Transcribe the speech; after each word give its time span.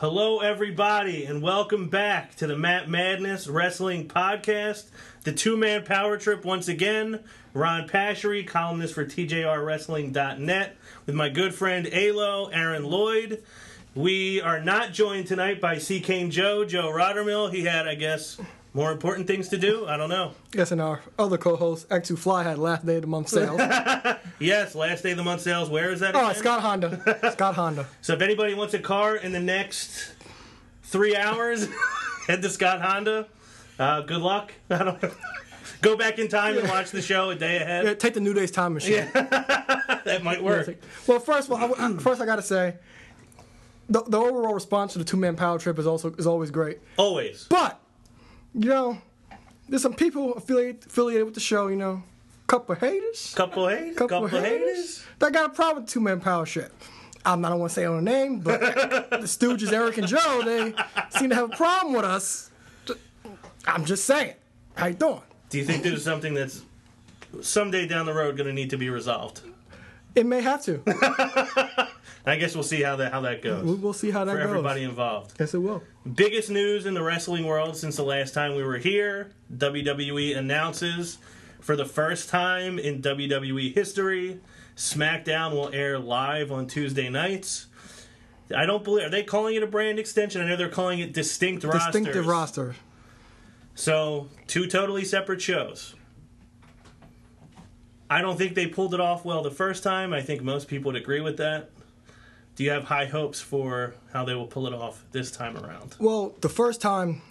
Hello, 0.00 0.38
everybody, 0.38 1.24
and 1.24 1.42
welcome 1.42 1.88
back 1.88 2.36
to 2.36 2.46
the 2.46 2.56
Matt 2.56 2.88
Madness 2.88 3.48
Wrestling 3.48 4.06
Podcast, 4.06 4.84
the 5.24 5.32
two 5.32 5.56
man 5.56 5.84
power 5.84 6.16
trip 6.16 6.44
once 6.44 6.68
again. 6.68 7.18
Ron 7.52 7.88
Pashery, 7.88 8.46
columnist 8.46 8.94
for 8.94 9.04
TJRWrestling.net, 9.04 10.76
with 11.04 11.16
my 11.16 11.28
good 11.28 11.52
friend 11.52 11.88
Alo, 11.90 12.46
Aaron 12.46 12.84
Lloyd. 12.84 13.42
We 13.96 14.40
are 14.40 14.60
not 14.60 14.92
joined 14.92 15.26
tonight 15.26 15.60
by 15.60 15.78
C. 15.78 15.98
Joe, 16.30 16.64
Joe 16.64 16.92
Rottermill. 16.92 17.52
He 17.52 17.64
had, 17.64 17.88
I 17.88 17.96
guess, 17.96 18.40
more 18.74 18.92
important 18.92 19.26
things 19.26 19.48
to 19.48 19.58
do. 19.58 19.86
I 19.86 19.96
don't 19.96 20.08
know. 20.08 20.32
Yes, 20.54 20.72
and 20.72 20.80
our 20.80 21.00
other 21.18 21.38
co-host, 21.38 21.88
X2 21.88 22.18
Fly, 22.18 22.42
had 22.42 22.58
last 22.58 22.84
day 22.84 22.96
of 22.96 23.02
the 23.02 23.06
month 23.08 23.28
sales. 23.28 23.60
Yes, 24.40 24.76
last 24.76 25.02
day 25.02 25.10
of 25.10 25.16
the 25.16 25.24
month 25.24 25.40
sales. 25.40 25.68
Where 25.68 25.90
is 25.90 25.98
that? 25.98 26.14
oh, 26.14 26.28
again? 26.28 26.34
Scott 26.36 26.60
Honda. 26.60 27.32
Scott 27.32 27.54
Honda. 27.56 27.86
So 28.02 28.12
if 28.12 28.22
anybody 28.22 28.54
wants 28.54 28.72
a 28.72 28.78
car 28.78 29.16
in 29.16 29.32
the 29.32 29.40
next 29.40 30.12
three 30.84 31.16
hours, 31.16 31.68
head 32.28 32.42
to 32.42 32.48
Scott 32.48 32.80
Honda. 32.80 33.26
Uh, 33.80 34.02
good 34.02 34.20
luck. 34.20 34.52
I 34.70 34.84
don't 34.84 35.02
know. 35.02 35.10
Go 35.82 35.96
back 35.96 36.20
in 36.20 36.28
time 36.28 36.56
and 36.56 36.68
watch 36.68 36.92
the 36.92 37.02
show 37.02 37.30
a 37.30 37.34
day 37.34 37.56
ahead. 37.56 37.84
Yeah, 37.84 37.94
take 37.94 38.14
the 38.14 38.20
New 38.20 38.32
Day's 38.32 38.50
time 38.52 38.74
machine. 38.74 39.08
That 39.12 40.20
might 40.22 40.42
work. 40.42 40.76
Well, 41.06 41.18
first 41.18 41.50
of 41.50 41.60
all, 41.60 41.74
I, 41.76 41.92
first 41.98 42.20
I 42.20 42.26
got 42.26 42.36
to 42.36 42.42
say, 42.42 42.76
the, 43.88 44.02
the 44.02 44.18
overall 44.18 44.54
response 44.54 44.92
to 44.92 44.98
the 44.98 45.04
two-man 45.04 45.34
power 45.36 45.58
trip 45.58 45.78
is 45.78 45.86
also 45.86 46.12
is 46.14 46.26
always 46.26 46.50
great. 46.50 46.78
Always. 46.96 47.46
But 47.48 47.80
you 48.54 48.68
know, 48.68 48.98
there's 49.68 49.82
some 49.82 49.94
people 49.94 50.34
affiliated 50.34 50.86
affiliated 50.86 51.24
with 51.24 51.34
the 51.34 51.40
show. 51.40 51.68
You 51.68 51.76
know, 51.76 52.02
couple 52.46 52.74
of 52.74 52.80
haters. 52.80 53.34
Couple 53.34 53.68
haters. 53.68 53.96
couple, 53.96 54.28
Couple, 54.28 54.38
of 54.38 54.44
haters, 54.44 55.04
that 55.18 55.32
got 55.32 55.50
a 55.50 55.52
problem 55.52 55.84
with 55.84 55.92
two 55.92 56.00
man 56.00 56.20
power 56.20 56.46
shit. 56.46 56.72
I'm 57.24 57.40
not, 57.40 57.48
I 57.48 57.50
don't 57.50 57.60
want 57.60 57.70
to 57.70 57.74
say 57.74 57.84
on 57.84 57.98
a 57.98 58.02
name, 58.02 58.40
but 58.40 58.60
the 59.10 59.26
Stooges, 59.26 59.72
Eric 59.72 59.98
and 59.98 60.06
Joe, 60.06 60.42
they 60.44 60.72
seem 61.18 61.30
to 61.30 61.34
have 61.34 61.52
a 61.52 61.56
problem 61.56 61.94
with 61.94 62.04
us. 62.04 62.50
I'm 63.66 63.84
just 63.84 64.04
saying. 64.04 64.34
How 64.76 64.86
you 64.86 64.94
doing? 64.94 65.20
Do 65.50 65.58
you 65.58 65.64
think 65.64 65.82
this 65.82 65.92
is 65.92 66.04
something 66.04 66.34
that's 66.34 66.62
someday 67.42 67.86
down 67.86 68.06
the 68.06 68.14
road 68.14 68.36
going 68.36 68.46
to 68.46 68.52
need 68.52 68.70
to 68.70 68.78
be 68.78 68.88
resolved? 68.90 69.40
It 70.14 70.24
may 70.24 70.40
have 70.40 70.62
to. 70.64 70.80
I 72.26 72.36
guess 72.36 72.54
we'll 72.54 72.64
see 72.64 72.82
how 72.82 72.96
that 72.96 73.12
how 73.12 73.20
that 73.22 73.42
goes 73.42 73.64
We- 73.64 73.74
We'll 73.74 73.92
see 73.92 74.10
how 74.10 74.24
that 74.24 74.32
for 74.32 74.38
goes. 74.38 74.48
everybody 74.48 74.82
involved. 74.82 75.34
Yes, 75.38 75.54
it 75.54 75.58
will. 75.58 75.82
Biggest 76.14 76.50
news 76.50 76.84
in 76.86 76.94
the 76.94 77.02
wrestling 77.02 77.46
world 77.46 77.76
since 77.76 77.96
the 77.96 78.02
last 78.04 78.34
time 78.34 78.54
we 78.54 78.62
were 78.62 78.78
here 78.78 79.30
WWE 79.56 80.36
announces 80.36 81.18
for 81.60 81.74
the 81.76 81.84
first 81.86 82.28
time 82.28 82.78
in 82.78 83.00
WWE 83.02 83.72
history 83.74 84.40
SmackDown 84.76 85.52
will 85.52 85.70
air 85.74 85.98
live 85.98 86.52
on 86.52 86.66
Tuesday 86.66 87.08
nights. 87.08 87.66
I 88.54 88.64
don't 88.64 88.84
believe 88.84 89.06
are 89.06 89.10
they 89.10 89.22
calling 89.24 89.56
it 89.56 89.62
a 89.62 89.66
brand 89.66 89.98
extension? 89.98 90.40
I 90.40 90.46
know 90.48 90.56
they're 90.56 90.68
calling 90.68 91.00
it 91.00 91.12
distinct 91.12 91.64
rosters. 91.64 91.84
Distinctive 91.92 92.26
roster. 92.26 92.76
So, 93.74 94.28
two 94.46 94.66
totally 94.66 95.04
separate 95.04 95.40
shows. 95.42 95.94
I 98.10 98.22
don't 98.22 98.38
think 98.38 98.54
they 98.54 98.66
pulled 98.66 98.94
it 98.94 99.00
off 99.00 99.24
well 99.24 99.42
the 99.42 99.50
first 99.50 99.82
time. 99.82 100.12
I 100.12 100.22
think 100.22 100.42
most 100.42 100.66
people 100.68 100.92
would 100.92 101.00
agree 101.00 101.20
with 101.20 101.36
that. 101.36 101.70
Do 102.58 102.64
you 102.64 102.70
have 102.70 102.82
high 102.82 103.04
hopes 103.04 103.40
for 103.40 103.94
how 104.12 104.24
they 104.24 104.34
will 104.34 104.48
pull 104.48 104.66
it 104.66 104.74
off 104.74 105.04
this 105.12 105.30
time 105.30 105.56
around? 105.56 105.94
Well, 106.00 106.34
the 106.40 106.48
first 106.48 106.80
time 106.80 107.22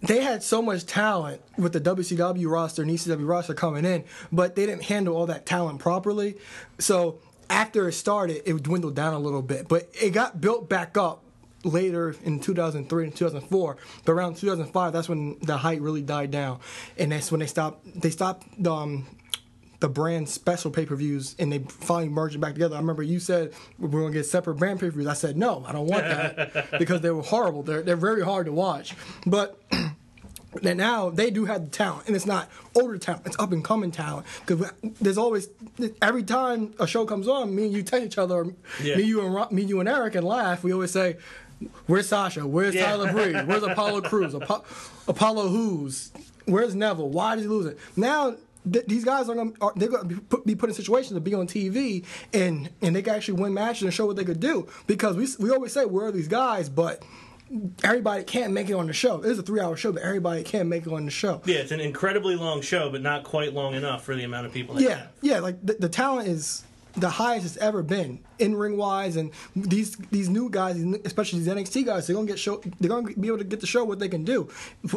they 0.00 0.22
had 0.22 0.42
so 0.42 0.62
much 0.62 0.86
talent 0.86 1.42
with 1.58 1.74
the 1.74 1.80
WCW 1.80 2.50
roster 2.50 2.80
and 2.80 2.90
ECW 2.90 3.28
roster 3.28 3.52
coming 3.52 3.84
in, 3.84 4.02
but 4.32 4.56
they 4.56 4.64
didn't 4.64 4.84
handle 4.84 5.14
all 5.14 5.26
that 5.26 5.44
talent 5.44 5.78
properly. 5.78 6.38
So 6.78 7.18
after 7.50 7.86
it 7.86 7.92
started, 7.92 8.40
it 8.48 8.62
dwindled 8.62 8.96
down 8.96 9.12
a 9.12 9.18
little 9.18 9.42
bit, 9.42 9.68
but 9.68 9.90
it 9.92 10.14
got 10.14 10.40
built 10.40 10.70
back 10.70 10.96
up 10.96 11.22
later 11.62 12.16
in 12.24 12.40
2003 12.40 13.04
and 13.04 13.16
2004 13.16 13.76
but 14.04 14.12
around 14.12 14.36
2005 14.36 14.92
that's 14.92 15.08
when 15.08 15.38
the 15.40 15.56
height 15.56 15.80
really 15.80 16.02
died 16.02 16.30
down 16.30 16.60
and 16.98 17.10
that's 17.10 17.32
when 17.32 17.40
they 17.40 17.46
stopped 17.46 18.02
they 18.02 18.10
stopped 18.10 18.44
um 18.66 19.06
the 19.80 19.88
brand 19.88 20.28
special 20.28 20.70
pay 20.70 20.86
per 20.86 20.94
views 20.96 21.34
and 21.38 21.52
they 21.52 21.58
finally 21.58 22.08
merged 22.08 22.34
it 22.36 22.38
back 22.38 22.52
together. 22.54 22.76
I 22.76 22.78
remember 22.80 23.02
you 23.02 23.20
said 23.20 23.52
we're 23.78 23.88
going 23.88 24.12
to 24.12 24.18
get 24.18 24.24
separate 24.26 24.54
brand 24.54 24.80
pay 24.80 24.86
per 24.86 24.92
views. 24.92 25.06
I 25.06 25.14
said 25.14 25.36
no, 25.36 25.64
I 25.66 25.72
don't 25.72 25.86
want 25.86 26.04
that 26.04 26.70
because 26.78 27.00
they 27.00 27.10
were 27.10 27.22
horrible. 27.22 27.62
They're 27.62 27.82
they're 27.82 27.96
very 27.96 28.22
hard 28.24 28.46
to 28.46 28.52
watch. 28.52 28.94
But 29.26 29.60
and 30.62 30.78
now 30.78 31.10
they 31.10 31.30
do 31.30 31.44
have 31.46 31.64
the 31.64 31.70
talent, 31.70 32.06
and 32.06 32.14
it's 32.14 32.26
not 32.26 32.48
older 32.76 32.96
talent; 32.98 33.26
it's 33.26 33.38
up 33.38 33.50
and 33.52 33.64
coming 33.64 33.90
talent. 33.90 34.26
Because 34.46 34.70
there's 35.00 35.18
always 35.18 35.48
every 36.00 36.22
time 36.22 36.72
a 36.78 36.86
show 36.86 37.04
comes 37.04 37.26
on, 37.28 37.54
me 37.54 37.64
and 37.64 37.72
you 37.72 37.82
text 37.82 38.06
each 38.06 38.18
other, 38.18 38.46
Yeah. 38.82 38.96
me 38.96 39.02
you 39.02 39.20
and 39.26 39.50
me 39.50 39.62
you 39.62 39.80
and 39.80 39.88
Eric, 39.88 40.14
and 40.14 40.26
laugh. 40.26 40.62
We 40.64 40.72
always 40.72 40.90
say. 40.92 41.16
Where's 41.86 42.08
Sasha? 42.08 42.46
Where's 42.46 42.74
Yeah. 42.74 42.84
Tyler 42.86 43.12
Breeze? 43.12 43.36
Where's 43.46 43.62
Apollo 43.62 44.02
Crews? 44.02 44.34
Apo- 44.34 44.64
Apollo 45.08 45.48
who's? 45.48 46.10
Where's 46.46 46.74
Neville? 46.74 47.08
Why 47.08 47.36
did 47.36 47.42
he 47.42 47.48
lose 47.48 47.64
it? 47.66 47.78
Now 47.96 48.34
th- 48.70 48.86
these 48.86 49.04
guys 49.04 49.28
are 49.28 49.34
going 49.34 49.52
to 49.52 49.60
are, 49.62 49.72
they're 49.76 49.88
to 49.90 50.04
be 50.04 50.14
put, 50.16 50.46
be 50.46 50.54
put 50.54 50.68
in 50.70 50.74
situations 50.74 51.12
to 51.12 51.20
be 51.20 51.34
on 51.34 51.46
TV 51.46 52.04
and 52.32 52.70
and 52.82 52.94
they 52.96 53.02
can 53.02 53.14
actually 53.14 53.40
win 53.40 53.54
matches 53.54 53.82
and 53.82 53.92
show 53.94 54.06
what 54.06 54.16
they 54.16 54.24
could 54.24 54.40
do 54.40 54.68
because 54.86 55.16
we 55.16 55.26
we 55.44 55.50
always 55.50 55.72
say 55.72 55.84
where 55.84 56.06
are 56.06 56.12
these 56.12 56.28
guys, 56.28 56.68
but 56.68 57.02
everybody 57.82 58.24
can't 58.24 58.52
make 58.52 58.68
it 58.70 58.74
on 58.74 58.86
the 58.86 58.92
show. 58.92 59.18
It 59.22 59.26
is 59.30 59.38
a 59.38 59.42
three 59.42 59.60
hour 59.60 59.76
show, 59.76 59.92
but 59.92 60.02
everybody 60.02 60.42
can't 60.42 60.68
make 60.68 60.86
it 60.86 60.92
on 60.92 61.04
the 61.04 61.10
show. 61.10 61.42
Yeah, 61.44 61.56
it's 61.56 61.72
an 61.72 61.80
incredibly 61.80 62.36
long 62.36 62.62
show, 62.62 62.90
but 62.90 63.02
not 63.02 63.24
quite 63.24 63.52
long 63.52 63.74
enough 63.74 64.04
for 64.04 64.14
the 64.16 64.24
amount 64.24 64.46
of 64.46 64.52
people. 64.52 64.74
That 64.76 64.82
Yeah, 64.82 64.96
have. 64.96 65.08
yeah, 65.22 65.38
like 65.40 65.64
the, 65.64 65.74
the 65.74 65.88
talent 65.88 66.28
is 66.28 66.64
the 66.96 67.10
highest 67.10 67.44
it's 67.44 67.56
ever 67.56 67.82
been 67.82 68.20
in 68.38 68.54
ring 68.54 68.76
wise, 68.76 69.16
and 69.16 69.30
these 69.56 69.96
these 70.12 70.28
new 70.28 70.48
guys, 70.48 70.76
especially 71.04 71.40
these 71.40 71.48
NXT 71.48 71.84
guys, 71.86 72.06
they're 72.06 72.14
gonna 72.14 72.26
get 72.26 72.38
show. 72.38 72.60
They're 72.78 72.88
gonna 72.88 73.12
be 73.14 73.26
able 73.28 73.38
to 73.38 73.44
get 73.44 73.60
to 73.60 73.66
show 73.66 73.82
what 73.84 73.98
they 73.98 74.08
can 74.08 74.24
do. 74.24 74.48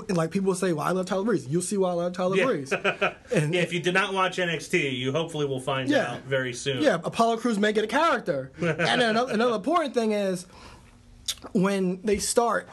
Like 0.09 0.29
people 0.31 0.47
will 0.47 0.55
say, 0.55 0.73
"Well, 0.73 0.85
I 0.85 0.91
love 0.91 1.07
Tyler 1.07 1.23
Breeze." 1.23 1.47
You'll 1.47 1.61
see 1.63 1.77
why 1.77 1.89
I 1.89 1.93
love 1.93 2.13
Tyler 2.13 2.35
Yeah. 2.37 2.45
Breeze. 2.45 2.71
And 3.33 3.53
Yeah, 3.53 3.61
if 3.61 3.73
you 3.73 3.79
did 3.79 3.93
not 3.93 4.13
watch 4.13 4.37
NXT, 4.37 4.97
you 4.97 5.11
hopefully 5.11 5.45
will 5.45 5.59
find 5.59 5.89
Yeah. 5.89 6.13
out 6.13 6.23
very 6.25 6.53
soon. 6.53 6.81
yeah, 6.83 6.95
Apollo 7.03 7.37
Crews 7.37 7.57
may 7.57 7.73
get 7.73 7.83
a 7.83 7.87
character. 7.87 8.51
and 8.61 9.01
another, 9.01 9.33
another 9.33 9.55
important 9.55 9.93
thing 9.93 10.11
is 10.11 10.45
when 11.53 11.99
they 12.03 12.19
start. 12.19 12.69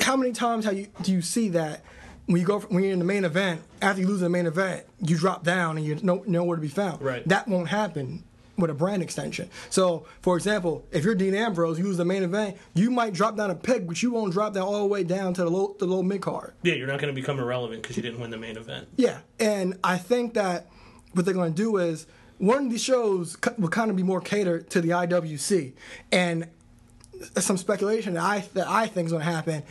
How 0.00 0.16
many 0.16 0.32
times 0.32 0.64
have 0.66 0.74
you 0.76 0.88
do 1.02 1.12
you 1.12 1.22
see 1.22 1.48
that 1.50 1.82
when 2.26 2.40
you 2.40 2.46
go 2.46 2.60
when 2.60 2.82
you're 2.84 2.92
in 2.92 2.98
the 2.98 3.04
main 3.04 3.24
event 3.24 3.62
after 3.82 4.00
you 4.00 4.08
lose 4.08 4.20
the 4.20 4.28
main 4.28 4.46
event 4.46 4.84
you 5.00 5.16
drop 5.16 5.44
down 5.44 5.76
and 5.76 5.86
you're 5.86 5.98
no, 6.02 6.22
nowhere 6.26 6.56
to 6.56 6.62
be 6.62 6.68
found? 6.68 7.02
Right. 7.02 7.26
That 7.28 7.48
won't 7.48 7.68
happen 7.68 8.24
with 8.56 8.70
a 8.70 8.74
brand 8.74 9.02
extension. 9.02 9.50
So, 9.70 10.06
for 10.22 10.36
example, 10.36 10.86
if 10.92 11.04
you're 11.04 11.14
Dean 11.14 11.34
Ambrose, 11.34 11.78
you 11.78 11.84
lose 11.84 11.96
the 11.96 12.04
main 12.04 12.22
event, 12.22 12.56
you 12.74 12.90
might 12.90 13.12
drop 13.12 13.36
down 13.36 13.50
a 13.50 13.54
peg, 13.54 13.86
but 13.86 14.02
you 14.02 14.12
won't 14.12 14.32
drop 14.32 14.54
down 14.54 14.62
all 14.62 14.80
the 14.80 14.86
way 14.86 15.02
down 15.02 15.34
to 15.34 15.44
the 15.44 15.50
low 15.50 15.76
the 15.78 15.86
low 15.86 16.02
mid 16.02 16.22
card. 16.22 16.54
Yeah, 16.62 16.74
you're 16.74 16.86
not 16.86 17.00
going 17.00 17.14
to 17.14 17.20
become 17.20 17.38
irrelevant 17.38 17.82
because 17.82 17.96
you 17.96 18.02
didn't 18.02 18.20
win 18.20 18.30
the 18.30 18.38
main 18.38 18.56
event. 18.56 18.88
Yeah, 18.96 19.18
and 19.38 19.78
I 19.82 19.98
think 19.98 20.34
that 20.34 20.68
what 21.12 21.24
they're 21.24 21.34
going 21.34 21.52
to 21.52 21.56
do 21.56 21.76
is 21.78 22.06
one 22.38 22.66
of 22.66 22.70
these 22.70 22.82
shows 22.82 23.36
will 23.58 23.68
kind 23.68 23.90
of 23.90 23.96
be 23.96 24.02
more 24.02 24.20
catered 24.20 24.70
to 24.70 24.80
the 24.80 24.90
IWC, 24.90 25.72
and 26.12 26.48
uh, 27.36 27.40
some 27.40 27.56
speculation 27.56 28.14
that 28.14 28.22
I 28.22 28.40
that 28.54 28.68
I 28.68 28.86
think 28.86 29.06
is 29.06 29.12
going 29.12 29.24
to 29.24 29.30
happen 29.30 29.62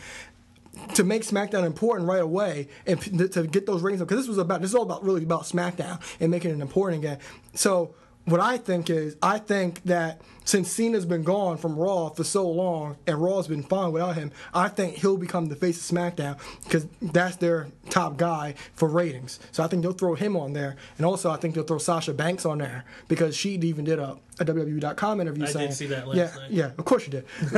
to 0.94 1.04
make 1.04 1.22
SmackDown 1.22 1.64
important 1.64 2.08
right 2.08 2.22
away 2.22 2.68
and 2.86 3.00
p- 3.00 3.28
to 3.28 3.46
get 3.46 3.66
those 3.66 3.82
ratings 3.82 4.02
up 4.02 4.08
because 4.08 4.22
this 4.22 4.28
was 4.28 4.38
about 4.38 4.60
this 4.60 4.70
is 4.70 4.74
all 4.74 4.82
about 4.82 5.04
really 5.04 5.22
about 5.22 5.42
SmackDown 5.42 6.00
and 6.20 6.30
making 6.30 6.50
it 6.50 6.60
important 6.60 7.02
again. 7.02 7.18
So 7.54 7.94
what 8.26 8.40
I 8.40 8.56
think 8.56 8.88
is 8.88 9.16
I 9.22 9.38
think 9.38 9.82
that 9.84 10.20
since 10.44 10.70
Cena's 10.70 11.04
been 11.04 11.22
gone 11.22 11.56
from 11.56 11.76
Raw 11.76 12.10
for 12.10 12.24
so 12.24 12.48
long 12.48 12.96
and 13.06 13.20
Raw's 13.20 13.48
been 13.48 13.62
fine 13.62 13.92
without 13.92 14.14
him, 14.14 14.30
I 14.52 14.68
think 14.68 14.96
he'll 14.96 15.16
become 15.16 15.46
the 15.46 15.56
face 15.56 15.90
of 15.90 15.96
SmackDown 15.96 16.38
because 16.64 16.86
that's 17.00 17.36
their 17.36 17.68
top 17.90 18.16
guy 18.16 18.54
for 18.74 18.88
ratings. 18.88 19.40
So 19.52 19.62
I 19.62 19.68
think 19.68 19.82
they'll 19.82 19.92
throw 19.92 20.14
him 20.14 20.36
on 20.36 20.52
there, 20.52 20.76
and 20.96 21.06
also 21.06 21.30
I 21.30 21.36
think 21.36 21.54
they'll 21.54 21.64
throw 21.64 21.78
Sasha 21.78 22.12
Banks 22.12 22.44
on 22.44 22.58
there 22.58 22.84
because 23.08 23.36
she 23.36 23.52
even 23.54 23.84
did 23.84 23.98
a, 23.98 24.16
a 24.38 24.44
WWE.com 24.44 25.20
interview 25.20 25.44
I 25.44 25.48
saying, 25.48 25.72
see 25.72 25.86
that 25.86 26.08
last 26.08 26.16
yeah, 26.16 26.40
night. 26.40 26.50
yeah, 26.50 26.70
of 26.78 26.84
course 26.84 27.06
you 27.06 27.10
did. 27.10 27.24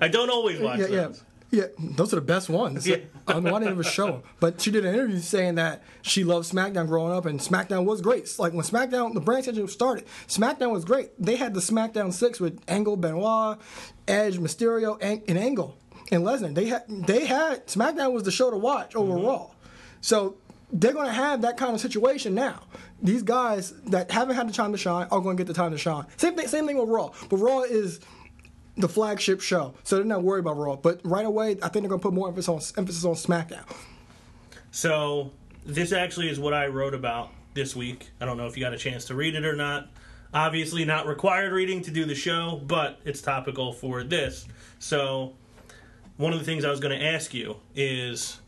I 0.00 0.08
don't 0.08 0.30
always 0.30 0.60
watch 0.60 0.78
yeah. 0.78 0.86
those. 0.86 1.16
Yeah, 1.18 1.29
those 1.78 2.12
are 2.12 2.16
the 2.16 2.22
best 2.22 2.48
ones. 2.48 2.86
Yeah. 2.86 2.96
I 3.26 3.34
don't 3.34 3.44
know, 3.44 3.54
I 3.54 3.60
didn't 3.60 3.82
show. 3.82 4.22
But 4.38 4.60
she 4.60 4.70
did 4.70 4.84
an 4.84 4.94
interview 4.94 5.18
saying 5.18 5.56
that 5.56 5.82
she 6.02 6.24
loved 6.24 6.50
SmackDown 6.50 6.86
growing 6.86 7.12
up, 7.12 7.26
and 7.26 7.40
SmackDown 7.40 7.84
was 7.84 8.00
great. 8.00 8.38
Like 8.38 8.52
when 8.52 8.64
SmackDown, 8.64 9.14
the 9.14 9.20
brand 9.20 9.40
extension 9.40 9.66
started, 9.68 10.06
SmackDown 10.28 10.70
was 10.72 10.84
great. 10.84 11.10
They 11.18 11.36
had 11.36 11.54
the 11.54 11.60
SmackDown 11.60 12.12
six 12.12 12.38
with 12.40 12.60
Angle, 12.68 12.96
Benoit, 12.96 13.58
Edge, 14.06 14.38
Mysterio, 14.38 14.96
and, 15.00 15.22
and 15.28 15.38
Angle 15.38 15.76
and 16.10 16.24
Lesnar. 16.24 16.54
They 16.54 16.66
had 16.66 16.84
they 16.88 17.26
had 17.26 17.66
SmackDown 17.66 18.12
was 18.12 18.22
the 18.22 18.32
show 18.32 18.50
to 18.50 18.56
watch 18.56 18.94
mm-hmm. 18.94 19.12
over 19.12 19.26
Raw. 19.26 19.50
So 20.00 20.36
they're 20.72 20.92
going 20.92 21.06
to 21.06 21.12
have 21.12 21.42
that 21.42 21.56
kind 21.56 21.74
of 21.74 21.80
situation 21.80 22.34
now. 22.34 22.62
These 23.02 23.22
guys 23.22 23.72
that 23.86 24.10
haven't 24.10 24.36
had 24.36 24.48
the 24.48 24.52
time 24.52 24.72
to 24.72 24.78
shine 24.78 25.08
are 25.10 25.20
going 25.20 25.36
to 25.36 25.40
get 25.40 25.48
the 25.48 25.54
time 25.54 25.72
to 25.72 25.78
shine. 25.78 26.06
Same 26.16 26.36
thing. 26.36 26.46
Same 26.46 26.66
thing 26.66 26.78
with 26.78 26.88
Raw. 26.88 27.10
But 27.28 27.36
Raw 27.38 27.62
is 27.62 28.00
the 28.80 28.88
flagship 28.88 29.40
show, 29.40 29.74
so 29.84 29.96
they're 29.96 30.04
not 30.04 30.22
worried 30.22 30.40
about 30.40 30.56
Raw. 30.56 30.76
But 30.76 31.00
right 31.04 31.24
away, 31.24 31.52
I 31.62 31.68
think 31.68 31.82
they're 31.82 31.88
going 31.88 32.00
to 32.00 32.02
put 32.02 32.14
more 32.14 32.28
emphasis 32.28 32.48
on 32.48 32.78
emphasis 32.78 33.04
on 33.04 33.14
SmackDown. 33.14 33.64
So 34.70 35.32
this 35.64 35.92
actually 35.92 36.28
is 36.28 36.38
what 36.38 36.54
I 36.54 36.66
wrote 36.66 36.94
about 36.94 37.30
this 37.54 37.74
week. 37.74 38.10
I 38.20 38.24
don't 38.24 38.36
know 38.36 38.46
if 38.46 38.56
you 38.56 38.62
got 38.62 38.72
a 38.72 38.78
chance 38.78 39.06
to 39.06 39.14
read 39.14 39.34
it 39.34 39.44
or 39.44 39.56
not. 39.56 39.88
Obviously, 40.32 40.84
not 40.84 41.06
required 41.06 41.52
reading 41.52 41.82
to 41.82 41.90
do 41.90 42.04
the 42.04 42.14
show, 42.14 42.60
but 42.66 43.00
it's 43.04 43.20
topical 43.20 43.72
for 43.72 44.04
this. 44.04 44.46
So, 44.78 45.34
one 46.16 46.32
of 46.32 46.38
the 46.38 46.44
things 46.44 46.64
I 46.64 46.70
was 46.70 46.80
going 46.80 46.96
to 46.96 47.04
ask 47.04 47.34
you 47.34 47.56
is 47.74 48.40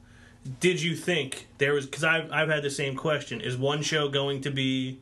did 0.61 0.83
you 0.83 0.97
think 0.97 1.47
there 1.59 1.75
was 1.75 1.87
because 1.87 2.05
I've, 2.05 2.31
I've 2.31 2.49
had 2.49 2.63
the 2.63 2.71
same 2.71 2.97
question 2.97 3.41
is 3.41 3.57
one 3.57 3.83
show 3.83 4.09
going 4.09 4.41
to 4.43 4.51
be 4.51 4.99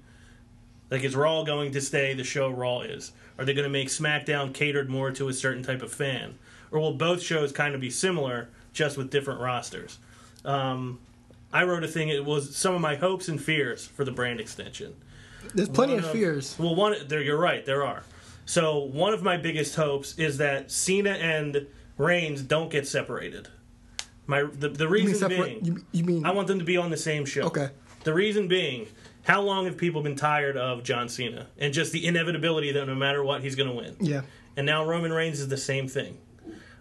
like 0.90 1.02
is 1.02 1.16
raw 1.16 1.42
going 1.42 1.72
to 1.72 1.80
stay 1.80 2.14
the 2.14 2.24
show 2.24 2.50
raw 2.50 2.80
is 2.80 3.12
are 3.40 3.44
they 3.44 3.54
going 3.54 3.64
to 3.64 3.70
make 3.70 3.88
smackdown 3.88 4.52
catered 4.52 4.88
more 4.88 5.10
to 5.10 5.28
a 5.28 5.32
certain 5.32 5.62
type 5.62 5.82
of 5.82 5.92
fan 5.92 6.38
or 6.70 6.78
will 6.78 6.92
both 6.94 7.20
shows 7.22 7.50
kind 7.50 7.74
of 7.74 7.80
be 7.80 7.90
similar 7.90 8.48
just 8.72 8.96
with 8.96 9.10
different 9.10 9.40
rosters 9.40 9.98
um, 10.44 11.00
i 11.52 11.64
wrote 11.64 11.82
a 11.82 11.88
thing 11.88 12.08
it 12.10 12.24
was 12.24 12.54
some 12.54 12.74
of 12.74 12.80
my 12.80 12.94
hopes 12.94 13.28
and 13.28 13.42
fears 13.42 13.86
for 13.86 14.04
the 14.04 14.12
brand 14.12 14.38
extension 14.38 14.94
There's 15.54 15.68
plenty 15.70 15.94
one 15.94 16.04
of 16.04 16.10
fears. 16.12 16.54
Well, 16.58 16.74
one 16.74 16.94
there 17.08 17.22
you're 17.22 17.38
right, 17.38 17.64
there 17.64 17.84
are. 17.84 18.04
So 18.44 18.78
one 18.78 19.14
of 19.14 19.22
my 19.22 19.36
biggest 19.36 19.74
hopes 19.74 20.18
is 20.18 20.36
that 20.38 20.70
Cena 20.70 21.12
and 21.12 21.66
Reigns 21.96 22.42
don't 22.42 22.70
get 22.70 22.86
separated. 22.86 23.48
My 24.26 24.42
the, 24.42 24.68
the 24.68 24.84
You 24.84 24.90
mean 24.90 25.06
reason 25.06 25.28
being, 25.28 25.64
You, 25.64 25.84
you 25.92 26.04
mean 26.04 26.26
I 26.26 26.30
want 26.32 26.46
them 26.46 26.58
to 26.58 26.64
be 26.64 26.76
on 26.76 26.90
the 26.90 26.96
same 26.96 27.24
show. 27.24 27.42
Okay. 27.42 27.70
The 28.04 28.12
reason 28.12 28.48
being, 28.48 28.86
how 29.22 29.42
long 29.42 29.66
have 29.66 29.76
people 29.76 30.02
been 30.02 30.16
tired 30.16 30.56
of 30.56 30.82
John 30.82 31.08
Cena 31.08 31.46
and 31.58 31.72
just 31.72 31.92
the 31.92 32.06
inevitability 32.06 32.72
that 32.72 32.86
no 32.86 32.94
matter 32.94 33.22
what 33.22 33.42
he's 33.42 33.54
going 33.54 33.68
to 33.68 33.74
win? 33.74 33.96
yeah? 34.00 34.22
And 34.56 34.66
now 34.66 34.84
Roman 34.84 35.12
Reigns 35.12 35.40
is 35.40 35.48
the 35.48 35.56
same 35.56 35.88
thing. 35.88 36.18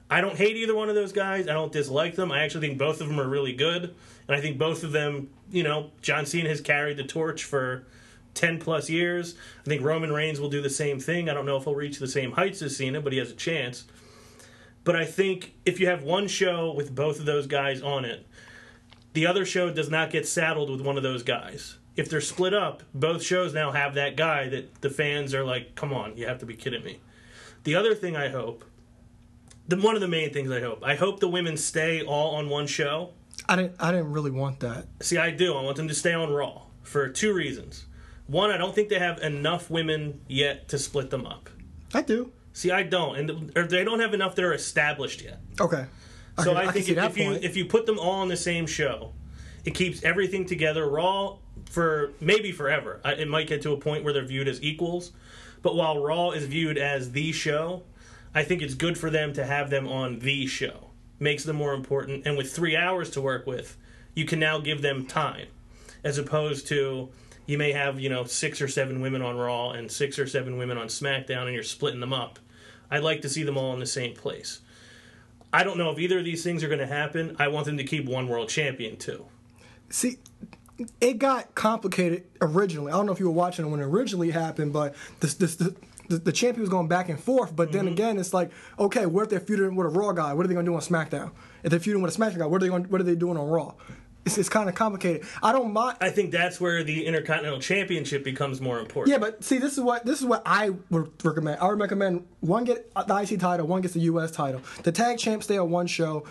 I 0.09 0.21
don't 0.21 0.35
hate 0.35 0.55
either 0.57 0.75
one 0.75 0.89
of 0.89 0.95
those 0.95 1.11
guys. 1.11 1.47
I 1.47 1.53
don't 1.53 1.71
dislike 1.71 2.15
them. 2.15 2.31
I 2.31 2.43
actually 2.43 2.67
think 2.67 2.79
both 2.79 2.99
of 2.99 3.07
them 3.07 3.19
are 3.19 3.27
really 3.27 3.53
good. 3.53 3.93
And 4.27 4.35
I 4.35 4.41
think 4.41 4.57
both 4.57 4.83
of 4.83 4.91
them, 4.91 5.29
you 5.51 5.63
know, 5.63 5.91
John 6.01 6.25
Cena 6.25 6.49
has 6.49 6.61
carried 6.61 6.97
the 6.97 7.03
torch 7.03 7.43
for 7.43 7.85
10 8.33 8.59
plus 8.59 8.89
years. 8.89 9.35
I 9.61 9.69
think 9.69 9.83
Roman 9.83 10.11
Reigns 10.11 10.39
will 10.39 10.49
do 10.49 10.61
the 10.61 10.69
same 10.69 10.99
thing. 10.99 11.29
I 11.29 11.33
don't 11.33 11.45
know 11.45 11.57
if 11.57 11.65
he'll 11.65 11.75
reach 11.75 11.99
the 11.99 12.07
same 12.07 12.31
heights 12.31 12.61
as 12.61 12.75
Cena, 12.75 13.01
but 13.01 13.13
he 13.13 13.19
has 13.19 13.31
a 13.31 13.35
chance. 13.35 13.85
But 14.83 14.95
I 14.95 15.05
think 15.05 15.53
if 15.65 15.79
you 15.79 15.87
have 15.87 16.03
one 16.03 16.27
show 16.27 16.71
with 16.71 16.95
both 16.95 17.19
of 17.19 17.25
those 17.25 17.47
guys 17.47 17.81
on 17.81 18.05
it, 18.05 18.25
the 19.13 19.25
other 19.25 19.45
show 19.45 19.71
does 19.71 19.89
not 19.89 20.11
get 20.11 20.27
saddled 20.27 20.69
with 20.69 20.81
one 20.81 20.97
of 20.97 21.03
those 21.03 21.23
guys. 21.23 21.78
If 21.99 22.09
they're 22.09 22.21
split 22.21 22.53
up, 22.53 22.81
both 22.93 23.21
shows 23.21 23.53
now 23.53 23.71
have 23.71 23.95
that 23.95 24.15
guy 24.15 24.47
that 24.47 24.79
the 24.79 24.89
fans 24.89 25.33
are 25.33 25.43
like, 25.43 25.75
come 25.75 25.91
on, 25.91 26.15
you 26.15 26.27
have 26.27 26.39
to 26.39 26.45
be 26.45 26.55
kidding 26.55 26.81
me. 26.81 26.99
The 27.65 27.75
other 27.75 27.93
thing 27.93 28.15
I 28.15 28.29
hope, 28.29 28.63
the 29.67 29.75
one 29.75 29.95
of 29.95 30.01
the 30.01 30.07
main 30.07 30.31
things 30.31 30.49
I 30.49 30.61
hope, 30.61 30.81
I 30.81 30.95
hope 30.95 31.19
the 31.19 31.27
women 31.27 31.57
stay 31.57 32.01
all 32.01 32.35
on 32.35 32.47
one 32.47 32.67
show. 32.67 33.09
I 33.49 33.57
didn't. 33.57 33.75
I 33.81 33.91
didn't 33.91 34.13
really 34.13 34.31
want 34.31 34.61
that. 34.61 34.85
See, 35.01 35.17
I 35.17 35.31
do. 35.31 35.55
I 35.57 35.61
want 35.61 35.75
them 35.75 35.89
to 35.89 35.93
stay 35.93 36.13
on 36.13 36.31
Raw 36.31 36.61
for 36.83 37.09
two 37.09 37.33
reasons. 37.33 37.85
One, 38.27 38.49
I 38.49 38.55
don't 38.57 38.73
think 38.73 38.87
they 38.87 38.99
have 38.99 39.19
enough 39.19 39.69
women 39.69 40.21
yet 40.29 40.69
to 40.69 40.77
split 40.77 41.09
them 41.09 41.25
up. 41.25 41.49
I 41.93 42.01
do. 42.01 42.31
See, 42.53 42.71
I 42.71 42.83
don't, 42.83 43.17
and 43.17 43.51
or 43.57 43.63
they 43.67 43.83
don't 43.83 43.99
have 43.99 44.13
enough 44.13 44.35
that 44.35 44.45
are 44.45 44.53
established 44.53 45.21
yet. 45.21 45.41
Okay. 45.59 45.85
I 46.37 46.43
So 46.45 46.53
can- 46.53 46.57
I, 46.65 46.69
I 46.69 46.71
think 46.71 46.85
see 46.85 46.93
if, 46.93 47.03
if 47.03 47.17
you 47.17 47.31
if 47.33 47.57
you 47.57 47.65
put 47.65 47.85
them 47.85 47.99
all 47.99 48.21
on 48.21 48.29
the 48.29 48.37
same 48.37 48.67
show, 48.67 49.11
it 49.65 49.71
keeps 49.75 50.01
everything 50.03 50.45
together. 50.45 50.89
Raw 50.89 51.39
for 51.69 52.11
maybe 52.19 52.51
forever. 52.51 52.99
It 53.05 53.27
might 53.27 53.47
get 53.47 53.61
to 53.61 53.71
a 53.71 53.77
point 53.77 54.03
where 54.03 54.11
they're 54.11 54.25
viewed 54.25 54.47
as 54.47 54.61
equals, 54.61 55.11
but 55.61 55.75
while 55.75 56.01
Raw 56.01 56.31
is 56.31 56.45
viewed 56.45 56.77
as 56.77 57.11
the 57.11 57.31
show, 57.31 57.83
I 58.33 58.43
think 58.43 58.61
it's 58.61 58.73
good 58.73 58.97
for 58.97 59.09
them 59.09 59.33
to 59.33 59.45
have 59.45 59.69
them 59.69 59.87
on 59.87 60.19
the 60.19 60.47
show. 60.47 60.89
Makes 61.19 61.43
them 61.43 61.57
more 61.57 61.73
important, 61.73 62.25
and 62.25 62.37
with 62.37 62.51
three 62.51 62.75
hours 62.75 63.09
to 63.11 63.21
work 63.21 63.45
with, 63.45 63.77
you 64.15 64.25
can 64.25 64.39
now 64.39 64.57
give 64.59 64.81
them 64.81 65.05
time, 65.05 65.47
as 66.03 66.17
opposed 66.17 66.67
to 66.67 67.09
you 67.45 67.57
may 67.57 67.71
have 67.71 67.99
you 67.99 68.09
know 68.09 68.23
six 68.23 68.61
or 68.61 68.67
seven 68.67 69.01
women 69.01 69.21
on 69.21 69.37
Raw 69.37 69.71
and 69.71 69.91
six 69.91 70.17
or 70.17 70.27
seven 70.27 70.57
women 70.57 70.77
on 70.77 70.87
SmackDown, 70.87 71.45
and 71.45 71.53
you're 71.53 71.63
splitting 71.63 71.99
them 71.99 72.13
up. 72.13 72.39
I'd 72.89 73.03
like 73.03 73.21
to 73.21 73.29
see 73.29 73.43
them 73.43 73.57
all 73.57 73.73
in 73.73 73.79
the 73.79 73.85
same 73.85 74.15
place. 74.15 74.61
I 75.51 75.63
don't 75.63 75.77
know 75.77 75.89
if 75.91 75.99
either 75.99 76.19
of 76.19 76.25
these 76.25 76.43
things 76.43 76.63
are 76.63 76.67
going 76.67 76.79
to 76.79 76.87
happen. 76.87 77.35
I 77.39 77.47
want 77.47 77.65
them 77.65 77.77
to 77.77 77.83
keep 77.83 78.05
one 78.05 78.27
world 78.27 78.49
champion 78.49 78.97
too. 78.97 79.25
See, 79.89 80.19
it 81.01 81.19
got 81.19 81.55
complicated 81.55 82.23
originally. 82.41 82.91
I 82.91 82.95
don't 82.95 83.05
know 83.05 83.11
if 83.11 83.19
you 83.19 83.25
were 83.27 83.31
watching 83.31 83.65
it 83.65 83.69
when 83.69 83.79
it 83.79 83.83
originally 83.85 84.31
happened, 84.31 84.73
but 84.73 84.95
this, 85.19 85.33
this, 85.35 85.55
the, 85.55 85.75
the, 86.07 86.17
the 86.17 86.31
champion 86.31 86.61
was 86.61 86.69
going 86.69 86.87
back 86.87 87.09
and 87.09 87.19
forth. 87.19 87.55
But 87.55 87.69
Mm-hmm. 87.69 87.77
then 87.77 87.87
again, 87.87 88.17
it's 88.17 88.33
like, 88.33 88.51
okay, 88.79 89.05
what 89.05 89.23
if 89.23 89.29
they're 89.29 89.39
feuding 89.39 89.75
with 89.75 89.87
a 89.87 89.89
Raw 89.89 90.11
guy? 90.11 90.33
What 90.33 90.45
are 90.45 90.47
they 90.47 90.53
going 90.55 90.65
to 90.65 90.71
do 90.71 90.75
on 90.75 90.81
SmackDown? 90.81 91.31
If 91.63 91.71
they're 91.71 91.79
feuding 91.79 92.01
with 92.01 92.15
a 92.15 92.19
SmackDown 92.19 92.39
guy, 92.39 92.45
what 92.45 92.57
are 92.61 92.65
they 92.65 92.69
going? 92.69 92.83
What 92.85 93.01
are 93.01 93.03
they 93.03 93.15
doing 93.15 93.37
on 93.37 93.47
Raw? 93.47 93.73
It's, 94.25 94.37
it's 94.37 94.49
kind 94.49 94.67
of 94.67 94.75
complicated. 94.75 95.25
I 95.41 95.53
don't 95.53 95.71
mind. 95.71 95.97
I 96.01 96.09
think 96.09 96.31
that's 96.31 96.59
where 96.59 96.83
the 96.83 97.05
Intercontinental 97.05 97.61
Championship 97.61 98.23
becomes 98.23 98.59
more 98.59 98.79
important. 98.79 99.11
Yeah, 99.13 99.17
but 99.17 99.43
see, 99.43 99.59
this 99.59 99.73
is 99.77 99.79
what 99.79 100.05
this 100.05 100.19
is 100.19 100.25
what 100.25 100.41
I 100.45 100.71
would 100.89 101.11
recommend. 101.23 101.59
I 101.61 101.67
would 101.67 101.79
recommend 101.79 102.25
one 102.41 102.65
get 102.65 102.93
the 102.95 103.15
IC 103.17 103.39
title, 103.39 103.65
one 103.65 103.81
gets 103.81 103.93
the 103.93 104.01
US 104.01 104.31
title. 104.31 104.61
The 104.83 104.91
tag 104.91 105.19
champs 105.19 105.45
stay 105.45 105.57
on 105.57 105.69
one 105.71 105.87
show. 105.87 106.25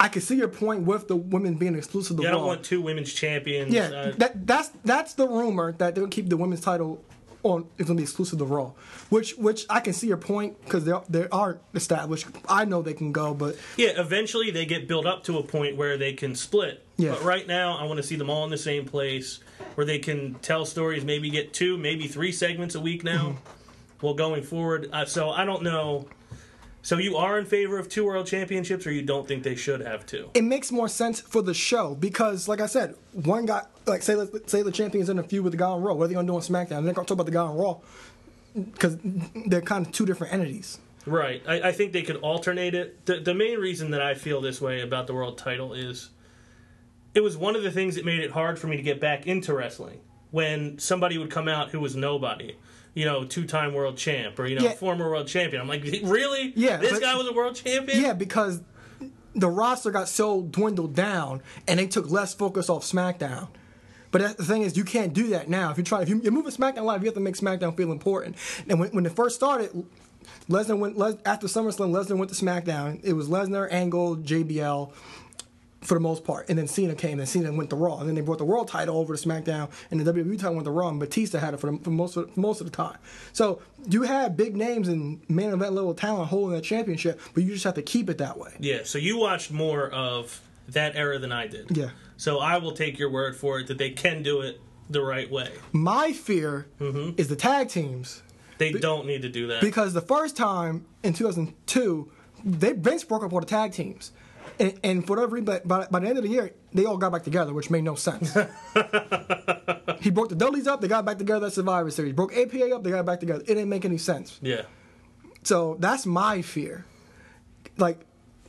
I 0.00 0.08
can 0.08 0.22
see 0.22 0.36
your 0.36 0.48
point 0.48 0.82
with 0.82 1.08
the 1.08 1.16
women 1.16 1.54
being 1.54 1.74
exclusive 1.74 2.16
to 2.16 2.22
Yeah, 2.22 2.30
I 2.30 2.32
don't 2.32 2.46
want 2.46 2.64
two 2.64 2.80
women's 2.80 3.12
champions. 3.12 3.72
Yeah, 3.72 3.84
uh, 3.84 4.12
that 4.18 4.46
that's 4.46 4.70
that's 4.84 5.14
the 5.14 5.28
rumor 5.28 5.72
that 5.72 5.94
they'll 5.94 6.08
keep 6.08 6.28
the 6.28 6.36
women's 6.36 6.60
title 6.60 7.02
on. 7.44 7.66
It's 7.78 7.86
gonna 7.86 7.98
be 7.98 8.02
exclusive 8.02 8.38
to 8.40 8.44
Raw, 8.44 8.72
which 9.10 9.36
which 9.36 9.66
I 9.70 9.80
can 9.80 9.92
see 9.92 10.08
your 10.08 10.16
point 10.16 10.60
because 10.64 10.84
they 10.84 10.92
they 11.08 11.28
are 11.28 11.58
established. 11.74 12.26
I 12.48 12.64
know 12.64 12.82
they 12.82 12.94
can 12.94 13.12
go, 13.12 13.34
but 13.34 13.56
yeah, 13.76 13.92
eventually 13.96 14.50
they 14.50 14.66
get 14.66 14.88
built 14.88 15.06
up 15.06 15.24
to 15.24 15.38
a 15.38 15.42
point 15.42 15.76
where 15.76 15.96
they 15.96 16.12
can 16.12 16.34
split. 16.34 16.84
Yeah. 16.96 17.10
But 17.10 17.22
right 17.22 17.46
now, 17.46 17.76
I 17.76 17.84
want 17.84 17.98
to 17.98 18.02
see 18.02 18.16
them 18.16 18.30
all 18.30 18.44
in 18.44 18.50
the 18.50 18.58
same 18.58 18.84
place 18.86 19.40
where 19.76 19.84
they 19.84 19.98
can 19.98 20.34
tell 20.34 20.64
stories. 20.64 21.04
Maybe 21.04 21.30
get 21.30 21.52
two, 21.52 21.76
maybe 21.76 22.08
three 22.08 22.32
segments 22.32 22.74
a 22.74 22.80
week 22.80 23.04
now. 23.04 23.28
Mm-hmm. 23.28 23.38
Well, 24.02 24.14
going 24.14 24.42
forward, 24.42 24.90
uh, 24.92 25.04
so 25.06 25.30
I 25.30 25.44
don't 25.44 25.62
know. 25.62 26.06
So 26.84 26.98
you 26.98 27.16
are 27.16 27.38
in 27.38 27.46
favor 27.46 27.78
of 27.78 27.88
two 27.88 28.04
world 28.04 28.26
championships, 28.26 28.86
or 28.86 28.92
you 28.92 29.00
don't 29.00 29.26
think 29.26 29.42
they 29.42 29.56
should 29.56 29.80
have 29.80 30.04
two? 30.04 30.28
it 30.34 30.44
makes 30.44 30.70
more 30.70 30.86
sense 30.86 31.18
for 31.18 31.40
the 31.40 31.54
show 31.54 31.94
because, 31.94 32.46
like 32.46 32.60
I 32.60 32.66
said, 32.66 32.94
one 33.14 33.46
guy 33.46 33.62
like 33.86 34.02
say 34.02 34.14
let's 34.14 34.52
say 34.52 34.60
the 34.60 34.70
champion's 34.70 35.08
in 35.08 35.18
a 35.18 35.22
feud 35.22 35.44
with 35.44 35.54
the 35.54 35.56
guy 35.56 35.66
on 35.66 35.82
Raw. 35.82 35.94
What 35.94 36.04
are 36.04 36.08
they 36.08 36.14
gonna 36.14 36.26
do 36.26 36.34
on 36.34 36.42
SmackDown? 36.42 36.84
They're 36.84 36.92
gonna 36.92 37.06
talk 37.06 37.12
about 37.12 37.24
the 37.24 37.32
guy 37.32 37.40
on 37.40 37.56
Raw 37.56 37.78
because 38.54 38.98
they're 39.46 39.62
kind 39.62 39.86
of 39.86 39.92
two 39.92 40.04
different 40.04 40.34
entities. 40.34 40.78
Right. 41.06 41.42
I, 41.48 41.68
I 41.68 41.72
think 41.72 41.92
they 41.92 42.02
could 42.02 42.16
alternate 42.16 42.74
it. 42.74 43.06
The, 43.06 43.18
the 43.18 43.34
main 43.34 43.58
reason 43.58 43.90
that 43.92 44.02
I 44.02 44.14
feel 44.14 44.42
this 44.42 44.60
way 44.60 44.82
about 44.82 45.06
the 45.06 45.14
world 45.14 45.38
title 45.38 45.72
is 45.72 46.10
it 47.14 47.22
was 47.22 47.36
one 47.36 47.56
of 47.56 47.62
the 47.62 47.70
things 47.70 47.94
that 47.94 48.04
made 48.04 48.20
it 48.20 48.30
hard 48.30 48.58
for 48.58 48.66
me 48.66 48.76
to 48.76 48.82
get 48.82 49.00
back 49.00 49.26
into 49.26 49.54
wrestling. 49.54 50.00
When 50.30 50.78
somebody 50.78 51.16
would 51.16 51.30
come 51.30 51.48
out 51.48 51.70
who 51.70 51.80
was 51.80 51.96
nobody, 51.96 52.56
you 52.94 53.04
know, 53.04 53.24
two 53.24 53.44
time 53.44 53.74
world 53.74 53.96
champ 53.96 54.38
or, 54.38 54.46
you 54.46 54.56
know, 54.56 54.62
Yeah. 54.64 54.72
former 54.74 55.08
world 55.10 55.26
champion. 55.26 55.60
I'm 55.60 55.68
like, 55.68 55.82
really? 56.04 56.52
Yeah, 56.56 56.76
This 56.78 56.92
but- 56.92 57.00
guy 57.02 57.14
was 57.16 57.26
a 57.26 57.32
world 57.32 57.56
champion? 57.56 58.00
Yeah, 58.00 58.12
because 58.12 58.60
the 59.34 59.48
roster 59.48 59.90
got 59.90 60.08
so 60.08 60.42
dwindled 60.42 60.94
down, 60.94 61.42
and 61.66 61.78
they 61.80 61.86
took 61.88 62.08
less 62.10 62.32
focus 62.34 62.70
off 62.70 62.84
SmackDown. 62.84 63.48
But 64.12 64.36
the 64.36 64.44
thing 64.44 64.62
is, 64.62 64.76
you 64.76 64.84
can't 64.84 65.12
do 65.12 65.26
that 65.30 65.48
now. 65.48 65.72
If 65.72 65.78
you 65.78 65.82
try, 65.82 66.02
if 66.02 66.08
you, 66.08 66.20
you're 66.22 66.30
moving 66.30 66.52
SmackDown 66.52 66.84
live, 66.84 67.02
you 67.02 67.06
have 67.06 67.14
to 67.14 67.20
make 67.20 67.34
SmackDown 67.34 67.76
feel 67.76 67.90
important. 67.90 68.36
And 68.68 68.78
when, 68.78 68.90
when 68.90 69.04
it 69.06 69.10
first 69.12 69.34
started, 69.34 69.72
Lesnar 70.48 70.78
went 70.78 70.96
Les, 70.96 71.16
after 71.26 71.48
SummerSlam. 71.48 71.90
Lesnar 71.90 72.16
went 72.16 72.32
to 72.32 72.44
SmackDown. 72.44 73.00
It 73.02 73.14
was 73.14 73.28
Lesnar, 73.28 73.66
Angle, 73.72 74.18
JBL, 74.18 74.92
for 75.84 75.94
the 75.94 76.00
most 76.00 76.24
part, 76.24 76.48
and 76.48 76.58
then 76.58 76.66
Cena 76.66 76.94
came, 76.94 77.20
and 77.20 77.28
Cena 77.28 77.52
went 77.52 77.70
to 77.70 77.76
Raw, 77.76 77.98
and 77.98 78.08
then 78.08 78.14
they 78.16 78.20
brought 78.22 78.38
the 78.38 78.44
World 78.44 78.66
Title 78.68 78.96
over 78.98 79.14
to 79.16 79.28
SmackDown, 79.28 79.70
and 79.90 80.00
the 80.00 80.12
WWE 80.12 80.36
title 80.38 80.54
went 80.54 80.64
to 80.64 80.70
Raw, 80.70 80.88
and 80.88 80.98
Batista 80.98 81.38
had 81.38 81.54
it 81.54 81.58
for, 81.60 81.70
the, 81.70 81.78
for 81.78 81.90
most 81.90 82.16
of, 82.16 82.36
most 82.36 82.60
of 82.60 82.66
the 82.66 82.72
time. 82.76 82.96
So 83.32 83.60
you 83.88 84.02
have 84.02 84.36
big 84.36 84.56
names 84.56 84.88
and 84.88 85.20
main 85.28 85.50
event 85.50 85.74
level 85.74 85.94
talent 85.94 86.30
holding 86.30 86.56
that 86.56 86.62
championship, 86.62 87.20
but 87.34 87.44
you 87.44 87.52
just 87.52 87.64
have 87.64 87.74
to 87.74 87.82
keep 87.82 88.08
it 88.10 88.18
that 88.18 88.38
way. 88.38 88.50
Yeah, 88.58 88.80
so 88.84 88.98
you 88.98 89.18
watched 89.18 89.50
more 89.52 89.90
of 89.90 90.40
that 90.68 90.96
era 90.96 91.18
than 91.18 91.30
I 91.32 91.46
did. 91.46 91.76
Yeah. 91.76 91.90
So 92.16 92.38
I 92.38 92.58
will 92.58 92.72
take 92.72 92.98
your 92.98 93.10
word 93.10 93.36
for 93.36 93.60
it 93.60 93.66
that 93.66 93.76
they 93.78 93.90
can 93.90 94.22
do 94.22 94.40
it 94.40 94.60
the 94.88 95.02
right 95.02 95.30
way. 95.30 95.50
My 95.72 96.12
fear 96.12 96.66
Mm-hmm. 96.80 97.18
is 97.20 97.28
the 97.28 97.36
tag 97.36 97.68
teams 97.68 98.22
They 98.58 98.72
don't 98.72 99.06
need 99.06 99.22
to 99.22 99.28
do 99.28 99.48
that. 99.48 99.60
because 99.60 99.92
the 99.92 100.00
first 100.00 100.36
time 100.36 100.86
in 101.02 101.12
2002, 101.12 102.10
they 102.44 102.72
Vince 102.72 103.04
broke 103.04 103.24
up 103.24 103.32
all 103.32 103.40
the 103.40 103.46
tag 103.46 103.72
teams. 103.72 104.12
And, 104.58 104.78
and 104.82 105.06
for 105.06 105.16
whatever 105.16 105.36
reason, 105.36 105.60
by, 105.64 105.86
by, 105.90 105.98
the 106.00 106.08
end 106.08 106.18
of 106.18 106.24
the 106.24 106.30
year, 106.30 106.52
they 106.72 106.84
all 106.84 106.96
got 106.96 107.12
back 107.12 107.24
together, 107.24 107.52
which 107.52 107.70
made 107.70 107.84
no 107.84 107.94
sense. 107.94 108.32
he 110.00 110.10
broke 110.10 110.28
the 110.28 110.36
Dudleys 110.36 110.66
up, 110.66 110.80
they 110.80 110.88
got 110.88 111.04
back 111.04 111.18
together 111.18 111.46
at 111.46 111.52
Survivor 111.52 111.90
Series. 111.90 112.12
Broke 112.12 112.36
APA 112.36 112.74
up, 112.74 112.84
they 112.84 112.90
got 112.90 113.04
back 113.04 113.20
together. 113.20 113.42
It 113.42 113.46
didn't 113.46 113.68
make 113.68 113.84
any 113.84 113.98
sense. 113.98 114.38
yeah. 114.42 114.62
So 115.42 115.76
that's 115.78 116.06
my 116.06 116.40
fear. 116.40 116.86
Like, 117.76 118.00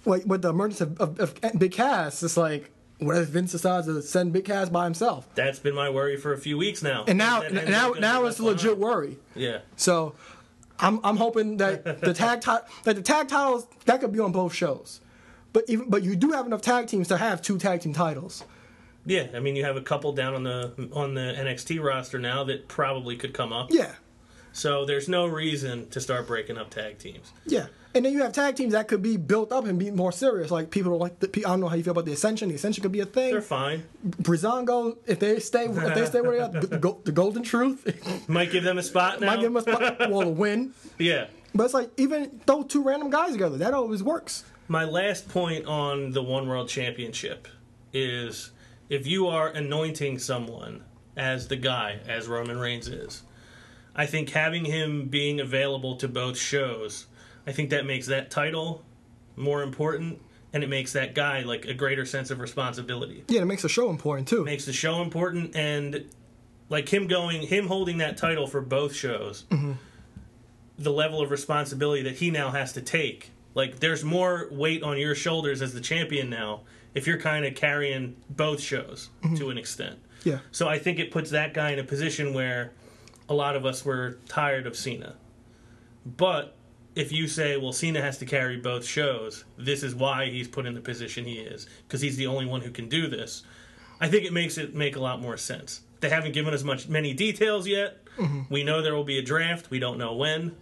like 0.05 0.25
with 0.25 0.41
the 0.41 0.49
emergence 0.49 0.79
of, 0.81 0.99
of, 1.01 1.19
of 1.19 1.59
Big 1.59 1.73
Cass, 1.73 2.23
it's 2.23 2.37
like, 2.37 2.71
what 2.99 3.17
if 3.17 3.27
Vince 3.27 3.51
decides 3.51 3.87
to 3.87 4.01
send 4.01 4.31
Big 4.31 4.45
Cass 4.45 4.69
by 4.69 4.85
himself? 4.85 5.27
That's 5.35 5.59
been 5.59 5.75
my 5.75 5.89
worry 5.89 6.15
for 6.15 6.31
a 6.31 6.37
few 6.37 6.57
weeks 6.57 6.81
now. 6.81 7.03
And 7.07 7.17
now, 7.17 7.41
and 7.41 7.69
now, 7.69 7.91
now 7.91 8.25
it's 8.25 8.39
a 8.39 8.43
legit 8.43 8.71
final. 8.73 8.87
worry. 8.87 9.17
Yeah. 9.35 9.59
So, 9.75 10.15
I'm 10.79 10.99
I'm 11.03 11.17
hoping 11.17 11.57
that 11.57 12.01
the 12.01 12.13
tag 12.13 12.41
that 12.41 12.67
the 12.83 13.01
tag 13.01 13.27
titles 13.27 13.67
that 13.85 14.01
could 14.01 14.11
be 14.11 14.19
on 14.19 14.31
both 14.31 14.53
shows, 14.53 15.01
but 15.55 15.63
even 15.69 15.89
but 15.89 16.03
you 16.03 16.17
do 16.17 16.31
have 16.33 16.45
enough 16.45 16.61
tag 16.61 16.87
teams 16.87 17.07
to 17.07 17.17
have 17.17 17.41
two 17.41 17.57
tag 17.57 17.79
team 17.79 17.93
titles. 17.93 18.43
Yeah, 19.05 19.27
I 19.33 19.39
mean, 19.39 19.55
you 19.55 19.63
have 19.63 19.77
a 19.77 19.81
couple 19.81 20.11
down 20.11 20.33
on 20.35 20.43
the 20.43 20.89
on 20.91 21.13
the 21.13 21.21
NXT 21.21 21.81
roster 21.81 22.19
now 22.19 22.43
that 22.43 22.67
probably 22.67 23.15
could 23.15 23.33
come 23.33 23.53
up. 23.53 23.69
Yeah, 23.71 23.93
So 24.51 24.83
there's 24.85 25.07
no 25.07 25.25
reason 25.27 25.87
to 25.91 26.01
start 26.01 26.27
breaking 26.27 26.57
up 26.57 26.69
tag 26.71 26.97
teams. 26.99 27.31
Yeah. 27.45 27.67
And 27.93 28.03
then 28.03 28.11
you 28.11 28.23
have 28.23 28.33
tag 28.33 28.57
teams 28.57 28.73
that 28.73 28.89
could 28.89 29.01
be 29.01 29.15
built 29.15 29.53
up 29.53 29.63
and 29.65 29.79
be 29.79 29.89
more 29.91 30.11
serious. 30.11 30.51
Like 30.51 30.69
people 30.69 30.91
don't 30.91 30.99
like 30.99 31.19
the, 31.19 31.29
I 31.45 31.49
don't 31.51 31.61
know 31.61 31.69
how 31.69 31.75
you 31.77 31.83
feel 31.83 31.91
about 31.91 32.03
the 32.03 32.11
Ascension. 32.11 32.49
The 32.49 32.55
Ascension 32.55 32.81
could 32.81 32.91
be 32.91 32.99
a 32.99 33.05
thing. 33.05 33.31
They're 33.31 33.41
fine. 33.41 33.85
Breezango, 34.05 34.97
if 35.07 35.19
they 35.19 35.39
stay, 35.39 35.67
if 35.67 35.95
they 35.95 36.05
stay 36.05 36.19
where 36.19 36.31
they 36.49 36.57
are, 36.59 36.61
the, 36.61 36.77
Go- 36.85 36.99
the 37.05 37.13
Golden 37.13 37.41
Truth 37.43 38.27
Might 38.27 38.51
give 38.51 38.65
them 38.65 38.77
a 38.77 38.83
spot 38.83 39.19
now. 39.21 39.27
might 39.27 39.39
give 39.39 39.53
them 39.53 39.57
a 39.57 39.61
spot, 39.61 40.09
well, 40.09 40.23
a 40.23 40.29
win. 40.29 40.73
yeah. 40.97 41.27
But 41.53 41.63
it's 41.65 41.73
like 41.73 41.89
even 41.95 42.41
throw 42.45 42.63
two 42.63 42.83
random 42.83 43.09
guys 43.09 43.31
together, 43.31 43.57
that 43.59 43.73
always 43.73 44.03
works. 44.03 44.43
My 44.67 44.83
last 44.83 45.29
point 45.29 45.65
on 45.65 46.11
the 46.11 46.23
One 46.23 46.47
World 46.47 46.69
Championship 46.69 47.47
is 47.93 48.51
if 48.89 49.05
you 49.05 49.27
are 49.27 49.49
anointing 49.49 50.19
someone 50.19 50.83
as 51.15 51.47
the 51.47 51.55
guy, 51.55 51.99
as 52.07 52.27
Roman 52.27 52.59
Reigns 52.59 52.87
is, 52.87 53.23
I 53.95 54.05
think 54.05 54.31
having 54.31 54.65
him 54.65 55.07
being 55.07 55.39
available 55.39 55.95
to 55.97 56.07
both 56.07 56.37
shows, 56.37 57.05
I 57.47 57.51
think 57.51 57.69
that 57.69 57.85
makes 57.85 58.07
that 58.07 58.31
title 58.31 58.83
more 59.35 59.61
important 59.61 60.21
and 60.51 60.63
it 60.63 60.67
makes 60.67 60.93
that 60.93 61.13
guy 61.13 61.41
like 61.41 61.65
a 61.65 61.73
greater 61.73 62.05
sense 62.05 62.31
of 62.31 62.39
responsibility. 62.39 63.23
Yeah, 63.27 63.41
it 63.41 63.45
makes 63.45 63.61
the 63.61 63.69
show 63.69 63.89
important 63.89 64.27
too. 64.27 64.43
Makes 64.45 64.65
the 64.65 64.73
show 64.73 65.01
important 65.01 65.55
and 65.55 66.09
like 66.69 66.89
him 66.89 67.07
going 67.07 67.43
him 67.43 67.67
holding 67.67 67.99
that 67.99 68.17
title 68.17 68.47
for 68.47 68.61
both 68.61 68.95
shows. 68.95 69.43
Mm-hmm. 69.49 69.73
The 70.77 70.91
level 70.91 71.21
of 71.21 71.29
responsibility 71.29 72.03
that 72.03 72.15
he 72.15 72.31
now 72.31 72.51
has 72.51 72.73
to 72.73 72.81
take. 72.81 73.31
Like 73.55 73.79
there's 73.79 74.03
more 74.03 74.47
weight 74.51 74.83
on 74.83 74.97
your 74.97 75.15
shoulders 75.15 75.61
as 75.61 75.73
the 75.73 75.81
champion 75.81 76.29
now 76.29 76.61
if 76.93 77.07
you're 77.07 77.19
kind 77.19 77.45
of 77.45 77.55
carrying 77.55 78.15
both 78.29 78.61
shows 78.61 79.09
mm-hmm. 79.23 79.35
to 79.35 79.49
an 79.49 79.57
extent. 79.57 79.97
Yeah. 80.23 80.39
So 80.51 80.67
I 80.67 80.77
think 80.77 80.99
it 80.99 81.11
puts 81.11 81.31
that 81.31 81.53
guy 81.53 81.71
in 81.71 81.79
a 81.79 81.83
position 81.83 82.33
where 82.33 82.73
a 83.27 83.33
lot 83.33 83.55
of 83.55 83.65
us 83.65 83.83
were 83.83 84.19
tired 84.27 84.67
of 84.67 84.75
Cena. 84.75 85.15
But 86.05 86.55
if 86.95 87.11
you 87.11 87.27
say, 87.27 87.57
well, 87.57 87.73
Cena 87.73 88.01
has 88.01 88.17
to 88.19 88.25
carry 88.25 88.57
both 88.57 88.85
shows, 88.85 89.45
this 89.57 89.83
is 89.83 89.95
why 89.95 90.29
he's 90.29 90.47
put 90.47 90.65
in 90.65 90.73
the 90.73 90.81
position 90.81 91.25
he 91.25 91.39
is, 91.39 91.67
because 91.87 92.01
he's 92.01 92.17
the 92.17 92.27
only 92.27 92.45
one 92.45 92.61
who 92.61 92.71
can 92.71 92.87
do 92.87 93.07
this, 93.07 93.43
I 93.99 94.07
think 94.07 94.25
it 94.25 94.33
makes 94.33 94.57
it 94.57 94.75
make 94.75 94.95
a 94.95 94.99
lot 94.99 95.21
more 95.21 95.37
sense. 95.37 95.81
They 95.99 96.09
haven't 96.09 96.33
given 96.33 96.53
us 96.53 96.63
much 96.63 96.87
many 96.87 97.13
details 97.13 97.67
yet. 97.67 98.05
Mm-hmm. 98.17 98.53
We 98.53 98.63
know 98.63 98.81
there 98.81 98.95
will 98.95 99.03
be 99.03 99.17
a 99.17 99.23
draft. 99.23 99.69
We 99.69 99.79
don't 99.79 99.97
know 99.97 100.13
when. 100.15 100.55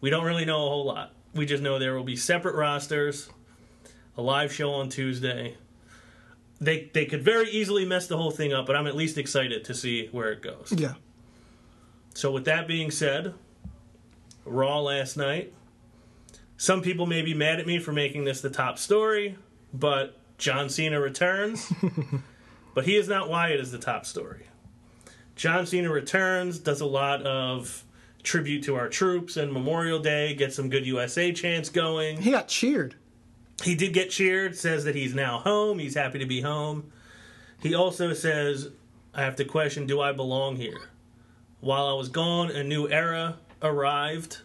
We 0.00 0.10
don't 0.10 0.24
really 0.24 0.44
know 0.44 0.66
a 0.66 0.68
whole 0.68 0.84
lot. 0.84 1.14
We 1.34 1.46
just 1.46 1.62
know 1.62 1.78
there 1.78 1.94
will 1.94 2.04
be 2.04 2.16
separate 2.16 2.54
rosters, 2.54 3.30
a 4.16 4.22
live 4.22 4.52
show 4.52 4.72
on 4.72 4.88
Tuesday. 4.88 5.56
They 6.60 6.90
they 6.92 7.06
could 7.06 7.22
very 7.22 7.50
easily 7.50 7.84
mess 7.84 8.06
the 8.06 8.16
whole 8.16 8.30
thing 8.30 8.52
up, 8.52 8.66
but 8.66 8.76
I'm 8.76 8.86
at 8.86 8.94
least 8.94 9.18
excited 9.18 9.64
to 9.64 9.74
see 9.74 10.08
where 10.12 10.30
it 10.30 10.42
goes. 10.42 10.72
Yeah. 10.76 10.94
So 12.14 12.30
with 12.30 12.44
that 12.44 12.68
being 12.68 12.90
said, 12.90 13.34
Raw 14.44 14.80
last 14.80 15.16
night. 15.16 15.52
Some 16.56 16.82
people 16.82 17.06
may 17.06 17.22
be 17.22 17.34
mad 17.34 17.60
at 17.60 17.66
me 17.66 17.78
for 17.78 17.92
making 17.92 18.24
this 18.24 18.40
the 18.40 18.50
top 18.50 18.78
story, 18.78 19.36
but 19.72 20.16
John 20.38 20.68
Cena 20.68 21.00
returns. 21.00 21.72
but 22.74 22.84
he 22.84 22.96
is 22.96 23.08
not 23.08 23.28
why 23.28 23.48
it 23.48 23.60
is 23.60 23.72
the 23.72 23.78
top 23.78 24.06
story. 24.06 24.46
John 25.34 25.66
Cena 25.66 25.90
returns, 25.90 26.58
does 26.58 26.80
a 26.80 26.86
lot 26.86 27.22
of 27.22 27.84
tribute 28.22 28.62
to 28.64 28.76
our 28.76 28.88
troops 28.88 29.36
and 29.36 29.52
Memorial 29.52 29.98
Day, 29.98 30.34
get 30.34 30.52
some 30.52 30.68
good 30.68 30.86
USA 30.86 31.32
chants 31.32 31.68
going. 31.68 32.20
He 32.20 32.30
got 32.30 32.48
cheered. 32.48 32.94
He 33.62 33.74
did 33.74 33.92
get 33.92 34.10
cheered, 34.10 34.56
says 34.56 34.84
that 34.84 34.94
he's 34.94 35.14
now 35.14 35.38
home, 35.38 35.78
he's 35.78 35.94
happy 35.94 36.18
to 36.18 36.26
be 36.26 36.40
home. 36.40 36.92
He 37.60 37.74
also 37.74 38.12
says, 38.12 38.70
I 39.14 39.22
have 39.22 39.36
to 39.36 39.44
question, 39.44 39.86
do 39.86 40.00
I 40.00 40.12
belong 40.12 40.56
here? 40.56 40.80
While 41.60 41.86
I 41.86 41.92
was 41.92 42.08
gone, 42.08 42.50
a 42.50 42.64
new 42.64 42.88
era 42.88 43.36
arrived. 43.62 44.38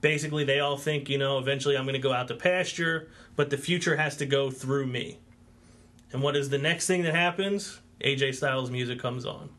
Basically, 0.00 0.42
they 0.42 0.58
all 0.58 0.76
think, 0.76 1.08
you 1.08 1.18
know, 1.18 1.38
eventually 1.38 1.76
I'm 1.76 1.84
going 1.84 1.94
to 1.94 2.00
go 2.00 2.12
out 2.12 2.26
to 2.28 2.34
pasture, 2.34 3.08
but 3.36 3.50
the 3.50 3.56
future 3.56 3.96
has 3.96 4.16
to 4.16 4.26
go 4.26 4.50
through 4.50 4.86
me. 4.86 5.18
And 6.12 6.20
what 6.20 6.34
is 6.34 6.50
the 6.50 6.58
next 6.58 6.88
thing 6.88 7.02
that 7.02 7.14
happens? 7.14 7.80
AJ 8.00 8.34
Styles 8.34 8.70
music 8.70 8.98
comes 8.98 9.24
on. 9.24 9.50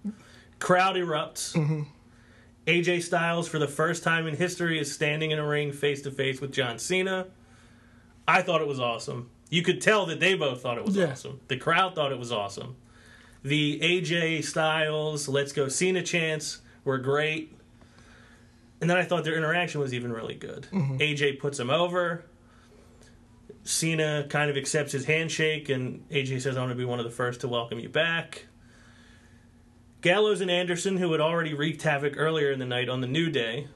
Crowd 0.59 0.95
erupts. 0.95 1.53
Mm-hmm. 1.53 1.83
AJ 2.67 3.03
Styles, 3.03 3.48
for 3.48 3.60
the 3.60 3.67
first 3.67 4.03
time 4.03 4.25
in 4.27 4.36
history, 4.36 4.79
is 4.79 4.93
standing 4.93 5.32
in 5.32 5.39
a 5.39 5.46
ring 5.46 5.72
face 5.72 6.01
to 6.03 6.12
face 6.12 6.39
with 6.39 6.51
John 6.51 6.79
Cena. 6.79 7.27
I 8.27 8.41
thought 8.41 8.62
it 8.62 8.67
was 8.67 8.79
awesome. 8.79 9.29
You 9.50 9.63
could 9.63 9.82
tell 9.82 10.05
that 10.05 10.20
they 10.20 10.34
both 10.36 10.62
thought 10.62 10.77
it 10.77 10.86
was 10.86 10.96
Yeah. 10.96 11.12
awesome. 11.12 11.41
The 11.50 11.58
crowd 11.58 11.93
thought 11.96 12.12
it 12.12 12.17
was 12.20 12.32
awesome. 12.32 12.75
The 13.43 13.79
AJ 13.82 14.41
Styles, 14.43 15.27
Let's 15.27 15.51
Go 15.51 15.67
Cena 15.67 16.01
chants 16.01 16.62
were 16.86 16.98
great. 16.98 17.53
And 18.79 18.89
then 18.89 18.98
I 18.98 19.03
thought 19.03 19.24
their 19.25 19.36
interaction 19.38 19.82
was 19.82 19.93
even 19.93 20.12
really 20.13 20.36
good. 20.36 20.67
Mm-hmm. 20.72 20.98
AJ 21.01 21.39
puts 21.39 21.60
him 21.60 21.70
over. 21.70 22.24
Cena 23.65 24.25
kind 24.29 24.50
of 24.50 24.58
accepts 24.58 24.91
his 24.91 25.05
handshake, 25.05 25.70
and 25.70 26.08
AJ 26.10 26.41
says, 26.41 26.58
I 26.58 26.62
want 26.62 26.72
to 26.72 26.75
be 26.77 26.84
one 26.86 27.00
of 27.00 27.05
the 27.05 27.12
first 27.12 27.41
to 27.41 27.48
welcome 27.48 27.79
you 27.79 27.89
back. 27.89 28.46
Gallows 30.03 30.41
and 30.41 30.51
Anderson, 30.51 30.98
who 30.98 31.13
had 31.13 31.22
already 31.22 31.53
wreaked 31.53 31.81
havoc 31.83 32.15
earlier 32.17 32.51
in 32.51 32.60
the 32.60 32.65
night 32.65 32.89
on 32.89 33.00
the 33.00 33.07
New 33.07 33.29
Day, 33.29 33.69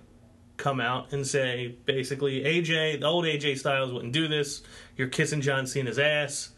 come 0.57 0.81
out 0.81 1.13
and 1.13 1.25
say 1.25 1.77
basically, 1.85 2.41
AJ, 2.41 2.99
the 2.99 3.07
old 3.07 3.23
AJ 3.23 3.59
Styles 3.59 3.93
wouldn't 3.93 4.11
do 4.11 4.27
this. 4.27 4.61
You're 4.97 5.07
kissing 5.07 5.39
John 5.39 5.65
Cena's 5.65 5.97
ass. 5.97 6.49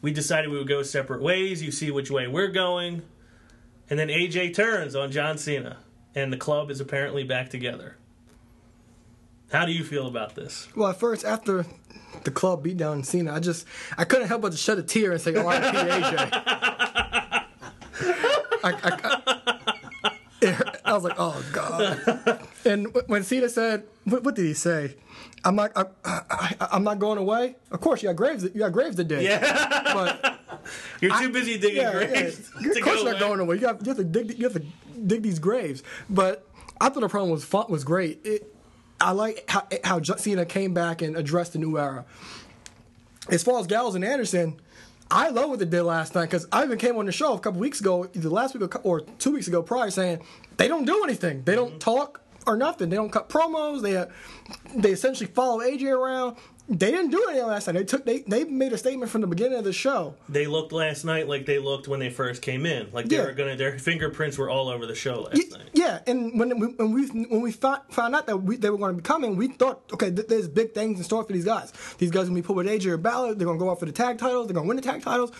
We 0.00 0.12
decided 0.12 0.48
we 0.48 0.58
would 0.58 0.68
go 0.68 0.84
separate 0.84 1.20
ways. 1.22 1.60
You 1.60 1.72
see 1.72 1.90
which 1.90 2.08
way 2.08 2.28
we're 2.28 2.52
going. 2.52 3.02
And 3.90 3.98
then 3.98 4.06
AJ 4.06 4.54
turns 4.54 4.94
on 4.94 5.10
John 5.10 5.38
Cena, 5.38 5.78
and 6.14 6.32
the 6.32 6.36
club 6.36 6.70
is 6.70 6.80
apparently 6.80 7.24
back 7.24 7.50
together. 7.50 7.96
How 9.50 9.66
do 9.66 9.72
you 9.72 9.82
feel 9.82 10.06
about 10.06 10.36
this? 10.36 10.68
Well, 10.76 10.90
at 10.90 11.00
first, 11.00 11.24
after 11.24 11.66
the 12.22 12.30
club 12.30 12.62
beat 12.62 12.76
down 12.76 13.02
Cena, 13.02 13.34
I 13.34 13.40
just 13.40 13.66
I 13.98 14.04
couldn't 14.04 14.28
help 14.28 14.42
but 14.42 14.52
to 14.52 14.56
shed 14.56 14.78
a 14.78 14.84
tear 14.84 15.10
and 15.10 15.20
say, 15.20 15.34
"Oh, 15.34 15.48
R.I.P. 15.48 15.76
AJ." 15.76 16.76
I, 18.62 18.72
I, 18.72 20.10
I, 20.42 20.80
I 20.84 20.92
was 20.94 21.04
like, 21.04 21.16
"Oh 21.18 21.42
God!" 21.52 22.46
And 22.64 22.94
when 23.06 23.22
Cena 23.22 23.48
said, 23.48 23.84
"What, 24.04 24.24
what 24.24 24.34
did 24.34 24.44
he 24.44 24.54
say?" 24.54 24.96
I'm 25.44 25.56
like, 25.56 25.72
I, 25.76 25.84
I, 26.04 26.54
I'm 26.72 26.84
not 26.84 26.98
going 26.98 27.18
away. 27.18 27.56
Of 27.70 27.80
course, 27.80 28.02
you 28.02 28.08
got 28.08 28.16
graves. 28.16 28.44
You 28.44 28.50
got 28.50 28.72
graves 28.72 28.96
to 28.96 29.04
dig. 29.04 29.22
Yeah, 29.22 29.82
But 29.94 30.38
you're 31.00 31.18
too 31.18 31.32
busy 31.32 31.58
digging 31.58 31.78
yeah, 31.78 31.98
yeah. 31.98 32.06
graves 32.06 32.50
Of 32.54 32.62
course, 32.82 32.82
go 32.84 32.94
you're 32.94 33.12
not 33.12 33.20
going 33.20 33.40
away. 33.40 33.56
You 33.56 33.66
have, 33.66 33.78
you 33.80 33.88
have 33.88 33.96
to 33.96 34.04
dig. 34.04 34.38
You 34.38 34.44
have 34.44 34.52
to 34.54 34.62
dig 35.06 35.22
these 35.22 35.38
graves. 35.38 35.82
But 36.08 36.46
I 36.80 36.88
thought 36.90 37.00
the 37.00 37.08
problem 37.08 37.30
was 37.30 37.44
fun, 37.44 37.66
was 37.68 37.84
great. 37.84 38.20
It, 38.24 38.54
I 39.00 39.12
like 39.12 39.44
how 39.48 39.66
how 39.82 40.02
Cena 40.02 40.44
came 40.44 40.74
back 40.74 41.00
and 41.00 41.16
addressed 41.16 41.54
the 41.54 41.58
new 41.58 41.78
era. 41.78 42.04
As 43.30 43.42
far 43.42 43.60
as 43.60 43.66
Gallows 43.66 43.94
and 43.94 44.04
Anderson, 44.04 44.60
I 45.10 45.30
love 45.30 45.50
what 45.50 45.58
they 45.58 45.64
did 45.64 45.82
last 45.82 46.14
night 46.14 46.26
because 46.26 46.46
I 46.52 46.62
even 46.64 46.78
came 46.78 46.96
on 46.96 47.06
the 47.06 47.12
show 47.12 47.34
a 47.34 47.40
couple 47.40 47.60
weeks 47.60 47.80
ago, 47.80 48.08
either 48.14 48.28
last 48.28 48.54
week 48.54 48.72
or, 48.84 49.00
two 49.00 49.32
weeks 49.32 49.48
ago 49.48 49.60
prior, 49.62 49.90
saying 49.90 50.20
they 50.56 50.68
don't 50.68 50.84
do 50.84 51.02
anything. 51.02 51.42
They 51.42 51.56
don't 51.56 51.80
talk 51.80 52.20
or 52.46 52.56
nothing. 52.56 52.90
They 52.90 52.96
don't 52.96 53.10
cut 53.10 53.28
promos. 53.28 53.82
They 53.82 53.96
uh, 53.96 54.06
they 54.74 54.92
essentially 54.92 55.28
follow 55.28 55.60
AJ 55.60 55.90
around. 55.90 56.36
They 56.68 56.92
didn't 56.92 57.10
do 57.10 57.24
anything 57.28 57.48
last 57.48 57.66
night. 57.66 57.72
They 57.72 57.84
took 57.84 58.04
they 58.04 58.20
they 58.20 58.44
made 58.44 58.72
a 58.72 58.78
statement 58.78 59.10
from 59.10 59.22
the 59.22 59.26
beginning 59.26 59.58
of 59.58 59.64
the 59.64 59.72
show. 59.72 60.14
They 60.28 60.46
looked 60.46 60.70
last 60.72 61.04
night 61.04 61.26
like 61.26 61.44
they 61.44 61.58
looked 61.58 61.88
when 61.88 61.98
they 61.98 62.10
first 62.10 62.42
came 62.42 62.64
in. 62.64 62.88
Like 62.92 63.08
they 63.08 63.16
Yeah. 63.16 63.24
were 63.24 63.32
gonna, 63.32 63.56
their 63.56 63.76
fingerprints 63.78 64.38
were 64.38 64.48
all 64.48 64.68
over 64.68 64.86
the 64.86 64.94
show 64.94 65.22
last 65.22 65.34
Y- 65.34 65.58
night. 65.58 65.68
Yeah, 65.72 66.00
and 66.06 66.38
when 66.38 66.58
we 66.60 66.66
when 66.68 66.92
we 66.92 67.06
when 67.08 67.40
we 67.40 67.50
found, 67.50 67.80
found 67.90 68.14
out 68.14 68.26
that 68.28 68.36
we, 68.42 68.56
they 68.56 68.70
were 68.70 68.78
going 68.78 68.92
to 68.94 69.02
be 69.02 69.06
coming, 69.06 69.34
we 69.36 69.48
thought, 69.48 69.82
okay, 69.92 70.12
th- 70.12 70.28
there's 70.28 70.46
big 70.46 70.72
things 70.72 70.98
in 70.98 71.04
store 71.04 71.24
for 71.24 71.32
these 71.32 71.44
guys. 71.44 71.72
These 71.98 72.12
guys 72.12 72.24
are 72.24 72.28
to 72.28 72.34
be 72.34 72.42
put 72.42 72.54
with 72.54 72.66
AJ 72.68 72.86
or 72.86 72.96
Balor. 72.98 73.34
They're 73.34 73.46
going 73.46 73.58
to 73.58 73.64
go 73.64 73.70
out 73.70 73.80
for 73.80 73.86
the 73.86 73.92
tag 73.92 74.18
titles. 74.18 74.46
They're 74.46 74.54
going 74.54 74.66
to 74.66 74.68
win 74.68 74.76
the 74.76 74.82
tag 74.82 75.02
titles. 75.02 75.32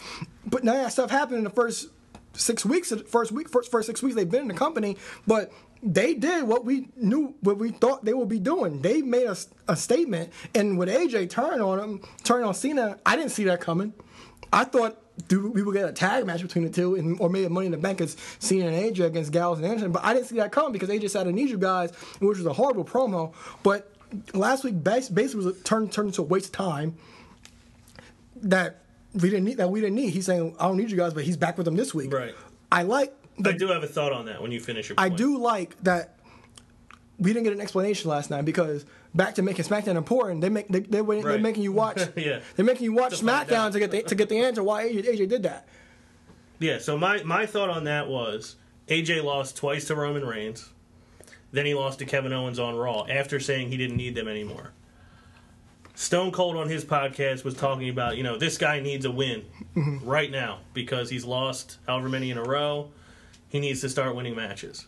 But 0.47 0.65
none 0.65 0.77
of 0.77 0.83
that 0.83 0.91
stuff 0.93 1.11
happened 1.11 1.39
in 1.39 1.45
the 1.45 1.51
first 1.51 1.89
six 2.33 2.65
weeks. 2.65 2.93
First 3.07 3.31
week, 3.31 3.49
first 3.49 3.71
first 3.71 3.87
six 3.87 4.03
weeks 4.03 4.17
they've 4.17 4.29
been 4.29 4.43
in 4.43 4.49
the 4.49 4.55
company, 4.55 4.97
but. 5.29 5.53
They 5.83 6.15
did 6.15 6.45
what 6.45 6.65
we 6.65 6.89
knew, 6.97 7.35
what 7.41 7.57
we 7.57 7.71
thought 7.71 8.05
they 8.05 8.13
would 8.13 8.29
be 8.29 8.39
doing. 8.39 8.83
They 8.83 9.01
made 9.01 9.29
a 9.69 9.77
statement, 9.77 10.31
and 10.55 10.79
with 10.79 10.89
AJ 10.91 11.31
turn 11.31 11.61
on 11.61 11.79
him, 11.79 12.03
turn 12.23 12.45
on 12.45 12.53
Cena, 12.53 12.99
I 13.07 13.17
didn't 13.17 13.31
see 13.31 13.45
that 13.45 13.61
coming. 13.61 13.95
I 14.53 14.65
thought 14.65 14.99
do 15.29 15.51
we 15.51 15.63
would 15.63 15.75
get 15.75 15.89
a 15.89 15.93
tag 15.93 16.27
match 16.27 16.43
between 16.43 16.65
the 16.65 16.71
two, 16.71 16.97
and, 16.97 17.21
or 17.21 17.29
maybe 17.29 17.49
Money 17.49 17.67
in 17.67 17.73
the 17.73 17.79
Bank 17.79 18.01
as 18.01 18.17
Cena 18.39 18.67
and 18.67 18.95
AJ 18.95 19.07
against 19.07 19.33
Gallows 19.33 19.59
and 19.59 19.67
Anderson. 19.67 19.93
But 19.93 20.05
I 20.05 20.15
didn't 20.15 20.29
see 20.29 20.37
that 20.37 20.53
coming 20.53 20.73
because 20.73 20.89
AJ 20.89 21.11
said, 21.11 21.27
"I 21.27 21.31
need 21.31 21.51
you 21.51 21.59
guys," 21.59 21.93
which 22.21 22.39
was 22.39 22.47
a 22.47 22.53
horrible 22.53 22.85
promo. 22.85 23.33
But 23.63 23.93
last 24.35 24.65
week 24.65 24.83
basically 24.83 25.35
was 25.35 25.47
a 25.47 25.53
turn 25.53 25.89
turned 25.89 26.09
into 26.09 26.23
a 26.23 26.25
waste 26.25 26.47
of 26.47 26.53
time 26.53 26.97
that 28.37 28.81
we 29.15 29.31
didn't 29.31 29.45
need. 29.45 29.59
That 29.59 29.71
we 29.71 29.81
didn't 29.81 29.97
need. 29.97 30.11
He's 30.11 30.27
saying, 30.27 30.57
"I 30.59 30.67
don't 30.67 30.77
need 30.77 30.91
you 30.91 30.97
guys," 30.97 31.15
but 31.15 31.25
he's 31.25 31.37
back 31.37 31.57
with 31.57 31.65
them 31.65 31.77
this 31.77 31.95
week. 31.95 32.13
Right. 32.13 32.35
I 32.73 32.83
like. 32.83 33.15
I 33.45 33.53
do 33.53 33.69
have 33.69 33.83
a 33.83 33.87
thought 33.87 34.13
on 34.13 34.27
that 34.27 34.43
when 34.43 34.53
you 34.53 34.61
finish 34.61 34.89
your. 34.89 34.97
I 34.99 35.09
do 35.09 35.39
like 35.39 35.77
that 35.83 36.19
we 37.21 37.33
didn't 37.33 37.45
get 37.45 37.53
an 37.53 37.61
explanation 37.61 38.11
last 38.11 38.31
night 38.31 38.45
because 38.45 38.87
back 39.15 39.35
to 39.35 39.43
making 39.43 39.65
SmackDown 39.65 39.97
important, 39.97 40.41
they 40.41 40.49
make 40.49 40.69
they, 40.69 40.81
they, 40.81 41.03
they're 41.03 41.39
making 41.39 41.63
you 41.63 41.73
watch. 41.73 42.01
Yeah. 42.17 42.41
They're 42.57 42.65
making 42.65 42.85
you 42.85 42.93
watch 42.93 43.19
To 43.19 43.25
SmackDown 43.25 43.73
to 43.73 43.79
get 43.79 43.91
the, 43.91 44.03
to 44.03 44.15
get 44.15 44.29
the 44.29 44.39
answer 44.39 44.63
why 44.63 44.89
AJ, 44.89 45.05
AJ 45.05 45.29
did 45.29 45.43
that. 45.45 45.69
Yeah. 46.59 46.79
So 46.79 46.97
my 46.97 47.23
my 47.23 47.47
thought 47.47 47.69
on 47.69 47.85
that 47.85 48.09
was 48.09 48.57
AJ 48.89 49.23
lost 49.23 49.57
twice 49.57 49.87
to 49.87 49.95
Roman 49.95 50.25
Reigns. 50.25 50.71
Then 51.53 51.67
he 51.67 51.75
lost 51.75 51.99
to 51.99 52.05
Kevin 52.05 52.33
Owens 52.33 52.59
on 52.59 52.77
Raw 52.77 53.05
after 53.07 53.41
saying 53.41 53.69
he 53.69 53.77
didn't 53.77 53.97
need 53.97 54.15
them 54.15 54.29
anymore. 54.29 54.73
Stone 55.95 56.31
Cold 56.31 56.57
on 56.57 56.69
his 56.69 56.85
podcast 56.85 57.45
was 57.45 57.55
talking 57.55 57.89
about, 57.91 58.17
you 58.17 58.23
know, 58.23 58.39
this 58.39 58.57
guy 58.57 58.81
needs 58.81 59.05
a 59.05 59.11
win 59.11 59.45
mm-hmm. 59.77 60.09
right 60.09 60.31
now 60.31 60.61
because 60.73 61.11
he's 61.11 61.25
lost 61.25 61.79
however 61.87 62.09
many 62.09 62.31
in 62.31 62.39
a 62.39 62.43
row. 62.43 62.91
He 63.51 63.59
needs 63.59 63.81
to 63.81 63.89
start 63.89 64.15
winning 64.15 64.37
matches. 64.37 64.87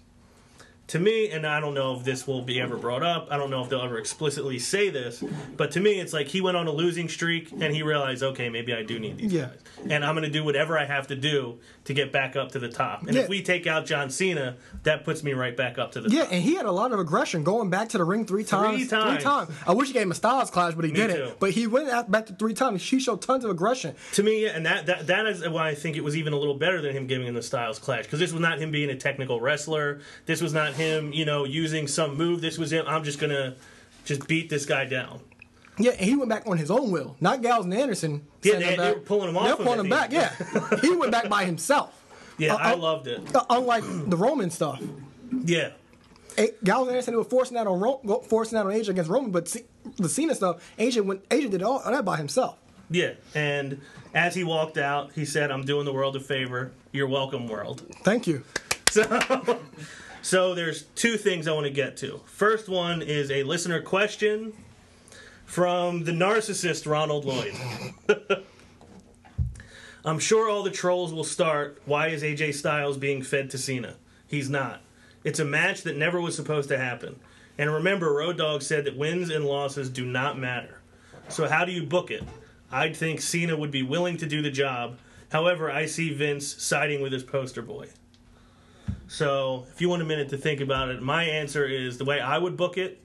To 0.92 0.98
me, 0.98 1.30
and 1.30 1.46
I 1.46 1.58
don't 1.58 1.72
know 1.72 1.96
if 1.96 2.04
this 2.04 2.26
will 2.26 2.42
be 2.42 2.60
ever 2.60 2.76
brought 2.76 3.02
up, 3.02 3.28
I 3.30 3.38
don't 3.38 3.48
know 3.48 3.62
if 3.64 3.70
they'll 3.70 3.80
ever 3.80 3.96
explicitly 3.96 4.58
say 4.58 4.90
this, 4.90 5.24
but 5.56 5.70
to 5.70 5.80
me, 5.80 5.98
it's 6.00 6.12
like 6.12 6.28
he 6.28 6.42
went 6.42 6.58
on 6.58 6.66
a 6.66 6.70
losing 6.70 7.08
streak 7.08 7.50
and 7.50 7.74
he 7.74 7.82
realized, 7.82 8.22
okay, 8.22 8.50
maybe 8.50 8.74
I 8.74 8.82
do 8.82 8.98
need 8.98 9.16
these 9.16 9.32
Yeah. 9.32 9.46
guys. 9.46 9.58
And 9.88 10.04
I'm 10.04 10.14
going 10.14 10.24
to 10.24 10.30
do 10.30 10.44
whatever 10.44 10.78
I 10.78 10.84
have 10.84 11.06
to 11.06 11.16
do 11.16 11.58
to 11.86 11.94
get 11.94 12.12
back 12.12 12.36
up 12.36 12.52
to 12.52 12.58
the 12.58 12.68
top. 12.68 13.04
And 13.06 13.14
Yeah. 13.16 13.22
if 13.22 13.28
we 13.30 13.42
take 13.42 13.66
out 13.66 13.86
John 13.86 14.10
Cena, 14.10 14.56
that 14.82 15.02
puts 15.04 15.22
me 15.22 15.32
right 15.32 15.56
back 15.56 15.78
up 15.78 15.92
to 15.92 16.00
the 16.02 16.10
top. 16.10 16.14
Yeah, 16.14 16.24
top. 16.24 16.32
and 16.34 16.42
he 16.42 16.56
had 16.56 16.66
a 16.66 16.70
lot 16.70 16.92
of 16.92 16.98
aggression 17.00 17.42
going 17.42 17.70
back 17.70 17.88
to 17.88 17.98
the 17.98 18.04
ring 18.04 18.26
three 18.26 18.44
times. 18.44 18.76
Three 18.76 18.86
times. 18.88 19.14
Three 19.14 19.24
times. 19.24 19.50
I 19.66 19.72
wish 19.72 19.88
he 19.88 19.94
gave 19.94 20.02
him 20.02 20.10
a 20.12 20.14
Styles 20.14 20.50
clash, 20.50 20.74
but 20.74 20.84
he 20.84 20.90
Me 20.92 20.96
didn't. 21.00 21.16
too. 21.16 21.32
But 21.40 21.52
he 21.52 21.66
went 21.66 21.88
out 21.88 22.10
back 22.10 22.26
to 22.26 22.34
three 22.34 22.52
times. 22.52 22.82
He 22.82 23.00
showed 23.00 23.22
tons 23.22 23.44
of 23.46 23.50
aggression. 23.50 23.94
To 24.12 24.22
me, 24.22 24.44
and 24.44 24.66
that, 24.66 24.84
that 24.86 25.06
that 25.06 25.24
is 25.26 25.48
why 25.48 25.68
I 25.70 25.74
think 25.74 25.96
it 25.96 26.04
was 26.04 26.18
even 26.18 26.34
a 26.34 26.38
little 26.38 26.54
better 26.58 26.82
than 26.82 26.92
him 26.94 27.06
giving 27.06 27.26
him 27.26 27.34
the 27.34 27.42
Styles 27.42 27.78
Clash 27.78 28.04
because 28.04 28.18
this 28.18 28.30
was 28.32 28.42
not 28.42 28.58
him 28.58 28.70
being 28.70 28.90
a 28.90 28.94
technical 28.96 29.40
wrestler. 29.40 30.00
This 30.26 30.42
was 30.42 30.52
not 30.52 30.74
him, 30.74 30.81
you 31.12 31.24
know, 31.24 31.44
using 31.44 31.86
some 31.88 32.16
move. 32.16 32.40
This 32.40 32.58
was 32.58 32.72
him. 32.72 32.84
I'm 32.88 33.04
just 33.04 33.18
gonna 33.18 33.54
just 34.04 34.26
beat 34.28 34.48
this 34.50 34.66
guy 34.66 34.84
down. 34.84 35.20
Yeah, 35.78 35.92
and 35.92 36.00
he 36.00 36.16
went 36.16 36.28
back 36.28 36.46
on 36.46 36.58
his 36.58 36.70
own 36.70 36.90
will. 36.90 37.16
Not 37.20 37.40
Gallows 37.42 37.64
and 37.64 37.74
Anderson. 37.74 38.26
Yeah, 38.42 38.58
they- 38.58 38.64
him 38.64 38.76
they 38.80 38.92
were 38.92 39.00
pulling 39.00 39.28
him 39.30 39.36
off 39.38 39.46
They're 39.46 39.56
pulling 39.56 39.80
him 39.80 39.88
back. 39.88 40.12
Yeah, 40.12 40.32
he 40.80 40.94
went 40.94 41.10
back 41.12 41.28
by 41.28 41.44
himself. 41.44 41.98
Yeah, 42.38 42.54
Uh, 42.54 42.58
I 42.58 42.72
uh, 42.72 42.76
loved 42.76 43.06
it. 43.06 43.34
Uh, 43.34 43.44
unlike 43.50 43.84
the 44.08 44.16
Roman 44.16 44.50
stuff. 44.50 44.80
Yeah, 45.44 45.70
A- 46.36 46.52
Gallows 46.64 46.88
and 46.88 46.96
Anderson 46.96 47.16
were 47.16 47.24
forcing 47.24 47.54
that 47.54 47.66
on 47.66 47.80
Ro- 47.80 48.22
forcing 48.28 48.56
that 48.56 48.66
on 48.66 48.72
AJ 48.72 48.88
against 48.90 49.10
Roman, 49.10 49.30
but 49.30 49.48
C- 49.48 49.64
the 49.96 50.08
Cena 50.08 50.34
stuff, 50.34 50.62
AJ 50.78 51.04
went 51.04 51.26
AJ 51.30 51.50
did 51.50 51.62
all 51.62 51.82
that 51.84 52.04
by 52.04 52.16
himself. 52.16 52.56
yeah. 52.90 53.12
And 53.34 53.80
as 54.14 54.34
he 54.34 54.44
walked 54.44 54.76
out, 54.76 55.12
he 55.14 55.24
said, 55.24 55.50
"I'm 55.50 55.64
doing 55.64 55.86
the 55.86 55.92
world 55.92 56.16
a 56.16 56.20
favor. 56.20 56.72
You're 56.92 57.08
welcome, 57.08 57.48
world." 57.48 57.82
Thank 58.02 58.26
you. 58.26 58.42
So, 58.92 59.02
so 60.22 60.54
there's 60.54 60.84
two 60.94 61.16
things 61.16 61.46
I 61.46 61.52
want 61.52 61.66
to 61.66 61.72
get 61.72 61.96
to. 61.98 62.20
First 62.26 62.68
one 62.68 63.02
is 63.02 63.30
a 63.30 63.42
listener 63.42 63.82
question 63.82 64.52
from 65.44 66.04
the 66.04 66.12
narcissist 66.12 66.88
Ronald 66.90 67.24
Lloyd. 67.24 67.54
I'm 70.04 70.18
sure 70.18 70.48
all 70.48 70.62
the 70.62 70.70
trolls 70.70 71.12
will 71.12 71.24
start. 71.24 71.82
Why 71.84 72.08
is 72.08 72.22
AJ 72.22 72.54
Styles 72.54 72.96
being 72.96 73.22
fed 73.22 73.50
to 73.50 73.58
Cena? 73.58 73.96
He's 74.26 74.48
not. 74.48 74.80
It's 75.24 75.38
a 75.38 75.44
match 75.44 75.82
that 75.82 75.96
never 75.96 76.20
was 76.20 76.34
supposed 76.34 76.68
to 76.70 76.78
happen. 76.78 77.20
And 77.58 77.72
remember, 77.72 78.12
Road 78.12 78.38
Dogg 78.38 78.62
said 78.62 78.84
that 78.84 78.96
wins 78.96 79.30
and 79.30 79.44
losses 79.44 79.90
do 79.90 80.04
not 80.04 80.38
matter. 80.38 80.80
So 81.28 81.48
how 81.48 81.64
do 81.64 81.72
you 81.72 81.84
book 81.84 82.10
it? 82.10 82.24
I'd 82.70 82.96
think 82.96 83.20
Cena 83.20 83.56
would 83.56 83.70
be 83.70 83.82
willing 83.82 84.16
to 84.16 84.26
do 84.26 84.40
the 84.42 84.50
job. 84.50 84.98
However, 85.30 85.70
I 85.70 85.86
see 85.86 86.12
Vince 86.12 86.62
siding 86.62 87.02
with 87.02 87.12
his 87.12 87.22
poster 87.22 87.62
boy. 87.62 87.88
So, 89.08 89.66
if 89.70 89.80
you 89.80 89.88
want 89.88 90.00
a 90.02 90.06
minute 90.06 90.30
to 90.30 90.38
think 90.38 90.60
about 90.60 90.88
it, 90.88 91.02
my 91.02 91.24
answer 91.24 91.66
is 91.66 91.98
the 91.98 92.04
way 92.04 92.20
I 92.20 92.38
would 92.38 92.56
book 92.56 92.78
it. 92.78 93.00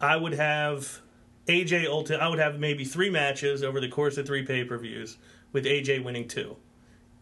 I 0.00 0.16
would 0.16 0.34
have 0.34 1.00
AJ 1.46 1.86
ulti- 1.86 2.18
I 2.18 2.28
would 2.28 2.38
have 2.38 2.58
maybe 2.58 2.84
three 2.84 3.10
matches 3.10 3.62
over 3.62 3.80
the 3.80 3.88
course 3.88 4.16
of 4.16 4.26
three 4.26 4.44
pay 4.44 4.64
per 4.64 4.78
views, 4.78 5.18
with 5.52 5.64
AJ 5.64 6.04
winning 6.04 6.28
two. 6.28 6.56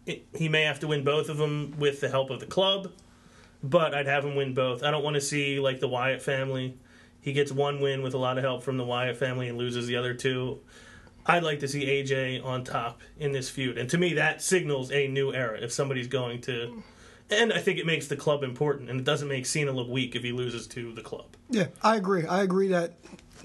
It, 0.07 0.27
he 0.35 0.49
may 0.49 0.63
have 0.63 0.81
to 0.81 0.89
win 0.89 1.05
both 1.05 1.29
of 1.29 1.39
them 1.39 1.75
with 1.79 2.01
the 2.01 2.09
help 2.09 2.31
of 2.31 2.41
the 2.41 2.47
club, 2.47 2.93
but 3.63 3.95
I'd 3.95 4.07
have 4.07 4.25
him 4.25 4.35
win 4.35 4.55
both. 4.55 4.83
I 4.83 4.91
don't 4.91 5.05
want 5.05 5.15
to 5.15 5.21
see 5.21 5.61
like 5.61 5.81
the 5.81 5.89
Wyatt 5.89 6.23
family. 6.23 6.79
He 7.21 7.33
gets 7.33 7.53
one 7.53 7.81
win 7.81 8.03
with 8.03 8.15
a 8.15 8.19
lot 8.19 8.39
of 8.39 8.45
help 8.45 8.63
from 8.63 8.77
the 8.77 8.85
Wyatt 8.85 9.17
family 9.17 9.49
and 9.49 9.59
loses 9.59 9.87
the 9.87 9.97
other 9.97 10.15
two. 10.15 10.61
I'd 11.27 11.43
like 11.43 11.61
to 11.61 11.69
see 11.69 11.85
AJ 11.85 12.45
on 12.45 12.65
top 12.65 13.03
in 13.19 13.33
this 13.33 13.51
feud. 13.51 13.77
And 13.77 13.89
to 13.91 13.99
me, 13.99 14.15
that 14.15 14.43
signals 14.43 14.91
a 14.91 15.07
new 15.07 15.33
era 15.33 15.61
if 15.61 15.71
somebody's 15.71 16.09
going 16.09 16.41
to. 16.43 16.83
And 17.31 17.53
I 17.53 17.59
think 17.59 17.79
it 17.79 17.87
makes 17.87 18.09
the 18.09 18.17
club 18.17 18.43
important, 18.43 18.91
and 18.91 18.99
it 19.01 19.05
doesn't 19.05 19.29
make 19.29 19.47
Cena 19.47 19.71
look 19.73 19.89
weak 19.89 20.17
if 20.17 20.23
he 20.23 20.33
loses 20.33 20.67
to 20.69 20.93
the 20.93 21.03
club. 21.03 21.27
Yeah, 21.49 21.67
I 21.83 21.97
agree. 21.97 22.27
I 22.27 22.43
agree 22.43 22.69
that 22.69 22.95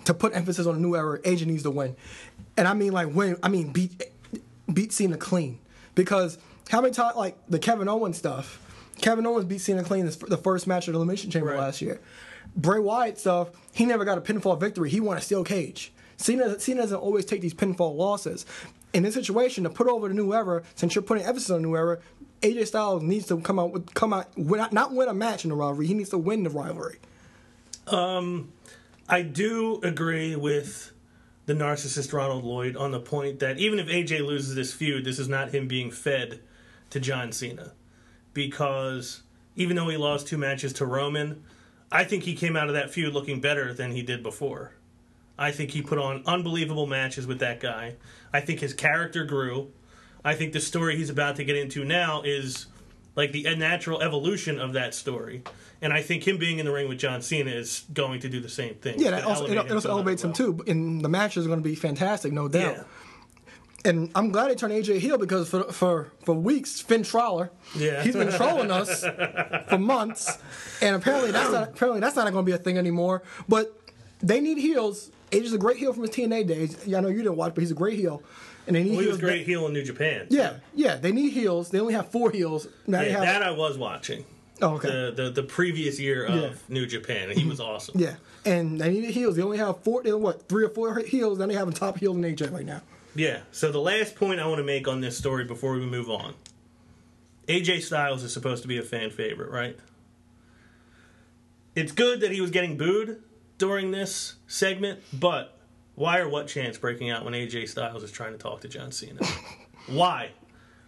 to 0.06 0.14
put 0.14 0.36
emphasis 0.36 0.66
on 0.66 0.76
a 0.76 0.80
new 0.80 0.96
era, 0.96 1.20
AJ 1.20 1.46
needs 1.46 1.64
to 1.64 1.72
win, 1.72 1.96
and 2.58 2.68
I 2.68 2.74
mean 2.74 2.94
like 2.94 3.14
win. 3.14 3.38
I 3.44 3.48
mean 3.50 3.72
beat 3.72 4.02
beat 4.72 4.92
Cena 4.92 5.18
clean 5.18 5.60
because 5.94 6.38
how 6.70 6.82
many 6.82 6.94
times 6.94 7.16
like 7.16 7.38
the 7.48 7.60
Kevin 7.60 7.88
Owens 7.88 8.18
stuff? 8.18 8.62
Kevin 9.02 9.26
Owens 9.26 9.46
beat 9.46 9.60
Cena 9.62 9.84
clean 9.84 10.06
this, 10.06 10.16
the 10.16 10.38
first 10.38 10.68
match 10.68 10.88
of 10.88 10.94
the 10.94 10.98
Elimination 10.98 11.30
Chamber 11.30 11.50
Right. 11.52 11.60
last 11.60 11.82
year. 11.82 12.00
Bray 12.56 12.80
Wyatt 12.80 13.18
stuff, 13.20 13.50
he 13.74 13.86
never 13.86 14.06
got 14.06 14.18
a 14.18 14.22
pinfall 14.22 14.58
victory. 14.60 14.90
He 14.90 15.00
won 15.02 15.18
a 15.18 15.22
steel 15.22 15.44
cage. 15.44 15.92
Cena, 16.18 16.58
Cena 16.60 16.82
doesn't 16.82 16.98
always 16.98 17.26
take 17.26 17.42
these 17.42 17.54
pinfall 17.54 17.96
losses. 17.98 18.46
In 18.94 19.04
this 19.04 19.14
situation, 19.14 19.66
to 19.66 19.70
put 19.70 19.88
over 19.88 20.08
the 20.08 20.14
new 20.14 20.34
era, 20.34 20.64
since 20.76 20.96
you're 20.96 21.02
putting 21.02 21.26
emphasis 21.26 21.50
on 21.50 21.62
the 21.62 21.68
new 21.68 21.76
era, 21.76 22.00
AJ 22.42 22.68
Styles 22.68 23.04
needs 23.04 23.28
to 23.28 23.40
come 23.40 23.60
out 23.60 23.72
with 23.72 23.94
come 23.94 24.14
out 24.14 24.28
win, 24.38 24.66
not 24.72 24.94
win 24.94 25.08
a 25.08 25.14
match 25.14 25.46
in 25.46 25.50
the 25.50 25.56
rivalry. 25.56 25.88
He 25.88 25.94
needs 25.94 26.10
to 26.10 26.18
win 26.18 26.44
the 26.44 26.50
rivalry. 26.50 26.98
Um, 27.88 28.52
I 29.08 29.22
do 29.22 29.80
agree 29.84 30.36
with 30.36 30.92
the 31.46 31.54
narcissist 31.54 32.12
Ronald 32.12 32.44
Lloyd 32.44 32.76
on 32.76 32.92
the 32.92 33.00
point 33.00 33.40
that 33.40 33.60
even 33.60 33.80
if 33.80 33.88
AJ 33.88 34.26
loses 34.26 34.56
this 34.56 34.74
feud, 34.74 35.06
this 35.06 35.20
is 35.20 35.30
not 35.30 35.54
him 35.54 35.68
being 35.68 35.92
fed 35.92 36.40
to 36.90 37.00
John 37.00 37.32
Cena. 37.32 37.74
Because 38.34 39.22
even 39.56 39.76
though 39.76 39.88
he 39.88 39.98
lost 39.98 40.28
two 40.28 40.38
matches 40.38 40.74
to 40.74 40.86
Roman, 40.86 41.44
I 41.92 42.04
think 42.04 42.24
he 42.24 42.36
came 42.36 42.56
out 42.56 42.68
of 42.68 42.74
that 42.74 42.92
feud 42.92 43.14
looking 43.14 43.40
better 43.40 43.74
than 43.74 43.92
he 43.92 44.02
did 44.02 44.24
before. 44.24 44.72
I 45.38 45.52
think 45.52 45.72
he 45.72 45.82
put 45.82 46.00
on 46.00 46.24
unbelievable 46.26 46.88
matches 46.88 47.28
with 47.28 47.40
that 47.40 47.60
guy. 47.60 47.96
I 48.34 48.42
think 48.42 48.60
his 48.60 48.74
character 48.74 49.24
grew. 49.24 49.72
I 50.26 50.34
think 50.36 50.52
the 50.54 50.60
story 50.60 50.98
he's 50.98 51.10
about 51.10 51.38
to 51.38 51.44
get 51.46 51.56
into 51.56 51.86
now 51.86 52.22
is 52.24 52.66
like 53.16 53.32
the 53.32 53.44
natural 53.56 54.02
evolution 54.02 54.60
of 54.60 54.74
that 54.74 54.94
story. 54.94 55.44
And 55.82 55.94
I 55.94 56.02
think 56.02 56.28
him 56.28 56.38
being 56.38 56.58
in 56.60 56.66
the 56.66 56.72
ring 56.72 56.90
with 56.90 56.98
John 56.98 57.22
Cena 57.22 57.52
is 57.52 57.86
going 57.94 58.20
to 58.22 58.30
do 58.30 58.40
the 58.42 58.50
same 58.50 58.74
thing. 58.76 59.00
Yeah, 59.00 59.12
that 59.12 59.24
also, 59.24 59.46
it, 59.46 59.52
it 59.58 59.72
also 59.72 59.90
elevates 59.92 60.24
him 60.24 60.32
level. 60.32 60.54
too. 60.58 60.64
And 60.72 61.02
the 61.06 61.10
matches 61.10 61.46
are 61.46 61.50
going 61.50 61.62
to 61.62 61.70
be 61.70 61.76
fantastic, 61.76 62.34
no 62.34 62.48
doubt. 62.48 62.76
Yeah. 62.78 62.84
And 63.86 64.10
I'm 64.16 64.32
glad 64.32 64.50
they 64.50 64.56
turned 64.56 64.74
AJ 64.74 64.98
heel 64.98 65.20
because 65.20 65.48
for 65.48 65.64
for 65.72 66.12
for 66.24 66.34
weeks, 66.34 66.82
Finn 66.82 67.04
Troller, 67.04 67.52
Yeah. 67.76 68.02
he's 68.02 68.16
been 68.16 68.32
trolling 68.32 68.72
us 68.72 69.02
for 69.70 69.78
months, 69.78 70.40
and 70.82 70.96
apparently 70.96 71.30
that's 71.32 71.52
not 71.52 71.70
apparently 71.70 72.02
that's 72.02 72.16
not 72.16 72.24
going 72.34 72.44
to 72.44 72.50
be 72.52 72.56
a 72.56 72.58
thing 72.58 72.80
anymore. 72.80 73.22
But 73.48 73.80
they 74.24 74.40
need 74.42 74.58
heels. 74.58 75.12
AJ's 75.30 75.54
a 75.54 75.60
great 75.60 75.78
heel 75.78 75.94
from 75.94 76.02
his 76.02 76.10
TNA 76.12 76.48
days. 76.48 76.78
Yeah, 76.88 76.98
I 76.98 77.02
know 77.02 77.10
you 77.10 77.18
didn't 77.18 77.36
watch, 77.36 77.54
but 77.54 77.62
he's 77.62 77.70
a 77.70 77.76
great 77.76 78.00
heel. 78.00 78.24
And 78.68 78.76
they 78.76 78.84
need 78.84 78.92
Well, 78.94 79.02
he 79.02 79.08
was 79.08 79.18
great 79.20 79.46
heel 79.46 79.66
in 79.68 79.74
New 79.74 79.84
Japan. 79.84 80.28
Yeah, 80.30 80.58
yeah, 80.74 80.96
they 80.96 81.12
need 81.12 81.34
heels. 81.34 81.70
They 81.70 81.80
only 81.80 81.94
have 81.94 82.10
four 82.12 82.32
heels. 82.32 82.68
Now 82.88 83.02
Yeah, 83.02 83.10
have, 83.10 83.22
that 83.22 83.44
I 83.44 83.52
was 83.52 83.78
watching. 83.78 84.26
oh, 84.62 84.76
okay. 84.76 84.88
The, 84.90 85.12
the 85.16 85.30
the 85.30 85.44
previous 85.44 86.00
year 86.00 86.26
of 86.26 86.36
Yeah. 86.42 86.50
New 86.70 86.86
Japan, 86.88 87.30
and 87.30 87.38
he 87.40 87.48
was 87.48 87.60
awesome. 87.60 88.00
yeah, 88.00 88.16
and 88.46 88.80
they 88.82 88.90
needed 88.92 89.12
heels. 89.12 89.36
They 89.36 89.44
only 89.44 89.58
have 89.60 89.80
four. 89.84 90.02
They 90.04 90.14
what 90.14 90.48
three 90.50 90.64
or 90.66 90.70
four 90.70 90.98
heels. 91.00 91.38
Then 91.38 91.50
they 91.50 91.56
have 91.56 91.68
a 91.68 91.72
top 91.72 91.98
heel 92.00 92.14
in 92.16 92.22
AJ 92.22 92.52
right 92.52 92.66
now. 92.66 92.82
Yeah. 93.16 93.42
So 93.52 93.72
the 93.72 93.80
last 93.80 94.16
point 94.16 94.40
I 94.40 94.48
want 94.48 94.58
to 94.60 94.64
make 94.64 94.88
on 94.88 95.00
this 95.02 95.18
story 95.18 95.46
before 95.46 95.74
we 95.74 95.86
move 95.86 96.10
on. 96.10 96.34
AJ 97.48 97.84
Styles 97.84 98.24
is 98.24 98.34
supposed 98.34 98.64
to 98.64 98.68
be 98.68 98.78
a 98.80 98.82
fan 98.82 99.12
favorite, 99.12 99.52
right? 99.52 99.78
It's 101.76 101.92
good 101.92 102.22
that 102.22 102.32
he 102.32 102.42
was 102.42 102.52
getting 102.52 102.78
booed 102.78 103.22
during 103.58 103.92
this 103.92 104.36
segment, 104.48 105.02
but 105.14 105.55
why 105.96 106.20
or 106.20 106.30
what 106.30 106.48
chance 106.48 106.78
breaking 106.78 107.10
out 107.10 107.24
when 107.26 107.34
AJ 107.34 107.70
Styles 107.70 108.04
is 108.04 108.12
trying 108.12 108.34
to 108.34 108.38
talk 108.38 108.62
to 108.62 108.68
John 108.68 108.92
Cena? 108.92 109.20
why? 109.88 110.32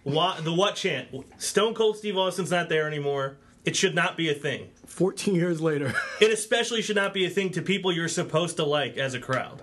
Why 0.04 0.40
the 0.42 0.54
what 0.54 0.76
chant? 0.76 1.10
Stone 1.38 1.74
Cold 1.74 1.98
Steve 1.98 2.18
Austin's 2.18 2.52
not 2.52 2.70
there 2.70 2.88
anymore. 2.88 3.38
It 3.66 3.76
should 3.76 3.96
not 3.96 4.16
be 4.16 4.30
a 4.30 4.34
thing. 4.34 4.70
Fourteen 4.86 5.36
years 5.36 5.60
later. 5.60 5.94
It 6.22 6.32
especially 6.32 6.82
should 6.82 6.96
not 6.96 7.14
be 7.14 7.26
a 7.26 7.30
thing 7.30 7.52
to 7.52 7.62
people 7.62 7.92
you're 7.92 8.08
supposed 8.08 8.56
to 8.58 8.64
like 8.64 8.98
as 8.98 9.14
a 9.14 9.20
crowd. 9.20 9.62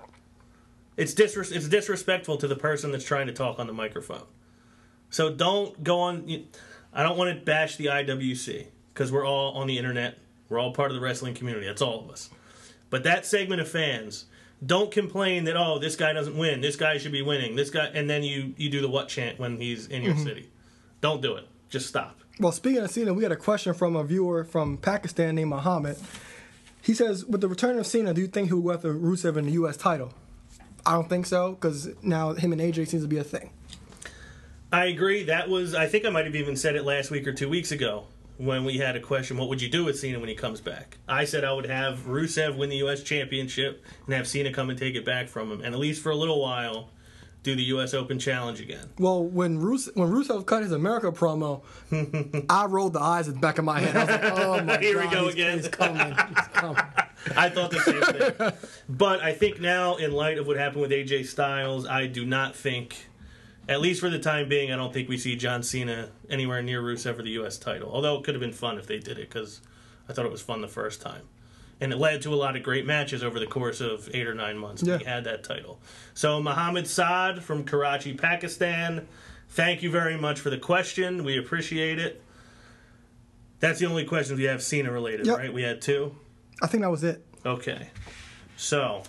It's 0.97 1.15
disres- 1.15 1.51
it's 1.55 1.69
disrespectful 1.69 2.37
to 2.37 2.47
the 2.47 2.57
person 2.57 2.93
that's 2.93 3.05
trying 3.05 3.27
to 3.27 3.33
talk 3.33 3.59
on 3.59 3.67
the 3.67 3.73
microphone. 3.73 4.23
So 5.11 5.33
don't 5.33 5.83
go 5.83 6.01
on. 6.01 6.47
I 6.93 7.03
don't 7.03 7.17
want 7.19 7.37
to 7.37 7.45
bash 7.45 7.77
the 7.77 7.87
IWC 7.87 8.67
because 8.93 9.11
we're 9.11 9.27
all 9.27 9.55
on 9.55 9.67
the 9.67 9.79
internet. 9.79 10.19
We're 10.49 10.59
all 10.59 10.73
part 10.73 10.91
of 10.91 10.95
the 10.95 11.01
wrestling 11.01 11.35
community. 11.35 11.67
That's 11.67 11.83
all 11.83 12.05
of 12.05 12.11
us. 12.11 12.31
But 12.91 13.03
that 13.05 13.27
segment 13.27 13.61
of 13.61 13.69
fans 13.69 14.27
don't 14.65 14.91
complain 14.91 15.45
that 15.45 15.57
oh 15.57 15.79
this 15.79 15.97
guy 15.97 16.13
doesn't 16.13 16.37
win. 16.37 16.61
This 16.61 16.77
guy 16.77 16.99
should 16.99 17.13
be 17.13 17.23
winning. 17.23 17.57
This 17.57 17.71
guy 17.71 17.87
and 17.87 18.09
then 18.09 18.23
you 18.23 18.55
you 18.57 18.71
do 18.71 18.81
the 18.81 18.89
what 18.89 19.09
chant 19.09 19.39
when 19.39 19.59
he's 19.59 19.87
in 19.87 20.03
your 20.03 20.15
mm-hmm. 20.15 20.25
city. 20.25 20.51
Don't 21.01 21.21
do 21.21 21.37
it. 21.37 21.47
Just 21.69 21.87
stop. 21.87 22.21
Well, 22.41 22.53
speaking 22.53 22.83
of 22.83 22.91
Cena, 22.91 23.15
we 23.15 23.23
had 23.23 23.33
a 23.33 23.37
question 23.37 23.75
from 23.75 23.95
a 23.95 24.03
viewer 24.03 24.45
from 24.45 24.77
Pakistan 24.77 25.37
named 25.37 25.51
Muhammad. 25.51 25.97
He 26.83 26.93
says, 26.93 27.25
with 27.25 27.41
the 27.41 27.49
return 27.49 27.79
of 27.79 27.87
Cena, 27.87 28.13
do 28.13 28.21
you 28.21 28.27
think 28.27 28.49
he 28.49 28.55
will 28.55 28.63
go 28.63 28.73
after 28.73 28.93
Rusev 28.93 29.37
in 29.37 29.47
the 29.47 29.53
U.S. 29.53 29.77
title? 29.77 30.13
I 30.85 30.95
don't 30.95 31.09
think 31.09 31.27
so, 31.27 31.53
because 31.53 31.91
now 32.03 32.33
him 32.33 32.53
and 32.53 32.61
AJ 32.61 32.89
seems 32.89 33.05
to 33.05 33.09
be 33.09 33.19
a 33.19 33.25
thing. 33.25 33.51
I 34.73 34.87
agree. 34.87 35.23
That 35.23 35.49
was 35.49 35.75
I 35.75 35.87
think 35.87 36.05
I 36.05 36.11
might 36.11 36.25
have 36.25 36.35
even 36.35 36.57
said 36.57 36.75
it 36.75 36.85
last 36.85 37.11
week 37.11 37.29
or 37.29 37.33
two 37.33 37.49
weeks 37.49 37.71
ago 37.71 38.07
when 38.37 38.65
we 38.65 38.79
had 38.79 38.97
a 38.97 39.01
question, 39.01 39.37
what 39.37 39.49
would 39.49 39.63
you 39.63 39.69
do 39.69 39.85
with 39.85 39.99
Cena 39.99 40.19
when 40.19 40.29
he 40.29 40.35
comes 40.35 40.61
back? 40.61 40.99
I 41.09 41.25
said 41.25 41.45
I 41.45 41.53
would 41.53 41.67
have 41.67 42.01
Rusev 42.01 42.57
win 42.57 42.69
the 42.71 42.77
U.S. 42.79 43.03
Championship 43.03 43.85
and 44.07 44.15
have 44.15 44.27
Cena 44.27 44.53
come 44.53 44.71
and 44.71 44.79
take 44.79 44.95
it 44.97 45.05
back 45.05 45.29
from 45.29 45.51
him, 45.51 45.61
and 45.61 45.75
at 45.75 45.81
least 45.81 46.03
for 46.03 46.11
a 46.11 46.17
little 46.17 46.41
while, 46.41 46.91
do 47.45 47.55
the 47.55 47.63
U.S. 47.65 47.93
Open 47.95 48.19
Challenge 48.19 48.61
again. 48.61 48.89
Well, 48.99 49.23
when 49.23 49.59
Rus- 49.61 49.91
when 49.95 50.11
Rusev 50.11 50.47
cut 50.47 50.63
his 50.63 50.73
America 50.73 51.13
promo, 51.13 51.63
I 52.51 52.65
rolled 52.67 52.95
the 52.95 53.01
eyes 53.01 53.29
at 53.29 53.35
the 53.35 53.41
back 53.41 53.59
of 53.59 53.65
my 53.67 53.81
head. 53.81 53.95
I 53.95 54.01
was 54.01 54.09
like, 54.09 54.25
"Oh 54.25 54.61
my 54.65 54.75
god. 54.75 54.83
Here 54.83 54.99
we 54.99 55.09
go 55.09 55.25
he's, 55.27 55.35
again." 55.35 55.59
He's 55.59 55.69
coming. 55.69 56.07
He's 56.07 56.47
coming." 56.55 56.83
I 57.37 57.49
thought 57.51 57.71
the 57.71 57.81
same 57.81 58.03
thing. 58.03 58.53
But 58.89 59.23
I 59.23 59.33
think 59.33 59.61
now, 59.61 59.97
in 59.97 60.13
light 60.13 60.39
of 60.39 60.47
what 60.47 60.57
happened 60.57 60.83
with 60.83 60.91
AJ 60.91 61.27
Styles, 61.27 61.87
I 61.87 62.07
do 62.07 62.25
not 62.25 62.57
think, 62.57 63.09
at 63.69 63.81
least 63.81 64.01
for 64.01 64.11
the 64.11 64.19
time 64.19 64.49
being, 64.49 64.73
I 64.73 64.77
don't 64.77 64.93
think 64.93 65.09
we 65.09 65.17
see 65.19 65.37
John 65.37 65.63
Cena 65.63 66.11
anywhere 66.29 66.63
near 66.63 66.83
Rusev 66.83 67.17
for 67.17 67.23
the 67.23 67.31
U.S. 67.31 67.57
title. 67.59 67.91
Although 67.93 68.19
it 68.19 68.25
could 68.25 68.35
have 68.35 68.41
been 68.41 68.53
fun 68.53 68.79
if 68.79 68.87
they 68.87 68.99
did 68.99 69.19
it, 69.19 69.29
because 69.29 69.61
I 70.09 70.13
thought 70.13 70.27
it 70.27 70.33
was 70.33 70.43
fun 70.43 70.61
the 70.61 70.69
first 70.69 71.01
time. 71.01 71.23
And 71.81 71.93
it 71.93 71.97
led 71.97 72.23
to 72.23 72.33
a 72.33 72.37
lot 72.37 72.57
of 72.57 72.63
great 72.63 72.87
matches 72.87 73.25
over 73.25 73.41
the 73.41 73.47
course 73.47 73.81
of 73.81 74.09
eight 74.15 74.27
or 74.27 74.35
nine 74.35 74.57
months. 74.59 74.83
Yeah. 74.83 74.99
We 74.99 75.05
had 75.05 75.25
that 75.25 75.43
title. 75.45 75.81
So, 76.15 76.41
Mohammed 76.41 76.87
Saad 76.87 77.43
from 77.43 77.65
Karachi, 77.65 78.15
Pakistan, 78.15 79.09
thank 79.51 79.83
you 79.83 79.91
very 79.91 80.17
much 80.17 80.39
for 80.41 80.51
the 80.51 80.59
question. 80.59 81.25
We 81.25 81.37
appreciate 81.39 81.99
it. 81.99 82.23
That's 83.61 83.81
the 83.81 83.87
only 83.87 84.05
questions 84.05 84.39
we 84.39 84.45
have 84.45 84.63
Cena 84.63 84.91
related, 84.93 85.27
Yep. 85.27 85.39
right? 85.39 85.53
We 85.53 85.63
had 85.63 85.81
two. 85.83 86.15
I 86.63 86.67
think 86.69 86.83
that 86.83 86.91
was 86.91 87.03
it. 87.03 87.25
Okay. 87.45 87.89
So, 88.57 89.03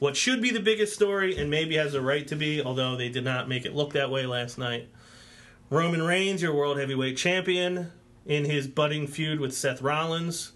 what 0.00 0.16
should 0.16 0.42
be 0.42 0.50
the 0.50 0.60
biggest 0.60 0.92
story, 0.92 1.36
and 1.36 1.48
maybe 1.48 1.76
has 1.76 1.94
a 1.94 2.00
right 2.00 2.26
to 2.26 2.34
be, 2.34 2.60
although 2.60 2.96
they 2.96 3.08
did 3.08 3.22
not 3.22 3.48
make 3.48 3.64
it 3.64 3.74
look 3.74 3.92
that 3.92 4.10
way 4.10 4.26
last 4.26 4.58
night 4.58 4.88
Roman 5.70 6.02
Reigns, 6.02 6.42
your 6.42 6.52
World 6.52 6.78
Heavyweight 6.80 7.16
Champion, 7.16 7.92
in 8.26 8.44
his 8.44 8.66
budding 8.66 9.06
feud 9.06 9.38
with 9.38 9.54
Seth 9.54 9.80
Rollins. 9.80 10.50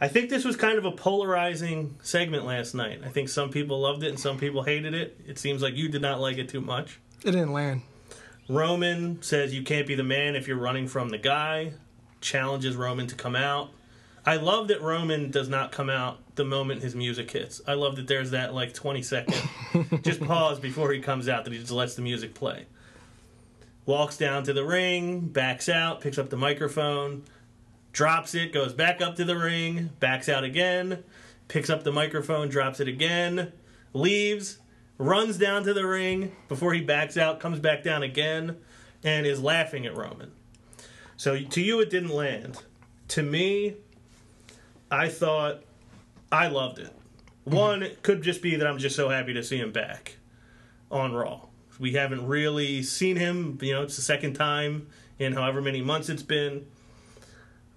I 0.00 0.08
think 0.08 0.30
this 0.30 0.42
was 0.42 0.56
kind 0.56 0.78
of 0.78 0.86
a 0.86 0.90
polarizing 0.90 1.96
segment 2.02 2.46
last 2.46 2.74
night. 2.74 3.02
I 3.04 3.10
think 3.10 3.28
some 3.28 3.50
people 3.50 3.80
loved 3.80 4.02
it 4.02 4.08
and 4.08 4.18
some 4.18 4.38
people 4.38 4.62
hated 4.62 4.94
it. 4.94 5.20
It 5.26 5.38
seems 5.38 5.60
like 5.60 5.74
you 5.76 5.90
did 5.90 6.00
not 6.00 6.18
like 6.18 6.38
it 6.38 6.48
too 6.48 6.62
much. 6.62 6.98
It 7.24 7.32
didn't 7.32 7.52
land. 7.52 7.82
Roman 8.48 9.22
says 9.22 9.54
you 9.54 9.62
can't 9.62 9.86
be 9.86 9.94
the 9.94 10.02
man 10.02 10.34
if 10.34 10.48
you're 10.48 10.56
running 10.56 10.88
from 10.88 11.10
the 11.10 11.18
guy, 11.18 11.74
challenges 12.22 12.76
Roman 12.76 13.06
to 13.06 13.14
come 13.14 13.36
out. 13.36 13.70
I 14.24 14.36
love 14.36 14.68
that 14.68 14.80
Roman 14.80 15.30
does 15.30 15.50
not 15.50 15.72
come 15.72 15.90
out 15.90 16.20
the 16.34 16.44
moment 16.44 16.82
his 16.82 16.94
music 16.94 17.30
hits. 17.30 17.60
I 17.66 17.74
love 17.74 17.96
that 17.96 18.06
there's 18.06 18.32
that 18.32 18.54
like 18.54 18.74
20 18.74 19.02
second 19.02 19.42
just 20.02 20.20
pause 20.20 20.58
before 20.58 20.92
he 20.92 21.00
comes 21.00 21.28
out 21.28 21.44
that 21.44 21.52
he 21.52 21.58
just 21.58 21.70
lets 21.70 21.94
the 21.94 22.02
music 22.02 22.34
play. 22.34 22.66
Walks 23.86 24.16
down 24.16 24.44
to 24.44 24.52
the 24.52 24.64
ring, 24.64 25.20
backs 25.20 25.68
out, 25.68 26.00
picks 26.00 26.18
up 26.18 26.30
the 26.30 26.36
microphone, 26.36 27.24
drops 27.92 28.34
it, 28.34 28.52
goes 28.52 28.72
back 28.72 29.00
up 29.00 29.16
to 29.16 29.24
the 29.24 29.36
ring, 29.36 29.90
backs 30.00 30.28
out 30.28 30.42
again, 30.42 31.04
picks 31.48 31.70
up 31.70 31.84
the 31.84 31.92
microphone, 31.92 32.48
drops 32.48 32.80
it 32.80 32.88
again, 32.88 33.52
leaves, 33.92 34.58
runs 34.98 35.36
down 35.36 35.64
to 35.64 35.74
the 35.74 35.86
ring 35.86 36.34
before 36.48 36.72
he 36.72 36.80
backs 36.80 37.16
out, 37.16 37.40
comes 37.40 37.60
back 37.60 37.82
down 37.82 38.02
again, 38.02 38.56
and 39.02 39.26
is 39.26 39.40
laughing 39.42 39.86
at 39.86 39.96
Roman. 39.96 40.32
So 41.16 41.38
to 41.38 41.60
you, 41.60 41.80
it 41.80 41.90
didn't 41.90 42.10
land. 42.10 42.62
To 43.08 43.22
me, 43.22 43.76
I 44.90 45.08
thought 45.08 45.62
I 46.34 46.48
loved 46.48 46.80
it. 46.80 46.92
One, 47.44 47.84
it 47.84 48.02
could 48.02 48.22
just 48.22 48.42
be 48.42 48.56
that 48.56 48.66
I'm 48.66 48.78
just 48.78 48.96
so 48.96 49.08
happy 49.08 49.34
to 49.34 49.44
see 49.44 49.56
him 49.56 49.70
back 49.70 50.16
on 50.90 51.12
Raw. 51.12 51.42
We 51.78 51.92
haven't 51.92 52.26
really 52.26 52.82
seen 52.82 53.14
him, 53.14 53.56
you 53.62 53.72
know, 53.72 53.82
it's 53.82 53.94
the 53.94 54.02
second 54.02 54.34
time 54.34 54.88
in 55.16 55.34
however 55.34 55.62
many 55.62 55.80
months 55.80 56.08
it's 56.08 56.24
been. 56.24 56.66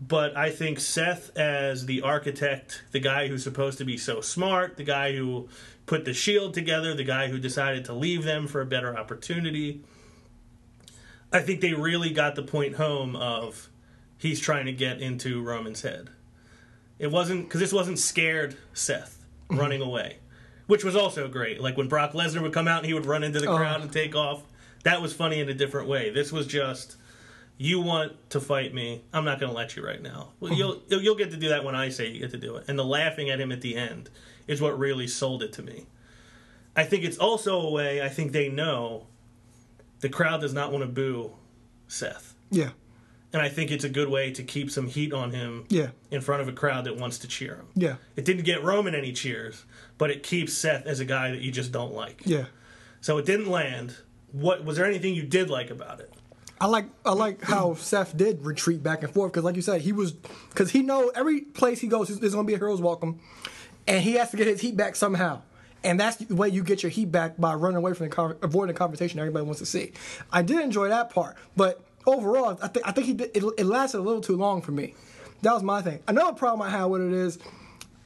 But 0.01 0.35
I 0.35 0.49
think 0.49 0.79
Seth, 0.79 1.37
as 1.37 1.85
the 1.85 2.01
architect, 2.01 2.81
the 2.93 2.99
guy 2.99 3.27
who's 3.27 3.43
supposed 3.43 3.77
to 3.77 3.85
be 3.85 3.95
so 3.95 4.21
smart, 4.21 4.75
the 4.75 4.83
guy 4.83 5.15
who 5.15 5.49
put 5.85 6.05
the 6.05 6.13
shield 6.15 6.55
together, 6.55 6.95
the 6.95 7.03
guy 7.03 7.27
who 7.27 7.37
decided 7.37 7.85
to 7.85 7.93
leave 7.93 8.23
them 8.23 8.47
for 8.47 8.61
a 8.61 8.65
better 8.65 8.97
opportunity, 8.97 9.81
I 11.31 11.41
think 11.41 11.61
they 11.61 11.73
really 11.73 12.09
got 12.09 12.33
the 12.33 12.43
point 12.43 12.77
home 12.77 13.15
of 13.15 13.69
he's 14.17 14.39
trying 14.39 14.65
to 14.65 14.73
get 14.73 14.99
into 14.99 15.43
Roman's 15.43 15.83
head. 15.83 16.09
It 16.99 17.11
wasn't 17.11 17.45
because 17.47 17.59
this 17.59 17.73
wasn't 17.73 17.99
scared 17.99 18.57
Seth 18.73 19.23
mm-hmm. 19.49 19.59
running 19.59 19.81
away, 19.81 20.17
which 20.67 20.83
was 20.83 20.95
also 20.95 21.27
great. 21.27 21.61
Like 21.61 21.77
when 21.77 21.87
Brock 21.87 22.13
Lesnar 22.13 22.41
would 22.41 22.53
come 22.53 22.67
out 22.67 22.79
and 22.79 22.85
he 22.87 22.93
would 22.93 23.05
run 23.05 23.23
into 23.23 23.39
the 23.39 23.47
Oh. 23.47 23.57
crowd 23.57 23.81
and 23.81 23.91
take 23.91 24.15
off. 24.15 24.43
That 24.83 25.01
was 25.01 25.13
funny 25.13 25.39
in 25.39 25.49
a 25.49 25.53
different 25.53 25.87
way. 25.87 26.09
This 26.11 26.31
was 26.31 26.47
just 26.47 26.95
you 27.57 27.81
want 27.81 28.29
to 28.29 28.39
fight 28.39 28.73
me. 28.73 29.01
I'm 29.11 29.25
not 29.25 29.39
going 29.39 29.51
to 29.51 29.55
let 29.55 29.75
you 29.75 29.83
right 29.85 30.01
now. 30.01 30.29
Well, 30.39 30.53
you'll 30.53 30.75
mm-hmm. 30.75 30.85
you'll 30.91 31.01
you'll 31.01 31.15
get 31.15 31.31
to 31.31 31.37
do 31.37 31.49
that 31.49 31.63
when 31.63 31.75
I 31.75 31.89
say 31.89 32.07
you 32.09 32.19
get 32.19 32.31
to 32.31 32.37
do 32.37 32.55
it. 32.57 32.65
And 32.67 32.77
the 32.77 32.85
laughing 32.85 33.29
at 33.29 33.39
him 33.39 33.51
at 33.51 33.61
the 33.61 33.75
end 33.75 34.09
is 34.47 34.61
what 34.61 34.77
really 34.77 35.07
sold 35.07 35.43
it 35.43 35.53
to 35.53 35.61
me. 35.63 35.87
I 36.75 36.83
think 36.83 37.03
it's 37.03 37.17
also 37.17 37.59
a 37.59 37.71
way. 37.71 38.01
I 38.03 38.09
think 38.09 38.31
they 38.31 38.49
know 38.49 39.07
the 39.99 40.09
crowd 40.09 40.41
does 40.41 40.53
not 40.53 40.71
want 40.71 40.83
to 40.83 40.87
boo 40.87 41.31
Seth, 41.87 42.35
Yeah. 42.51 42.69
And 43.37 43.45
I 43.45 43.49
think 43.49 43.71
it's 43.71 43.83
a 43.83 43.89
good 43.89 44.09
way 44.09 44.31
to 44.31 44.43
keep 44.43 44.71
some 44.71 44.87
heat 44.87 45.13
on 45.13 45.31
him 45.31 45.65
Yeah. 45.69 45.89
in 46.11 46.21
front 46.21 46.41
of 46.41 46.47
a 46.47 46.51
crowd 46.51 46.85
that 46.85 46.97
wants 46.97 47.17
to 47.19 47.27
cheer 47.27 47.55
him. 47.55 47.67
Yeah. 47.75 47.95
It 48.15 48.25
didn't 48.25 48.43
get 48.43 48.63
Roman 48.63 48.95
any 48.95 49.13
cheers, 49.13 49.63
but 49.97 50.09
it 50.11 50.23
keeps 50.23 50.53
Seth 50.53 50.85
as 50.85 50.99
a 50.99 51.05
guy 51.05 51.31
that 51.31 51.41
you 51.41 51.51
just 51.51 51.71
don't 51.71 51.93
like. 51.93 52.21
Yeah. 52.25 52.45
So 53.01 53.17
it 53.17 53.25
didn't 53.25 53.49
land. 53.49 53.95
What 54.31 54.65
was 54.65 54.77
there 54.77 54.85
anything 54.85 55.13
you 55.15 55.23
did 55.23 55.49
like 55.49 55.69
about 55.69 55.99
it? 55.99 56.11
I 56.59 56.65
like 56.65 56.85
I 57.05 57.13
like 57.13 57.41
how 57.43 57.73
Seth 57.77 58.17
did 58.17 58.43
retreat 58.43 58.81
back 58.81 59.03
and 59.03 59.13
forth 59.13 59.31
because, 59.31 59.43
like 59.43 59.55
you 59.55 59.61
said, 59.61 59.81
he 59.81 59.91
was 59.91 60.11
because 60.13 60.71
he 60.71 60.81
know 60.81 61.09
every 61.15 61.41
place 61.41 61.79
he 61.79 61.87
goes, 61.87 62.07
there's 62.19 62.33
going 62.33 62.45
to 62.45 62.47
be 62.47 62.55
a 62.55 62.57
hero's 62.57 62.81
welcome, 62.81 63.19
and 63.87 64.03
he 64.03 64.13
has 64.13 64.31
to 64.31 64.37
get 64.37 64.47
his 64.47 64.59
heat 64.61 64.75
back 64.75 64.95
somehow. 64.95 65.41
And 65.83 65.99
that's 65.99 66.17
the 66.17 66.35
way 66.35 66.49
you 66.49 66.63
get 66.63 66.81
your 66.81 66.89
heat 66.89 67.11
back 67.11 67.37
by 67.37 67.53
running 67.53 67.77
away 67.77 67.93
from 67.93 68.09
the 68.09 68.37
avoiding 68.41 68.73
the 68.73 68.77
conversation 68.77 69.19
everybody 69.19 69.45
wants 69.45 69.59
to 69.59 69.67
see. 69.67 69.93
I 70.33 70.41
did 70.41 70.59
enjoy 70.61 70.89
that 70.89 71.11
part, 71.11 71.37
but 71.55 71.81
overall, 72.07 72.57
I 72.61 72.67
think 72.69 72.87
I 72.87 72.91
think 72.91 73.05
he 73.05 73.13
did, 73.13 73.31
it, 73.35 73.43
it 73.57 73.65
lasted 73.65 73.99
a 73.99 74.01
little 74.01 74.21
too 74.21 74.35
long 74.35 74.61
for 74.61 74.71
me. 74.71 74.95
That 75.43 75.53
was 75.53 75.61
my 75.61 75.83
thing. 75.83 75.99
Another 76.07 76.33
problem 76.33 76.67
I 76.67 76.71
had 76.71 76.85
with 76.85 77.01
it 77.01 77.13
is, 77.13 77.37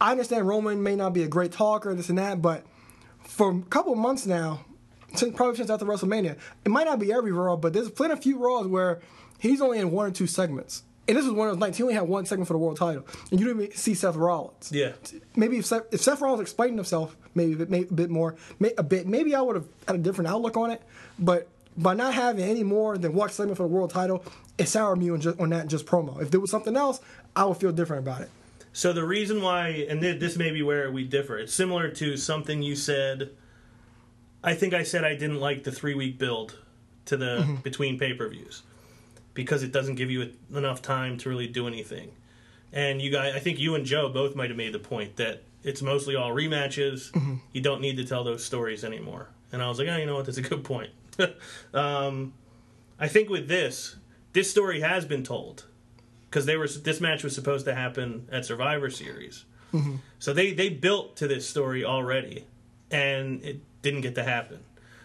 I 0.01 0.11
understand 0.11 0.47
Roman 0.47 0.83
may 0.83 0.95
not 0.97 1.13
be 1.13 1.23
a 1.23 1.27
great 1.27 1.53
talker, 1.53 1.89
and 1.89 1.97
this 1.97 2.09
and 2.09 2.17
that, 2.17 2.41
but 2.41 2.65
for 3.23 3.51
a 3.51 3.61
couple 3.61 3.95
months 3.95 4.25
now, 4.25 4.65
since 5.15 5.33
probably 5.35 5.55
since 5.55 5.69
after 5.69 5.85
WrestleMania, 5.85 6.37
it 6.65 6.69
might 6.69 6.85
not 6.85 6.99
be 6.99 7.13
every 7.13 7.31
Raw, 7.31 7.55
but 7.55 7.71
there's 7.71 7.89
plenty 7.89 8.13
of 8.13 8.21
few 8.21 8.37
Raws 8.37 8.67
where 8.67 8.99
he's 9.39 9.61
only 9.61 9.79
in 9.79 9.91
one 9.91 10.07
or 10.07 10.11
two 10.11 10.27
segments. 10.27 10.83
And 11.07 11.17
this 11.17 11.25
was 11.25 11.33
one 11.33 11.47
of 11.47 11.55
those 11.55 11.59
nights 11.59 11.77
he 11.77 11.83
only 11.83 11.95
had 11.95 12.03
one 12.03 12.25
segment 12.25 12.47
for 12.47 12.53
the 12.53 12.59
world 12.59 12.77
title, 12.77 13.05
and 13.31 13.39
you 13.39 13.45
didn't 13.45 13.61
even 13.63 13.75
see 13.75 13.93
Seth 13.93 14.15
Rollins. 14.15 14.71
Yeah. 14.71 14.93
Maybe 15.35 15.57
if 15.57 15.65
Seth, 15.65 15.83
if 15.91 16.01
Seth 16.01 16.21
Rollins 16.21 16.41
explained 16.41 16.77
himself 16.77 17.15
maybe 17.33 17.53
a 17.53 17.57
bit, 17.57 17.69
maybe 17.69 17.87
a 17.89 17.93
bit 17.93 18.09
more, 18.09 18.35
may, 18.59 18.73
a 18.77 18.83
bit, 18.83 19.07
maybe 19.07 19.35
I 19.35 19.41
would 19.41 19.55
have 19.55 19.67
had 19.87 19.95
a 19.95 19.99
different 19.99 20.29
outlook 20.29 20.57
on 20.57 20.71
it. 20.71 20.81
But 21.17 21.47
by 21.77 21.93
not 21.93 22.13
having 22.13 22.43
any 22.43 22.63
more 22.63 22.97
than 22.97 23.13
one 23.13 23.29
segment 23.29 23.57
for 23.57 23.63
the 23.63 23.69
world 23.69 23.89
title, 23.89 24.23
it 24.57 24.67
soured 24.67 24.99
me 24.99 25.09
on, 25.09 25.21
just, 25.21 25.39
on 25.39 25.49
that 25.49 25.67
just 25.67 25.85
promo. 25.85 26.21
If 26.21 26.31
there 26.31 26.39
was 26.39 26.51
something 26.51 26.75
else, 26.75 26.99
I 27.35 27.45
would 27.45 27.57
feel 27.57 27.71
different 27.71 28.05
about 28.05 28.21
it. 28.21 28.29
So 28.73 28.93
the 28.93 29.05
reason 29.05 29.41
why, 29.41 29.85
and 29.89 30.01
thi- 30.01 30.17
this 30.17 30.37
may 30.37 30.51
be 30.51 30.61
where 30.61 30.91
we 30.91 31.03
differ, 31.03 31.37
it's 31.37 31.53
similar 31.53 31.89
to 31.89 32.17
something 32.17 32.61
you 32.61 32.75
said. 32.75 33.31
I 34.43 34.53
think 34.53 34.73
I 34.73 34.83
said 34.83 35.03
I 35.03 35.13
didn't 35.13 35.39
like 35.39 35.63
the 35.63 35.71
three 35.71 35.93
week 35.93 36.17
build 36.17 36.57
to 37.05 37.17
the 37.17 37.39
mm-hmm. 37.41 37.55
between 37.57 37.99
pay 37.99 38.13
per 38.13 38.27
views 38.29 38.63
because 39.33 39.63
it 39.63 39.71
doesn't 39.71 39.95
give 39.95 40.09
you 40.11 40.31
enough 40.53 40.81
time 40.81 41.17
to 41.17 41.29
really 41.29 41.47
do 41.47 41.67
anything. 41.67 42.11
And 42.73 43.01
you 43.01 43.11
guys, 43.11 43.35
I 43.35 43.39
think 43.39 43.59
you 43.59 43.75
and 43.75 43.85
Joe 43.85 44.09
both 44.09 44.35
might 44.35 44.49
have 44.49 44.57
made 44.57 44.73
the 44.73 44.79
point 44.79 45.17
that 45.17 45.43
it's 45.63 45.81
mostly 45.81 46.15
all 46.15 46.31
rematches. 46.31 47.11
Mm-hmm. 47.11 47.35
You 47.51 47.61
don't 47.61 47.81
need 47.81 47.97
to 47.97 48.05
tell 48.05 48.23
those 48.23 48.43
stories 48.43 48.83
anymore. 48.83 49.27
And 49.51 49.61
I 49.61 49.67
was 49.67 49.79
like, 49.79 49.89
oh, 49.89 49.97
you 49.97 50.05
know 50.05 50.15
what? 50.15 50.25
That's 50.25 50.37
a 50.37 50.41
good 50.41 50.63
point. 50.63 50.91
um, 51.73 52.33
I 52.99 53.07
think 53.07 53.29
with 53.29 53.47
this, 53.47 53.95
this 54.33 54.49
story 54.49 54.81
has 54.81 55.05
been 55.05 55.23
told 55.23 55.65
because 56.29 56.45
they 56.45 56.55
were 56.55 56.67
this 56.67 57.01
match 57.01 57.23
was 57.23 57.35
supposed 57.35 57.65
to 57.65 57.75
happen 57.75 58.27
at 58.31 58.45
Survivor 58.45 58.89
Series. 58.89 59.45
So 60.19 60.33
they 60.33 60.53
they 60.53 60.69
built 60.69 61.15
to 61.17 61.27
this 61.27 61.47
story 61.47 61.83
already, 61.85 62.45
and 62.89 63.43
it 63.43 63.61
didn't 63.81 64.01
get 64.01 64.15
to 64.15 64.23
happen. 64.23 64.59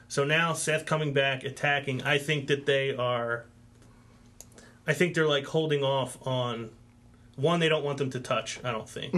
So 0.08 0.24
now 0.24 0.52
Seth 0.52 0.86
coming 0.86 1.12
back 1.12 1.42
attacking, 1.44 2.02
I 2.02 2.18
think 2.18 2.46
that 2.48 2.66
they 2.66 2.94
are. 2.94 3.46
I 4.86 4.92
think 4.92 5.14
they're 5.14 5.26
like 5.26 5.46
holding 5.46 5.82
off 5.82 6.16
on 6.26 6.70
one. 7.36 7.60
They 7.60 7.68
don't 7.68 7.84
want 7.84 7.98
them 7.98 8.10
to 8.10 8.20
touch. 8.20 8.60
I 8.64 8.70
don't 8.72 8.88
think, 8.88 9.14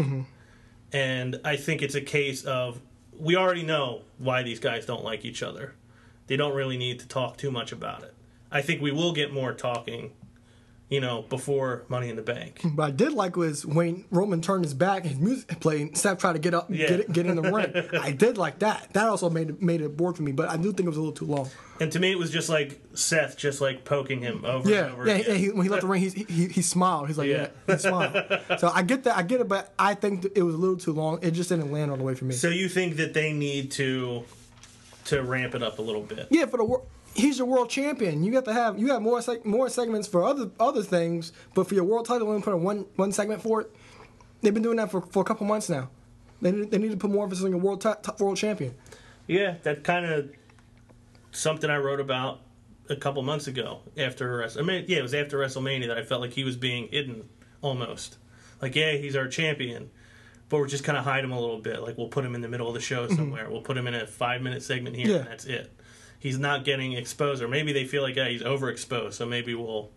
and 0.93 1.41
I 1.45 1.57
think 1.57 1.83
it's 1.83 1.95
a 1.95 2.01
case 2.01 2.45
of 2.45 2.81
we 3.19 3.37
already 3.37 3.63
know 3.65 4.03
why 4.19 4.43
these 4.43 4.61
guys 4.61 4.87
don't 4.87 5.05
like 5.05 5.25
each 5.25 5.43
other. 5.43 5.75
They 6.29 6.37
don't 6.37 6.55
really 6.55 6.77
need 6.79 7.01
to 7.01 7.09
talk 7.09 7.37
too 7.37 7.51
much 7.51 7.73
about 7.73 8.05
it. 8.05 8.15
I 8.51 8.63
think 8.63 8.81
we 8.81 8.93
will 8.93 9.13
get 9.13 9.33
more 9.33 9.53
talking 9.53 10.13
you 10.91 11.03
know, 11.03 11.21
before 11.29 11.85
Money 11.91 12.09
in 12.09 12.17
the 12.17 12.23
Bank. 12.23 12.63
But 12.65 12.83
I 12.83 12.91
did 12.91 13.13
like 13.13 13.37
was 13.37 13.67
when 13.67 14.07
Roman 14.11 14.41
turned 14.41 14.65
his 14.65 14.73
back 14.73 15.03
and 15.03 15.11
his 15.11 15.19
music 15.21 15.61
played, 15.61 15.99
Seth 15.99 16.17
tried 16.17 16.33
to 16.33 16.39
get 16.39 16.55
up, 16.55 16.71
Yeah. 16.71 16.89
get 16.89 17.01
it, 17.01 17.13
get 17.13 17.27
in 17.27 17.37
the 17.37 17.43
ring. 17.43 17.75
I 18.03 18.11
did 18.11 18.39
like 18.39 18.61
that. 18.61 18.95
That 18.95 19.07
also 19.07 19.29
made 19.29 19.51
it, 19.51 19.61
made 19.61 19.83
it 19.83 19.99
bored 19.99 20.17
for 20.17 20.23
me, 20.23 20.33
but 20.33 20.49
I 20.49 20.57
do 20.57 20.73
think 20.73 20.87
it 20.87 20.89
was 20.89 20.97
a 20.97 21.01
little 21.01 21.13
too 21.13 21.27
long. 21.27 21.51
And 21.79 21.93
to 21.93 22.01
me, 22.01 22.11
it 22.11 22.19
was 22.19 22.31
just 22.31 22.49
like 22.49 22.81
Seth 22.95 23.37
just 23.37 23.61
like 23.61 23.85
poking 23.85 24.23
him 24.23 24.47
over 24.47 24.67
Yeah, 24.71 24.85
and 24.85 24.93
over 24.95 25.07
yeah. 25.07 25.15
again. 25.17 25.27
yeah 25.29 25.37
he, 25.37 25.51
when 25.51 25.65
he 25.65 25.69
left 25.69 25.83
the 25.83 25.89
ring, 25.89 26.01
he, 26.01 26.09
he 26.25 26.47
he 26.47 26.63
smiled. 26.63 27.09
He's 27.09 27.19
like, 27.19 27.29
yeah, 27.29 27.49
Yeah. 27.69 27.75
he 27.77 27.81
smiled. 27.83 28.41
so 28.59 28.69
I 28.75 28.81
get 28.81 29.05
that, 29.05 29.15
I 29.19 29.23
get 29.25 29.43
it, 29.43 29.49
but 29.49 29.75
I 29.79 29.93
think 29.93 30.27
it 30.35 30.43
was 30.43 30.55
a 30.55 30.59
little 30.59 30.79
too 30.79 30.95
long. 30.95 31.19
It 31.21 31.33
just 31.33 31.51
didn't 31.51 31.71
land 31.71 31.91
all 31.91 31.99
the 31.99 32.03
way 32.03 32.15
for 32.15 32.25
me. 32.25 32.35
So 32.35 32.49
you 32.49 32.67
think 32.67 32.97
that 32.97 33.13
they 33.13 33.35
need 33.35 33.73
to 33.73 34.25
to 35.09 35.23
ramp 35.23 35.55
it 35.55 35.63
up 35.63 35.79
a 35.79 35.83
little 35.83 36.03
bit? 36.03 36.29
Yeah, 36.31 36.47
for 36.47 36.59
the 36.59 36.81
he's 37.15 37.39
your 37.39 37.47
world 37.47 37.71
champion. 37.71 38.23
You 38.23 38.33
got 38.33 38.45
to 38.47 38.53
have 38.53 38.79
you 38.79 38.89
have 38.89 39.03
more 39.03 39.19
seg- 39.19 39.45
more 39.45 39.69
segments 39.69 40.09
for 40.09 40.25
other 40.25 40.51
other 40.59 40.83
things, 40.83 41.33
but 41.55 41.69
for 41.69 41.75
your 41.75 41.85
world 41.85 42.07
title, 42.07 42.29
only 42.29 42.43
put 42.43 42.55
in 42.55 42.63
one 42.63 42.87
one 42.97 43.13
segment 43.13 43.43
for 43.43 43.63
it. 43.63 43.75
They've 44.41 44.55
been 44.55 44.63
doing 44.63 44.77
that 44.77 44.91
for, 44.91 45.01
for 45.01 45.21
a 45.21 45.25
couple 45.25 45.47
months 45.47 45.69
now. 45.69 45.91
They 46.41 46.53
need, 46.53 46.71
they 46.71 46.79
need 46.79 46.93
to 46.93 46.97
put 46.97 47.11
more 47.11 47.25
emphasis 47.25 47.45
on 47.45 47.51
your 47.51 47.61
world 47.61 47.81
ti- 47.81 48.13
world 48.21 48.37
champion. 48.37 48.75
Yeah, 49.27 49.57
that 49.63 49.83
kind 49.83 50.07
of 50.07 50.31
something 51.33 51.69
I 51.69 51.79
wrote 51.79 52.01
about 52.01 52.41
a 52.89 52.97
couple 52.97 53.23
months 53.23 53.47
ago 53.47 53.81
after 53.97 54.43
I 54.43 54.63
mean, 54.63 54.85
yeah, 54.89 54.99
it 54.99 55.03
was 55.03 55.15
after 55.15 55.39
WrestleMania 55.39 55.89
that 55.89 55.99
I 55.99 56.03
felt 56.03 56.21
like 56.21 56.33
he 56.33 56.45
was 56.45 56.57
being 56.57 56.89
hidden 56.89 57.29
almost. 57.61 58.19
Like, 58.63 58.75
yeah, 58.75 58.93
he's 58.93 59.15
our 59.15 59.29
champion, 59.29 59.91
but 60.49 60.59
we're 60.59 60.67
just 60.67 60.85
kind 60.85 60.97
of 60.99 61.05
hide 61.05 61.25
him 61.25 61.33
a 61.33 61.41
little 61.41 61.59
bit. 61.61 61.83
Like, 61.83 61.99
we'll 61.99 62.09
put 62.09 62.25
him 62.25 62.35
in 62.35 62.41
the 62.41 62.49
middle 62.49 62.69
of 62.69 62.75
the 62.75 62.81
show 62.81 63.07
mm-hmm. 63.07 63.17
somewhere. 63.17 63.51
We'll 63.51 63.61
put 63.63 63.77
him 63.77 63.87
in 63.87 63.95
a 63.95 64.07
five 64.07 64.41
minute 64.43 64.63
segment 64.63 64.97
here, 64.97 65.09
Yeah. 65.09 65.17
and 65.17 65.27
that's 65.29 65.45
it. 65.45 65.73
He's 66.21 66.39
not 66.39 66.65
getting 66.65 66.93
exposed, 66.95 67.43
or 67.43 67.49
maybe 67.49 67.73
they 67.73 67.85
feel 67.85 68.03
like, 68.03 68.17
yeah, 68.17 68.29
he's 68.29 68.43
overexposed, 68.43 69.13
so 69.13 69.25
maybe 69.27 69.55
we'll 69.55 69.91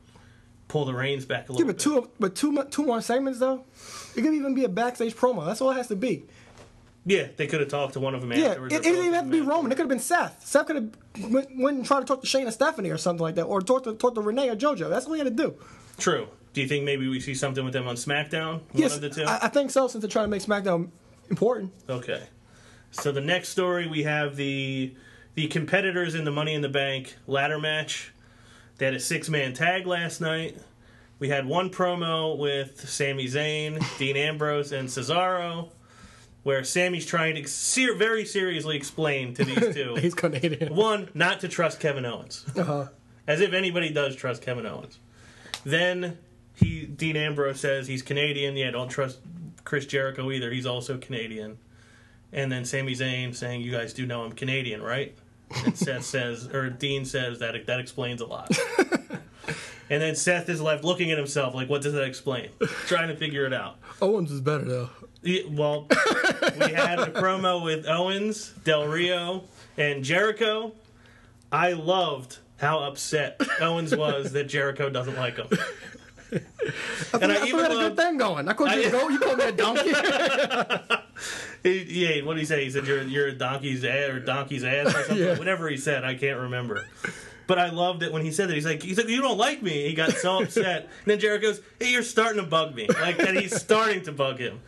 pull 0.67 0.85
the 0.85 0.93
reins 0.93 1.25
back 1.25 1.49
a 1.49 1.53
Yeah, 1.53 1.57
little 1.57 1.67
but 1.67 1.75
bit. 1.77 1.79
two 1.83 2.09
but 2.19 2.35
two 2.35 2.63
two 2.69 2.85
more 2.85 3.01
segments 3.01 3.39
though. 3.39 3.63
It 4.15 4.21
could 4.21 4.33
even 4.33 4.53
be 4.55 4.63
a 4.63 4.69
backstage 4.69 5.15
promo. 5.15 5.45
That's 5.45 5.59
all 5.61 5.71
it 5.71 5.75
has 5.77 5.87
to 5.87 5.95
be. 5.95 6.23
yeah, 7.05 7.27
they 7.35 7.47
could 7.47 7.59
have 7.59 7.69
talked 7.69 7.93
to 7.93 7.99
one 7.99 8.13
of 8.13 8.21
them 8.21 8.31
Yeah, 8.33 8.49
afterwards. 8.49 8.73
it, 8.73 8.77
it 8.77 8.83
didn't 8.83 8.99
even 8.99 9.13
have 9.15 9.25
to 9.25 9.31
be 9.31 9.41
Roman. 9.41 9.71
It 9.71 9.75
could 9.75 9.83
have 9.83 9.89
been 9.89 9.99
Seth. 9.99 10.45
Seth 10.45 10.67
could 10.67 10.75
have 10.75 11.31
went, 11.31 11.47
went 11.57 11.77
and 11.77 11.85
tried 11.85 12.01
to 12.01 12.05
talk 12.05 12.21
to 12.21 12.27
Shayna 12.27 12.51
Stephanie 12.53 12.89
or 12.91 12.97
something 12.97 13.21
like 13.23 13.35
that, 13.35 13.45
or 13.45 13.59
talk 13.61 13.83
to 13.85 13.93
talk 13.95 14.13
to 14.15 14.21
Renee 14.21 14.49
or 14.49 14.55
JoJo. 14.55 14.89
That's 14.89 15.07
all 15.07 15.13
he 15.13 15.19
had 15.19 15.25
to 15.35 15.43
do. 15.43 15.55
True. 15.97 16.27
Do 16.53 16.61
you 16.61 16.67
think 16.67 16.83
maybe 16.83 17.07
we 17.07 17.19
see 17.19 17.33
something 17.33 17.63
with 17.63 17.73
them 17.73 17.87
on 17.87 17.95
SmackDown? 17.95 18.53
One 18.55 18.61
Yes, 18.73 18.95
of 18.95 19.01
the 19.01 19.09
two? 19.09 19.23
I, 19.23 19.39
I 19.43 19.47
think 19.47 19.71
so. 19.71 19.87
Since 19.87 20.01
they're 20.01 20.09
trying 20.09 20.25
to 20.25 20.29
make 20.29 20.41
SmackDown 20.41 20.89
important. 21.29 21.71
Okay. 21.89 22.23
So 22.91 23.11
the 23.11 23.21
next 23.21 23.49
story 23.49 23.87
we 23.87 24.03
have 24.03 24.35
the 24.35 24.93
the 25.35 25.47
competitors 25.47 26.13
in 26.13 26.25
the 26.25 26.31
Money 26.31 26.53
in 26.53 26.61
the 26.61 26.69
Bank 26.69 27.15
ladder 27.25 27.57
match. 27.59 28.11
They 28.77 28.85
had 28.85 28.93
a 28.95 28.99
six 28.99 29.29
man 29.29 29.53
tag 29.53 29.87
last 29.87 30.19
night. 30.19 30.57
We 31.19 31.29
had 31.29 31.45
one 31.45 31.69
promo 31.69 32.37
with 32.37 32.89
Sami 32.89 33.27
Zayn, 33.27 33.81
Dean 33.99 34.17
Ambrose, 34.17 34.71
and 34.73 34.89
Cesaro, 34.89 35.69
where 36.43 36.63
Sammy's 36.65 37.05
trying 37.05 37.35
to 37.35 37.47
ser- 37.47 37.93
very 37.95 38.25
seriously 38.25 38.75
explain 38.75 39.33
to 39.35 39.45
these 39.45 39.73
two 39.75 39.95
He's 39.95 40.15
Canadian. 40.15 40.75
one, 40.75 41.09
not 41.13 41.39
to 41.41 41.47
trust 41.47 41.79
Kevin 41.79 42.05
Owens. 42.05 42.43
Uh-huh. 42.57 42.87
As 43.27 43.39
if 43.39 43.53
anybody 43.53 43.91
does 43.93 44.15
trust 44.15 44.41
Kevin 44.41 44.65
Owens. 44.65 44.97
Then 45.63 46.17
he 46.61 46.85
Dean 46.85 47.17
Ambrose 47.17 47.59
says 47.59 47.87
he's 47.87 48.01
Canadian. 48.01 48.55
Yeah, 48.55 48.71
don't 48.71 48.89
trust 48.89 49.19
Chris 49.63 49.85
Jericho 49.85 50.31
either. 50.31 50.51
He's 50.51 50.65
also 50.65 50.97
Canadian. 50.97 51.57
And 52.33 52.51
then 52.51 52.63
Sami 52.63 52.95
Zayn 52.95 53.35
saying, 53.35 53.61
"You 53.61 53.71
guys 53.71 53.93
do 53.93 54.05
know 54.05 54.23
I'm 54.23 54.31
Canadian, 54.31 54.81
right?" 54.81 55.15
And 55.65 55.77
Seth 55.77 56.03
says, 56.05 56.47
or 56.47 56.69
Dean 56.69 57.03
says 57.05 57.39
that 57.39 57.65
that 57.65 57.79
explains 57.79 58.21
a 58.21 58.25
lot. 58.25 58.49
and 59.89 60.01
then 60.01 60.15
Seth 60.15 60.47
is 60.47 60.61
left 60.61 60.83
looking 60.85 61.11
at 61.11 61.17
himself 61.17 61.53
like, 61.53 61.69
"What 61.69 61.81
does 61.81 61.93
that 61.93 62.03
explain?" 62.03 62.49
Trying 62.87 63.09
to 63.09 63.15
figure 63.17 63.45
it 63.45 63.53
out. 63.53 63.77
Owens 64.01 64.31
is 64.31 64.41
better 64.41 64.63
though. 64.63 64.89
Yeah, 65.23 65.41
Well, 65.49 65.87
we 65.89 66.71
had 66.71 66.99
a 66.99 67.07
promo 67.11 67.63
with 67.63 67.85
Owens, 67.87 68.53
Del 68.63 68.87
Rio, 68.87 69.43
and 69.77 70.03
Jericho. 70.03 70.73
I 71.51 71.73
loved 71.73 72.37
how 72.57 72.79
upset 72.79 73.39
Owens 73.59 73.95
was 73.95 74.31
that 74.31 74.45
Jericho 74.45 74.89
doesn't 74.89 75.15
like 75.17 75.35
him. 75.37 75.47
I 77.13 77.17
And 77.21 77.31
I 77.31 77.41
I 77.41 77.45
even 77.45 77.59
had 77.59 77.71
a 77.71 77.75
good 77.75 77.97
thing 77.97 78.17
going. 78.17 78.47
I 78.47 78.53
called 78.53 78.71
you 78.71 78.83
I- 78.83 78.85
a 78.85 78.91
goat. 78.91 79.09
You 79.11 79.19
called 79.19 79.37
me 79.37 79.43
a 79.45 79.51
donkey. 79.51 79.91
Yeah, 81.63 82.21
what 82.23 82.33
did 82.33 82.39
he 82.39 82.45
say? 82.45 82.63
He 82.63 82.71
said 82.71 82.87
you're 82.87 83.03
you're 83.03 83.27
a 83.27 83.31
donkey's 83.33 83.83
ass 83.85 84.09
or 84.09 84.19
donkey's 84.19 84.63
ass 84.63 84.87
or 84.87 84.91
something. 85.03 85.17
Yeah. 85.17 85.37
Whatever 85.37 85.69
he 85.69 85.77
said, 85.77 86.03
I 86.03 86.15
can't 86.15 86.39
remember. 86.39 86.87
But 87.45 87.59
I 87.59 87.69
loved 87.69 88.01
it 88.01 88.11
when 88.11 88.23
he 88.23 88.31
said 88.31 88.49
that. 88.49 88.55
He's 88.55 88.65
like, 88.65 88.81
he's 88.81 88.97
like, 88.97 89.07
you 89.09 89.21
don't 89.21 89.37
like 89.37 89.61
me. 89.61 89.87
He 89.87 89.93
got 89.93 90.11
so 90.13 90.41
upset. 90.41 90.83
And 90.83 90.89
then 91.05 91.19
Jericho 91.19 91.47
goes, 91.49 91.61
hey, 91.79 91.91
you're 91.91 92.01
starting 92.01 92.41
to 92.41 92.47
bug 92.47 92.73
me. 92.73 92.87
Like 92.87 93.17
that, 93.17 93.35
he's 93.35 93.55
starting 93.59 94.01
to 94.03 94.11
bug 94.11 94.39
him. 94.39 94.61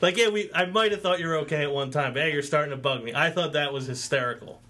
Like, 0.00 0.16
yeah, 0.16 0.30
we. 0.30 0.50
I 0.52 0.64
might 0.64 0.90
have 0.90 1.02
thought 1.02 1.20
you 1.20 1.28
were 1.28 1.36
okay 1.40 1.62
at 1.62 1.70
one 1.72 1.90
time, 1.92 2.14
but 2.14 2.22
hey, 2.22 2.32
you're 2.32 2.42
starting 2.42 2.70
to 2.70 2.76
bug 2.76 3.04
me. 3.04 3.12
I 3.14 3.30
thought 3.30 3.52
that 3.52 3.72
was 3.72 3.86
hysterical. 3.86 4.60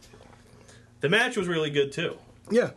The 1.00 1.08
match 1.08 1.36
was 1.38 1.48
really 1.48 1.70
good 1.70 1.92
too. 1.92 2.16
yeah. 2.50 2.70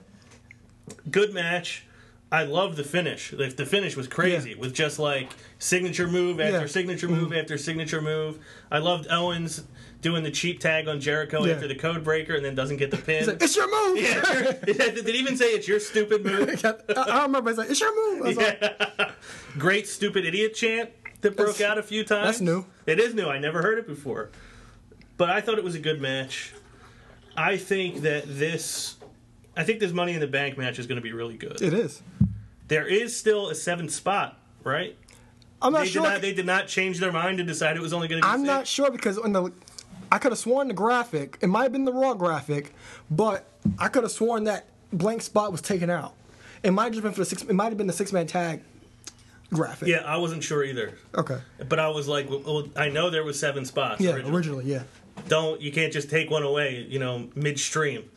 Good 1.09 1.33
match. 1.33 1.85
I 2.33 2.45
love 2.45 2.75
the 2.77 2.83
finish. 2.83 3.31
Like 3.31 3.57
the 3.57 3.65
finish 3.65 3.95
was 3.95 4.07
crazy 4.07 4.49
Yeah. 4.49 4.55
with 4.57 4.73
just 4.73 4.97
like 4.97 5.31
signature 5.59 6.07
move 6.07 6.39
after 6.41 6.61
Yeah. 6.61 6.65
signature 6.65 7.07
move 7.07 7.29
mm-hmm. 7.29 7.39
after 7.39 7.59
signature 7.59 8.01
move. 8.01 8.39
I 8.71 8.79
loved 8.79 9.07
Owens 9.11 9.63
doing 10.01 10.23
the 10.23 10.31
cheap 10.31 10.59
tag 10.59 10.87
on 10.87 10.99
Jericho 10.99 11.45
Yeah. 11.45 11.53
after 11.53 11.67
the 11.67 11.75
code 11.75 12.03
breaker 12.03 12.33
and 12.33 12.43
then 12.43 12.55
doesn't 12.55 12.77
get 12.77 12.89
the 12.89 12.97
pin. 13.05 13.19
He's 13.19 13.27
like, 13.27 13.43
it's 13.43 13.55
your 13.55 13.69
move. 13.69 13.97
yeah, 14.03 14.41
your- 14.41 14.53
did 14.91 15.07
he 15.07 15.13
even 15.19 15.37
say 15.37 15.51
it's 15.53 15.67
your 15.67 15.79
stupid 15.79 16.25
move? 16.25 16.59
I, 16.65 16.73
I 16.97 17.21
remember. 17.21 17.51
He's 17.51 17.59
like, 17.59 17.69
it's 17.69 17.79
your 17.79 17.95
move. 18.15 18.25
Was 18.25 18.37
like, 18.37 19.11
Great 19.59 19.87
stupid 19.87 20.25
idiot 20.25 20.55
chant 20.55 20.89
that 21.21 21.37
broke 21.37 21.57
That's- 21.57 21.71
out 21.71 21.77
a 21.77 21.83
few 21.83 22.03
times. 22.03 22.25
that's 22.25 22.41
new. 22.41 22.65
It 22.87 22.99
is 22.99 23.13
new. 23.13 23.27
I 23.29 23.37
never 23.37 23.61
heard 23.61 23.77
it 23.77 23.85
before. 23.85 24.31
But 25.17 25.29
I 25.29 25.39
thought 25.39 25.59
it 25.59 25.63
was 25.63 25.75
a 25.75 25.79
good 25.79 26.01
match. 26.01 26.51
I 27.37 27.57
think 27.57 28.01
that 28.01 28.23
this 28.27 28.95
I 29.55 29.63
think 29.63 29.79
this 29.79 29.91
Money 29.91 30.13
in 30.13 30.19
the 30.19 30.25
Bank 30.27 30.57
match 30.57 30.79
is 30.79 30.87
going 30.87 30.95
to 30.95 31.01
be 31.03 31.11
really 31.13 31.37
good. 31.37 31.61
it 31.61 31.73
is. 31.75 32.01
There 32.73 32.87
is 32.87 33.15
still 33.15 33.49
a 33.49 33.55
seventh 33.55 33.91
spot, 33.91 34.39
right? 34.63 34.97
I'm 35.61 35.73
not 35.73 35.79
They 35.81 35.85
did 35.85 35.91
sure. 35.93 36.01
not. 36.01 36.21
They 36.21 36.33
did 36.33 36.45
not 36.47 36.67
change 36.67 36.99
their 36.99 37.11
mind 37.11 37.39
and 37.39 37.47
decide 37.47 37.77
it 37.77 37.81
was 37.83 37.93
only 37.93 38.07
going 38.07 38.19
to 38.23 38.27
be. 38.27 38.31
I'm 38.33 38.39
six. 38.39 38.47
not 38.47 38.65
sure 38.67 38.89
because 38.89 39.17
in 39.19 39.31
the 39.31 39.51
I 40.11 40.17
could 40.17 40.31
have 40.31 40.39
sworn 40.39 40.69
the 40.69 40.73
graphic. 40.73 41.37
It 41.41 41.47
might 41.47 41.63
have 41.63 41.71
been 41.71 41.85
the 41.85 41.93
raw 41.93 42.15
graphic, 42.15 42.73
but 43.11 43.45
I 43.77 43.89
could 43.89 44.01
have 44.01 44.11
sworn 44.11 44.45
that 44.45 44.65
blank 44.91 45.21
spot 45.21 45.51
was 45.51 45.61
taken 45.61 45.91
out. 45.91 46.15
It 46.63 46.71
might 46.71 46.85
have 46.85 46.93
just 46.93 47.03
been 47.03 47.11
for 47.11 47.19
the 47.19 47.25
six. 47.25 47.43
It 47.43 47.53
might 47.53 47.69
have 47.69 47.77
been 47.77 47.85
the 47.85 47.93
six 47.93 48.11
man 48.11 48.25
tag 48.25 48.63
graphic. 49.53 49.87
Yeah, 49.87 49.99
I 49.99 50.17
wasn't 50.17 50.43
sure 50.43 50.63
either. 50.63 50.97
Okay. 51.13 51.37
But 51.69 51.77
I 51.77 51.89
was 51.89 52.07
like, 52.07 52.27
well, 52.27 52.67
I 52.75 52.89
know 52.89 53.11
there 53.11 53.23
was 53.23 53.39
seven 53.39 53.65
spots. 53.65 54.01
Yeah. 54.01 54.13
originally. 54.13 54.35
Originally, 54.35 54.65
yeah. 54.65 54.83
Don't 55.27 55.61
you 55.61 55.71
can't 55.71 55.93
just 55.93 56.09
take 56.09 56.31
one 56.31 56.41
away, 56.41 56.87
you 56.89 56.97
know, 56.97 57.29
midstream. 57.35 58.09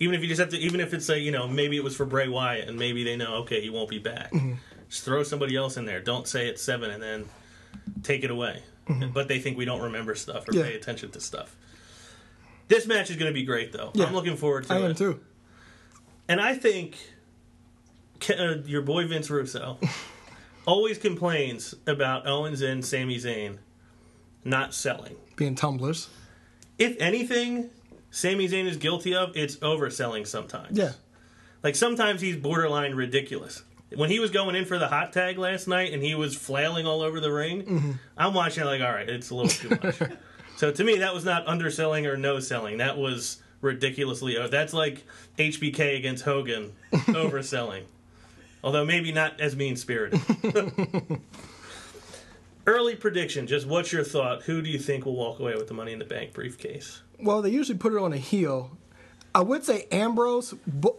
Even 0.00 0.14
if 0.14 0.22
you 0.22 0.28
just 0.28 0.38
have 0.40 0.50
to, 0.50 0.58
even 0.58 0.80
if 0.80 0.94
it's 0.94 1.08
a 1.08 1.18
you 1.18 1.30
know, 1.32 1.48
maybe 1.48 1.76
it 1.76 1.82
was 1.84 1.96
for 1.96 2.04
Bray 2.06 2.28
Wyatt 2.28 2.68
and 2.68 2.78
maybe 2.78 3.02
they 3.04 3.16
know, 3.16 3.36
okay, 3.38 3.60
he 3.60 3.70
won't 3.70 3.88
be 3.88 3.98
back. 3.98 4.32
Mm-hmm. 4.32 4.54
Just 4.88 5.04
throw 5.04 5.22
somebody 5.22 5.56
else 5.56 5.76
in 5.76 5.84
there. 5.84 6.00
Don't 6.00 6.26
say 6.28 6.48
it's 6.48 6.62
seven 6.62 6.90
and 6.90 7.02
then 7.02 7.24
take 8.02 8.24
it 8.24 8.30
away. 8.30 8.62
But 9.12 9.28
they 9.28 9.38
think 9.38 9.58
we 9.58 9.66
don't 9.66 9.82
remember 9.82 10.14
stuff 10.14 10.48
or 10.48 10.52
Mm-hmm. 10.52 10.58
Yeah. 10.60 10.64
pay 10.64 10.74
attention 10.76 11.10
to 11.10 11.20
stuff. 11.20 11.54
This 12.68 12.86
match 12.86 13.10
is 13.10 13.16
going 13.16 13.30
to 13.30 13.34
be 13.34 13.44
great, 13.44 13.70
though. 13.72 13.90
Yeah. 13.92 14.06
I'm 14.06 14.14
looking 14.14 14.36
forward 14.36 14.64
to 14.64 14.72
I 14.74 14.78
it. 14.78 14.84
am 14.84 14.94
too. 14.94 15.20
And 16.26 16.40
I 16.40 16.54
think 16.54 16.96
uh, 18.30 18.56
your 18.64 18.80
boy 18.82 19.06
Vince 19.06 19.28
Russo 19.30 19.78
always 20.66 20.96
complains 20.98 21.74
about 21.86 22.26
Owens 22.26 22.62
and 22.62 22.84
Sami 22.84 23.16
Zayn 23.18 23.58
not 24.44 24.72
selling. 24.74 25.16
Being 25.36 25.54
tumblers. 25.54 26.08
If 26.78 26.96
anything, 26.98 27.68
Sami 28.10 28.48
Zayn 28.48 28.66
is 28.66 28.76
guilty 28.76 29.14
of 29.14 29.36
it's 29.36 29.56
overselling 29.56 30.26
sometimes. 30.26 30.76
Yeah. 30.78 30.92
Like 31.62 31.74
sometimes 31.76 32.20
he's 32.20 32.36
borderline 32.36 32.94
ridiculous. 32.94 33.62
When 33.94 34.10
he 34.10 34.18
was 34.18 34.30
going 34.30 34.54
in 34.54 34.64
for 34.66 34.78
the 34.78 34.88
hot 34.88 35.12
tag 35.12 35.38
last 35.38 35.66
night 35.66 35.92
and 35.92 36.02
he 36.02 36.14
was 36.14 36.36
flailing 36.36 36.86
all 36.86 37.00
over 37.00 37.20
the 37.20 37.32
ring, 37.32 37.62
Mm-hmm. 37.64 37.92
I'm 38.16 38.34
watching 38.34 38.64
like, 38.64 38.80
all 38.82 38.90
right, 38.92 39.08
it's 39.08 39.30
a 39.30 39.34
little 39.34 39.48
too 39.50 39.70
much. 39.82 39.98
so 40.56 40.70
to 40.70 40.84
me, 40.84 40.98
that 40.98 41.14
was 41.14 41.24
not 41.24 41.46
underselling 41.48 42.06
or 42.06 42.16
no 42.16 42.38
selling. 42.40 42.78
That 42.78 42.98
was 42.98 43.42
ridiculously. 43.60 44.36
That's 44.50 44.72
like 44.74 45.04
HBK 45.38 45.96
against 45.96 46.24
Hogan 46.24 46.72
overselling. 46.92 47.84
Although 48.62 48.84
maybe 48.84 49.10
not 49.12 49.40
as 49.40 49.56
mean 49.56 49.76
spirited. 49.76 50.20
Early 52.66 52.96
prediction, 52.96 53.46
just 53.46 53.66
what's 53.66 53.92
your 53.92 54.04
thought? 54.04 54.42
Who 54.42 54.60
do 54.60 54.68
you 54.68 54.78
think 54.78 55.06
will 55.06 55.16
walk 55.16 55.38
away 55.40 55.54
with 55.56 55.68
the 55.68 55.74
Money 55.74 55.92
in 55.92 55.98
the 55.98 56.04
Bank 56.04 56.34
briefcase? 56.34 57.00
Well, 57.20 57.42
they 57.42 57.50
usually 57.50 57.78
put 57.78 57.92
it 57.92 57.98
on 57.98 58.12
a 58.12 58.16
heel. 58.16 58.76
I 59.34 59.42
would 59.42 59.64
say 59.64 59.86
Ambrose 59.92 60.54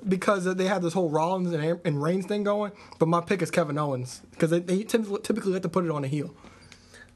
because 0.07 0.45
they 0.45 0.65
have 0.65 0.81
this 0.81 0.93
whole 0.93 1.09
Rollins 1.09 1.51
and, 1.51 1.79
and 1.83 2.01
Reigns 2.01 2.25
thing 2.25 2.43
going, 2.43 2.71
but 2.97 3.07
my 3.07 3.21
pick 3.21 3.41
is 3.41 3.51
Kevin 3.51 3.77
Owens 3.77 4.21
because 4.31 4.51
they, 4.51 4.59
they 4.59 4.83
typically, 4.83 5.53
have 5.53 5.61
to 5.63 5.69
put 5.69 5.83
it 5.85 5.91
on 5.91 6.03
a 6.03 6.07
heel. 6.07 6.33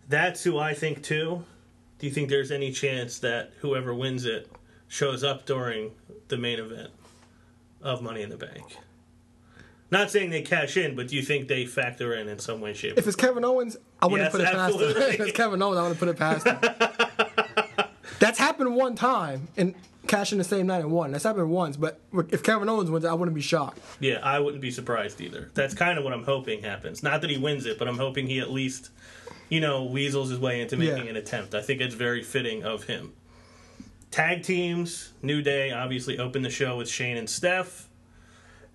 That's 0.09 0.43
who 0.43 0.57
I 0.57 0.73
think 0.73 1.03
too. 1.03 1.45
Do 1.99 2.07
you 2.07 2.13
think 2.13 2.29
there's 2.29 2.51
any 2.51 2.71
chance 2.71 3.19
that 3.19 3.51
whoever 3.59 3.93
wins 3.93 4.25
it 4.25 4.49
shows 4.87 5.23
up 5.23 5.45
during 5.45 5.91
the 6.27 6.37
main 6.37 6.59
event 6.59 6.89
of 7.81 8.01
Money 8.01 8.21
in 8.21 8.29
the 8.29 8.37
Bank? 8.37 8.77
Not 9.91 10.09
saying 10.09 10.31
they 10.31 10.41
cash 10.41 10.75
in, 10.75 10.95
but 10.95 11.07
do 11.07 11.15
you 11.15 11.21
think 11.21 11.47
they 11.47 11.67
factor 11.67 12.15
in 12.15 12.27
in 12.27 12.39
some 12.39 12.59
way, 12.59 12.73
shape? 12.73 12.97
If 12.97 13.05
it's 13.05 13.15
Kevin 13.15 13.45
Owens, 13.45 13.77
I 14.01 14.07
wouldn't 14.07 14.25
Yes, 14.25 14.31
put 14.31 14.41
it 14.41 14.51
past 14.51 14.75
him. 14.75 14.81
if 14.89 15.19
it's 15.19 15.37
Kevin 15.37 15.61
Owens, 15.61 15.77
I 15.77 15.81
wouldn't 15.83 15.99
put 15.99 16.09
it 16.09 16.17
past 16.17 16.47
him. 16.47 16.57
That's 18.23 18.39
happened 18.39 18.73
one 18.75 18.95
time 18.95 19.49
and 19.57 19.75
cashing 20.07 20.37
the 20.37 20.45
same 20.45 20.67
night 20.67 20.79
and 20.81 20.91
won. 20.91 21.11
That's 21.11 21.25
happened 21.25 21.49
once, 21.49 21.75
but 21.75 21.99
if 22.29 22.41
Kevin 22.41 22.69
Owens 22.69 22.89
wins, 22.89 23.03
I 23.03 23.13
wouldn't 23.13 23.35
be 23.35 23.41
shocked. 23.41 23.79
Yeah, 23.99 24.19
I 24.23 24.39
wouldn't 24.39 24.61
be 24.61 24.71
surprised 24.71 25.19
either. 25.19 25.51
That's 25.53 25.73
kind 25.73 25.97
of 25.97 26.05
what 26.05 26.13
I'm 26.13 26.23
hoping 26.23 26.63
happens. 26.63 27.03
Not 27.03 27.19
that 27.21 27.29
he 27.29 27.37
wins 27.37 27.65
it, 27.65 27.77
but 27.77 27.87
I'm 27.89 27.97
hoping 27.97 28.27
he 28.27 28.39
at 28.39 28.49
least, 28.49 28.91
you 29.49 29.59
know, 29.59 29.83
weasels 29.83 30.29
his 30.29 30.39
way 30.39 30.61
into 30.61 30.77
making 30.77 31.03
Yeah. 31.03 31.09
an 31.09 31.15
attempt. 31.17 31.53
I 31.53 31.61
think 31.61 31.81
it's 31.81 31.95
very 31.95 32.23
fitting 32.23 32.63
of 32.63 32.85
him. 32.85 33.11
Tag 34.09 34.43
teams, 34.43 35.11
New 35.21 35.41
Day 35.41 35.71
obviously 35.71 36.17
opened 36.17 36.45
the 36.45 36.49
show 36.49 36.77
with 36.77 36.87
Shane 36.89 37.17
and 37.17 37.29
Steph. 37.29 37.89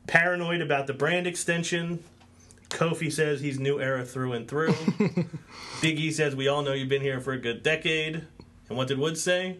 Paranoid 0.07 0.61
about 0.61 0.87
the 0.87 0.95
brand 0.95 1.27
extension. 1.27 2.03
Kofi 2.69 3.11
says 3.11 3.41
he's 3.41 3.59
new 3.59 3.81
era 3.81 4.05
through 4.05 4.33
and 4.35 4.47
through. 4.49 4.75
Big 5.81 5.99
E 5.99 6.11
says 6.11 6.37
we 6.37 6.49
all 6.49 6.63
know 6.63 6.73
you've 6.75 6.89
been 6.91 7.01
here 7.03 7.21
for 7.21 7.33
a 7.33 7.39
good 7.39 7.63
decade. 7.63 8.25
And 8.69 8.77
what 8.79 8.89
did 8.89 8.99
Woods 8.99 9.23
say? 9.23 9.59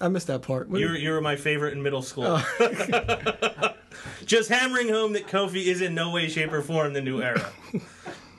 I 0.00 0.08
missed 0.08 0.26
that 0.26 0.42
part. 0.42 0.68
What- 0.68 0.80
You 0.80 0.88
were, 0.88 0.96
you 0.96 1.10
were 1.12 1.20
my 1.20 1.36
favorite 1.36 1.72
in 1.74 1.82
middle 1.82 2.02
school. 2.02 2.24
Oh. 2.26 3.74
Just 4.26 4.48
hammering 4.48 4.88
home 4.88 5.12
that 5.12 5.26
Kofi 5.28 5.66
is 5.66 5.80
in 5.80 5.94
no 5.94 6.10
way, 6.10 6.28
shape, 6.28 6.52
or 6.52 6.62
form 6.62 6.92
the 6.94 7.00
new 7.02 7.22
era. 7.22 7.50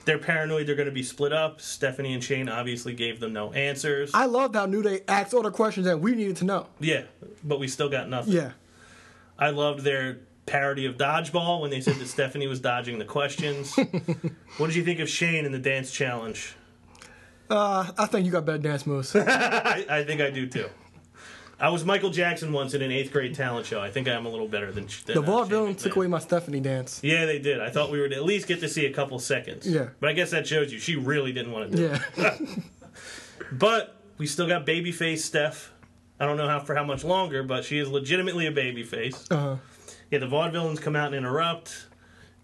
They're 0.05 0.19
paranoid 0.19 0.67
they're 0.67 0.75
going 0.75 0.85
to 0.87 0.91
be 0.93 1.01
split 1.01 1.33
up. 1.33 1.59
Stephanie 1.59 2.13
and 2.13 2.23
Shane 2.23 2.47
obviously 2.47 2.93
gave 2.93 3.19
them 3.19 3.33
no 3.33 3.51
answers. 3.53 4.11
I 4.13 4.25
loved 4.27 4.53
how 4.55 4.67
New 4.67 4.83
Day 4.83 5.01
asked 5.07 5.33
all 5.33 5.41
the 5.41 5.49
questions 5.49 5.87
that 5.87 5.99
we 5.99 6.13
needed 6.13 6.35
to 6.37 6.45
know. 6.45 6.67
yeah, 6.79 7.05
but 7.43 7.59
we 7.59 7.67
still 7.67 7.89
got 7.89 8.07
nothing. 8.07 8.33
Yeah. 8.33 8.51
I 9.39 9.49
loved 9.49 9.79
their 9.79 10.19
parody 10.45 10.85
of 10.85 10.95
dodgeball 10.97 11.59
when 11.59 11.71
they 11.71 11.81
said 11.81 11.95
that 11.95 12.05
Stephanie 12.07 12.45
was 12.45 12.59
dodging 12.59 12.99
the 12.99 13.05
questions. 13.05 13.75
what 14.57 14.67
did 14.67 14.75
you 14.75 14.83
think 14.83 14.99
of 14.99 15.09
Shane 15.09 15.43
in 15.43 15.51
the 15.51 15.57
dance 15.57 15.91
challenge? 15.91 16.53
Uh, 17.49 17.91
I 17.97 18.05
think 18.07 18.25
you 18.25 18.31
got 18.31 18.45
better 18.45 18.57
dance 18.57 18.85
moves. 18.85 19.15
I, 19.15 19.85
I 19.89 20.03
think 20.03 20.21
I 20.21 20.29
do 20.29 20.47
too. 20.47 20.69
I 21.57 21.69
was 21.69 21.85
Michael 21.85 22.09
Jackson 22.09 22.51
once 22.51 22.73
in 22.73 22.81
an 22.81 22.91
eighth 22.91 23.13
grade 23.13 23.33
talent 23.33 23.65
show. 23.65 23.79
I 23.79 23.89
think 23.89 24.09
I'm 24.09 24.25
a 24.25 24.29
little 24.29 24.47
better 24.47 24.71
than, 24.73 24.87
than 25.05 25.23
The 25.23 25.31
uh, 25.31 25.47
Shane 25.47 25.75
took 25.75 25.95
away 25.95 26.07
my 26.07 26.19
Stephanie 26.19 26.59
dance. 26.59 26.99
Yeah, 27.01 27.25
they 27.25 27.39
did. 27.39 27.61
I 27.61 27.69
thought 27.69 27.91
we 27.91 28.01
would 28.01 28.11
at 28.11 28.23
least 28.23 28.47
get 28.47 28.59
to 28.59 28.67
see 28.67 28.85
a 28.85 28.91
couple 28.91 29.19
seconds. 29.19 29.65
Yeah. 29.65 29.89
But 30.01 30.09
I 30.09 30.13
guess 30.13 30.31
that 30.31 30.45
shows 30.45 30.73
you 30.73 30.79
she 30.79 30.97
really 30.97 31.31
didn't 31.31 31.53
want 31.53 31.71
to 31.71 31.77
do 31.77 31.85
it. 31.93 32.01
Yeah. 32.17 32.37
But 33.51 33.95
we 34.17 34.25
still 34.27 34.47
got 34.47 34.65
babyface 34.65 35.19
Steph. 35.19 35.71
I 36.19 36.25
don't 36.25 36.37
know 36.37 36.47
how 36.47 36.59
for 36.59 36.75
how 36.75 36.83
much 36.83 37.03
longer, 37.03 37.43
but 37.43 37.63
she 37.65 37.77
is 37.77 37.89
legitimately 37.89 38.47
a 38.47 38.51
babyface. 38.51 39.31
Uh-huh. 39.31 39.57
Yeah, 40.09 40.19
the 40.19 40.27
vaudevillains 40.27 40.81
come 40.81 40.95
out 40.95 41.07
and 41.07 41.15
interrupt. 41.15 41.85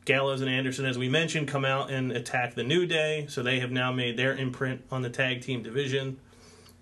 Gallows 0.06 0.42
and 0.42 0.50
Anderson, 0.50 0.86
as 0.86 0.98
we 0.98 1.10
mentioned, 1.10 1.48
come 1.48 1.64
out 1.64 1.92
and 1.92 2.12
attack 2.12 2.56
the 2.56 2.64
New 2.64 2.86
Day. 2.86 3.28
So 3.30 3.44
they 3.44 3.60
have 3.60 3.72
now 3.72 3.92
made 3.92 4.18
their 4.18 4.36
imprint 4.36 4.84
on 4.92 5.02
the 5.02 5.10
tag 5.10 5.42
team 5.42 5.62
division. 5.62 6.18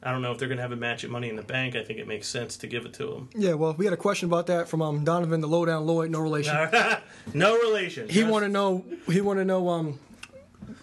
I 0.01 0.11
don't 0.11 0.21
know 0.21 0.31
if 0.31 0.37
they're 0.37 0.47
going 0.47 0.57
to 0.57 0.61
have 0.61 0.71
a 0.71 0.77
match 0.77 1.03
at 1.03 1.09
Money 1.09 1.29
in 1.29 1.35
the 1.35 1.43
Bank. 1.43 1.75
I 1.75 1.83
think 1.83 1.99
it 1.99 2.07
makes 2.07 2.29
sense 2.29 2.55
to 2.57 2.67
give 2.67 2.85
it 2.85 2.93
to 2.93 3.07
them. 3.07 3.29
Yeah, 3.35 3.53
well, 3.55 3.73
we 3.73 3.83
had 3.83 3.93
a 3.93 3.97
question 3.97 4.29
about 4.29 4.47
that 4.47 4.69
from 4.69 4.81
um, 4.81 5.03
Donovan, 5.03 5.41
the 5.41 5.47
lowdown 5.47 5.85
Lloyd, 5.85 6.09
no 6.09 6.21
relation. 6.21 6.55
no 7.33 7.59
relation. 7.59 8.07
He 8.07 8.23
want 8.23 8.43
to 8.45 8.49
know. 8.49 8.85
He 9.07 9.19
want 9.19 9.39
to 9.39 9.45
know. 9.45 9.67
Um, 9.67 9.99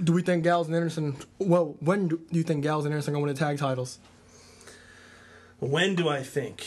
do 0.04 0.12
we 0.12 0.20
think 0.20 0.44
Gallows 0.44 0.66
and 0.66 0.76
Anderson? 0.76 1.16
Well, 1.38 1.76
when 1.80 2.08
do 2.08 2.20
you 2.30 2.42
think 2.42 2.62
Gallows 2.62 2.84
and 2.84 2.92
Anderson 2.92 3.12
are 3.12 3.14
going 3.14 3.22
to 3.22 3.26
win 3.28 3.34
the 3.34 3.40
tag 3.40 3.58
titles? 3.58 3.98
When 5.60 5.94
do 5.94 6.08
I 6.10 6.22
think? 6.22 6.66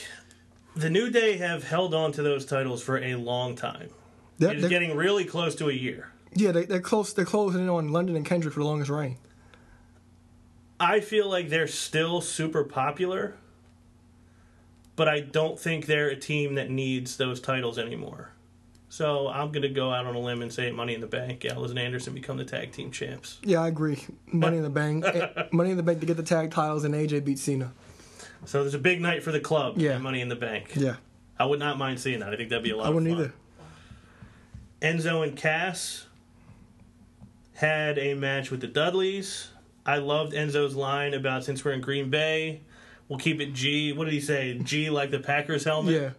The 0.76 0.90
New 0.90 1.12
Day 1.12 1.38
have 1.38 1.66
held 1.66 1.94
on 1.94 2.12
to 2.14 2.24
those 2.24 2.46
titles 2.46 2.82
for 2.82 2.98
a 2.98 3.16
long 3.16 3.56
time. 3.56 3.90
They're, 4.40 4.54
It's 4.54 4.68
getting 4.68 4.96
really 4.96 5.26
close 5.26 5.54
to 5.56 5.70
a 5.70 5.74
year. 5.74 6.10
yeah, 6.34 6.52
they, 6.52 6.66
they're 6.66 6.80
close. 6.82 7.14
They're 7.14 7.26
closing 7.26 7.62
in 7.62 7.70
on 7.70 7.90
London 7.92 8.16
and 8.16 8.26
Kendrick 8.26 8.54
for 8.54 8.62
the 8.62 8.66
longest 8.66 8.90
reign. 8.90 9.18
I 10.80 11.02
feel 11.02 11.30
like 11.30 11.50
they're 11.50 11.68
still 11.68 12.22
super 12.22 12.64
popular, 12.64 13.36
but 14.96 15.08
I 15.10 15.20
don't 15.20 15.60
think 15.60 15.86
they're 15.86 16.08
a 16.10 16.16
team 16.16 16.56
that 16.56 16.70
needs 16.70 17.18
those 17.18 17.42
titles 17.42 17.78
anymore. 17.78 18.32
So 18.88 19.28
I'm 19.28 19.52
going 19.52 19.62
to 19.64 19.70
go 19.70 19.92
out 19.94 20.06
on 20.06 20.16
a 20.16 20.20
limb 20.20 20.42
and 20.42 20.52
say 20.52 20.72
Money 20.72 20.96
in 20.96 21.02
the 21.02 21.08
Bank, 21.08 21.42
Gallows 21.42 21.70
and 21.70 21.78
Anderson 21.78 22.14
become 22.14 22.38
the 22.38 22.46
tag 22.46 22.72
team 22.72 22.92
champs. 22.92 23.40
Yeah, 23.44 23.62
I 23.62 23.68
agree. 23.68 24.04
Money 24.28 24.58
in 24.58 24.64
the 24.64 24.70
Bank. 24.70 25.06
eh, 25.14 25.44
Money 25.52 25.72
in 25.72 25.78
the 25.78 25.84
Bank 25.84 26.00
to 26.00 26.06
get 26.06 26.18
the 26.18 26.24
tag 26.24 26.50
titles, 26.52 26.86
and 26.86 26.96
AJ 26.96 27.24
beat 27.26 27.38
Cena. 27.40 27.72
So 28.46 28.62
there's 28.62 28.74
a 28.74 28.80
big 28.80 29.00
night 29.02 29.22
for 29.22 29.32
the 29.32 29.40
club. 29.42 29.78
Yeah. 29.78 29.98
Money 30.00 30.22
in 30.22 30.30
the 30.30 30.36
Bank. 30.36 30.72
Yeah, 30.76 30.96
I 31.38 31.46
would 31.46 31.60
not 31.60 31.78
mind 31.78 32.00
seeing 32.00 32.22
that. 32.22 32.34
I 32.34 32.38
think 32.38 32.50
that'd 32.50 32.64
be 32.64 32.72
a 32.72 32.78
lot 32.78 32.88
I 32.88 32.90
wouldn't 32.90 33.12
of 33.12 33.18
fun. 33.18 33.26
either. 33.26 33.34
Enzo 34.82 35.28
and 35.28 35.36
Cass 35.36 36.06
had 37.56 37.98
a 37.98 38.14
match 38.14 38.52
with 38.52 38.62
the 38.62 38.68
Dudleys. 38.68 39.50
I 39.86 39.98
loved 39.98 40.34
Enzo's 40.34 40.76
line 40.76 41.14
about 41.14 41.44
since 41.44 41.66
we're 41.66 41.74
in 41.74 41.82
Green 41.82 42.10
Bay, 42.10 42.62
we'll 43.08 43.20
keep 43.20 43.42
it 43.42 43.54
G. 43.54 43.92
What 43.92 44.06
did 44.06 44.14
he 44.14 44.22
say? 44.22 44.58
G 44.58 44.90
like 44.90 45.12
the 45.12 45.20
Packers 45.20 45.64
helmet, 45.66 45.94
Yeah, 45.96 46.10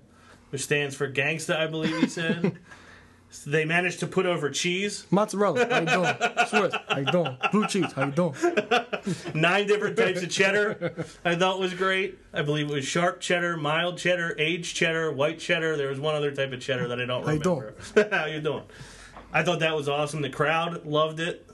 which 0.51 0.63
stands 0.63 0.95
for 0.95 1.11
gangsta, 1.11 1.57
I 1.57 1.67
believe 1.67 1.97
he 1.99 2.09
said. 2.09 2.59
So 3.33 3.51
they 3.51 3.65
managed 3.65 4.01
to 4.01 4.09
put 4.09 4.27
over 4.27 4.51
cheese, 4.51 5.07
mozzarella. 5.11 5.65
How 5.67 5.81
you 5.81 5.87
doing? 5.87 6.15
Swiss. 6.49 6.75
How 6.89 6.99
you 6.99 7.07
doing? 7.07 7.37
Blue 7.53 7.67
cheese. 7.69 7.93
How 7.93 8.07
you 8.07 8.13
doing? 8.13 8.35
nine 9.35 9.69
different 9.69 9.97
types 9.97 10.21
of 10.23 10.31
cheddar. 10.31 11.07
I 11.25 11.37
thought 11.37 11.61
was 11.61 11.73
great. 11.73 12.19
I 12.33 12.43
believe 12.43 12.69
it 12.69 12.73
was 12.73 12.85
sharp 12.85 13.21
cheddar, 13.21 13.57
mild 13.57 13.99
cheddar, 13.99 14.35
aged 14.37 14.75
cheddar, 14.75 15.13
white 15.13 15.39
cheddar. 15.39 15.77
There 15.77 15.89
was 15.89 16.01
one 16.01 16.17
other 16.17 16.33
type 16.33 16.53
of 16.53 16.61
cheddar 16.61 16.89
that 16.89 17.01
I 17.01 17.07
don't 17.07 17.25
How 17.25 17.31
you 17.31 17.39
remember. 17.39 17.75
How 18.17 18.27
you 18.27 18.41
doing? 18.41 18.65
I 19.33 19.45
thought 19.45 19.61
that 19.61 19.77
was 19.77 19.89
awesome. 19.89 20.23
The 20.23 20.31
crowd 20.31 20.85
loved 20.85 21.21
it. 21.21 21.47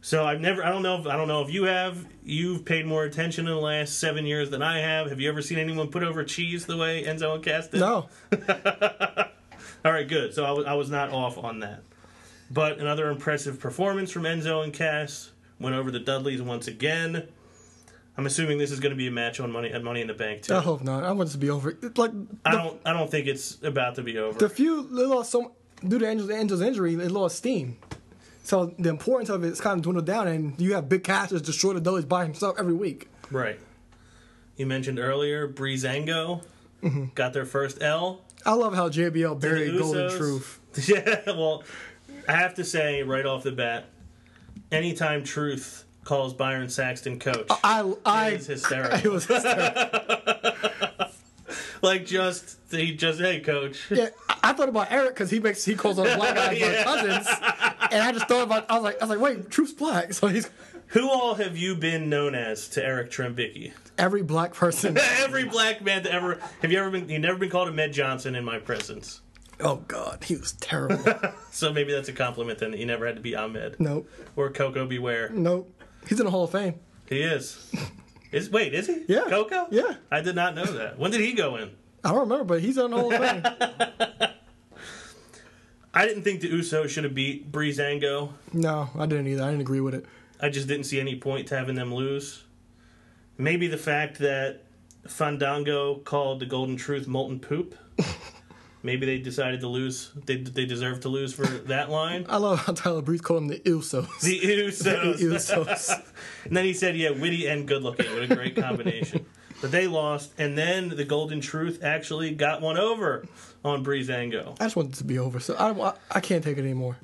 So 0.00 0.24
I've 0.24 0.40
never. 0.40 0.64
I 0.64 0.68
don't 0.68 0.82
know. 0.82 1.00
If, 1.00 1.08
I 1.08 1.16
don't 1.16 1.28
know 1.28 1.42
if 1.42 1.50
you 1.50 1.64
have. 1.64 2.06
You've 2.22 2.64
paid 2.64 2.86
more 2.86 3.02
attention 3.02 3.48
in 3.48 3.52
the 3.52 3.60
last 3.60 3.98
seven 3.98 4.26
years 4.26 4.48
than 4.48 4.62
I 4.62 4.78
have. 4.78 5.08
Have 5.08 5.18
you 5.18 5.28
ever 5.28 5.42
seen 5.42 5.58
anyone 5.58 5.88
put 5.88 6.04
over 6.04 6.22
cheese 6.22 6.66
the 6.66 6.76
way 6.76 7.02
Enzo 7.04 7.34
and 7.34 7.42
Cass 7.42 7.66
did? 7.66 7.80
No. 7.80 8.08
All 9.84 9.92
right, 9.92 10.08
good. 10.08 10.32
So 10.34 10.44
I 10.44 10.50
was, 10.52 10.66
I 10.66 10.74
was 10.74 10.90
not 10.90 11.10
off 11.10 11.36
on 11.36 11.60
that. 11.60 11.82
But 12.50 12.78
another 12.78 13.10
impressive 13.10 13.58
performance 13.60 14.10
from 14.10 14.22
Enzo 14.22 14.62
and 14.64 14.72
Cass. 14.72 15.30
Went 15.60 15.76
over 15.76 15.90
the 15.90 16.00
Dudleys 16.00 16.42
once 16.42 16.66
again. 16.68 17.28
I'm 18.16 18.26
assuming 18.26 18.58
this 18.58 18.70
is 18.70 18.80
going 18.80 18.90
to 18.90 18.96
be 18.96 19.06
a 19.06 19.10
match 19.10 19.40
on 19.40 19.50
Money 19.50 19.70
at 19.72 19.82
Money 19.82 20.00
in 20.00 20.06
the 20.08 20.14
Bank 20.14 20.42
too. 20.42 20.54
I 20.54 20.60
hope 20.60 20.82
not. 20.82 21.04
I 21.04 21.12
want 21.12 21.26
this 21.28 21.32
to 21.32 21.38
be 21.38 21.50
over. 21.50 21.70
It's 21.70 21.96
Like 21.98 22.12
I 22.44 22.52
don't. 22.52 22.80
I 22.84 22.92
don't 22.92 23.10
think 23.10 23.26
it's 23.26 23.58
about 23.62 23.94
to 23.96 24.02
be 24.02 24.18
over. 24.18 24.38
the 24.38 24.48
few 24.48 24.82
they 24.88 25.04
lost 25.04 25.30
so 25.30 25.52
due 25.86 25.98
to 25.98 26.06
Angels 26.06 26.30
Angels 26.30 26.60
injury, 26.60 26.94
they 26.96 27.08
lost 27.08 27.36
steam. 27.36 27.76
So 28.42 28.74
the 28.78 28.88
importance 28.90 29.30
of 29.30 29.42
it 29.44 29.48
is 29.48 29.60
kind 29.60 29.78
of 29.78 29.82
dwindled 29.82 30.06
down, 30.06 30.28
and 30.28 30.60
you 30.60 30.74
have 30.74 30.88
big 30.88 31.02
Cass 31.02 31.22
casters 31.22 31.42
destroy 31.42 31.72
the 31.74 31.80
Dudleys 31.80 32.04
by 32.04 32.24
himself 32.24 32.56
every 32.58 32.74
week. 32.74 33.08
right. 33.30 33.58
You 34.56 34.66
mentioned 34.66 34.98
earlier 34.98 35.48
Breezango 35.48 36.42
Mm-hmm. 36.82 37.06
got 37.14 37.32
their 37.32 37.46
first 37.46 37.80
L. 37.82 38.20
I 38.46 38.52
love 38.52 38.74
how 38.74 38.88
JBL 38.88 39.40
buried 39.40 39.78
Golden 39.78 40.10
Truth. 40.10 40.60
Yeah. 40.88 41.20
Well, 41.26 41.62
I 42.28 42.32
have 42.32 42.54
to 42.54 42.64
say 42.64 43.04
right 43.04 43.24
off 43.24 43.44
the 43.44 43.52
bat, 43.52 43.84
anytime 44.72 45.22
Truth 45.22 45.84
calls 46.02 46.34
Byron 46.34 46.68
Saxton 46.68 47.20
coach, 47.20 47.46
I 47.62 47.94
I 48.04 48.28
it 48.30 48.40
is 48.40 48.46
hysterical. 48.48 48.98
it 49.04 49.12
was 49.12 49.24
hysterical. 49.26 50.00
like 51.82 52.06
just 52.06 52.58
he 52.72 52.94
just 52.96 53.20
hey 53.20 53.38
coach. 53.40 53.88
yeah, 53.90 54.08
I, 54.42 54.52
thought 54.52 54.68
about 54.68 54.90
Eric 54.90 55.10
because 55.10 55.30
he 55.30 55.38
makes 55.38 55.64
he 55.64 55.76
calls 55.76 55.98
on 55.98 56.06
black 56.16 56.34
guys 56.34 56.58
Yeah. 56.58 56.82
cousins, 56.82 57.28
and 57.92 58.02
I 58.02 58.10
just 58.10 58.26
thought 58.26 58.42
about 58.42 58.68
I 58.68 58.74
was 58.74 58.82
like 58.82 59.00
I 59.00 59.04
was 59.06 59.10
like 59.16 59.20
wait 59.20 59.50
Truth's 59.50 59.72
black, 59.74 60.12
so 60.12 60.26
he's 60.26 60.50
Who 60.94 61.10
all 61.10 61.34
have 61.34 61.56
you 61.56 61.74
been 61.74 62.08
known 62.08 62.34
as 62.34 62.68
to 62.70 62.84
Eric 62.84 63.10
Trembicki? 63.10 63.72
every 63.98 64.22
black 64.22 64.54
person. 64.54 64.96
Every 65.18 65.44
black 65.44 65.80
man 65.82 66.02
to 66.02 66.12
ever 66.12 66.40
have 66.62 66.72
you 66.72 66.78
ever 66.80 66.90
been 66.90 67.08
you 67.08 67.18
never 67.20 67.38
been 67.38 67.50
called 67.50 67.68
Ahmed 67.68 67.92
Johnson 67.92 68.34
in 68.34 68.44
my 68.44 68.58
presence. 68.58 69.20
oh 69.60 69.76
God, 69.88 70.24
he 70.24 70.36
was 70.36 70.52
terrible. 70.52 71.04
So 71.52 71.72
maybe 71.72 71.92
that's 71.92 72.08
a 72.08 72.12
compliment 72.12 72.58
then 72.58 72.72
that 72.72 72.80
you 72.80 72.86
never 72.86 73.06
had 73.06 73.14
to 73.14 73.22
be 73.22 73.36
Ahmed 73.36 73.76
nope, 73.78 74.10
or 74.34 74.50
Koko 74.50 74.86
B. 74.86 74.98
Ware. 74.98 75.30
nope. 75.30 75.72
He's 76.08 76.18
in 76.18 76.24
the 76.26 76.30
Hall 76.32 76.44
of 76.44 76.50
Fame. 76.50 76.80
He 77.08 77.20
is. 77.22 77.70
Is 78.32 78.50
wait, 78.50 78.74
is 78.74 78.88
he? 78.88 79.04
Yeah. 79.06 79.26
Coco? 79.28 79.68
Yeah. 79.70 79.94
I 80.10 80.20
did 80.20 80.34
not 80.34 80.56
know 80.56 80.64
that. 80.64 80.98
When 80.98 81.12
did 81.12 81.20
he 81.20 81.32
go 81.34 81.54
in? 81.56 81.70
I 82.02 82.10
don't 82.10 82.20
remember, 82.20 82.44
but 82.44 82.60
he's 82.60 82.76
in 82.76 82.90
the 82.90 82.96
Hall 82.96 83.14
of 83.14 83.20
Fame. 83.20 83.42
I 85.94 86.06
didn't 86.08 86.24
think 86.24 86.40
the 86.40 86.48
Uso 86.48 86.88
should 86.88 87.04
have 87.04 87.14
beat 87.14 87.52
Breezango. 87.52 88.32
no, 88.52 88.90
I 88.98 89.06
didn't 89.06 89.28
either. 89.28 89.44
I 89.44 89.46
didn't 89.46 89.60
agree 89.60 89.80
with 89.80 89.94
it. 89.94 90.04
I 90.40 90.48
just 90.48 90.68
didn't 90.68 90.84
see 90.84 91.00
any 91.00 91.16
point 91.16 91.48
to 91.48 91.56
having 91.56 91.74
them 91.74 91.94
lose. 91.94 92.44
Maybe 93.38 93.66
the 93.66 93.78
fact 93.78 94.18
that 94.18 94.62
Fandango 95.06 95.96
called 95.96 96.40
the 96.40 96.46
Golden 96.46 96.76
Truth 96.76 97.06
molten 97.06 97.40
poop. 97.40 97.74
Maybe 98.82 99.06
they 99.06 99.18
decided 99.18 99.60
to 99.60 99.68
lose. 99.68 100.10
They 100.26 100.36
they 100.36 100.66
deserve 100.66 101.00
to 101.00 101.08
lose 101.08 101.32
for 101.32 101.46
that 101.46 101.88
line. 101.90 102.26
I 102.28 102.36
love 102.36 102.58
how 102.60 102.74
Tyler 102.74 103.00
Breeze 103.00 103.22
called 103.22 103.42
them 103.42 103.48
the 103.48 103.60
Ilsos. 103.60 104.20
The 104.20 104.40
Usos. 104.40 105.16
Usos. 105.20 106.02
and 106.44 106.54
then 106.54 106.66
he 106.66 106.74
said, 106.74 106.94
"Yeah, 106.94 107.10
witty 107.10 107.46
and 107.46 107.66
good 107.66 107.82
looking. 107.82 108.12
What 108.12 108.30
a 108.30 108.34
great 108.34 108.56
combination." 108.56 109.24
but 109.62 109.70
they 109.70 109.86
lost, 109.86 110.34
and 110.36 110.58
then 110.58 110.90
the 110.90 111.06
Golden 111.06 111.40
Truth 111.40 111.82
actually 111.82 112.34
got 112.34 112.60
one 112.60 112.76
over 112.76 113.24
on 113.64 113.82
Breezango. 113.82 114.54
I 114.60 114.64
just 114.64 114.76
want 114.76 114.90
it 114.90 114.96
to 114.96 115.04
be 115.04 115.18
over. 115.18 115.40
So 115.40 115.56
I, 115.56 115.94
I 116.10 116.20
can't 116.20 116.44
take 116.44 116.58
it 116.58 116.60
anymore. 116.60 116.98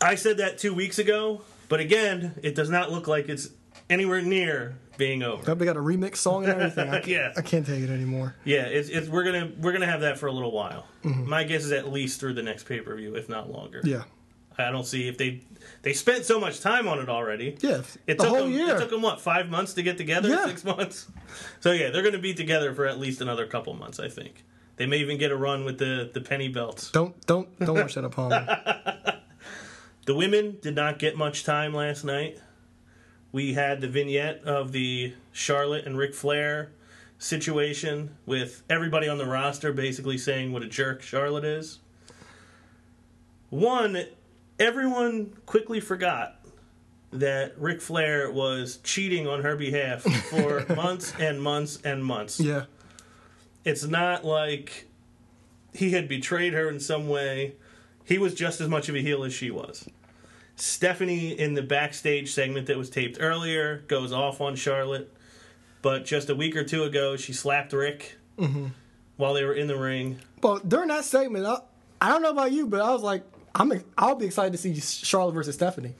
I 0.00 0.14
said 0.14 0.38
that 0.38 0.56
two 0.56 0.72
weeks 0.72 0.98
ago, 0.98 1.42
but 1.68 1.80
again, 1.80 2.34
it 2.42 2.54
does 2.54 2.70
not 2.70 2.90
look 2.90 3.06
like 3.08 3.28
it's 3.28 3.50
anywhere 3.90 4.22
near 4.22 4.76
being 4.96 5.22
over. 5.22 5.54
They 5.54 5.64
got 5.64 5.76
a 5.76 5.80
remix 5.80 6.16
song 6.16 6.44
and 6.44 6.60
everything. 6.60 6.90
I, 6.90 7.02
Yeah. 7.06 7.32
I 7.36 7.42
can't 7.42 7.66
take 7.66 7.82
it 7.82 7.90
anymore. 7.90 8.34
Yeah, 8.44 8.64
it's, 8.66 8.88
it's 8.88 9.08
we're 9.08 9.24
gonna 9.24 9.52
we're 9.58 9.72
gonna 9.72 9.86
have 9.86 10.00
that 10.00 10.18
for 10.18 10.26
a 10.26 10.32
little 10.32 10.52
while. 10.52 10.86
Mm-hmm. 11.04 11.28
My 11.28 11.44
guess 11.44 11.64
is 11.64 11.72
at 11.72 11.90
least 11.92 12.20
through 12.20 12.34
the 12.34 12.42
next 12.42 12.64
pay 12.64 12.80
per 12.80 12.94
view, 12.96 13.14
if 13.14 13.28
not 13.28 13.50
longer. 13.50 13.80
Yeah. 13.84 14.02
I 14.60 14.72
don't 14.72 14.84
see 14.86 15.06
if 15.06 15.16
they 15.16 15.42
they 15.82 15.92
spent 15.92 16.24
so 16.24 16.40
much 16.40 16.60
time 16.60 16.88
on 16.88 16.98
it 16.98 17.08
already. 17.08 17.56
Yeah. 17.60 17.82
It 18.08 18.18
the 18.18 18.24
took 18.24 18.26
whole 18.28 18.40
them, 18.40 18.52
year. 18.52 18.74
It 18.74 18.80
took 18.80 18.90
them 18.90 19.02
what 19.02 19.20
five 19.20 19.48
months 19.48 19.74
to 19.74 19.82
get 19.84 19.96
together? 19.96 20.28
Yeah. 20.28 20.46
Six 20.46 20.64
months. 20.64 21.06
So 21.60 21.70
yeah, 21.70 21.90
they're 21.90 22.02
going 22.02 22.14
to 22.14 22.18
be 22.20 22.34
together 22.34 22.74
for 22.74 22.86
at 22.86 22.98
least 22.98 23.20
another 23.20 23.46
couple 23.46 23.72
months. 23.74 24.00
I 24.00 24.08
think 24.08 24.44
they 24.76 24.86
may 24.86 24.98
even 24.98 25.16
get 25.16 25.30
a 25.30 25.36
run 25.36 25.64
with 25.64 25.78
the 25.78 26.10
the 26.12 26.20
penny 26.20 26.48
belts. 26.48 26.90
don't 26.90 27.14
don't 27.26 27.56
don't 27.60 27.76
wish 27.76 27.94
that 27.94 28.04
upon 28.04 28.30
me. 28.30 28.38
The 30.08 30.14
women 30.14 30.56
did 30.62 30.74
not 30.74 30.98
get 30.98 31.18
much 31.18 31.44
time 31.44 31.74
last 31.74 32.02
night. 32.02 32.38
We 33.30 33.52
had 33.52 33.82
the 33.82 33.88
vignette 33.88 34.42
of 34.42 34.72
the 34.72 35.12
Charlotte 35.32 35.84
and 35.84 35.98
Ric 35.98 36.14
Flair 36.14 36.70
situation 37.18 38.16
with 38.24 38.62
everybody 38.70 39.06
on 39.06 39.18
the 39.18 39.26
roster 39.26 39.70
basically 39.70 40.16
saying 40.16 40.50
what 40.50 40.62
a 40.62 40.66
jerk 40.66 41.02
Charlotte 41.02 41.44
is. 41.44 41.80
One, 43.50 44.02
everyone 44.58 45.36
quickly 45.44 45.78
forgot 45.78 46.40
that 47.12 47.52
Ric 47.58 47.82
Flair 47.82 48.32
was 48.32 48.78
cheating 48.82 49.26
on 49.26 49.42
her 49.42 49.56
behalf 49.56 50.04
for 50.04 50.64
months 50.74 51.12
and 51.20 51.42
months 51.42 51.80
and 51.84 52.02
months. 52.02 52.40
Yeah. 52.40 52.64
It's 53.62 53.84
not 53.84 54.24
like 54.24 54.88
he 55.74 55.90
had 55.90 56.08
betrayed 56.08 56.54
her 56.54 56.70
in 56.70 56.80
some 56.80 57.10
way. 57.10 57.56
He 58.06 58.16
was 58.16 58.32
just 58.32 58.62
as 58.62 58.68
much 58.70 58.88
of 58.88 58.94
a 58.94 59.02
heel 59.02 59.22
as 59.22 59.34
she 59.34 59.50
was. 59.50 59.86
Stephanie, 60.60 61.38
in 61.38 61.54
the 61.54 61.62
backstage 61.62 62.32
segment 62.32 62.66
that 62.66 62.76
was 62.76 62.90
taped 62.90 63.18
earlier, 63.20 63.84
goes 63.88 64.12
off 64.12 64.40
on 64.40 64.56
Charlotte. 64.56 65.12
But 65.82 66.04
just 66.04 66.28
a 66.28 66.34
week 66.34 66.56
or 66.56 66.64
two 66.64 66.84
ago, 66.84 67.16
she 67.16 67.32
slapped 67.32 67.72
Ric 67.72 68.16
mm-hmm. 68.36 68.66
while 69.16 69.34
they 69.34 69.44
were 69.44 69.54
in 69.54 69.68
the 69.68 69.78
ring. 69.78 70.18
But 70.40 70.68
during 70.68 70.88
that 70.88 71.04
segment, 71.04 71.46
I, 71.46 71.58
I 72.00 72.08
don't 72.10 72.22
know 72.22 72.30
about 72.30 72.52
you, 72.52 72.66
but 72.66 72.80
I 72.80 72.90
was 72.90 73.02
like, 73.02 73.22
I'm 73.54 73.72
I'll 73.96 74.14
be 74.14 74.26
excited 74.26 74.52
to 74.52 74.58
see 74.58 74.78
Charlotte 74.80 75.32
versus 75.32 75.54
Stephanie. 75.54 75.94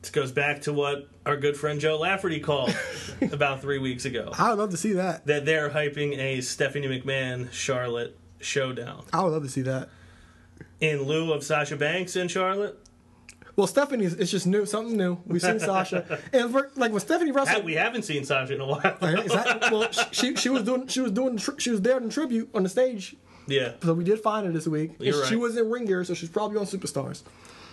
This 0.00 0.10
goes 0.10 0.30
back 0.30 0.62
to 0.62 0.72
what 0.72 1.08
our 1.26 1.36
good 1.36 1.56
friend 1.56 1.80
Joe 1.80 1.98
Lafferty 1.98 2.38
called 2.40 2.76
about 3.32 3.60
three 3.60 3.78
weeks 3.78 4.04
ago. 4.04 4.32
I 4.38 4.50
would 4.50 4.58
love 4.58 4.70
to 4.70 4.76
see 4.76 4.92
that. 4.94 5.26
That 5.26 5.44
they're 5.44 5.70
hyping 5.70 6.16
a 6.18 6.40
Stephanie 6.40 6.86
McMahon 6.86 7.50
Charlotte 7.52 8.16
showdown 8.40 9.04
I 9.12 9.22
would 9.22 9.32
love 9.32 9.42
to 9.42 9.48
see 9.48 9.62
that. 9.62 9.88
in 10.80 11.02
lieu 11.02 11.32
of 11.32 11.42
Sasha 11.42 11.76
Banks 11.76 12.16
and 12.16 12.30
Charlotte. 12.30 12.78
Well, 13.58 13.66
Stephanie 13.66 14.04
it's 14.04 14.30
just 14.30 14.46
new, 14.46 14.64
something 14.66 14.96
new. 14.96 15.18
We've 15.26 15.42
seen 15.42 15.58
Sasha, 15.58 16.20
and 16.32 16.52
for, 16.52 16.70
like 16.76 16.92
with 16.92 17.02
Stephanie 17.02 17.32
Russell, 17.32 17.62
We 17.62 17.74
haven't 17.74 18.02
seen 18.04 18.24
Sasha 18.24 18.54
in 18.54 18.60
a 18.60 18.66
while. 18.66 18.96
Oh, 19.02 19.06
is 19.08 19.32
that- 19.38 19.72
well, 19.72 19.90
she 20.12 20.36
she 20.36 20.48
was 20.48 20.62
doing 20.62 20.86
she 20.86 21.00
was 21.00 21.10
doing 21.10 21.38
she 21.58 21.70
was 21.72 21.80
there 21.82 21.96
in 21.98 22.08
tribute 22.08 22.48
on 22.54 22.62
the 22.62 22.68
stage, 22.68 23.16
yeah. 23.48 23.72
so 23.82 23.94
we 23.94 24.04
did 24.04 24.20
find 24.20 24.46
her 24.46 24.52
this 24.52 24.68
week. 24.68 24.92
You're 25.00 25.26
She 25.26 25.34
was 25.34 25.56
in 25.56 25.68
ring 25.68 25.86
gear, 25.86 26.04
so 26.04 26.14
she's 26.14 26.28
probably 26.28 26.56
on 26.56 26.66
Superstars. 26.66 27.22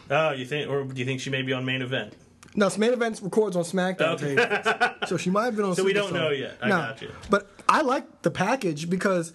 Oh, 0.09 0.31
you 0.31 0.45
think, 0.45 0.71
or 0.71 0.85
do 0.85 0.99
you 0.99 1.05
think 1.05 1.21
she 1.21 1.29
may 1.29 1.43
be 1.43 1.53
on 1.53 1.63
main 1.65 1.83
event? 1.83 2.13
No, 2.55 2.67
main 2.79 2.91
events 2.93 3.21
records 3.21 3.55
on 3.55 3.63
SmackDown, 3.63 4.15
Okay. 4.23 5.05
so 5.05 5.17
she 5.17 5.29
might 5.29 5.45
have 5.45 5.55
been 5.55 5.65
on. 5.65 5.75
So 5.75 5.83
we 5.83 5.93
don't 5.93 6.13
know 6.13 6.31
yet. 6.31 6.57
I 6.63 6.69
no, 6.69 6.77
got 6.77 7.01
you. 7.03 7.11
but 7.29 7.47
I 7.69 7.81
like 7.83 8.23
the 8.23 8.31
package 8.31 8.89
because 8.89 9.33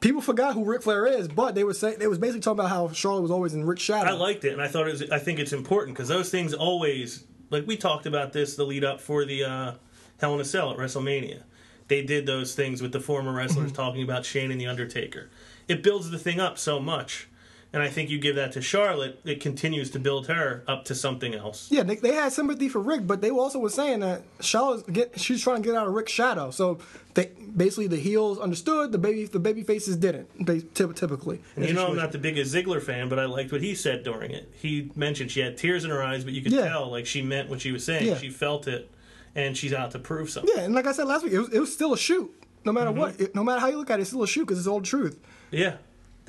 people 0.00 0.20
forgot 0.20 0.54
who 0.54 0.64
Ric 0.64 0.82
Flair 0.82 1.06
is, 1.06 1.28
but 1.28 1.54
they 1.54 1.64
were 1.64 1.74
saying 1.74 1.98
they 1.98 2.06
was 2.06 2.18
basically 2.18 2.40
talking 2.40 2.60
about 2.60 2.70
how 2.70 2.90
Charlotte 2.90 3.22
was 3.22 3.30
always 3.30 3.54
in 3.54 3.64
Ric's 3.64 3.82
shadow. 3.82 4.10
I 4.10 4.12
liked 4.14 4.44
it, 4.44 4.52
and 4.52 4.62
I 4.62 4.68
thought 4.68 4.88
it 4.88 4.92
was. 4.92 5.10
I 5.10 5.18
think 5.18 5.38
it's 5.38 5.52
important 5.52 5.96
because 5.96 6.08
those 6.08 6.30
things 6.30 6.54
always, 6.54 7.24
like 7.50 7.66
we 7.66 7.76
talked 7.76 8.06
about 8.06 8.32
this, 8.32 8.56
the 8.56 8.64
lead 8.64 8.84
up 8.84 9.00
for 9.00 9.24
the 9.24 9.44
uh, 9.44 9.74
Hell 10.18 10.34
in 10.34 10.40
a 10.40 10.44
Cell 10.44 10.70
at 10.70 10.78
WrestleMania. 10.78 11.42
They 11.88 12.02
did 12.02 12.24
those 12.24 12.54
things 12.54 12.80
with 12.80 12.92
the 12.92 13.00
former 13.00 13.32
wrestlers 13.32 13.72
talking 13.72 14.02
about 14.02 14.24
Shane 14.24 14.52
and 14.52 14.60
the 14.60 14.66
Undertaker. 14.66 15.28
It 15.66 15.82
builds 15.82 16.10
the 16.10 16.18
thing 16.18 16.38
up 16.38 16.56
so 16.56 16.78
much, 16.78 17.28
and 17.72 17.82
I 17.82 17.88
think 17.88 18.10
you 18.10 18.18
give 18.18 18.36
that 18.36 18.52
to 18.52 18.62
Charlotte, 18.62 19.20
it 19.24 19.40
continues 19.40 19.90
to 19.92 19.98
build 19.98 20.26
her 20.26 20.64
up 20.66 20.84
to 20.86 20.94
something 20.94 21.34
else. 21.34 21.68
Yeah, 21.70 21.82
they, 21.84 21.96
they 21.96 22.12
had 22.14 22.32
sympathy 22.32 22.68
for 22.68 22.80
Ric, 22.80 23.06
but 23.06 23.20
they 23.20 23.30
also 23.30 23.58
were 23.58 23.70
saying 23.70 24.00
that 24.00 24.22
Charlotte 24.40 24.92
get 24.92 25.18
she's 25.20 25.42
trying 25.42 25.62
to 25.62 25.68
get 25.68 25.76
out 25.76 25.86
of 25.86 25.94
Ric's 25.94 26.12
shadow. 26.12 26.50
So 26.50 26.78
they 27.14 27.30
basically 27.56 27.86
the 27.86 27.96
heels 27.96 28.38
understood, 28.38 28.92
the 28.92 28.98
baby 28.98 29.24
the 29.26 29.38
baby 29.38 29.62
faces 29.62 29.96
didn't. 29.96 30.28
They, 30.46 30.60
typically, 30.60 31.40
And 31.56 31.64
you 31.66 31.72
know, 31.74 31.88
I'm 31.88 31.96
not 31.96 32.12
the 32.12 32.18
biggest 32.18 32.54
Ziggler 32.54 32.82
fan, 32.82 33.08
but 33.08 33.18
I 33.18 33.24
liked 33.26 33.52
what 33.52 33.60
he 33.62 33.74
said 33.74 34.02
during 34.04 34.30
it. 34.32 34.52
He 34.60 34.90
mentioned 34.96 35.30
she 35.30 35.40
had 35.40 35.56
tears 35.56 35.84
in 35.84 35.90
her 35.90 36.02
eyes, 36.02 36.24
but 36.24 36.32
you 36.32 36.42
could 36.42 36.52
Yeah. 36.52 36.68
tell 36.68 36.90
like 36.90 37.06
she 37.06 37.22
meant 37.22 37.48
what 37.50 37.60
she 37.60 37.72
was 37.72 37.84
saying. 37.84 38.06
Yeah. 38.06 38.16
She 38.18 38.30
felt 38.30 38.66
it, 38.68 38.90
and 39.34 39.56
she's 39.56 39.72
out 39.72 39.92
to 39.92 39.98
prove 40.00 40.28
something. 40.30 40.52
Yeah, 40.56 40.62
and 40.64 40.74
like 40.74 40.86
I 40.86 40.92
said 40.92 41.06
last 41.06 41.22
week, 41.24 41.32
it 41.34 41.38
was, 41.38 41.48
it 41.52 41.60
was 41.60 41.72
still 41.72 41.92
a 41.92 41.98
shoot. 41.98 42.32
No 42.64 42.72
matter 42.72 42.92
what, 42.92 43.14
Mm-hmm. 43.14 43.22
it, 43.22 43.34
no 43.34 43.42
matter 43.44 43.58
how 43.60 43.68
you 43.68 43.78
look 43.78 43.88
at 43.90 43.98
it, 43.98 44.02
it's 44.02 44.10
still 44.10 44.22
a 44.22 44.26
shoot 44.26 44.40
because 44.42 44.58
it's 44.58 44.66
all 44.68 44.80
the 44.80 44.86
truth. 44.86 45.18
Yeah, 45.50 45.76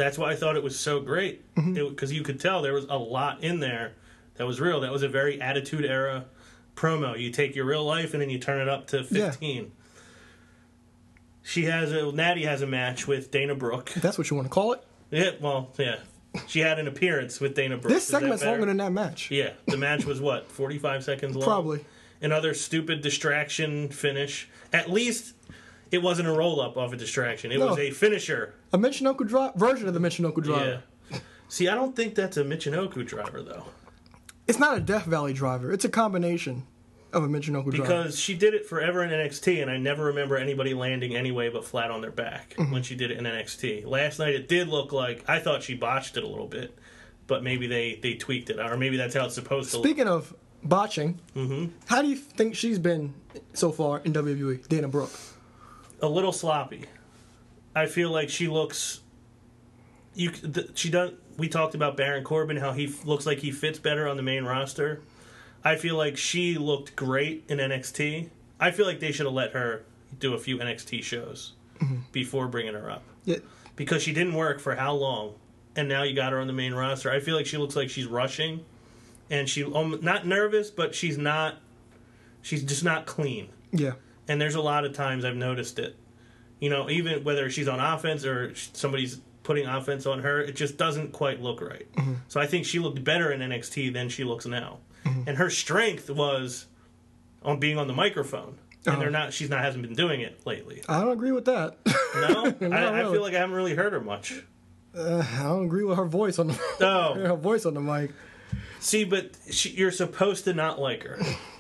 that's 0.02 0.18
why 0.18 0.32
I 0.32 0.36
thought 0.36 0.56
it 0.56 0.64
was 0.64 0.78
so 0.80 1.00
great 1.00 1.44
because 1.56 1.66
Mm-hmm. 1.66 2.12
you 2.14 2.24
could 2.24 2.40
tell 2.40 2.62
there 2.62 2.74
was 2.74 2.86
a 2.90 2.98
lot 2.98 3.44
in 3.44 3.60
there 3.60 3.94
that 4.36 4.46
was 4.48 4.60
real. 4.60 4.82
That 4.82 4.92
was 4.92 5.04
a 5.04 5.10
very 5.10 5.40
attitude 5.42 5.86
era 5.86 6.26
promo. 6.76 7.18
You 7.20 7.32
take 7.32 7.56
your 7.56 7.66
real 7.66 7.84
life 7.86 8.14
and 8.14 8.22
then 8.22 8.30
you 8.30 8.40
turn 8.40 8.60
it 8.62 8.68
up 8.70 8.88
to 8.88 8.98
Yeah. 9.10 9.30
fifteen. 9.32 9.72
She 11.44 11.66
has 11.66 11.92
a 11.92 12.12
Natty 12.12 12.44
has 12.46 12.62
a 12.62 12.68
match 12.68 13.08
with 13.08 13.32
Dana 13.32 13.56
Brooke. 13.56 13.92
If 13.96 14.02
that's 14.02 14.18
what 14.18 14.30
you 14.30 14.36
want 14.36 14.46
to 14.48 14.54
call 14.54 14.74
it. 14.74 14.84
Yeah, 15.10 15.32
well, 15.42 15.72
yeah, 15.78 15.98
she 16.48 16.60
had 16.60 16.80
an 16.80 16.88
appearance 16.88 17.40
with 17.42 17.56
Dana 17.56 17.78
Brooke. 17.78 17.94
This 17.94 18.08
segment's 18.08 18.44
longer 18.46 18.66
than 18.66 18.78
that 18.78 18.92
match. 18.92 19.32
Yeah, 19.32 19.52
the 19.68 19.78
match 19.78 20.06
was 20.06 20.22
what 20.22 20.48
forty 20.52 20.78
five 20.78 21.04
seconds 21.04 21.36
long. 21.36 21.44
Probably. 21.44 21.86
another 22.22 22.54
stupid 22.54 23.02
distraction 23.02 23.90
finish. 23.90 24.48
At 24.72 24.90
least 24.90 25.34
it 25.92 26.02
wasn't 26.02 26.28
a 26.28 26.32
roll 26.32 26.60
up 26.62 26.78
of 26.78 26.94
a 26.94 26.98
distraction. 26.98 27.52
It 27.52 27.60
No. 27.60 27.68
was 27.68 27.78
a 27.80 27.92
finisher. 27.92 28.54
A 28.74 28.78
Michinoku 28.78 29.28
drive 29.28 29.56
version 29.56 29.88
of 29.88 29.94
the 29.94 30.00
Michinoku 30.00 30.42
driver. 30.44 30.84
Yeah. 31.12 31.20
See, 31.50 31.68
I 31.68 31.76
don't 31.76 31.96
think 31.96 32.16
that's 32.16 32.38
a 32.38 32.44
Michinoku 32.44 33.06
driver 33.06 33.42
though, 33.44 33.66
It's 34.48 34.58
not 34.60 34.78
a 34.78 34.80
Death 34.80 35.06
Valley 35.06 35.34
driver. 35.34 35.72
It's 35.72 35.84
a 35.86 35.90
combination 35.90 36.64
of 37.14 37.24
a 37.26 37.28
Michinoku 37.28 37.72
driver. 37.72 37.82
because 37.82 38.18
she 38.18 38.34
did 38.36 38.54
it 38.54 38.66
forever 38.66 39.04
in 39.04 39.10
NXT, 39.10 39.62
and 39.62 39.70
I 39.70 39.76
never 39.78 40.06
remember 40.06 40.38
anybody 40.38 40.74
landing 40.74 41.14
anyway 41.14 41.50
but 41.50 41.66
flat 41.66 41.92
on 41.92 42.00
their 42.02 42.10
back 42.12 42.56
Mm-hmm. 42.58 42.72
when 42.72 42.84
she 42.84 42.96
did 42.96 43.12
it 43.12 43.18
in 43.18 43.26
NXT. 43.26 43.86
Last 43.86 44.18
night 44.20 44.34
it 44.34 44.48
did 44.48 44.70
look 44.70 44.94
like 44.94 45.24
I 45.30 45.40
thought 45.40 45.62
she 45.64 45.74
botched 45.76 46.16
it 46.16 46.24
a 46.24 46.28
little 46.28 46.48
bit, 46.48 46.78
but 47.28 47.44
maybe 47.44 47.68
they 47.68 48.00
they 48.02 48.14
tweaked 48.14 48.50
it, 48.50 48.60
or 48.60 48.78
maybe 48.78 48.96
that's 48.96 49.14
how 49.14 49.26
it's 49.26 49.36
supposed 49.36 49.72
to. 49.72 49.78
look. 49.78 49.86
Speaking 49.86 50.08
of 50.08 50.34
botching, 50.64 51.20
how 51.88 52.02
do 52.02 52.08
you 52.08 52.16
think 52.16 52.56
she's 52.56 52.80
been 52.80 53.14
so 53.54 53.72
far 53.74 54.00
in 54.06 54.14
WWE? 54.14 54.66
Dana 54.70 54.88
Brooke. 54.88 55.12
A 56.02 56.08
little 56.08 56.32
sloppy. 56.32 56.86
I 57.76 57.86
feel 57.86 58.10
like 58.12 58.30
she 58.30 58.48
looks. 58.48 59.02
You 60.14 60.32
th- 60.32 60.72
she 60.76 60.90
does. 60.90 61.12
We 61.38 61.48
talked 61.48 61.74
about 61.76 61.96
Baron 61.98 62.24
Corbin, 62.24 62.58
how 62.58 62.74
he 62.74 62.86
f- 62.86 63.06
looks 63.06 63.26
like 63.26 63.40
he 63.40 63.52
fits 63.52 63.80
better 63.80 64.08
on 64.08 64.18
the 64.18 64.24
main 64.24 64.44
roster. 64.44 65.02
I 65.64 65.76
feel 65.76 65.96
like 65.96 66.18
she 66.18 66.58
looked 66.58 66.96
great 66.96 67.46
in 67.48 67.60
NXT. 67.60 68.30
I 68.60 68.72
feel 68.72 68.86
like 68.86 69.00
they 69.00 69.12
should 69.12 69.26
have 69.26 69.34
let 69.34 69.54
her 69.54 69.84
do 70.20 70.34
a 70.34 70.38
few 70.38 70.58
NXT 70.58 71.04
shows 71.04 71.54
before 72.12 72.48
bringing 72.48 72.74
her 72.74 72.92
up 72.92 73.02
Yeah, 73.26 73.38
because 73.76 74.04
she 74.04 74.14
didn't 74.14 74.36
work 74.36 74.60
for 74.60 74.76
how 74.76 74.94
long, 74.94 75.34
and 75.76 75.88
now 75.88 76.04
you 76.04 76.14
got 76.14 76.32
her 76.32 76.40
on 76.40 76.46
the 76.48 76.54
main 76.54 76.74
roster. 76.74 77.10
I 77.10 77.20
feel 77.20 77.36
like 77.36 77.46
she 77.46 77.58
looks 77.58 77.76
like 77.76 77.90
she's 77.90 78.06
rushing, 78.06 78.66
and 79.30 79.48
she 79.50 79.64
um, 79.64 79.98
not 80.02 80.28
nervous, 80.28 80.70
but 80.70 80.94
she's 80.94 81.18
not. 81.18 81.56
She's 82.42 82.64
just 82.64 82.84
not 82.84 83.06
clean 83.06 83.50
yeah. 83.72 83.94
And 84.28 84.40
there's 84.40 84.56
a 84.56 84.62
lot 84.62 84.86
of 84.86 84.94
times 84.94 85.26
I've 85.26 85.36
noticed 85.36 85.80
it. 85.80 85.96
You 86.60 86.70
know, 86.70 86.90
even 86.90 87.24
whether 87.24 87.50
she's 87.50 87.68
on 87.68 87.80
offense 87.80 88.26
or 88.26 88.54
somebody's 88.56 89.20
putting 89.44 89.66
offense 89.66 90.06
on 90.06 90.20
her, 90.20 90.42
it 90.42 90.56
just 90.56 90.78
doesn't 90.78 91.12
quite 91.12 91.42
look 91.42 91.62
right. 91.62 91.92
Mm-hmm. 91.94 92.14
So 92.28 92.40
I 92.40 92.46
think 92.48 92.66
she 92.66 92.80
looked 92.80 93.04
better 93.04 93.32
in 93.32 93.40
NXT 93.40 93.94
than 93.94 94.10
she 94.10 94.24
looks 94.24 94.46
now, 94.46 94.80
mm-hmm. 95.06 95.28
and 95.28 95.38
her 95.38 95.50
strength 95.50 96.10
was 96.10 96.68
on 97.44 97.60
being 97.60 97.78
on 97.78 97.88
the 97.88 97.94
microphone. 97.94 98.58
And 98.84 99.00
they're 99.00 99.10
uh-huh. 99.10 99.26
not. 99.26 99.34
She's 99.34 99.48
not. 99.48 99.62
Hasn't 99.62 99.84
been 99.84 99.94
doing 99.94 100.22
it 100.22 100.42
lately. 100.44 100.82
I 100.90 101.02
don't 101.02 101.12
agree 101.12 101.32
with 101.32 101.46
that. 101.46 101.78
No, 102.16 102.56
I, 102.62 102.66
I 102.66 103.00
really. 103.02 103.14
feel 103.14 103.22
like 103.22 103.36
I 103.36 103.38
haven't 103.38 103.56
really 103.56 103.76
heard 103.76 103.94
her 103.94 104.02
much. 104.02 104.42
Uh, 104.98 105.24
I 105.40 105.44
don't 105.44 105.66
agree 105.66 105.84
with 105.84 105.98
her 105.98 106.06
voice 106.06 106.40
on 106.40 106.48
the 106.48 106.60
No, 106.80 107.14
oh. 107.16 107.20
her 107.20 107.36
voice 107.36 107.66
on 107.66 107.76
the 107.76 107.80
mic. 107.80 108.12
see, 108.80 109.04
but 109.04 109.32
she, 109.50 109.70
you're 109.70 109.92
supposed 109.92 110.46
to 110.46 110.54
not 110.54 110.80
like 110.80 111.04
her, 111.04 111.20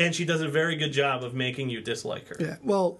and 0.00 0.12
she 0.14 0.24
does 0.24 0.40
a 0.40 0.48
very 0.48 0.74
good 0.74 0.92
job 0.92 1.22
of 1.22 1.34
making 1.34 1.70
you 1.70 1.80
dislike 1.80 2.26
her. 2.28 2.36
Yeah. 2.40 2.56
Well, 2.64 2.98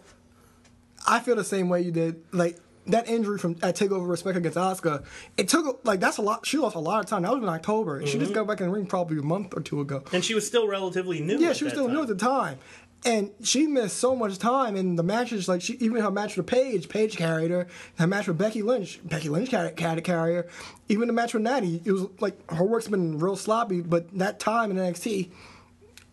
I 1.07 1.20
feel 1.20 1.34
the 1.36 1.44
same 1.44 1.68
way 1.68 1.80
you 1.82 1.90
did. 1.90 2.22
Like 2.32 2.59
that 2.86 3.09
injury 3.09 3.38
from 3.38 3.57
at 3.62 3.76
Takeover 3.76 4.09
Respect 4.09 4.36
against 4.36 4.57
Asuka, 4.59 5.05
it 5.36 5.48
took 5.48 5.80
like 5.84 6.01
that's 6.01 6.18
a 6.18 6.22
lot. 6.22 6.46
She 6.46 6.59
lost 6.59 6.76
a 6.76 6.80
lot 6.80 7.01
of 7.03 7.07
time. 7.07 7.22
That 7.22 7.32
was 7.32 7.42
in 7.42 7.48
October. 7.48 7.98
and 7.98 8.07
She 8.09 8.14
Mm-hmm. 8.14 8.24
just 8.24 8.34
got 8.34 8.46
back 8.46 8.61
in 8.61 8.66
the 8.66 8.72
ring 8.72 8.86
probably 8.86 9.18
a 9.18 9.22
month 9.22 9.55
or 9.57 9.61
two 9.61 9.80
ago. 9.80 10.05
And 10.12 10.24
she 10.24 10.34
was 10.34 10.46
still 10.46 10.68
relatively 10.68 11.20
new. 11.20 11.38
Yeah, 11.38 11.53
she 11.55 11.64
was 11.64 11.72
still 11.72 11.86
time. 11.86 11.94
new 11.96 12.03
at 12.03 12.09
the 12.09 12.14
time. 12.14 12.59
And 13.03 13.30
she 13.42 13.66
missed 13.66 13.96
so 13.96 14.14
much 14.14 14.36
time 14.38 14.76
in 14.76 14.96
the 14.96 15.03
matches. 15.03 15.48
Like 15.48 15.62
she, 15.62 15.72
even 15.80 16.03
her 16.03 16.11
match 16.11 16.36
with 16.36 16.46
Paige, 16.46 16.90
Paige 16.90 17.16
carried 17.16 17.51
her. 17.51 17.66
Her 17.98 18.07
match 18.07 18.28
with 18.28 18.36
Becky 18.36 18.61
Lynch, 18.61 19.01
Becky 19.03 19.30
Lynch 19.30 19.48
carried, 19.48 19.74
carried, 19.76 20.05
carried 20.05 20.34
her. 20.34 20.46
Even 20.90 21.07
the 21.07 21.14
match 21.14 21.32
with 21.32 21.42
Natty, 21.42 21.80
it 21.86 21.92
was 21.92 22.09
like 22.20 22.34
her 22.53 22.62
work's 22.64 22.88
been 22.88 23.18
real 23.18 23.36
sloppy. 23.36 23.80
But 23.80 24.18
that 24.18 24.38
time 24.38 24.70
in 24.70 24.76
NXT, 24.76 25.30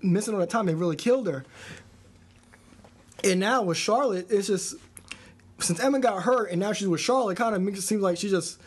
missing 0.02 0.34
all 0.34 0.40
that 0.40 0.50
time, 0.50 0.66
they 0.66 0.76
really 0.76 0.96
killed 0.96 1.28
her. 1.28 1.44
And 3.24 3.40
now 3.40 3.64
with 3.64 3.78
Charlotte, 3.78 4.28
it's 4.30 4.48
just 4.48 4.76
since 5.60 5.80
Emma 5.80 6.00
got 6.00 6.24
hurt 6.24 6.52
and 6.52 6.60
now 6.60 6.72
she's 6.74 6.88
with 6.88 7.02
Charlotte, 7.02 7.38
kind 7.38 7.56
of 7.56 7.62
makes 7.62 7.80
it 7.80 7.82
seem 7.82 8.00
like 8.00 8.18
she 8.18 8.30
just 8.30 8.60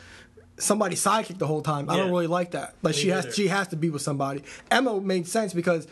somebody 0.58 0.96
sidekick 0.96 1.38
the 1.38 1.46
whole 1.46 1.62
time. 1.62 1.88
I 1.88 1.96
don't 1.96 2.10
really 2.10 2.26
like 2.26 2.50
that. 2.50 2.74
Like 2.82 2.94
Me 2.96 3.00
she 3.00 3.08
has 3.08 3.34
she 3.34 3.48
has 3.48 3.68
to 3.68 3.76
be 3.76 3.90
with 3.90 4.02
somebody. 4.02 4.42
Emma 4.70 5.00
made 5.00 5.28
sense 5.28 5.54
because 5.54 5.86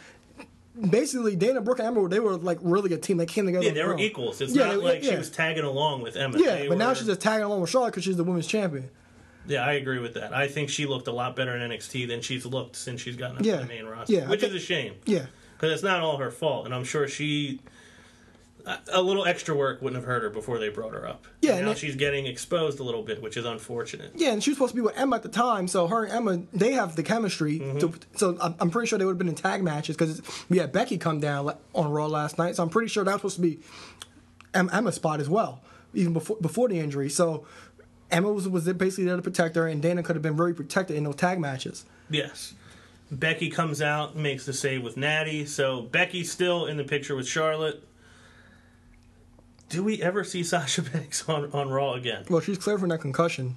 basically 0.90 1.36
Dana 1.36 1.60
Brooke 1.60 1.78
and 1.78 1.88
Emma 1.88 2.08
they 2.08 2.18
were 2.20 2.36
like 2.36 2.58
really 2.62 2.92
a 2.92 2.98
team. 2.98 3.16
They 3.16 3.26
came 3.26 3.46
together. 3.46 3.64
Yeah, 3.64 3.72
they 3.72 3.84
were 3.84 3.98
equals. 3.98 4.40
It's 4.40 4.54
Yeah, 4.54 4.66
not 4.66 4.70
they- 4.72 4.76
like 4.78 5.02
she 5.04 5.14
was 5.16 5.30
tagging 5.30 5.64
along 5.64 6.02
with 6.02 6.16
Emma. 6.16 6.38
Yeah, 6.38 6.56
They 6.56 6.68
but 6.68 6.78
now 6.78 6.92
she's 6.94 7.06
just 7.06 7.20
tagging 7.20 7.44
along 7.44 7.60
with 7.60 7.70
Charlotte 7.70 7.90
because 7.92 8.04
she's 8.04 8.16
the 8.16 8.24
women's 8.24 8.46
champion. 8.48 8.90
Yeah, 9.48 9.64
I 9.64 9.72
agree 9.72 9.98
with 9.98 10.14
that. 10.14 10.32
I 10.32 10.46
think 10.48 10.68
she 10.70 10.86
looked 10.86 11.08
a 11.08 11.12
lot 11.12 11.34
better 11.34 11.56
in 11.56 11.70
NXT 11.70 12.06
than 12.06 12.20
she's 12.20 12.46
looked 12.46 12.76
since 12.76 13.00
she's 13.00 13.16
gotten 13.16 13.38
up 13.38 13.44
Yeah. 13.44 13.56
to 13.56 13.62
the 13.62 13.66
main 13.68 13.86
roster, 13.86 14.12
Yeah, 14.12 14.28
which 14.28 14.40
think- 14.42 14.54
is 14.54 14.62
a 14.62 14.64
shame 14.64 14.94
Yeah, 15.06 15.26
because 15.56 15.72
it's 15.72 15.82
not 15.82 16.00
all 16.00 16.18
her 16.18 16.30
fault, 16.30 16.66
and 16.66 16.74
I'm 16.74 16.84
sure 16.84 17.08
she. 17.08 17.60
a- 18.92 19.00
little 19.00 19.24
extra 19.24 19.54
work 19.54 19.80
wouldn't 19.80 19.96
have 20.02 20.06
hurt 20.06 20.22
her 20.22 20.28
before 20.28 20.58
they 20.58 20.68
brought 20.68 20.92
her 20.92 21.08
up. 21.08 21.26
Yeah, 21.40 21.54
And 21.54 21.64
now 21.64 21.72
it- 21.72 21.78
she's 21.78 21.96
getting 21.96 22.26
exposed 22.26 22.78
a 22.80 22.82
little 22.82 23.02
bit, 23.02 23.22
which 23.22 23.38
is 23.38 23.46
unfortunate. 23.46 24.12
yeah, 24.14 24.32
and 24.32 24.42
she 24.44 24.50
was 24.50 24.58
supposed 24.58 24.72
to 24.72 24.76
be 24.76 24.82
with 24.82 24.98
Emma 24.98 25.16
at 25.16 25.22
the 25.22 25.30
time, 25.30 25.66
so 25.68 25.86
her 25.86 26.04
and 26.04 26.12
Emma 26.12 26.42
they 26.52 26.72
have 26.72 26.94
the 26.94 27.02
chemistry. 27.02 27.60
Mm-hmm. 27.60 27.78
To, 27.78 27.92
so 28.16 28.36
I'm, 28.42 28.54
I'm 28.60 28.68
pretty 28.70 28.86
sure 28.88 28.98
they 28.98 29.06
would 29.06 29.12
have 29.12 29.18
been 29.18 29.28
in 29.28 29.34
tag 29.34 29.62
matches 29.62 29.96
because 29.96 30.20
we 30.50 30.58
had 30.58 30.70
Becky 30.70 30.98
come 30.98 31.18
down 31.18 31.50
on 31.74 31.90
Raw 31.90 32.06
last 32.08 32.36
night. 32.36 32.56
So 32.56 32.62
I'm 32.62 32.68
pretty 32.68 32.88
sure 32.88 33.04
that 33.04 33.22
was 33.22 33.32
supposed 33.32 33.36
to 33.36 33.40
be 33.42 33.58
Em- 34.52 34.68
Emma's 34.70 34.96
spot 34.96 35.20
as 35.20 35.30
well, 35.30 35.62
even 35.94 36.12
before 36.12 36.36
before 36.38 36.68
the 36.68 36.78
injury. 36.78 37.08
So 37.08 37.46
Emma 38.10 38.32
was 38.32 38.48
was 38.48 38.64
basically 38.72 39.04
there 39.04 39.16
to 39.16 39.22
protect 39.22 39.56
her, 39.56 39.66
and 39.66 39.82
Dana 39.82 40.02
could 40.02 40.16
have 40.16 40.22
been 40.22 40.36
very 40.36 40.54
protected 40.54 40.96
in 40.96 41.04
those 41.04 41.16
tag 41.16 41.38
matches. 41.38 41.84
Yes. 42.10 42.54
Becky 43.10 43.48
comes 43.50 43.80
out, 43.80 44.16
makes 44.16 44.44
the 44.44 44.52
save 44.52 44.82
with 44.82 44.96
Natty. 44.96 45.46
So 45.46 45.82
Becky's 45.82 46.30
still 46.30 46.66
in 46.66 46.76
the 46.76 46.84
picture 46.84 47.16
with 47.16 47.26
Charlotte. 47.26 47.82
Do 49.68 49.82
we 49.82 50.02
ever 50.02 50.24
see 50.24 50.42
Sasha 50.42 50.82
Banks 50.92 51.28
on, 51.28 51.50
on 51.52 51.68
Raw 51.68 51.94
again? 51.94 52.24
Well, 52.28 52.40
she's 52.40 52.58
clear 52.58 52.78
from 52.78 52.90
that 52.90 53.00
concussion. 53.00 53.56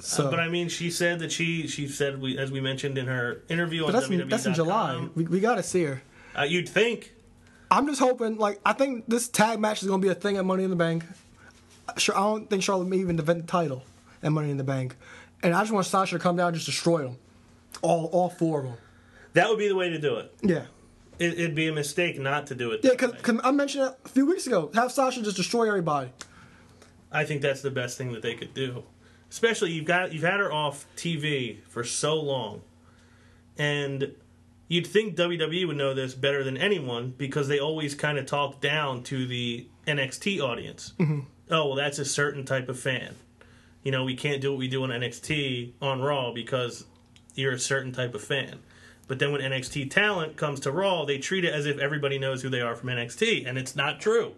So, 0.00 0.30
But 0.30 0.40
I 0.40 0.48
mean, 0.48 0.68
she 0.68 0.90
said 0.90 1.20
that 1.20 1.32
she 1.32 1.66
she 1.68 1.88
said 1.88 2.20
we 2.20 2.36
as 2.36 2.50
we 2.50 2.60
mentioned 2.60 2.98
in 2.98 3.06
her 3.06 3.42
interview 3.48 3.82
on 3.82 3.92
but 3.92 4.00
that's 4.00 4.10
in, 4.10 4.28
that's 4.28 4.46
in 4.46 4.54
July. 4.54 5.08
We, 5.14 5.24
we 5.24 5.40
got 5.40 5.54
to 5.54 5.62
see 5.62 5.84
her. 5.84 6.02
Uh, 6.38 6.42
you'd 6.42 6.68
think. 6.68 7.12
I'm 7.70 7.86
just 7.86 7.98
hoping. 7.98 8.36
Like, 8.36 8.60
I 8.64 8.74
think 8.74 9.06
this 9.08 9.26
tag 9.28 9.58
match 9.58 9.82
is 9.82 9.88
going 9.88 10.00
to 10.00 10.06
be 10.06 10.12
a 10.12 10.14
thing 10.14 10.36
at 10.36 10.44
Money 10.44 10.64
in 10.64 10.70
the 10.70 10.76
Bank. 10.76 11.02
Sure, 11.96 12.16
I 12.16 12.20
don't 12.20 12.50
think 12.50 12.62
Charlotte 12.62 12.88
may 12.88 12.96
even 12.98 13.16
defend 13.16 13.42
the 13.42 13.46
title 13.46 13.82
at 14.22 14.32
Money 14.32 14.50
in 14.50 14.56
the 14.56 14.64
Bank, 14.64 14.96
and 15.42 15.54
I 15.54 15.60
just 15.60 15.72
want 15.72 15.86
Sasha 15.86 16.16
to 16.16 16.22
come 16.22 16.36
down 16.36 16.48
and 16.48 16.54
just 16.56 16.66
destroy 16.66 17.04
them, 17.04 17.16
all 17.82 18.06
all 18.06 18.28
four 18.28 18.60
of 18.60 18.64
them. 18.66 18.76
That 19.34 19.48
would 19.48 19.58
be 19.58 19.68
the 19.68 19.76
way 19.76 19.88
to 19.90 19.98
do 19.98 20.16
it. 20.16 20.34
Yeah, 20.42 20.64
it 21.18 21.34
it'd 21.34 21.54
be 21.54 21.68
a 21.68 21.72
mistake 21.72 22.18
not 22.18 22.46
to 22.48 22.54
do 22.54 22.72
it. 22.72 22.80
yeah. 22.82 22.90
Because 22.92 23.40
I 23.44 23.50
mentioned 23.50 23.84
it 23.84 23.98
a 24.04 24.08
few 24.08 24.26
weeks 24.26 24.46
ago. 24.46 24.70
Have 24.74 24.90
Sasha 24.92 25.22
just 25.22 25.36
destroy 25.36 25.68
everybody. 25.68 26.10
I 27.12 27.24
think 27.24 27.40
that's 27.40 27.62
the 27.62 27.70
best 27.70 27.96
thing 27.96 28.12
that 28.12 28.22
they 28.22 28.34
could 28.34 28.52
do. 28.52 28.82
Especially 29.30 29.72
you've 29.72 29.84
got 29.86 30.12
you've 30.12 30.22
had 30.22 30.40
her 30.40 30.52
off 30.52 30.86
TV 30.96 31.58
for 31.68 31.84
so 31.84 32.20
long, 32.20 32.62
and 33.58 34.14
you'd 34.68 34.86
think 34.86 35.16
WWE 35.16 35.66
would 35.66 35.76
know 35.76 35.94
this 35.94 36.14
better 36.14 36.42
than 36.42 36.56
anyone 36.56 37.14
because 37.16 37.48
they 37.48 37.58
always 37.58 37.94
kind 37.94 38.18
of 38.18 38.26
talk 38.26 38.60
down 38.60 39.02
to 39.04 39.26
the 39.26 39.68
NXT 39.86 40.40
audience. 40.40 40.94
Mm-hmm. 40.98 41.20
Oh 41.50 41.66
well, 41.66 41.74
that's 41.76 41.98
a 41.98 42.04
certain 42.04 42.44
type 42.44 42.68
of 42.68 42.78
fan. 42.78 43.14
You 43.84 43.92
know, 43.92 44.04
we 44.04 44.16
can't 44.16 44.40
do 44.40 44.50
what 44.50 44.58
we 44.58 44.68
do 44.68 44.82
on 44.82 44.88
NXT 44.90 45.72
on 45.80 46.00
Raw 46.00 46.32
because 46.32 46.84
you're 47.34 47.52
a 47.52 47.58
certain 47.58 47.92
type 47.92 48.14
of 48.14 48.22
fan. 48.24 48.58
But 49.08 49.20
then 49.20 49.30
when 49.30 49.40
NXT 49.40 49.90
talent 49.90 50.36
comes 50.36 50.58
to 50.60 50.72
Raw, 50.72 51.04
they 51.04 51.18
treat 51.18 51.44
it 51.44 51.54
as 51.54 51.66
if 51.66 51.78
everybody 51.78 52.18
knows 52.18 52.42
who 52.42 52.48
they 52.48 52.60
are 52.60 52.74
from 52.74 52.88
NXT, 52.88 53.46
and 53.46 53.56
it's 53.56 53.76
not 53.76 54.00
true. 54.00 54.32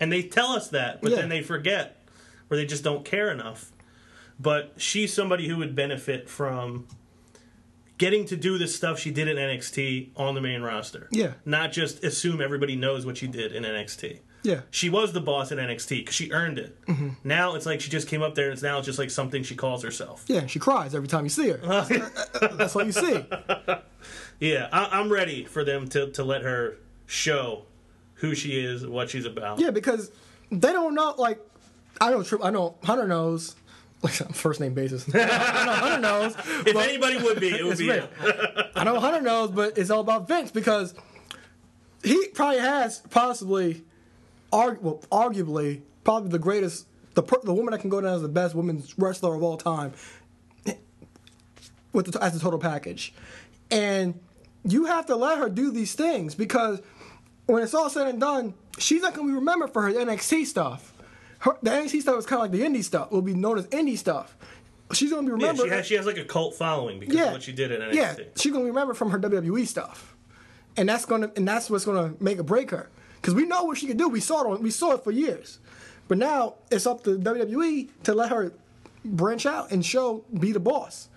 And 0.00 0.10
they 0.10 0.22
tell 0.22 0.52
us 0.52 0.68
that, 0.68 1.02
but 1.02 1.10
Yeah. 1.10 1.18
then 1.18 1.28
they 1.28 1.42
forget, 1.42 2.02
or 2.48 2.56
they 2.56 2.64
just 2.64 2.82
don't 2.84 3.04
care 3.04 3.30
enough. 3.30 3.70
But 4.40 4.74
she's 4.78 5.12
somebody 5.12 5.48
who 5.48 5.56
would 5.58 5.74
benefit 5.74 6.30
from 6.30 6.86
getting 7.98 8.24
to 8.26 8.36
do 8.36 8.56
the 8.56 8.68
stuff 8.68 8.98
she 8.98 9.10
did 9.10 9.28
in 9.28 9.36
NXT 9.36 10.10
on 10.16 10.34
the 10.34 10.40
main 10.40 10.62
roster. 10.62 11.08
Yeah. 11.10 11.32
Not 11.44 11.72
just 11.72 12.02
assume 12.04 12.40
everybody 12.40 12.76
knows 12.76 13.04
what 13.04 13.16
she 13.18 13.26
did 13.26 13.52
in 13.52 13.64
NXT. 13.64 14.20
Yeah, 14.44 14.60
She 14.70 14.88
was 14.88 15.12
the 15.12 15.20
boss 15.20 15.50
in 15.50 15.58
NXT 15.58 15.88
because 16.00 16.14
she 16.14 16.30
earned 16.30 16.58
it. 16.58 16.80
Mm-hmm. 16.86 17.08
Now 17.24 17.54
it's 17.56 17.66
like 17.66 17.80
she 17.80 17.90
just 17.90 18.06
came 18.08 18.22
up 18.22 18.34
there 18.36 18.44
and 18.46 18.52
it's 18.52 18.62
now 18.62 18.80
just 18.80 18.98
like 18.98 19.10
something 19.10 19.42
she 19.42 19.56
calls 19.56 19.82
herself. 19.82 20.24
yeah. 20.28 20.46
She 20.46 20.58
cries 20.60 20.94
every 20.94 21.08
time 21.08 21.24
you 21.24 21.28
see 21.30 21.48
her. 21.50 21.56
That's 22.56 22.74
what 22.74 22.86
you 22.86 22.92
see. 22.92 23.24
Yeah, 24.40 24.68
I, 24.72 24.88
I'm 25.00 25.10
ready 25.10 25.44
for 25.44 25.64
them 25.64 25.88
to, 25.88 26.10
to 26.12 26.22
let 26.24 26.42
her 26.42 26.76
show 27.06 27.64
who 28.14 28.34
she 28.34 28.64
is, 28.64 28.86
what 28.86 29.10
she's 29.10 29.24
about. 29.26 29.58
Yeah, 29.58 29.70
because 29.70 30.10
they 30.50 30.72
don't 30.72 30.94
know. 30.94 31.14
Like, 31.18 31.40
I 32.00 32.10
know. 32.10 32.24
I 32.42 32.50
know. 32.50 32.76
Hunter 32.84 33.08
knows. 33.08 33.56
Like 34.00 34.12
first 34.34 34.60
name 34.60 34.74
basis. 34.74 35.04
I 35.14 35.18
know 35.66 35.72
Hunter 35.72 36.00
knows. 36.00 36.36
If 36.64 36.76
anybody 36.76 37.16
would 37.18 37.40
be, 37.40 37.48
it 37.48 37.64
would 37.66 37.78
be. 37.78 37.90
I 37.92 38.84
know 38.84 39.00
Hunter 39.00 39.20
knows, 39.20 39.50
but 39.50 39.76
it's 39.76 39.90
all 39.90 40.00
about 40.00 40.28
Vince 40.28 40.52
because 40.52 40.94
he 42.04 42.28
probably 42.28 42.60
has 42.60 43.00
possibly, 43.10 43.82
argu- 44.52 44.80
well, 44.80 45.02
arguably, 45.10 45.82
probably 46.04 46.30
the 46.30 46.38
greatest, 46.38 46.86
the 47.14 47.22
per- 47.22 47.40
the 47.42 47.52
woman 47.54 47.72
that 47.72 47.80
can 47.80 47.90
go 47.90 48.00
down 48.00 48.14
as 48.14 48.22
the 48.22 48.28
best 48.28 48.54
women's 48.54 48.96
wrestler 48.98 49.34
of 49.34 49.42
all 49.42 49.56
time, 49.56 49.92
with 51.92 52.12
the, 52.12 52.22
as 52.22 52.36
a 52.36 52.40
total 52.40 52.58
package, 52.58 53.12
and 53.70 54.18
you 54.64 54.84
have 54.86 55.06
to 55.06 55.16
let 55.16 55.38
her 55.38 55.48
do 55.48 55.70
these 55.70 55.94
things 55.94 56.34
because 56.34 56.80
when 57.46 57.62
it's 57.62 57.74
all 57.74 57.88
said 57.88 58.06
and 58.08 58.20
done, 58.20 58.54
she's 58.78 59.02
not 59.02 59.14
going 59.14 59.26
to 59.26 59.32
be 59.32 59.38
remembered 59.38 59.72
for 59.72 59.82
her 59.82 59.92
NXT 59.92 60.44
stuff. 60.46 60.92
Her, 61.40 61.56
the 61.62 61.70
NXT 61.70 62.02
stuff 62.02 62.18
is 62.18 62.26
kind 62.26 62.42
of 62.42 62.50
like 62.50 62.60
the 62.60 62.66
indie 62.66 62.84
stuff. 62.84 63.10
Will 63.10 63.22
be 63.22 63.34
known 63.34 63.58
as 63.58 63.66
indie 63.68 63.96
stuff. 63.96 64.36
She's 64.92 65.10
going 65.10 65.24
to 65.26 65.34
be 65.36 65.40
Yeah, 65.42 65.48
remembered. 65.50 65.68
she 65.68 65.74
has, 65.74 65.86
she 65.86 65.94
has 65.94 66.06
like 66.06 66.18
a 66.18 66.24
cult 66.24 66.54
following 66.56 66.98
because 66.98 67.14
Yeah. 67.14 67.26
of 67.26 67.32
what 67.34 67.42
she 67.42 67.52
did 67.52 67.70
in 67.72 67.80
NXT. 67.80 67.94
Yeah, 67.94 68.14
she's 68.36 68.52
gonna 68.52 68.64
be 68.64 68.70
remembered 68.70 68.96
from 68.96 69.10
her 69.10 69.18
WWE 69.18 69.66
stuff, 69.66 70.16
and 70.76 70.88
that's 70.88 71.04
gonna 71.04 71.30
and 71.36 71.46
that's 71.46 71.68
what's 71.70 71.84
gonna 71.84 72.14
make 72.20 72.38
or 72.38 72.42
break 72.42 72.70
her. 72.70 72.88
Because 73.20 73.34
we 73.34 73.44
know 73.44 73.64
what 73.64 73.78
she 73.78 73.86
can 73.86 73.96
do. 73.96 74.08
We 74.08 74.20
saw 74.20 74.42
it. 74.42 74.46
On, 74.46 74.62
we 74.62 74.70
saw 74.70 74.92
it 74.92 75.04
for 75.04 75.10
years, 75.10 75.58
but 76.06 76.18
now 76.18 76.54
it's 76.70 76.86
up 76.86 77.04
to 77.04 77.18
WWE 77.18 77.88
to 78.04 78.14
let 78.14 78.30
her 78.30 78.52
branch 79.04 79.46
out 79.46 79.70
and 79.70 79.84
show 79.84 80.24
be 80.38 80.52
the 80.52 80.60
boss. 80.60 81.08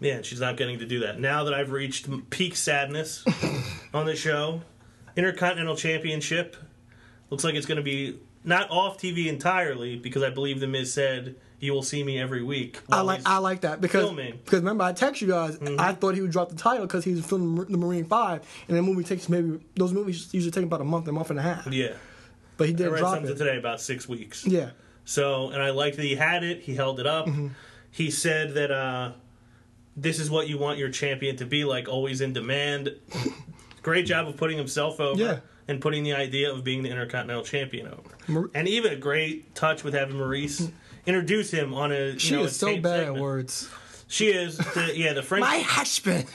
Yeah, 0.00 0.14
and 0.14 0.24
she's 0.24 0.40
not 0.40 0.56
getting 0.56 0.78
to 0.78 0.86
do 0.86 1.00
that. 1.00 1.20
Now 1.20 1.44
that 1.44 1.54
I've 1.54 1.72
reached 1.72 2.08
peak 2.30 2.54
sadness 2.54 3.24
on 3.94 4.06
the 4.06 4.14
show, 4.14 4.62
Intercontinental 5.16 5.76
Championship 5.76 6.56
looks 7.30 7.42
like 7.42 7.54
it's 7.54 7.66
going 7.66 7.76
to 7.76 7.82
be 7.82 8.18
not 8.44 8.70
off 8.70 8.98
TV 8.98 9.26
entirely 9.26 9.96
because 9.96 10.22
I 10.22 10.30
believe 10.30 10.60
the 10.60 10.68
Miz 10.68 10.92
said 10.92 11.34
you 11.60 11.72
will 11.72 11.82
see 11.82 12.04
me 12.04 12.18
every 12.20 12.42
week. 12.42 12.80
I 12.90 13.00
like 13.00 13.22
I 13.26 13.38
like 13.38 13.62
that 13.62 13.80
because 13.80 14.04
filming. 14.04 14.34
Mm-hmm. 14.34 14.44
because 14.44 14.60
remember 14.60 14.84
I 14.84 14.92
text 14.92 15.20
you 15.20 15.28
guys. 15.28 15.58
I 15.78 15.92
thought 15.92 16.14
he 16.14 16.20
would 16.20 16.30
drop 16.30 16.48
the 16.50 16.56
title 16.56 16.86
because 16.86 17.04
he 17.04 17.12
was 17.14 17.24
filming 17.26 17.64
the 17.66 17.76
Marine 17.78 18.04
Five, 18.04 18.46
and 18.68 18.76
the 18.76 18.82
movie 18.82 19.02
takes 19.04 19.28
maybe 19.28 19.60
those 19.74 19.92
movies 19.92 20.28
usually 20.32 20.50
take 20.52 20.64
about 20.64 20.80
a 20.80 20.84
month, 20.84 21.08
a 21.08 21.12
month 21.12 21.30
and 21.30 21.38
a 21.38 21.42
half. 21.42 21.66
Yeah, 21.66 21.94
But 22.56 22.68
he 22.68 22.74
I 22.74 22.76
did 22.76 22.88
read 22.90 22.98
drop 23.00 23.14
something 23.16 23.32
it. 23.32 23.38
today 23.38 23.56
about 23.58 23.80
six 23.80 24.08
weeks. 24.08 24.46
Yeah, 24.46 24.70
So, 25.04 25.50
and 25.50 25.60
I 25.62 25.70
liked 25.70 25.96
that 25.96 26.04
he 26.04 26.14
had 26.14 26.44
it. 26.44 26.60
He 26.60 26.74
held 26.74 27.00
it 27.00 27.06
up. 27.06 27.26
Mm-hmm. 27.26 27.48
He 27.90 28.10
said 28.10 28.54
that 28.54 28.70
uh, 28.70 29.12
this 29.96 30.20
is 30.20 30.30
what 30.30 30.48
you 30.48 30.58
want 30.58 30.78
your 30.78 30.90
champion 30.90 31.36
to 31.36 31.44
be 31.46 31.64
like, 31.64 31.88
always 31.88 32.20
in 32.20 32.32
demand. 32.32 32.94
Great 33.82 34.06
job 34.06 34.28
of 34.28 34.36
putting 34.36 34.58
himself 34.58 35.00
over 35.00 35.20
Yeah. 35.20 35.38
and 35.66 35.80
putting 35.80 36.04
the 36.04 36.12
idea 36.14 36.52
of 36.52 36.62
being 36.64 36.82
the 36.82 36.90
Intercontinental 36.90 37.42
Champion 37.44 37.88
over. 37.88 38.10
Mar- 38.26 38.50
and 38.54 38.68
even 38.68 38.92
a 38.92 38.96
great 38.96 39.54
touch 39.54 39.82
with 39.84 39.94
having 39.94 40.16
Maryse 40.16 40.70
introduce 41.08 41.50
him 41.50 41.74
on 41.74 41.90
a. 41.92 42.12
You 42.12 42.18
she 42.18 42.34
know, 42.36 42.44
is 42.44 42.52
a 42.52 42.54
so 42.54 42.66
bad 42.76 42.82
segment. 43.00 43.16
at 43.16 43.22
words. 43.22 43.68
She 44.06 44.28
is. 44.28 44.56
The, 44.58 44.92
yeah, 44.94 45.12
the 45.14 45.22
French. 45.22 45.40
My 45.46 45.58
husband. 45.58 46.26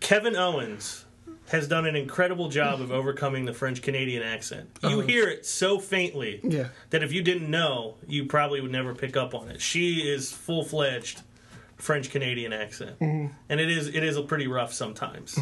Kevin 0.00 0.36
Owens 0.36 1.04
has 1.48 1.68
done 1.68 1.86
an 1.86 1.94
incredible 1.96 2.48
job 2.48 2.80
of 2.80 2.90
overcoming 2.90 3.44
the 3.44 3.52
French 3.52 3.82
Canadian 3.82 4.22
accent. 4.22 4.68
You 4.82 5.00
hear 5.00 5.28
it 5.28 5.44
so 5.44 5.78
faintly. 5.78 6.40
Yeah. 6.42 6.68
that 6.90 7.02
if 7.02 7.12
you 7.12 7.22
didn't 7.22 7.50
know, 7.50 7.96
you 8.06 8.24
probably 8.26 8.60
would 8.60 8.72
never 8.72 8.94
pick 8.94 9.16
up 9.16 9.34
on 9.34 9.48
it. 9.50 9.60
She 9.60 10.00
is 10.08 10.32
full 10.32 10.64
fledged 10.64 11.20
French 11.76 12.10
Canadian 12.10 12.52
accent, 12.52 12.98
Mm-hmm. 12.98 13.32
and 13.48 13.60
it 13.60 13.70
is 13.70 13.88
it 13.88 14.02
is 14.02 14.16
a 14.16 14.22
pretty 14.22 14.46
rough 14.46 14.72
sometimes. 14.72 15.38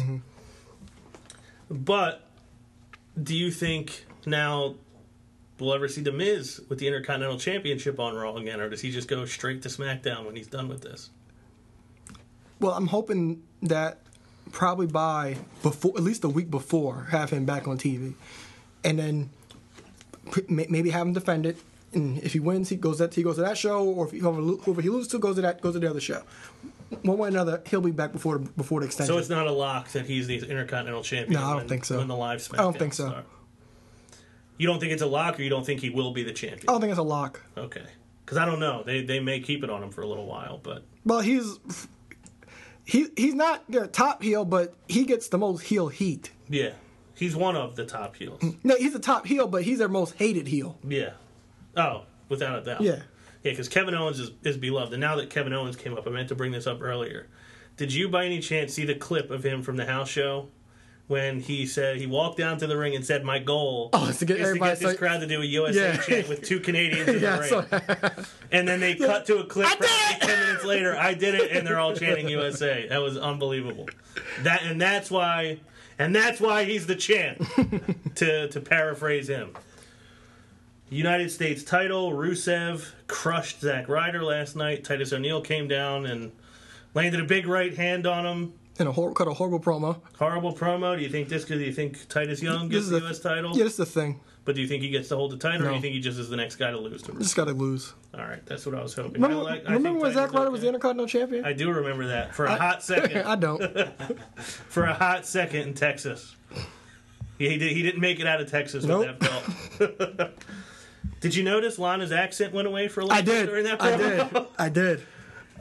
But 1.69 2.27
do 3.21 3.35
you 3.35 3.51
think 3.51 4.05
now 4.25 4.75
we'll 5.59 5.73
ever 5.73 5.87
see 5.87 6.01
The 6.01 6.11
Miz 6.11 6.61
with 6.69 6.79
the 6.79 6.87
Intercontinental 6.87 7.37
Championship 7.39 7.99
on 7.99 8.15
Raw 8.15 8.35
again, 8.35 8.59
or 8.59 8.69
does 8.69 8.81
he 8.81 8.91
just 8.91 9.07
go 9.07 9.25
straight 9.25 9.61
to 9.63 9.69
SmackDown 9.69 10.25
when 10.25 10.35
he's 10.35 10.47
done 10.47 10.67
with 10.67 10.81
this? 10.81 11.09
Well, 12.59 12.71
I'm 12.73 12.87
hoping 12.87 13.43
that 13.63 13.99
probably 14.51 14.87
by 14.87 15.37
before, 15.61 15.93
at 15.97 16.03
least 16.03 16.23
a 16.23 16.29
week 16.29 16.49
before, 16.49 17.07
have 17.11 17.29
him 17.29 17.45
back 17.45 17.67
on 17.67 17.77
TV, 17.77 18.13
and 18.83 18.99
then 18.99 19.29
maybe 20.47 20.89
have 20.89 21.05
him 21.07 21.13
defend 21.13 21.45
it. 21.45 21.57
And 21.93 22.17
if 22.23 22.33
he 22.33 22.39
wins, 22.39 22.69
he 22.69 22.75
goes 22.75 22.97
that 22.99 23.13
he 23.13 23.21
goes 23.21 23.35
to 23.35 23.41
that 23.41 23.57
show, 23.57 23.83
or 23.83 24.05
if 24.07 24.11
he, 24.11 24.19
whoever, 24.19 24.81
he 24.81 24.89
loses 24.89 25.09
to 25.11 25.19
goes 25.19 25.35
to 25.35 25.41
that 25.41 25.61
goes 25.61 25.73
to 25.73 25.79
the 25.79 25.89
other 25.89 25.99
show. 26.01 26.23
One 27.03 27.17
way 27.17 27.27
or 27.27 27.29
another, 27.31 27.61
he'll 27.67 27.81
be 27.81 27.91
back 27.91 28.11
before 28.13 28.37
the, 28.39 28.49
before 28.51 28.79
the 28.79 28.87
extension. 28.87 29.13
So 29.13 29.19
it's 29.19 29.29
not 29.29 29.45
a 29.47 29.51
lock 29.51 29.89
that 29.89 30.05
he's 30.05 30.27
the 30.27 30.37
Intercontinental 30.37 31.03
Champion. 31.03 31.39
No, 31.39 31.45
I 31.45 31.49
don't 31.49 31.57
when- 31.57 31.67
think 31.67 31.85
so. 31.85 31.97
When 31.99 32.07
the 32.07 32.15
live 32.15 32.39
SmackDown 32.39 32.53
I 32.59 32.63
don't 32.63 32.79
think 32.79 32.93
so. 32.93 33.07
start. 33.09 33.25
You 34.57 34.67
don't 34.67 34.79
think 34.79 34.91
it's 34.91 35.01
a 35.01 35.07
lock, 35.07 35.39
or 35.39 35.43
you 35.43 35.49
don't 35.49 35.65
think 35.65 35.81
he 35.81 35.89
will 35.89 36.11
be 36.11 36.23
the 36.23 36.31
champion? 36.31 36.65
I 36.69 36.73
don't 36.73 36.81
think 36.81 36.91
it's 36.91 36.99
a 36.99 37.03
lock. 37.03 37.41
Okay, 37.57 37.85
because 38.25 38.37
I 38.37 38.45
don't 38.45 38.59
know. 38.59 38.83
They 38.83 39.03
they 39.03 39.19
may 39.19 39.39
keep 39.39 39.63
it 39.63 39.69
on 39.69 39.81
him 39.83 39.89
for 39.91 40.01
a 40.01 40.07
little 40.07 40.25
while, 40.25 40.59
but 40.61 40.83
Well, 41.05 41.21
he's 41.21 41.57
he 42.85 43.07
he's 43.17 43.33
not 43.33 43.63
the 43.69 43.87
top 43.87 44.21
heel, 44.21 44.45
but 44.45 44.73
he 44.87 45.05
gets 45.05 45.27
the 45.29 45.37
most 45.37 45.63
heel 45.63 45.87
heat. 45.87 46.31
yeah, 46.49 46.71
he's 47.15 47.35
one 47.35 47.55
of 47.55 47.75
the 47.75 47.85
top 47.85 48.15
heels. 48.15 48.39
Mm-hmm. 48.41 48.67
No, 48.67 48.75
he's 48.75 48.93
the 48.93 48.99
top 48.99 49.25
heel, 49.25 49.47
but 49.47 49.63
he's 49.63 49.79
their 49.79 49.89
most 49.89 50.15
hated 50.15 50.47
heel. 50.47 50.77
Yeah. 50.87 51.11
Oh, 51.75 52.03
without 52.29 52.59
a 52.59 52.63
doubt. 52.63 52.81
Yeah. 52.81 53.01
Yeah, 53.43 53.51
because 53.51 53.67
Kevin 53.67 53.93
Owens 53.93 54.19
is, 54.21 54.31
is 54.43 54.55
beloved. 54.55 54.93
And 54.93 55.01
now 55.01 55.17
that 55.17 55.29
Kevin 55.29 55.51
Owens 55.51 55.75
came 55.75 55.97
up, 55.97 56.07
I 56.07 56.11
meant 56.11 56.29
to 56.29 56.35
bring 56.35 56.53
this 56.53 56.65
up 56.65 56.81
earlier. 56.81 57.27
Did 57.75 57.91
you 57.91 58.07
by 58.07 58.23
any 58.25 58.39
chance 58.39 58.73
see 58.73 58.85
the 58.85 58.95
clip 58.95 59.31
of 59.31 59.43
him 59.43 59.61
from 59.63 59.75
the 59.75 59.85
house 59.85 60.07
show 60.07 60.47
when 61.07 61.41
he 61.41 61.65
said 61.65 61.97
he 61.97 62.07
walked 62.07 62.37
down 62.37 62.57
to 62.59 62.65
the 62.67 62.77
ring 62.77 62.95
and 62.95 63.05
said, 63.05 63.23
"My 63.23 63.37
goal 63.39 63.89
Oh, 63.93 64.11
to 64.11 64.25
get 64.25 64.39
is 64.39 64.53
to 64.53 64.59
get 64.59 64.79
this 64.79 64.97
crowd 64.97 65.19
to 65.19 65.27
do 65.27 65.41
a 65.41 65.45
USA 65.45 65.93
Yeah. 65.93 65.97
chant 65.97 66.29
with 66.29 66.41
two 66.43 66.59
Canadians 66.59 67.09
in 67.09 67.19
Yeah, 67.21 67.35
the 67.37 67.41
ring." 67.41 68.25
so, 68.25 68.25
and 68.51 68.67
then 68.67 68.79
they 68.79 68.95
cut 69.09 69.25
to 69.27 69.39
a 69.39 69.45
clip 69.45 69.67
I 69.67 69.75
did 69.75 69.83
it! 69.83 70.21
ten 70.21 70.39
minutes 70.39 70.63
later. 70.65 70.95
I 70.97 71.13
did 71.13 71.35
it, 71.35 71.51
and 71.51 71.67
they're 71.67 71.79
all 71.79 71.93
chanting 71.95 72.29
USA. 72.29 72.87
That 72.87 73.01
was 73.01 73.17
unbelievable. 73.17 73.87
That 74.43 74.63
and 74.63 74.79
that's 74.81 75.11
why, 75.11 75.59
and 75.99 76.15
that's 76.15 76.39
why 76.39 76.63
he's 76.63 76.87
the 76.87 76.95
champ. 76.95 77.45
to 78.15 78.47
to 78.47 78.59
paraphrase 78.61 79.27
him. 79.27 79.51
United 80.89 81.31
States 81.31 81.63
title. 81.63 82.11
Rusev 82.11 82.91
crushed 83.07 83.61
Zack 83.61 83.89
Ryder 83.89 84.23
last 84.23 84.55
night. 84.55 84.83
Titus 84.83 85.11
O'Neil 85.11 85.41
came 85.41 85.67
down 85.67 86.05
and 86.05 86.31
landed 86.93 87.19
a 87.19 87.23
big 87.25 87.47
right 87.47 87.75
hand 87.75 88.05
on 88.05 88.25
him. 88.25 88.53
And 88.79 88.87
a 88.89 88.91
hor- 88.91 89.13
cut 89.13 89.27
a 89.27 89.33
horrible 89.33 89.59
promo. 89.59 89.99
Horrible 90.17 90.53
promo. 90.53 90.95
Do 90.97 91.03
you 91.03 91.09
think 91.09 91.29
this? 91.29 91.45
Do 91.45 91.57
you 91.59 91.73
think 91.73 92.07
Titus 92.09 92.41
Young 92.41 92.69
gets 92.69 92.85
is 92.85 92.89
the 92.89 92.99
U.S. 92.99 93.19
title? 93.19 93.55
Yeah, 93.57 93.65
is 93.65 93.77
the 93.77 93.85
thing. 93.85 94.19
But 94.45 94.55
do 94.55 94.61
you 94.61 94.67
think 94.67 94.83
he 94.83 94.89
gets 94.89 95.07
to 95.07 95.15
hold 95.15 95.31
the 95.31 95.37
title, 95.37 95.67
or 95.67 95.69
do 95.69 95.75
you 95.75 95.81
think 95.81 95.93
he 95.93 96.01
just 96.01 96.19
is 96.19 96.27
the 96.29 96.35
next 96.35 96.57
guy 96.57 96.69
to 96.71 96.77
lose 96.77 97.01
to? 97.03 97.13
Just 97.13 97.35
got 97.35 97.45
to 97.45 97.53
lose. 97.53 97.93
All 98.13 98.19
right, 98.19 98.45
that's 98.45 98.65
what 98.65 98.75
I 98.75 98.81
was 98.83 98.93
hoping. 98.93 99.13
Remember, 99.21 99.37
I 99.37 99.53
like- 99.53 99.69
I 99.69 99.73
remember 99.73 99.99
when 100.01 100.11
Titus 100.13 100.31
Zack 100.31 100.33
Ryder 100.37 100.51
was 100.51 100.61
the. 100.61 100.67
Intercontinental 100.67 101.07
Champion? 101.07 101.45
I 101.45 101.53
do 101.53 101.71
remember 101.71 102.07
that 102.07 102.35
for 102.35 102.45
a 102.45 102.55
hot 102.55 102.83
second. 102.83 103.21
I 103.25 103.35
don't. 103.37 103.61
for 104.37 104.83
a 104.83 104.93
hot 104.93 105.25
second 105.25 105.61
in 105.61 105.73
Texas. 105.75 106.35
He, 107.37 107.49
he, 107.49 107.57
did, 107.57 107.71
he 107.71 107.81
didn't 107.83 108.01
make 108.01 108.19
it 108.19 108.27
out 108.27 108.41
of 108.41 108.49
Texas 108.51 108.83
Nope. 108.83 109.07
with 109.07 109.19
that 109.19 110.09
belt. 110.19 110.31
did 111.21 111.35
you 111.35 111.43
notice 111.43 111.79
Lana's 111.79 112.11
accent 112.11 112.53
went 112.53 112.67
away 112.67 112.87
for 112.89 112.99
a 112.99 113.03
little 113.05 113.17
I 113.17 113.21
bit 113.21 113.31
did. 113.31 113.45
during 113.47 113.63
that 113.63 113.81
I 113.81 113.97
did. 113.97 114.45
I 114.59 114.69
did. 114.69 115.01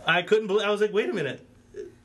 I 0.07 0.23
couldn't 0.23 0.49
believe. 0.49 0.67
I 0.67 0.71
was 0.71 0.81
like, 0.81 0.93
wait 0.93 1.09
a 1.09 1.13
minute. 1.13 1.47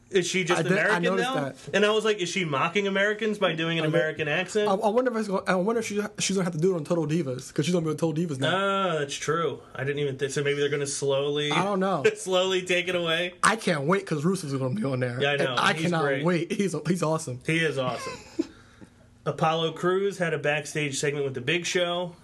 Is 0.09 0.25
she 0.25 0.45
just 0.45 0.59
I 0.59 0.63
did- 0.63 0.71
I 0.71 0.97
American 0.97 1.15
now? 1.17 1.33
that. 1.35 1.55
And 1.73 1.85
I 1.85 1.89
was 1.91 2.05
like, 2.05 2.19
is 2.19 2.29
she 2.29 2.45
mocking 2.45 2.87
Americans 2.87 3.39
by 3.39 3.53
doing 3.53 3.77
an 3.77 3.83
did. 3.83 3.93
American 3.93 4.27
accent? 4.29 4.69
I, 4.69 4.73
I 4.73 4.89
wonder 4.89 5.11
if 5.11 5.17
it's 5.17 5.27
going, 5.27 5.43
I 5.47 5.55
wonder 5.55 5.79
if 5.81 5.85
she, 5.87 6.01
she's 6.19 6.37
gonna 6.37 6.45
have 6.45 6.53
to 6.53 6.59
do 6.59 6.73
it 6.73 6.77
on 6.77 6.85
Total 6.85 7.05
Divas 7.05 7.49
because 7.49 7.65
she's 7.65 7.73
gonna 7.73 7.83
be 7.85 7.91
on 7.91 7.97
Total 7.97 8.23
Divas 8.23 8.39
now. 8.39 8.55
Ah, 8.55 8.99
that's 8.99 9.15
true. 9.15 9.59
I 9.75 9.83
didn't 9.83 9.99
even 9.99 10.17
think 10.17 10.31
so. 10.31 10.43
Maybe 10.43 10.59
they're 10.61 10.69
going 10.69 10.79
to 10.79 10.87
slowly. 10.87 11.51
I 11.51 11.63
don't 11.63 11.81
know. 11.81 12.03
slowly 12.15 12.61
take 12.61 12.87
it 12.87 12.95
away. 12.95 13.33
I 13.43 13.57
can't 13.57 13.83
wait 13.83 14.01
because 14.05 14.23
Rusev's 14.23 14.53
gonna 14.53 14.75
be 14.75 14.83
on 14.85 15.01
there. 15.01 15.21
Yeah, 15.21 15.31
I 15.31 15.35
know. 15.35 15.51
And 15.51 15.59
I 15.59 15.73
He's 15.73 15.81
cannot 15.83 16.01
great. 16.03 16.23
wait. 16.23 16.51
He's 16.53 16.73
he's 16.87 17.03
awesome. 17.03 17.41
He 17.45 17.57
is 17.59 17.77
awesome. 17.77 18.13
Apollo 19.25 19.73
Crews 19.73 20.17
had 20.19 20.33
a 20.33 20.37
backstage 20.37 20.97
segment 20.99 21.25
with 21.25 21.33
the 21.33 21.41
Big 21.41 21.65
Show. 21.65 22.15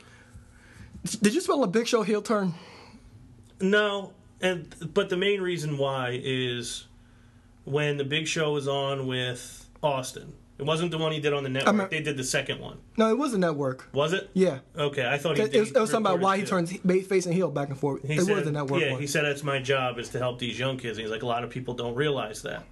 Did 1.22 1.34
you 1.34 1.42
spell 1.42 1.62
a 1.64 1.68
Big 1.68 1.86
Show 1.86 2.04
heel 2.04 2.22
turn? 2.22 2.54
No, 3.60 4.14
and 4.40 4.74
but 4.94 5.10
the 5.10 5.18
main 5.18 5.42
reason 5.42 5.78
why 5.78 6.18
is 6.24 6.86
when 7.66 7.98
the 7.98 8.04
Big 8.04 8.28
Show 8.28 8.52
was 8.54 8.68
on 8.68 9.08
with 9.08 9.70
Austin. 9.82 10.34
It 10.60 10.66
wasn't 10.66 10.92
the 10.92 10.98
one 11.00 11.12
he 11.12 11.20
did 11.20 11.34
on 11.34 11.44
the 11.44 11.50
network. 11.50 11.76
mean- 11.76 11.88
they 11.90 12.02
did 12.02 12.16
the 12.16 12.24
second 12.24 12.60
one. 12.62 12.78
No, 12.96 13.10
it 13.10 13.18
was 13.18 13.34
a 13.34 13.38
network. 13.40 13.90
Was 13.92 14.14
it? 14.14 14.30
Yeah. 14.34 14.60
Okay, 14.78 15.06
I 15.08 15.18
thought 15.18 15.36
he 15.36 15.44
It, 15.44 15.52
did. 15.52 15.60
was, 15.62 15.72
it 15.72 15.80
was 15.80 15.90
something 15.90 16.12
about 16.14 16.22
why 16.24 16.38
he 16.38 16.46
turns 16.46 16.72
face 17.08 17.26
and 17.26 17.34
heel 17.34 17.50
back 17.50 17.70
and 17.70 17.78
forth. 17.78 18.04
He 18.08 18.14
it 18.14 18.22
said, 18.22 18.36
was 18.38 18.48
a 18.48 18.52
network 18.52 18.80
Yeah, 18.82 18.92
one. 18.92 19.02
he 19.02 19.08
said 19.08 19.26
that's 19.26 19.44
my 19.44 19.60
job 19.60 19.98
is 19.98 20.10
to 20.10 20.20
help 20.20 20.40
these 20.40 20.58
young 20.60 20.78
kids. 20.78 20.98
And 20.98 21.06
He's 21.06 21.12
like 21.12 21.24
a 21.24 21.28
lot 21.28 21.44
of 21.44 21.50
people 21.50 21.74
don't 21.74 21.96
realize 21.96 22.44
that. 22.44 22.64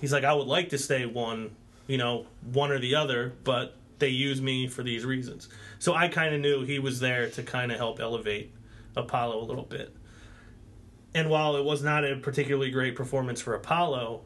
He's 0.00 0.12
like 0.12 0.24
I 0.24 0.32
would 0.32 0.46
like 0.46 0.70
to 0.70 0.78
stay 0.78 1.04
one, 1.04 1.54
you 1.86 1.98
know, 1.98 2.26
one 2.52 2.70
or 2.72 2.78
the 2.78 2.94
other, 2.94 3.34
but 3.44 3.74
they 3.98 4.08
use 4.08 4.40
me 4.40 4.66
for 4.66 4.82
these 4.82 5.04
reasons. 5.04 5.48
So 5.78 5.94
I 5.94 6.08
kind 6.08 6.34
of 6.34 6.40
knew 6.40 6.64
he 6.64 6.78
was 6.78 6.98
there 6.98 7.28
to 7.30 7.42
kind 7.42 7.70
of 7.70 7.78
help 7.78 8.00
elevate 8.00 8.52
Apollo 8.96 9.42
a 9.42 9.44
little 9.44 9.64
bit. 9.64 9.94
And 11.14 11.28
while 11.30 11.56
it 11.56 11.64
was 11.64 11.82
not 11.82 12.04
a 12.04 12.16
particularly 12.16 12.70
great 12.70 12.94
performance 12.96 13.40
for 13.40 13.54
Apollo, 13.54 14.22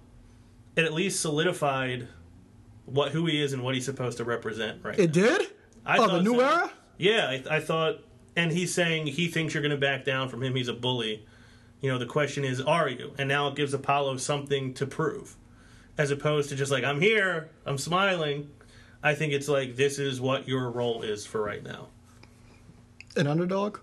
it 0.76 0.84
at 0.84 0.92
least 0.92 1.20
solidified 1.20 2.08
what 2.86 3.12
who 3.12 3.26
he 3.26 3.42
is 3.42 3.52
and 3.52 3.62
what 3.62 3.74
he's 3.74 3.84
supposed 3.84 4.18
to 4.18 4.24
represent. 4.24 4.84
Right? 4.84 4.98
it 4.98 5.12
did. 5.12 5.48
I 5.84 5.98
oh, 5.98 6.08
the 6.08 6.22
new 6.22 6.34
so. 6.34 6.40
era. 6.40 6.72
Yeah, 6.98 7.28
I, 7.28 7.56
I 7.56 7.60
thought, 7.60 8.00
and 8.36 8.52
he's 8.52 8.72
saying 8.72 9.08
he 9.08 9.28
thinks 9.28 9.54
you're 9.54 9.62
going 9.62 9.72
to 9.72 9.76
back 9.76 10.04
down 10.04 10.28
from 10.28 10.42
him. 10.42 10.54
He's 10.54 10.68
a 10.68 10.74
bully. 10.74 11.26
You 11.80 11.90
know, 11.90 11.98
the 11.98 12.06
question 12.06 12.44
is, 12.44 12.60
are 12.60 12.88
you? 12.88 13.12
And 13.18 13.28
now 13.28 13.48
it 13.48 13.56
gives 13.56 13.74
Apollo 13.74 14.18
something 14.18 14.72
to 14.74 14.86
prove, 14.86 15.36
as 15.98 16.12
opposed 16.12 16.48
to 16.50 16.56
just 16.56 16.70
like, 16.70 16.84
I'm 16.84 17.00
here, 17.00 17.50
I'm 17.66 17.78
smiling. 17.78 18.50
I 19.02 19.16
think 19.16 19.32
it's 19.32 19.48
like, 19.48 19.74
this 19.74 19.98
is 19.98 20.20
what 20.20 20.46
your 20.46 20.70
role 20.70 21.02
is 21.02 21.26
for 21.26 21.42
right 21.42 21.62
now. 21.62 21.88
An 23.16 23.26
underdog. 23.26 23.78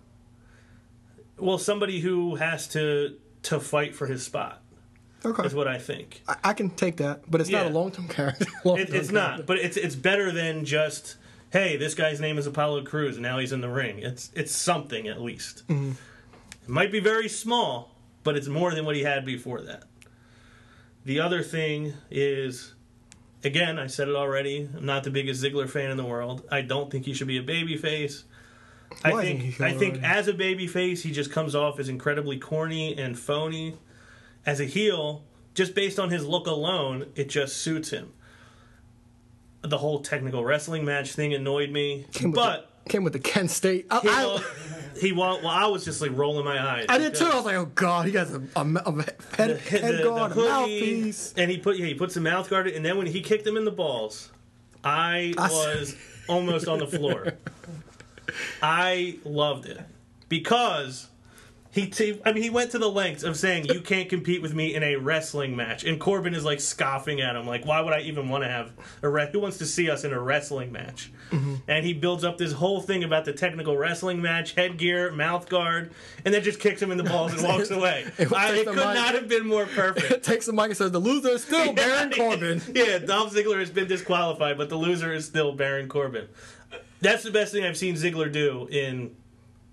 Well, 1.38 1.58
somebody 1.58 2.00
who 2.00 2.36
has 2.36 2.68
to 2.70 3.18
to 3.42 3.60
fight 3.60 3.96
for 3.96 4.08
his 4.08 4.24
spot 4.24 4.62
Okay. 5.26 5.44
is 5.44 5.54
what 5.54 5.68
I 5.68 5.78
think. 5.78 6.22
I, 6.28 6.36
I 6.46 6.54
can 6.54 6.70
take 6.70 6.98
that, 6.98 7.30
but 7.30 7.42
it's 7.42 7.50
not 7.50 7.66
a 7.66 7.70
long 7.70 7.92
term 7.92 8.08
character. 8.10 8.46
It, 8.66 8.94
it's 8.94 9.12
not, 9.12 9.46
but 9.46 9.58
it's 9.58 9.78
it's 9.78 9.96
better 9.96 10.32
than 10.32 10.66
just, 10.66 11.18
hey, 11.52 11.78
this 11.78 11.94
guy's 11.94 12.22
name 12.22 12.38
is 12.38 12.48
Apollo 12.48 12.84
Crews, 12.86 13.16
and 13.16 13.24
now 13.24 13.40
he's 13.40 13.52
in 13.52 13.62
the 13.62 13.70
ring. 13.70 14.00
It's 14.00 14.32
it's 14.34 14.56
something 14.56 15.08
at 15.08 15.22
least. 15.22 15.68
Mm-hmm. 15.68 15.92
It 16.64 16.70
might 16.70 16.92
be 16.92 17.00
very 17.00 17.28
small, 17.28 17.96
but 18.24 18.38
it's 18.38 18.48
more 18.48 18.74
than 18.74 18.86
what 18.86 18.96
he 18.96 19.04
had 19.04 19.26
before 19.26 19.62
that. 19.62 19.84
The 21.06 21.20
other 21.20 21.42
thing 21.42 21.94
is, 22.12 22.74
again, 23.44 23.80
I 23.80 23.88
said 23.88 24.08
it 24.08 24.16
already. 24.16 24.70
I'm 24.76 24.86
not 24.86 25.04
the 25.04 25.10
biggest 25.10 25.44
Ziggler 25.44 25.70
fan 25.70 25.92
in 25.92 25.98
the 25.98 26.06
world. 26.06 26.44
I 26.52 26.62
don't 26.62 26.92
think 26.92 27.06
he 27.06 27.14
should 27.14 27.28
be 27.28 27.38
a 27.38 27.44
babyface. 27.44 28.24
I 29.04 29.22
think 29.22 29.62
I 29.62 29.74
think 29.74 29.96
already? 29.96 30.20
as 30.20 30.28
a 30.28 30.34
babyface, 30.34 31.02
he 31.02 31.12
just 31.12 31.32
comes 31.32 31.56
off 31.56 31.80
as 31.80 31.90
incredibly 31.90 32.38
corny 32.38 32.98
and 32.98 33.18
phony. 33.18 33.78
As 34.50 34.60
a 34.60 34.66
heel, 34.66 35.22
just 35.54 35.76
based 35.76 36.00
on 36.00 36.10
his 36.10 36.26
look 36.26 36.48
alone, 36.48 37.06
it 37.14 37.30
just 37.30 37.58
suits 37.58 37.92
him. 37.92 38.12
The 39.62 39.78
whole 39.78 40.00
technical 40.00 40.44
wrestling 40.44 40.84
match 40.86 41.12
thing 41.12 41.36
annoyed 41.36 41.70
me, 41.70 42.08
Came 42.14 42.32
but 42.32 42.68
the, 42.84 42.90
came 42.90 43.04
with 43.04 43.14
the 43.14 43.20
Kent 43.20 43.52
State. 43.52 43.86
I, 43.92 44.00
he 44.00 44.10
I, 44.10 44.44
he. 45.00 45.12
Well, 45.12 45.46
I 45.46 45.68
was 45.68 45.86
just 45.86 46.02
like 46.02 46.18
rolling 46.18 46.46
my 46.46 46.60
eyes. 46.60 46.88
I 46.90 46.98
did 46.98 47.14
too. 47.14 47.26
I 47.26 47.36
was 47.36 47.46
like, 47.46 47.58
oh 47.58 47.66
god, 47.76 48.08
he 48.08 48.14
has 48.14 48.34
a, 48.34 48.42
a, 48.56 48.62
a 48.62 49.06
head, 49.38 49.60
hit 49.60 49.82
head 49.84 50.00
the- 50.00 50.04
guard, 50.04 50.32
the 50.32 50.34
hoodie, 50.34 50.50
mouthpiece. 50.50 51.34
and 51.38 51.52
he 51.52 51.60
put 51.60 51.78
yeah, 51.78 51.86
he 51.86 51.94
puts 51.94 52.16
the 52.16 52.22
mouth 52.22 52.50
guard, 52.50 52.66
and 52.70 52.84
then 52.84 52.98
when 52.98 53.06
he 53.06 53.22
kicked 53.22 53.46
him 53.46 53.56
in 53.56 53.66
the 53.66 53.72
balls, 53.72 54.32
I 54.84 55.36
was 55.38 55.96
almost 56.28 56.68
on 56.68 56.80
the 56.80 56.88
floor. 56.88 57.34
I 58.64 59.20
loved 59.24 59.68
it 59.68 59.80
because 60.28 61.08
he, 61.80 61.88
t- 61.88 62.22
I 62.26 62.32
mean, 62.32 62.44
he 62.44 62.50
went 62.50 62.72
to 62.72 62.80
the 62.80 62.90
lengths 62.90 63.24
of 63.24 63.38
saying 63.38 63.66
you 63.66 63.82
can't 63.82 64.10
compete 64.10 64.42
with 64.42 64.54
me 64.54 64.76
in 64.76 64.84
a 64.84 64.96
wrestling 64.96 65.56
match, 65.56 65.84
and 65.84 66.00
Corbin 66.00 66.34
is 66.34 66.44
like 66.46 66.60
scoffing 66.60 67.22
at 67.22 67.36
him, 67.36 67.46
like, 67.46 67.66
why 67.66 67.82
would 67.82 67.94
I 67.94 68.02
even 68.02 68.30
want 68.30 68.44
to 68.44 68.50
have 68.50 68.72
a 69.02 69.10
re- 69.10 69.30
who 69.32 69.40
wants 69.40 69.58
to 69.60 69.66
see 69.66 69.90
us 69.90 70.04
in 70.04 70.14
a 70.14 70.20
wrestling 70.20 70.72
match? 70.72 71.12
Mm-hmm. 71.32 71.56
And 71.68 71.86
he 71.86 71.94
builds 71.94 72.24
up 72.24 72.38
this 72.38 72.52
whole 72.54 72.82
thing 72.82 73.04
about 73.04 73.26
the 73.26 73.34
technical 73.34 73.78
wrestling 73.78 74.22
match, 74.22 74.54
headgear, 74.54 75.12
mouth 75.12 75.48
guard, 75.48 75.92
and 76.26 76.34
then 76.34 76.44
just 76.44 76.60
kicks 76.60 76.82
him 76.82 76.92
in 76.92 76.98
the 76.98 77.04
balls 77.04 77.34
and 77.34 77.44
walks 77.44 77.70
away. 77.72 78.06
It 78.18 78.34
I, 78.34 78.54
it 78.56 78.66
could 78.66 78.76
mic. 78.76 78.84
not 78.86 79.14
have 79.16 79.28
been 79.28 79.48
more 79.48 79.66
perfect. 79.66 80.24
Takes 80.24 80.48
the 80.48 80.54
mic 80.54 80.66
and 80.66 80.78
says, 80.78 80.92
the 80.92 81.00
loser 81.00 81.30
is 81.30 81.44
still 81.44 81.74
Baron 81.74 82.12
Corbin. 82.12 82.62
yeah, 82.74 82.98
Dolph 82.98 83.34
Ziggler 83.34 83.60
has 83.60 83.70
been 83.70 83.88
disqualified, 83.88 84.58
but 84.58 84.70
the 84.70 84.76
loser 84.76 85.14
is 85.14 85.26
still 85.26 85.54
Baron 85.54 85.88
Corbin. 85.88 86.28
That's 87.02 87.24
the 87.24 87.32
best 87.32 87.54
thing 87.54 87.64
I've 87.64 87.78
seen 87.78 87.96
Ziggler 87.96 88.32
do 88.32 88.68
in 88.70 89.16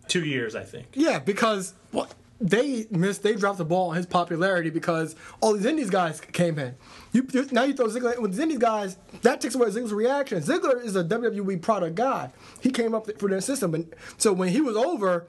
two 0.09 0.25
years, 0.25 0.55
I 0.55 0.65
think. 0.65 0.87
Yeah, 0.95 1.19
because 1.19 1.75
what 1.93 2.15
they 2.41 2.87
missed, 2.91 3.23
they 3.23 3.35
dropped 3.35 3.59
the 3.59 3.65
ball 3.65 3.91
on 3.91 3.97
his 3.97 4.07
popularity 4.07 4.71
because 4.71 5.17
all 5.41 5.55
these 5.55 5.65
Indies 5.65 5.91
guys 5.91 6.21
came 6.21 6.59
in. 6.59 6.75
You, 7.13 7.27
now 7.51 7.63
you 7.63 7.75
throw 7.75 7.87
Ziggler 7.87 8.19
with 8.19 8.37
these 8.37 8.59
guys. 8.59 8.97
That 9.23 9.41
takes 9.41 9.55
away 9.55 9.69
Ziggler's 9.69 9.93
reaction. 9.93 10.43
Ziggler 10.43 10.85
is 10.85 10.97
a 10.97 11.05
WWE 11.05 11.63
product 11.63 11.95
guy. 11.95 12.31
He 12.61 12.71
came 12.71 12.95
up 12.95 13.09
for 13.19 13.29
their 13.29 13.41
system, 13.41 13.75
and 13.75 13.95
so 14.19 14.33
when 14.33 14.51
he 14.51 14.61
was 14.61 14.77
over, 14.77 15.27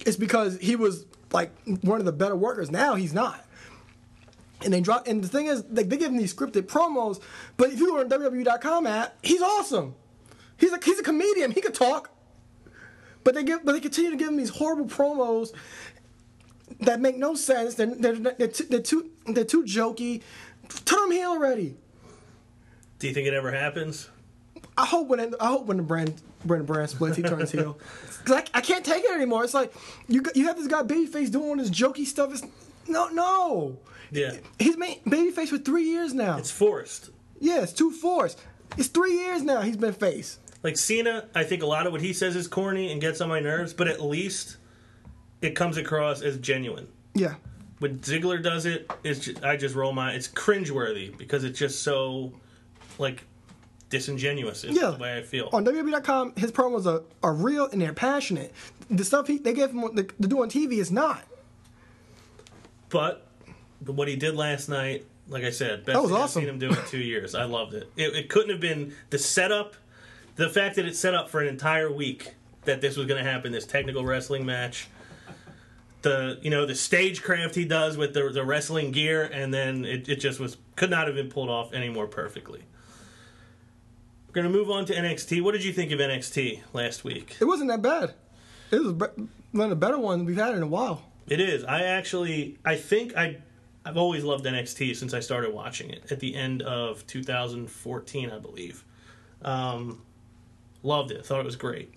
it's 0.00 0.16
because 0.16 0.58
he 0.58 0.76
was 0.76 1.06
like 1.32 1.50
one 1.82 2.00
of 2.00 2.06
the 2.06 2.12
better 2.12 2.36
workers. 2.36 2.70
Now 2.70 2.94
he's 2.94 3.14
not. 3.14 3.44
And 4.62 4.72
they 4.72 4.80
drop. 4.80 5.06
And 5.06 5.22
the 5.22 5.28
thing 5.28 5.46
is, 5.46 5.64
like 5.70 5.88
they 5.88 5.96
give 5.96 6.10
him 6.10 6.16
these 6.16 6.34
scripted 6.34 6.62
promos, 6.62 7.20
but 7.56 7.70
if 7.70 7.78
you 7.78 7.88
go 7.88 8.00
on 8.00 8.08
WWE.com 8.08 8.86
app, 8.86 9.16
he's 9.22 9.42
awesome. 9.42 9.94
He's 10.56 10.72
a 10.72 10.78
he's 10.82 10.98
a 10.98 11.02
comedian. 11.02 11.50
He 11.50 11.60
could 11.60 11.74
talk. 11.74 12.10
But 13.24 13.34
they 13.34 13.42
give, 13.42 13.64
but 13.64 13.72
they 13.72 13.80
continue 13.80 14.10
to 14.10 14.16
give 14.16 14.28
him 14.28 14.36
these 14.36 14.50
horrible 14.50 14.86
promos 14.86 15.52
that 16.80 17.00
make 17.00 17.16
no 17.16 17.34
sense. 17.34 17.74
They're 17.74 17.86
they're, 17.86 18.14
they're, 18.14 18.48
too, 18.48 18.64
they're 18.64 18.80
too 18.80 19.10
they're 19.26 19.44
too 19.44 19.64
jokey. 19.64 20.22
Turn 20.84 21.04
him 21.06 21.10
heel 21.12 21.30
already. 21.30 21.76
Do 22.98 23.08
you 23.08 23.14
think 23.14 23.26
it 23.26 23.34
ever 23.34 23.52
happens? 23.52 24.08
I 24.76 24.86
hope 24.86 25.08
when 25.08 25.20
it, 25.20 25.34
I 25.40 25.46
hope 25.48 25.66
when 25.66 25.76
the 25.78 25.82
brand 25.82 26.20
the 26.44 26.56
brand 26.62 26.90
splits, 26.90 27.16
he 27.16 27.22
turns 27.22 27.50
heel. 27.52 27.78
Cause 28.24 28.36
I, 28.36 28.58
I 28.58 28.60
can't 28.60 28.84
take 28.84 29.04
it 29.04 29.10
anymore. 29.10 29.44
It's 29.44 29.54
like 29.54 29.72
you 30.08 30.22
you 30.34 30.46
have 30.46 30.56
this 30.56 30.66
guy 30.66 30.82
babyface 30.82 31.30
doing 31.30 31.48
all 31.48 31.56
this 31.56 31.70
jokey 31.70 32.06
stuff. 32.06 32.32
It's 32.32 32.42
no 32.88 33.08
no. 33.08 33.78
Yeah. 34.10 34.36
He's 34.58 34.76
been 34.76 34.96
babyface 35.06 35.48
for 35.48 35.58
three 35.58 35.84
years 35.84 36.14
now. 36.14 36.36
It's 36.38 36.50
forced. 36.50 37.10
yeah, 37.40 37.62
it's 37.62 37.72
too 37.72 37.90
forced. 37.90 38.40
It's 38.76 38.88
three 38.88 39.14
years 39.14 39.42
now 39.42 39.60
he's 39.62 39.76
been 39.76 39.92
face. 39.92 40.38
Like 40.64 40.76
Cena, 40.76 41.28
I 41.34 41.44
think 41.44 41.62
a 41.62 41.66
lot 41.66 41.86
of 41.86 41.92
what 41.92 42.00
he 42.00 42.12
says 42.12 42.34
is 42.34 42.48
corny 42.48 42.90
and 42.90 43.00
gets 43.00 43.20
on 43.20 43.28
my 43.28 43.38
nerves, 43.38 43.72
but 43.74 43.86
at 43.86 44.00
least 44.02 44.56
it 45.42 45.50
comes 45.54 45.76
across 45.76 46.22
as 46.22 46.38
genuine. 46.38 46.88
Yeah. 47.14 47.34
When 47.80 47.98
Ziggler 47.98 48.42
does 48.42 48.64
it, 48.66 48.90
it's 49.04 49.20
just, 49.20 49.44
I 49.44 49.56
just 49.56 49.74
roll 49.74 49.92
my. 49.92 50.12
It's 50.12 50.26
cringeworthy 50.26 51.16
because 51.16 51.44
it's 51.44 51.58
just 51.58 51.82
so 51.82 52.32
like 52.98 53.24
disingenuous. 53.90 54.64
Is 54.64 54.74
Yeah. 54.76 54.92
the 54.92 54.96
way 54.98 55.18
I 55.18 55.22
feel. 55.22 55.50
On 55.52 55.64
WWE.com, 55.64 56.32
his 56.36 56.50
promos 56.50 56.86
are, 56.86 57.02
are 57.22 57.34
real 57.34 57.68
and 57.70 57.82
they're 57.82 57.92
passionate. 57.92 58.52
The 58.90 59.04
stuff 59.04 59.26
he, 59.26 59.36
they 59.38 59.52
gave 59.52 59.70
him 59.70 59.94
to, 59.96 60.02
to 60.02 60.26
do 60.28 60.42
on 60.42 60.48
TV 60.48 60.74
is 60.78 60.90
not. 60.90 61.24
But 62.88 63.26
what 63.84 64.08
he 64.08 64.16
did 64.16 64.34
last 64.34 64.68
night, 64.68 65.04
like 65.28 65.44
I 65.44 65.50
said, 65.50 65.84
best 65.84 65.94
That 65.96 66.02
was 66.02 66.12
awesome. 66.12 66.22
I've 66.22 66.30
seen 66.46 66.48
him 66.48 66.58
do 66.58 66.68
in 66.70 66.86
two 66.88 66.98
years. 66.98 67.34
I 67.34 67.44
loved 67.44 67.74
it. 67.74 67.90
it. 67.96 68.14
It 68.14 68.28
couldn't 68.30 68.50
have 68.50 68.60
been 68.60 68.94
the 69.10 69.18
setup, 69.18 69.74
the 70.36 70.48
fact 70.48 70.76
that 70.76 70.84
it 70.84 70.96
set 70.96 71.14
up 71.14 71.28
for 71.28 71.40
an 71.40 71.48
entire 71.48 71.90
week 71.90 72.34
that 72.64 72.80
this 72.80 72.96
was 72.96 73.06
going 73.06 73.22
to 73.22 73.30
happen. 73.30 73.52
This 73.52 73.66
technical 73.66 74.04
wrestling 74.04 74.44
match, 74.44 74.88
the 76.02 76.38
you 76.42 76.50
know 76.50 76.66
the 76.66 76.74
stagecraft 76.74 77.54
he 77.54 77.64
does 77.64 77.96
with 77.96 78.14
the 78.14 78.30
the 78.30 78.44
wrestling 78.44 78.90
gear, 78.90 79.24
and 79.24 79.52
then 79.52 79.84
it, 79.84 80.08
it 80.08 80.16
just 80.16 80.40
was 80.40 80.56
could 80.76 80.90
not 80.90 81.06
have 81.06 81.16
been 81.16 81.28
pulled 81.28 81.50
off 81.50 81.72
any 81.72 81.88
more 81.88 82.06
perfectly. 82.06 82.62
We're 84.28 84.42
going 84.42 84.52
to 84.52 84.58
move 84.58 84.70
on 84.70 84.84
to 84.86 84.94
NXT. 84.94 85.42
What 85.42 85.52
did 85.52 85.64
you 85.64 85.72
think 85.72 85.92
of 85.92 86.00
NXT 86.00 86.62
last 86.72 87.04
week? 87.04 87.36
It 87.40 87.44
wasn't 87.44 87.70
that 87.70 87.82
bad. 87.82 88.14
It 88.72 88.82
was 88.82 88.92
one 89.52 89.64
of 89.64 89.70
the 89.70 89.76
better 89.76 89.98
ones 89.98 90.24
we've 90.24 90.36
had 90.36 90.56
in 90.56 90.62
a 90.62 90.66
while. 90.66 91.04
It 91.28 91.40
is. 91.40 91.62
I 91.62 91.84
actually, 91.84 92.58
I 92.64 92.74
think 92.74 93.16
I, 93.16 93.38
I've 93.84 93.96
always 93.96 94.24
loved 94.24 94.44
NXT 94.44 94.96
since 94.96 95.14
I 95.14 95.20
started 95.20 95.54
watching 95.54 95.90
it 95.90 96.10
at 96.10 96.18
the 96.18 96.34
end 96.34 96.62
of 96.62 97.06
2014, 97.06 98.30
I 98.30 98.38
believe. 98.40 98.84
Um, 99.42 100.02
loved 100.84 101.10
it. 101.10 101.24
Thought 101.26 101.40
it 101.40 101.46
was 101.46 101.56
great. 101.56 101.92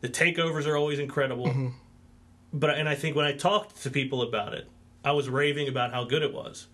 The 0.00 0.08
takeovers 0.08 0.66
are 0.66 0.76
always 0.76 0.98
incredible. 0.98 1.46
Mm-hmm. 1.46 1.68
But 2.52 2.70
and 2.70 2.88
I 2.88 2.94
think 2.94 3.16
when 3.16 3.26
I 3.26 3.32
talked 3.32 3.82
to 3.82 3.90
people 3.90 4.22
about 4.22 4.54
it, 4.54 4.66
I 5.04 5.12
was 5.12 5.28
raving 5.28 5.68
about 5.68 5.92
how 5.92 6.04
good 6.04 6.22
it 6.22 6.32
was. 6.32 6.66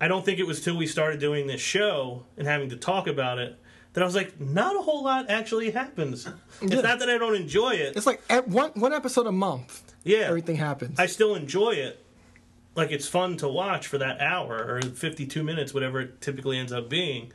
I 0.00 0.08
don't 0.08 0.24
think 0.24 0.38
it 0.38 0.46
was 0.46 0.60
till 0.60 0.76
we 0.76 0.86
started 0.86 1.20
doing 1.20 1.46
this 1.46 1.60
show 1.60 2.24
and 2.36 2.46
having 2.46 2.70
to 2.70 2.76
talk 2.76 3.06
about 3.06 3.38
it 3.38 3.58
that 3.92 4.02
I 4.02 4.04
was 4.06 4.14
like, 4.14 4.40
not 4.40 4.76
a 4.76 4.80
whole 4.80 5.02
lot 5.02 5.28
actually 5.28 5.70
happens. 5.70 6.26
It's 6.62 6.72
Yeah. 6.74 6.80
not 6.82 6.98
that 7.00 7.10
I 7.10 7.18
don't 7.18 7.34
enjoy 7.34 7.70
it. 7.74 7.96
It's 7.96 8.06
like 8.06 8.22
at 8.30 8.48
one 8.48 8.70
one 8.74 8.92
episode 8.92 9.26
a 9.26 9.32
month. 9.32 9.94
Yeah. 10.04 10.20
Everything 10.28 10.56
happens. 10.56 10.98
I 10.98 11.06
still 11.06 11.34
enjoy 11.34 11.72
it. 11.72 12.04
Like 12.74 12.90
it's 12.92 13.08
fun 13.08 13.36
to 13.38 13.48
watch 13.48 13.86
for 13.88 13.98
that 13.98 14.20
hour 14.20 14.56
or 14.56 14.80
52 14.82 15.42
minutes, 15.42 15.74
whatever 15.74 16.00
it 16.00 16.20
typically 16.20 16.58
ends 16.58 16.72
up 16.72 16.88
being. 16.88 17.32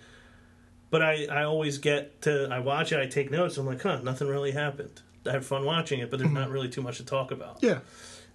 But 0.94 1.02
I, 1.02 1.26
I 1.26 1.44
always 1.46 1.80
get 1.80 2.22
to, 2.22 2.48
I 2.52 2.60
watch 2.60 2.92
it, 2.92 3.00
I 3.00 3.08
take 3.08 3.32
notes, 3.32 3.58
I'm 3.58 3.66
like, 3.66 3.82
huh, 3.82 4.02
nothing 4.04 4.28
really 4.28 4.52
happened. 4.52 5.02
I 5.26 5.32
had 5.32 5.44
fun 5.44 5.66
watching 5.66 6.02
it, 6.02 6.12
but 6.12 6.20
there's 6.20 6.32
not 6.32 6.52
really 6.52 6.70
too 6.70 6.84
much 6.84 6.98
to 6.98 7.04
talk 7.06 7.32
about. 7.32 7.58
yeah. 7.62 7.80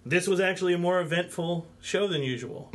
This 0.05 0.27
was 0.27 0.41
actually 0.41 0.73
a 0.73 0.77
more 0.77 0.99
eventful 0.99 1.65
show 1.79 2.07
than 2.09 2.21
usual. 2.21 2.69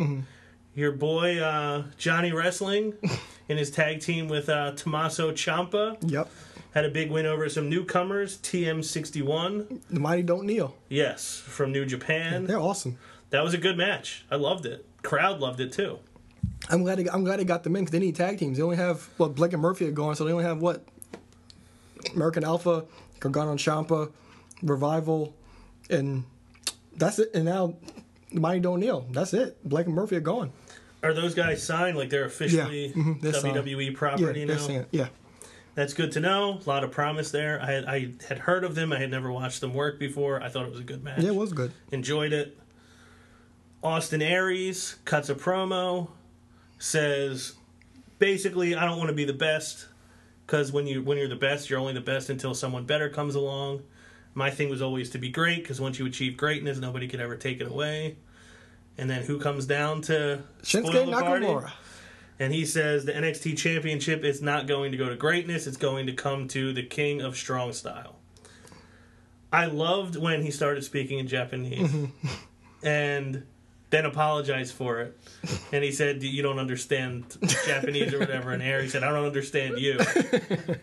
Your 0.75 0.93
boy, 0.93 1.39
uh, 1.39 1.83
Johnny 1.99 2.33
Wrestling, 2.33 2.95
in 3.49 3.59
his 3.59 3.71
tag 3.71 4.01
team 4.01 4.27
with 4.29 4.49
uh, 4.49 4.73
Tommaso 4.73 5.33
Ciampa, 5.33 5.99
Yep. 6.11 6.31
had 6.73 6.85
a 6.87 6.91
big 6.91 7.11
win 7.11 7.27
over 7.27 7.47
some 7.51 7.69
newcomers, 7.69 8.39
TM61. 8.39 9.81
The 9.91 10.01
mighty 10.01 10.23
don't 10.23 10.47
kneel. 10.47 10.77
Yes, 10.89 11.37
from 11.45 11.73
New 11.73 11.85
Japan. 11.85 12.45
They're 12.47 12.59
awesome. 12.59 12.97
That 13.31 13.43
was 13.45 13.53
a 13.55 13.59
good 13.59 13.77
match. 13.77 14.25
I 14.31 14.37
loved 14.37 14.65
it. 14.65 14.87
Crowd 15.03 15.41
loved 15.41 15.61
it 15.61 15.73
too. 15.73 15.99
I'm 16.71 16.83
glad. 16.83 16.99
They, 16.99 17.09
I'm 17.09 17.25
glad 17.25 17.39
they 17.41 17.45
got 17.45 17.63
them 17.63 17.77
in 17.77 17.85
because 17.85 17.93
they 17.93 17.99
need 17.99 18.17
tag 18.17 18.39
teams. 18.39 18.57
They 18.57 18.63
only 18.63 18.77
have 18.77 19.09
well 19.19 19.29
Blake 19.29 19.53
and 19.53 19.63
Murphy 19.63 19.87
are 19.87 19.91
gone, 19.93 20.15
so 20.17 20.25
they 20.25 20.33
only 20.33 20.45
have 20.45 20.61
what 20.63 20.85
American 22.15 22.45
Alpha, 22.45 22.85
Gargano 23.21 23.51
and 23.51 23.61
Ciampa, 23.61 24.11
Revival, 24.63 25.35
and 25.91 26.25
that's 26.97 27.19
it. 27.19 27.31
And 27.35 27.45
now 27.45 27.75
Mighty 28.33 28.61
Don't 28.61 28.81
Kneel. 28.81 29.07
That's 29.11 29.35
it. 29.35 29.63
Blake 29.69 29.87
and 29.87 29.95
Murphy 29.95 30.17
are 30.17 30.21
gone. 30.21 30.53
Are 31.03 31.13
those 31.13 31.35
guys 31.35 31.63
signed? 31.63 31.97
Like 31.99 32.09
they're 32.11 32.25
officially 32.25 32.93
mhm, 32.95 33.21
they're. 33.21 33.33
WWE 33.33 33.91
Yeah, 33.91 33.99
property 33.99 34.45
they're 34.45 34.57
now. 34.57 34.87
yeah. 34.91 35.09
That's 35.75 35.93
good 35.93 36.13
to 36.13 36.21
know. 36.21 36.61
A 36.65 36.69
lot 36.69 36.85
of 36.85 36.93
promise 36.93 37.33
there. 37.33 37.61
I 37.61 37.73
had, 37.73 37.85
I 37.85 38.13
had 38.29 38.39
heard 38.39 38.63
of 38.63 38.77
them. 38.77 38.93
I 38.93 38.99
had 39.01 39.11
never 39.11 39.31
watched 39.33 39.61
them 39.61 39.75
work 39.75 39.99
before. 39.99 40.41
I 40.41 40.49
thought 40.49 40.67
it 40.67 40.71
was 40.71 40.79
a 40.79 40.85
good 40.85 41.03
match. 41.03 41.21
Yeah, 41.21 41.31
it 41.31 41.35
was 41.35 41.53
good. 41.53 41.73
Enjoyed 41.91 42.33
it. 42.33 42.57
Austin 43.83 44.23
Aries 44.23 44.97
cuts 45.05 45.29
a 45.29 45.35
promo, 45.35 46.09
says 46.79 47.55
basically, 48.19 48.75
I 48.75 48.85
don't 48.85 48.99
want 48.99 49.09
to 49.09 49.15
be 49.15 49.25
the 49.25 49.33
best 49.33 49.87
because 50.47 50.73
when 50.73 50.87
you 50.87 51.03
when 51.03 51.19
you're 51.19 51.29
the 51.29 51.37
best, 51.37 51.71
you're 51.71 51.81
only 51.81 51.93
the 51.93 52.01
best 52.01 52.31
until 52.31 52.55
someone 52.55 52.85
better 52.85 53.09
comes 53.09 53.35
along. 53.35 53.83
My 54.35 54.51
thing 54.51 54.69
was 54.69 54.83
always 54.83 55.11
to 55.11 55.19
be 55.19 55.29
great 55.29 55.63
because 55.63 55.81
once 55.81 55.99
you 55.99 56.07
achieve 56.07 56.37
greatness, 56.37 56.79
nobody 56.79 57.07
could 57.07 57.21
ever 57.21 57.37
take 57.37 57.61
it 57.61 57.69
away. 57.69 58.17
And 58.99 59.09
then 59.09 59.23
who 59.23 59.39
comes 59.39 59.67
down 59.67 60.03
to 60.03 60.43
spoil 60.63 60.83
Shinsuke? 60.83 61.13
Nakamura. 61.13 61.73
And 62.39 62.53
he 62.53 62.67
says 62.67 63.05
the 63.05 63.13
NXT 63.13 63.57
Championship 63.57 64.25
is 64.25 64.43
not 64.43 64.67
going 64.67 64.91
to 64.93 64.99
go 64.99 65.09
to 65.09 65.17
greatness; 65.17 65.67
it's 65.67 65.77
going 65.77 66.07
to 66.07 66.13
come 66.13 66.49
to 66.49 66.73
the 66.73 66.83
King 66.83 67.21
of 67.21 67.37
Strong 67.37 67.75
Style. 67.75 68.17
I 69.53 69.67
loved 69.67 70.17
when 70.17 70.43
he 70.43 70.51
started 70.51 70.83
speaking 70.83 71.21
in 71.21 71.29
Japanese, 71.29 71.89
mm-hmm. 71.89 72.29
and 72.87 73.45
then 73.95 74.05
apologized 74.07 74.75
for 74.75 75.01
it. 75.01 75.19
And 75.73 75.85
he 75.85 75.93
said, 75.93 76.23
"You 76.23 76.43
don't 76.43 76.59
understand 76.59 77.37
Japanese 77.67 78.13
or 78.13 78.19
whatever." 78.19 78.53
And 78.53 78.63
Aries 78.63 78.93
said, 78.93 79.05
"I 79.05 79.11
don't 79.11 79.27
understand 79.27 79.79
you." 79.79 79.99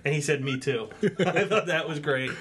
And 0.05 0.14
he 0.14 0.22
said, 0.22 0.43
"Me 0.43 0.59
too." 0.59 0.89
I 1.20 1.45
thought 1.45 1.68
that 1.68 1.88
was 1.88 1.99
great. 1.99 2.32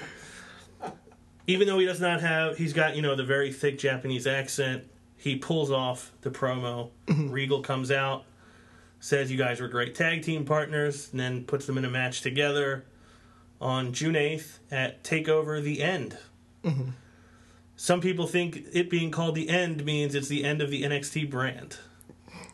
Even 1.47 1.67
though 1.67 1.79
he 1.79 1.85
does 1.85 1.99
not 1.99 2.21
have, 2.21 2.57
he's 2.57 2.73
got 2.73 2.95
you 2.95 3.01
know 3.01 3.15
the 3.15 3.23
very 3.23 3.51
thick 3.51 3.77
Japanese 3.77 4.27
accent. 4.27 4.83
He 5.17 5.35
pulls 5.35 5.69
off 5.69 6.11
the 6.21 6.31
promo. 6.31 6.89
Mm-hmm. 7.07 7.29
Regal 7.29 7.61
comes 7.61 7.91
out 7.91 8.25
says 9.01 9.31
you 9.31 9.37
guys 9.37 9.59
were 9.59 9.67
great 9.67 9.95
tag 9.95 10.21
team 10.21 10.45
partners, 10.45 11.09
and 11.11 11.19
then 11.19 11.43
puts 11.43 11.65
them 11.65 11.77
in 11.77 11.83
a 11.83 11.89
match 11.89 12.21
together 12.21 12.85
on 13.59 13.91
June 13.91 14.13
8th 14.13 14.59
at 14.69 15.03
TakeOver 15.03 15.61
The 15.61 15.81
End. 15.81 16.17
Mm-hmm. 16.63 16.91
Some 17.81 17.99
people 17.99 18.27
think 18.27 18.67
it 18.73 18.91
being 18.91 19.09
called 19.09 19.33
The 19.33 19.49
End 19.49 19.83
means 19.83 20.13
it's 20.13 20.27
the 20.27 20.43
end 20.43 20.61
of 20.61 20.69
the 20.69 20.83
NXT 20.83 21.31
brand. 21.31 21.77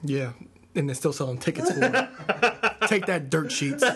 Yeah, 0.02 0.32
and 0.74 0.88
they're 0.88 0.96
still 0.96 1.12
selling 1.12 1.38
tickets 1.38 1.70
for 1.70 1.84
it. 1.84 2.70
Take 2.88 3.08
that, 3.08 3.30
dirt 3.30 3.52
sheets. 3.52 3.84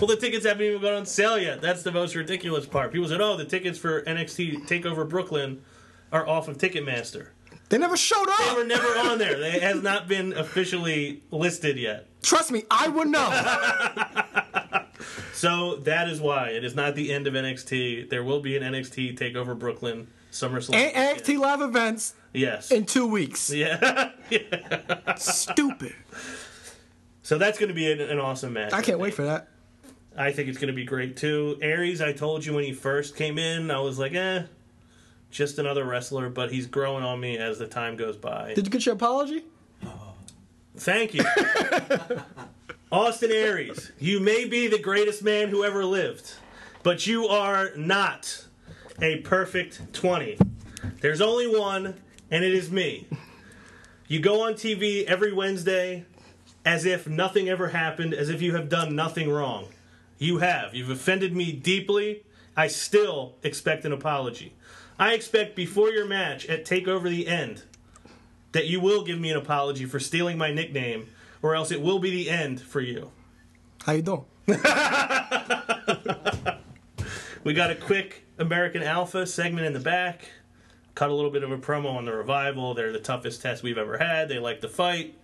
Well, 0.00 0.08
the 0.08 0.16
tickets 0.16 0.44
haven't 0.44 0.62
even 0.62 0.82
gone 0.82 0.94
on 0.94 1.06
sale 1.06 1.38
yet. 1.38 1.60
That's 1.60 1.84
the 1.84 1.92
most 1.92 2.16
ridiculous 2.16 2.66
part. 2.66 2.92
People 2.92 3.08
said, 3.08 3.20
oh, 3.20 3.36
the 3.36 3.44
tickets 3.44 3.78
for 3.78 4.02
NXT 4.02 4.66
TakeOver 4.66 5.08
Brooklyn 5.08 5.62
are 6.10 6.26
off 6.26 6.48
of 6.48 6.58
Ticketmaster. 6.58 7.28
They 7.68 7.78
never 7.78 7.96
showed 7.96 8.28
up. 8.28 8.38
They 8.38 8.54
were 8.54 8.66
never 8.66 8.88
on 9.08 9.18
there. 9.18 9.38
They 9.38 9.60
has 9.60 9.82
not 9.82 10.08
been 10.08 10.32
officially 10.32 11.22
listed 11.30 11.76
yet. 11.76 12.08
Trust 12.22 12.50
me, 12.50 12.64
I 12.70 12.88
would 12.88 13.08
know. 13.08 14.63
So 15.34 15.76
that 15.76 16.08
is 16.08 16.20
why 16.20 16.48
it 16.50 16.64
is 16.64 16.74
not 16.74 16.94
the 16.94 17.12
end 17.12 17.26
of 17.26 17.34
NXT. 17.34 18.08
There 18.08 18.22
will 18.24 18.40
be 18.40 18.56
an 18.56 18.62
NXT 18.62 19.18
Takeover 19.18 19.58
Brooklyn 19.58 20.06
SummerSlam. 20.32 20.74
and. 20.74 21.18
NXT 21.18 21.38
live 21.38 21.60
events 21.60 22.14
Yes. 22.32 22.70
in 22.70 22.86
two 22.86 23.06
weeks. 23.06 23.50
yeah. 23.52 24.10
Stupid. 25.16 25.94
so 27.22 27.36
that's 27.38 27.58
going 27.58 27.68
to 27.68 27.74
be 27.74 27.90
an, 27.90 28.00
an 28.00 28.18
awesome 28.18 28.52
match. 28.52 28.72
I 28.72 28.80
can't 28.82 28.98
wait 28.98 29.14
for 29.14 29.24
that. 29.24 29.48
I 30.16 30.30
think 30.30 30.48
it's 30.48 30.58
going 30.58 30.68
to 30.68 30.74
be 30.74 30.84
great 30.84 31.16
too. 31.16 31.58
Aries, 31.60 32.00
I 32.00 32.12
told 32.12 32.44
you 32.46 32.54
when 32.54 32.62
he 32.64 32.72
first 32.72 33.16
came 33.16 33.36
in, 33.38 33.70
I 33.72 33.80
was 33.80 33.98
like, 33.98 34.14
eh, 34.14 34.44
just 35.32 35.58
another 35.58 35.84
wrestler, 35.84 36.28
but 36.28 36.52
he's 36.52 36.66
growing 36.68 37.02
on 37.02 37.18
me 37.18 37.36
as 37.38 37.58
the 37.58 37.66
time 37.66 37.96
goes 37.96 38.16
by. 38.16 38.54
Did 38.54 38.66
you 38.66 38.70
get 38.70 38.86
your 38.86 38.94
apology? 38.94 39.42
Thank 40.76 41.14
you. 41.14 41.24
Austin 42.92 43.32
Aries, 43.32 43.92
you 43.98 44.20
may 44.20 44.44
be 44.44 44.68
the 44.68 44.78
greatest 44.78 45.22
man 45.22 45.48
who 45.48 45.64
ever 45.64 45.84
lived, 45.84 46.34
but 46.82 47.06
you 47.06 47.26
are 47.26 47.70
not 47.76 48.44
a 49.02 49.18
perfect 49.20 49.92
20. 49.94 50.38
There's 51.00 51.20
only 51.20 51.46
one, 51.46 52.00
and 52.30 52.44
it 52.44 52.54
is 52.54 52.70
me. 52.70 53.08
You 54.06 54.20
go 54.20 54.42
on 54.46 54.54
TV 54.54 55.04
every 55.04 55.32
Wednesday 55.32 56.04
as 56.64 56.84
if 56.84 57.08
nothing 57.08 57.48
ever 57.48 57.68
happened, 57.68 58.14
as 58.14 58.28
if 58.28 58.40
you 58.40 58.54
have 58.54 58.68
done 58.68 58.94
nothing 58.94 59.30
wrong. 59.30 59.68
You 60.18 60.38
have. 60.38 60.74
You've 60.74 60.90
offended 60.90 61.34
me 61.34 61.52
deeply. 61.52 62.22
I 62.56 62.68
still 62.68 63.34
expect 63.42 63.84
an 63.84 63.92
apology. 63.92 64.54
I 64.98 65.14
expect 65.14 65.56
before 65.56 65.90
your 65.90 66.06
match 66.06 66.46
at 66.46 66.64
Takeover 66.64 67.08
the 67.08 67.26
End 67.26 67.62
that 68.52 68.66
you 68.66 68.78
will 68.78 69.04
give 69.04 69.18
me 69.18 69.30
an 69.30 69.36
apology 69.36 69.84
for 69.84 69.98
stealing 69.98 70.38
my 70.38 70.52
nickname, 70.52 71.08
or 71.44 71.54
else 71.54 71.70
it 71.70 71.82
will 71.82 71.98
be 71.98 72.10
the 72.10 72.30
end 72.30 72.58
for 72.58 72.80
you. 72.80 73.12
How 73.84 73.92
you 73.92 74.00
doing? 74.00 74.24
We 77.44 77.52
got 77.52 77.70
a 77.70 77.74
quick 77.74 78.24
American 78.38 78.82
Alpha 78.82 79.26
segment 79.26 79.66
in 79.66 79.74
the 79.74 79.80
back. 79.80 80.30
Cut 80.94 81.10
a 81.10 81.12
little 81.14 81.30
bit 81.30 81.42
of 81.42 81.52
a 81.52 81.58
promo 81.58 81.94
on 81.94 82.06
the 82.06 82.14
revival. 82.14 82.72
They're 82.72 82.92
the 82.92 82.98
toughest 82.98 83.42
test 83.42 83.62
we've 83.62 83.76
ever 83.76 83.98
had. 83.98 84.30
They 84.30 84.38
like 84.38 84.62
to 84.62 84.68
fight. 84.70 85.18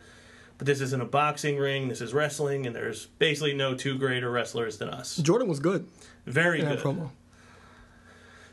But 0.58 0.66
this 0.66 0.82
isn't 0.82 1.00
a 1.00 1.06
boxing 1.06 1.56
ring. 1.56 1.88
This 1.88 2.02
is 2.02 2.12
wrestling, 2.12 2.66
and 2.66 2.76
there's 2.76 3.06
basically 3.06 3.54
no 3.54 3.74
two 3.74 3.96
greater 3.96 4.30
wrestlers 4.30 4.76
than 4.76 4.90
us. 4.90 5.16
Jordan 5.16 5.48
was 5.48 5.58
good 5.58 5.88
Very 6.26 6.60
good. 6.60 6.80
promo. 6.80 7.12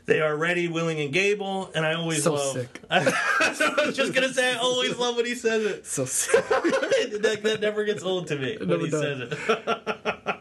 They 0.08 0.22
are 0.22 0.34
ready, 0.34 0.68
willing, 0.68 1.00
and 1.00 1.12
Gable, 1.12 1.70
and 1.74 1.84
I 1.84 1.92
always 1.92 2.26
love. 2.26 2.38
So 2.40 2.44
love. 2.46 2.54
sick. 2.54 2.80
I 2.90 3.84
was 3.84 3.94
just 3.94 4.14
gonna 4.14 4.32
say, 4.32 4.54
I 4.54 4.56
always 4.56 4.96
love 4.96 5.16
when 5.16 5.26
he 5.26 5.34
says 5.34 5.66
it. 5.66 5.84
So 5.84 6.06
sick. 6.06 6.48
that, 6.48 7.40
that 7.42 7.60
never 7.60 7.84
gets 7.84 8.02
old 8.02 8.26
to 8.28 8.38
me 8.38 8.56
when 8.58 8.80
he 8.80 8.88
does. 8.88 9.02
says 9.02 9.20
it. 9.20 9.38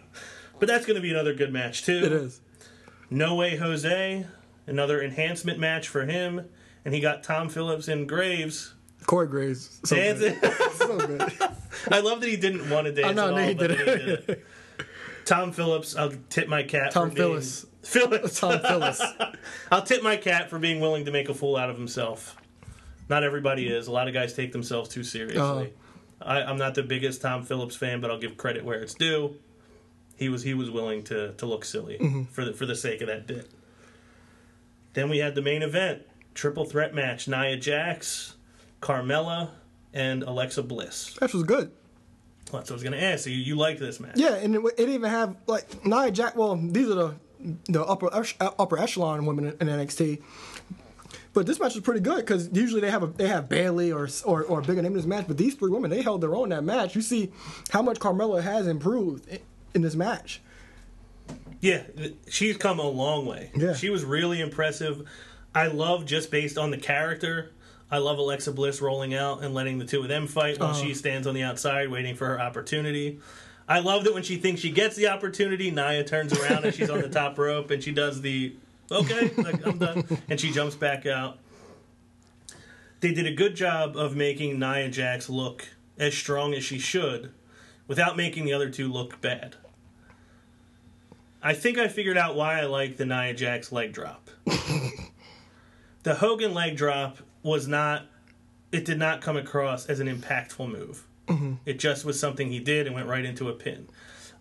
but 0.60 0.68
that's 0.70 0.86
gonna 0.86 1.02
be 1.02 1.12
another 1.12 1.34
good 1.34 1.52
match 1.52 1.84
too. 1.84 1.98
it 1.98 2.12
is. 2.14 2.40
No 3.10 3.36
Way 3.36 3.58
Jose, 3.58 4.26
another 4.68 5.04
enhancement 5.04 5.60
match 5.60 5.90
for 5.90 6.06
him, 6.06 6.48
and 6.86 6.94
he 6.94 7.02
got 7.02 7.24
Tom 7.24 7.50
Phillips 7.50 7.90
and 7.90 8.08
Graves 8.08 8.74
Corey 9.06 9.28
Graves. 9.28 9.82
So 9.84 9.98
dancing. 9.98 10.40
good. 10.40 10.72
so 10.76 10.98
good. 10.98 11.34
I 11.92 12.00
love 12.00 12.22
that 12.22 12.30
he 12.30 12.38
didn't 12.38 12.70
want 12.70 12.86
to 12.88 12.94
dance 12.94 13.08
I 13.10 13.12
know, 13.12 13.26
at 13.26 13.30
all, 13.32 13.36
no, 13.36 13.48
he 13.48 13.54
didn't. 13.54 13.80
he 13.80 13.86
did 14.06 14.30
it. 14.30 14.46
Tom 15.26 15.52
Phillips, 15.52 15.94
I'll 15.98 16.14
tip 16.30 16.48
my 16.48 16.64
cap. 16.64 16.92
Tom 16.92 17.12
Phillips. 17.12 17.66
Phillips. 17.88 18.40
Tom 18.40 18.60
Phillips. 18.60 19.02
I'll 19.72 19.84
tip 19.84 20.04
my 20.04 20.18
cat 20.18 20.50
for 20.50 20.60
being 20.60 20.80
willing 20.80 21.06
to 21.06 21.12
make 21.12 21.30
a 21.30 21.34
fool 21.34 21.56
out 21.56 21.70
of 21.70 21.78
himself. 21.78 22.36
Not 23.10 23.24
everybody 23.24 23.68
is. 23.68 23.88
A 23.88 23.92
lot 23.92 24.08
of 24.08 24.14
guys 24.14 24.34
take 24.34 24.52
themselves 24.52 24.90
too 24.90 25.04
seriously. 25.04 25.40
Uh-huh. 25.42 25.66
I, 26.22 26.42
I'm 26.44 26.58
not 26.58 26.76
the 26.76 26.84
biggest 26.84 27.22
Tom 27.22 27.44
Phillips 27.44 27.76
fan, 27.76 28.02
but 28.02 28.12
I'll 28.12 28.20
give 28.20 28.38
credit 28.38 28.66
where 28.66 28.82
it's 28.82 28.94
due. 28.96 29.36
He 30.18 30.30
was 30.30 30.42
he 30.44 30.54
was 30.56 30.70
willing 30.72 31.04
to 31.06 31.34
to 31.34 31.46
look 31.46 31.64
silly 31.64 31.98
Mm-hmm. 32.00 32.24
for 32.24 32.44
the 32.44 32.54
for 32.54 32.66
the 32.66 32.76
sake 32.76 33.02
of 33.02 33.08
that 33.08 33.28
bit. 33.28 33.50
Then 34.94 35.10
we 35.10 35.20
had 35.20 35.36
the 35.36 35.42
main 35.44 35.62
event, 35.62 36.02
triple 36.34 36.66
threat 36.66 36.94
match: 36.96 37.28
Nia 37.28 37.56
Jax, 37.56 38.36
Carmella, 38.82 39.52
and 39.94 40.24
Alexa 40.24 40.64
Bliss. 40.64 41.16
That 41.20 41.34
was 41.34 41.44
good. 41.44 41.72
That's 42.52 42.70
what 42.70 42.72
I 42.72 42.74
was 42.74 42.84
going 42.84 42.94
to 42.94 43.04
ask. 43.04 43.26
So 43.26 43.30
you, 43.30 43.38
you 43.38 43.56
liked 43.56 43.80
this 43.80 44.00
match? 44.00 44.14
Yeah, 44.16 44.34
and 44.36 44.56
it, 44.56 44.60
it 44.66 44.78
didn't 44.78 44.96
even 44.96 45.10
have 45.10 45.36
like 45.46 45.86
Nia 45.86 46.10
Jax. 46.12 46.36
Well, 46.36 46.56
these 46.56 46.90
are 46.90 46.96
the 46.96 47.16
the 47.66 47.84
upper 47.84 48.10
upper 48.42 48.78
echelon 48.80 49.26
women 49.26 49.48
in 49.48 49.68
NXT. 49.68 50.22
But 51.34 51.46
this 51.46 51.60
match 51.60 51.76
was 51.76 51.84
pretty 51.84 52.00
good 52.00 52.18
because 52.18 52.50
usually 52.52 52.82
they 52.82 52.90
have 52.90 53.04
a 53.04 53.08
they 53.08 53.28
have 53.28 53.48
Bayley 53.48 53.92
or 53.92 54.08
or 54.26 54.44
or 54.44 54.60
a 54.60 54.62
bigger 54.64 54.82
name 54.82 54.92
in 54.94 54.98
this 54.98 55.06
match. 55.06 55.26
But 55.28 55.38
these 55.38 55.54
three 55.56 55.70
women 55.70 55.90
they 55.92 56.02
held 56.02 56.22
their 56.22 56.36
own 56.36 56.46
in 56.46 56.50
that 56.50 56.64
match. 56.64 56.96
You 56.96 57.02
see 57.02 57.32
how 57.70 57.82
much 57.82 58.00
Carmella 58.00 58.42
has 58.42 58.68
improved 58.68 59.28
in, 59.28 59.40
in 59.76 59.82
this 59.82 59.96
match. 59.96 60.42
Yeah, 61.62 61.84
she's 62.30 62.58
come 62.58 62.80
a 62.80 62.88
long 62.88 63.26
way. 63.26 63.52
Yeah. 63.56 63.74
She 63.74 63.90
was 63.90 64.04
really 64.06 64.42
impressive. 64.42 65.08
I 65.56 65.68
love 65.68 66.06
just 66.06 66.30
based 66.32 66.58
on 66.58 66.72
the 66.72 66.78
character. 66.78 67.52
I 67.90 68.00
love 68.00 68.18
Alexa 68.18 68.52
Bliss 68.52 68.82
rolling 68.82 69.14
out 69.16 69.44
and 69.44 69.54
letting 69.54 69.78
the 69.80 69.86
two 69.86 70.02
of 70.02 70.08
them 70.10 70.28
fight 70.28 70.60
while 70.60 70.72
Uh-huh. 70.72 70.84
she 70.84 70.94
stands 70.94 71.26
on 71.26 71.34
the 71.34 71.44
outside 71.44 71.90
waiting 71.90 72.16
for 72.16 72.26
her 72.28 72.40
opportunity. 72.40 73.20
I 73.68 73.80
love 73.80 74.06
that 74.06 74.14
when 74.14 74.24
she 74.24 74.38
thinks 74.38 74.62
she 74.62 74.72
gets 74.72 74.96
the 74.96 75.08
opportunity, 75.08 75.72
Nia 75.72 76.04
turns 76.04 76.38
around 76.38 76.64
and 76.64 76.74
she's 76.74 76.90
on 76.90 77.02
the 77.02 77.10
top 77.10 77.38
rope 77.38 77.70
and 77.70 77.84
she 77.84 77.92
does 77.92 78.22
the 78.22 78.56
okay, 78.92 79.32
like 79.38 79.66
I'm 79.66 79.78
done, 79.78 80.06
and 80.30 80.40
she 80.40 80.52
jumps 80.52 80.76
back 80.76 81.06
out. 81.06 81.40
They 83.00 83.14
did 83.14 83.28
a 83.28 83.34
good 83.34 83.56
job 83.56 83.96
of 83.96 84.16
making 84.16 84.60
Nia 84.60 84.90
Jax 84.90 85.30
look 85.30 85.68
as 86.00 86.14
strong 86.16 86.54
as 86.54 86.64
she 86.64 86.80
should, 86.80 87.32
without 87.88 88.18
making 88.18 88.46
the 88.46 88.54
other 88.54 88.70
two 88.70 88.92
look 88.92 89.20
bad. 89.22 89.56
I 91.42 91.54
think 91.54 91.78
I 91.78 91.88
figured 91.88 92.18
out 92.18 92.36
why 92.36 92.60
I 92.60 92.66
like 92.66 92.98
the 92.98 93.06
Nia 93.06 93.34
Jax 93.34 93.72
leg 93.72 93.94
drop. 93.94 94.30
the 96.04 96.16
Hogan 96.16 96.54
leg 96.54 96.76
drop 96.76 97.20
was 97.44 97.68
not, 97.68 98.06
it 98.72 98.86
did 98.86 98.98
not 98.98 99.22
come 99.22 99.38
across 99.38 99.86
as 99.88 100.00
an 100.00 100.08
impactful 100.08 100.70
move. 100.70 101.07
It 101.66 101.80
just 101.80 102.06
was 102.06 102.20
something 102.20 102.50
he 102.50 102.60
did 102.60 102.88
and 102.88 102.96
went 102.96 103.08
right 103.08 103.26
into 103.26 103.50
a 103.50 103.54
pin. 103.54 103.88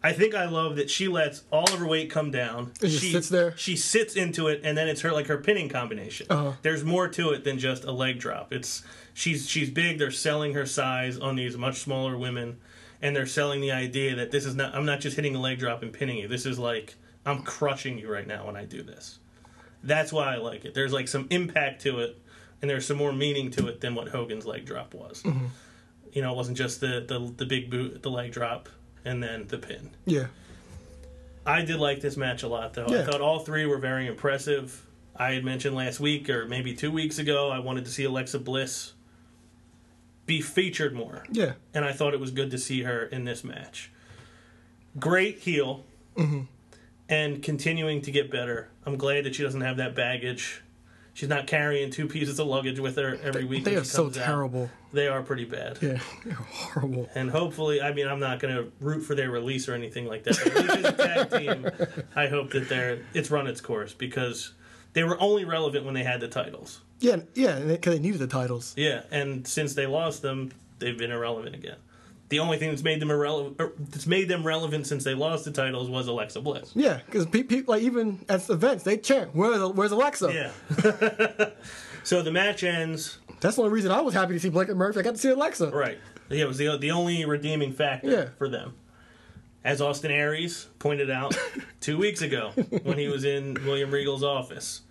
I 0.03 0.13
think 0.13 0.35
I 0.35 0.45
love 0.47 0.77
that 0.77 0.89
she 0.89 1.09
lets 1.09 1.43
all 1.51 1.65
of 1.65 1.79
her 1.81 1.87
weight 1.87 2.11
come 2.11 2.31
down. 2.31 2.73
She 2.81 3.13
sits 3.13 3.29
there? 3.29 3.57
She 3.57 3.77
sits 3.77 4.15
into 4.15 4.47
it, 4.47 4.61
and 4.63 4.79
then 4.79 4.89
it's 4.89 5.01
her 5.01 5.11
like 5.11 5.27
her 5.27 5.39
pinning 5.39 5.69
combination. 5.69 6.27
Uh-huh. 6.31 6.53
There's 6.63 6.85
more 6.85 7.09
to 7.09 7.31
it 7.31 7.45
than 7.45 7.59
just 7.59 7.85
a 7.85 7.91
leg 7.91 8.21
drop. 8.21 8.53
It's 8.53 8.85
she's 9.15 9.49
she's 9.49 9.71
big. 9.71 9.99
They're 9.99 10.11
selling 10.11 10.55
her 10.55 10.67
size 10.67 11.19
on 11.19 11.35
these 11.35 11.57
much 11.57 11.79
smaller 11.79 12.17
women, 12.17 12.59
and 13.03 13.17
they're 13.17 13.27
selling 13.27 13.61
the 13.61 13.73
idea 13.73 14.15
that 14.15 14.31
this 14.31 14.45
is 14.45 14.55
not. 14.55 14.75
I'm 14.75 14.87
not 14.87 15.01
just 15.01 15.17
hitting 15.17 15.35
a 15.35 15.41
leg 15.41 15.59
drop 15.59 15.83
and 15.83 15.93
pinning 15.93 16.19
you. 16.19 16.29
This 16.29 16.47
is 16.47 16.59
like 16.59 16.95
I'm 17.25 17.43
crushing 17.43 17.99
you 17.99 18.09
right 18.09 18.27
now 18.27 18.47
when 18.47 18.57
I 18.57 18.65
do 18.65 18.83
this. 18.83 19.19
That's 19.83 20.13
why 20.13 20.35
I 20.35 20.37
like 20.37 20.65
it. 20.65 20.75
There's 20.75 20.93
like 20.93 21.09
some 21.09 21.27
impact 21.31 21.83
to 21.83 21.99
it, 22.01 22.21
and 22.63 22.71
there's 22.71 22.87
some 22.87 22.97
more 22.97 23.13
meaning 23.13 23.51
to 23.53 23.67
it 23.67 23.81
than 23.81 23.95
what 23.95 24.09
Hogan's 24.09 24.47
leg 24.47 24.67
drop 24.67 24.95
was. 24.95 25.23
Mm-hmm. 25.23 25.47
You 26.17 26.23
know, 26.23 26.33
it 26.33 26.37
wasn't 26.37 26.57
just 26.57 26.81
the, 26.81 27.05
the 27.07 27.31
the 27.37 27.45
big 27.45 27.69
boot, 27.71 28.03
the 28.03 28.11
leg 28.11 28.33
drop, 28.33 28.71
and 29.05 29.23
then 29.23 29.47
the 29.49 29.59
pin. 29.59 29.91
Yeah, 30.07 30.29
I 31.45 31.61
did 31.61 31.79
like 31.79 32.01
this 32.01 32.17
match 32.17 32.43
a 32.43 32.49
lot, 32.49 32.73
though. 32.73 32.87
Yeah. 32.89 33.01
I 33.01 33.05
thought 33.05 33.21
all 33.21 33.41
three 33.41 33.67
were 33.67 33.77
very 33.77 34.07
impressive. 34.07 34.87
I 35.15 35.33
had 35.33 35.45
mentioned 35.45 35.75
last 35.77 36.01
week, 36.01 36.31
or 36.31 36.47
maybe 36.47 36.75
two 36.75 36.91
weeks 36.91 37.19
ago, 37.19 37.51
I 37.51 37.59
wanted 37.59 37.85
to 37.85 37.91
see 37.91 38.05
Alexa 38.05 38.39
Bliss 38.39 38.95
be 40.25 40.41
featured 40.41 40.95
more, 40.95 41.25
yeah, 41.31 41.53
and 41.75 41.85
I 41.85 41.93
thought 41.93 42.15
it 42.15 42.21
was 42.21 42.31
good 42.31 42.51
to 42.53 42.59
see 42.59 42.83
her 42.85 43.05
in 43.05 43.25
this 43.25 43.45
match. 43.45 43.91
Great 44.99 45.41
heel, 45.41 45.85
Mm-hmm. 46.17 46.45
and 47.11 47.43
continuing 47.43 48.01
to 48.01 48.11
get 48.11 48.31
better. 48.31 48.71
I'm 48.87 48.97
glad 48.97 49.25
that 49.25 49.35
she 49.35 49.43
doesn't 49.43 49.61
have 49.61 49.77
that 49.77 49.95
baggage. 49.95 50.63
She's 51.17 51.31
not 51.31 51.47
carrying 51.47 51.91
two 51.91 52.09
pieces 52.09 52.39
of 52.39 52.47
luggage 52.47 52.79
with 52.79 52.97
her 52.97 53.19
every 53.23 53.47
week. 53.47 53.65
they 53.65 53.75
are 53.77 53.85
so 53.85 54.03
comes 54.05 54.19
out. 54.19 54.27
terrible. 54.27 54.69
They 54.93 55.09
are 55.09 55.23
pretty 55.23 55.47
bad. 55.47 55.79
Yeah, 55.81 55.99
they're 56.27 56.35
horrible. 56.35 57.09
And 57.15 57.31
hopefully, 57.31 57.81
I 57.81 57.95
mean, 57.95 58.07
I'm 58.07 58.21
not 58.21 58.39
going 58.39 58.55
to 58.55 58.71
root 58.81 59.01
for 59.01 59.15
their 59.15 59.31
release 59.31 59.67
or 59.67 59.73
anything 59.73 60.05
like 60.07 60.25
that. 60.25 60.39
But 60.45 60.71
as 60.77 60.85
a 60.85 60.93
tag 60.93 61.31
team, 61.31 62.05
I 62.17 62.27
hope 62.27 62.51
that 62.51 62.69
they're 62.69 62.99
it's 63.15 63.31
run 63.31 63.47
its 63.47 63.63
course 63.63 63.95
because 63.95 64.53
they 64.93 65.05
were 65.05 65.19
only 65.19 65.47
relevant 65.47 65.87
when 65.87 65.95
they 65.95 66.05
had 66.05 66.21
the 66.21 66.29
titles. 66.29 66.83
Yeah, 67.01 67.21
yeah, 67.35 67.61
because 67.61 67.95
they 67.95 67.99
needed 67.99 68.19
the 68.21 68.27
titles. 68.27 68.75
Yeah, 68.77 69.05
and 69.11 69.47
since 69.49 69.73
they 69.73 69.87
lost 69.87 70.21
them, 70.21 70.53
they've 70.81 70.99
been 70.99 71.13
irrelevant 71.13 71.55
again. 71.55 71.77
The 72.29 72.41
only 72.41 72.59
thing 72.59 72.71
that's 72.71 72.83
made 72.83 73.01
them 73.01 73.11
irrelevant, 73.13 73.57
er, 73.61 73.73
that's 73.79 74.07
made 74.07 74.29
them 74.29 74.45
relevant 74.45 74.87
since 74.89 75.05
they 75.05 75.15
lost 75.15 75.45
the 75.45 75.53
titles 75.53 75.89
was 75.89 76.09
Alexa 76.09 76.41
Bliss. 76.41 76.73
Yeah, 76.75 77.01
because 77.07 77.25
people 77.27 77.63
like 77.73 77.83
even 77.83 78.19
at 78.29 78.49
events 78.51 78.83
they 78.85 78.97
chant, 78.97 79.35
"Where's 79.35 79.61
where's 79.73 79.93
Alexa?" 79.93 80.33
Yeah. 80.33 81.49
so 82.03 82.23
the 82.23 82.33
match 82.33 82.65
ends. 82.65 83.19
That's 83.41 83.57
the 83.57 83.63
only 83.63 83.73
reason 83.75 83.93
I 83.93 84.01
was 84.01 84.15
happy 84.15 84.33
to 84.35 84.41
see 84.41 84.49
Blake 84.49 84.69
and 84.69 84.79
Murphy. 84.79 84.99
I 84.99 85.03
got 85.03 85.13
to 85.15 85.21
see 85.21 85.29
Alexa. 85.29 85.71
Right. 85.71 85.99
Yeah, 86.29 86.45
it 86.45 86.49
was 86.49 86.59
the 86.59 86.77
the 86.79 86.91
only 86.91 87.25
redeeming 87.25 87.73
factor 87.73 88.11
Yeah. 88.11 88.29
for 88.39 88.49
them. 88.49 88.75
As 89.63 89.81
Austin 89.81 90.11
Aries 90.11 90.67
pointed 90.81 91.11
out 91.11 91.37
two 91.81 91.99
weeks 91.99 92.23
ago 92.23 92.51
when 92.83 92.99
he 92.99 93.07
was 93.09 93.25
in 93.25 93.55
William 93.65 93.91
Regal's 93.93 94.23
office. 94.25 94.83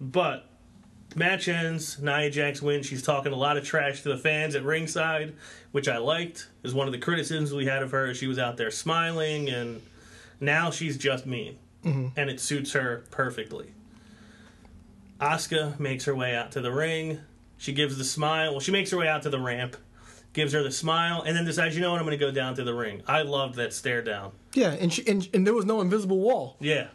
But 0.00 0.48
match 1.16 1.48
ends, 1.48 2.00
Nia 2.00 2.30
Jax 2.30 2.62
wins. 2.62 2.86
She's 2.86 3.02
talking 3.02 3.32
a 3.32 3.36
lot 3.36 3.56
of 3.56 3.64
trash 3.64 4.02
to 4.02 4.08
the 4.08 4.18
fans 4.18 4.54
at 4.54 4.62
ringside, 4.62 5.34
which 5.72 5.88
I 5.88 5.98
liked. 5.98 6.48
Is 6.62 6.74
one 6.74 6.86
of 6.86 6.92
the 6.92 6.98
criticisms 6.98 7.52
we 7.52 7.66
had 7.66 7.82
of 7.82 7.90
her. 7.90 8.14
She 8.14 8.26
was 8.26 8.38
out 8.38 8.56
there 8.56 8.70
smiling, 8.70 9.48
and 9.48 9.82
now 10.40 10.70
she's 10.70 10.96
just 10.96 11.26
mean, 11.26 11.58
mm-hmm. 11.84 12.08
and 12.16 12.30
it 12.30 12.40
suits 12.40 12.72
her 12.72 13.04
perfectly. 13.10 13.72
Asuka 15.20 15.78
makes 15.78 16.04
her 16.04 16.14
way 16.14 16.34
out 16.34 16.52
to 16.52 16.60
the 16.60 16.72
ring. 16.72 17.20
She 17.56 17.72
gives 17.72 17.96
the 17.96 18.04
smile. 18.04 18.52
Well, 18.52 18.60
she 18.60 18.72
makes 18.72 18.90
her 18.90 18.96
way 18.96 19.08
out 19.08 19.22
to 19.22 19.30
the 19.30 19.40
ramp, 19.40 19.76
gives 20.32 20.52
her 20.52 20.62
the 20.62 20.72
smile, 20.72 21.22
and 21.22 21.36
then 21.36 21.44
decides, 21.44 21.74
you 21.74 21.80
know 21.80 21.92
what, 21.92 22.00
I'm 22.00 22.06
going 22.06 22.18
to 22.18 22.24
go 22.24 22.32
down 22.32 22.56
to 22.56 22.64
the 22.64 22.74
ring. 22.74 23.02
I 23.06 23.22
loved 23.22 23.54
that 23.54 23.72
stare 23.72 24.02
down. 24.02 24.32
Yeah, 24.52 24.72
and 24.72 24.92
she 24.92 25.06
and, 25.06 25.28
and 25.32 25.46
there 25.46 25.54
was 25.54 25.64
no 25.64 25.80
invisible 25.80 26.18
wall. 26.18 26.56
Yeah. 26.60 26.88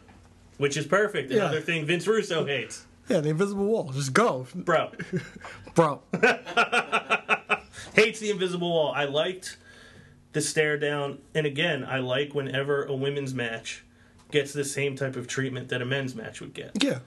Which 0.58 0.76
is 0.76 0.86
perfect. 0.86 1.30
Yeah. 1.30 1.38
Another 1.38 1.60
thing 1.62 1.86
Vince 1.86 2.06
Russo 2.06 2.44
hates. 2.44 2.84
Yeah, 3.10 3.20
the 3.20 3.30
invisible 3.30 3.66
wall. 3.66 3.90
Just 3.92 4.12
go, 4.12 4.46
Bro, 4.54 4.92
bro. 5.74 6.00
Hates 7.94 8.20
the 8.20 8.30
invisible 8.30 8.70
wall. 8.70 8.92
I 8.94 9.04
liked 9.04 9.56
the 10.32 10.40
stare 10.40 10.78
down, 10.78 11.18
and 11.34 11.44
again, 11.46 11.84
I 11.84 11.98
like 11.98 12.34
whenever 12.34 12.84
a 12.84 12.94
women's 12.94 13.34
match 13.34 13.84
gets 14.30 14.52
the 14.52 14.64
same 14.64 14.94
type 14.94 15.16
of 15.16 15.26
treatment 15.26 15.68
that 15.70 15.82
a 15.82 15.84
men's 15.84 16.14
match 16.14 16.40
would 16.40 16.54
get. 16.54 16.82
Yeah, 16.82 17.00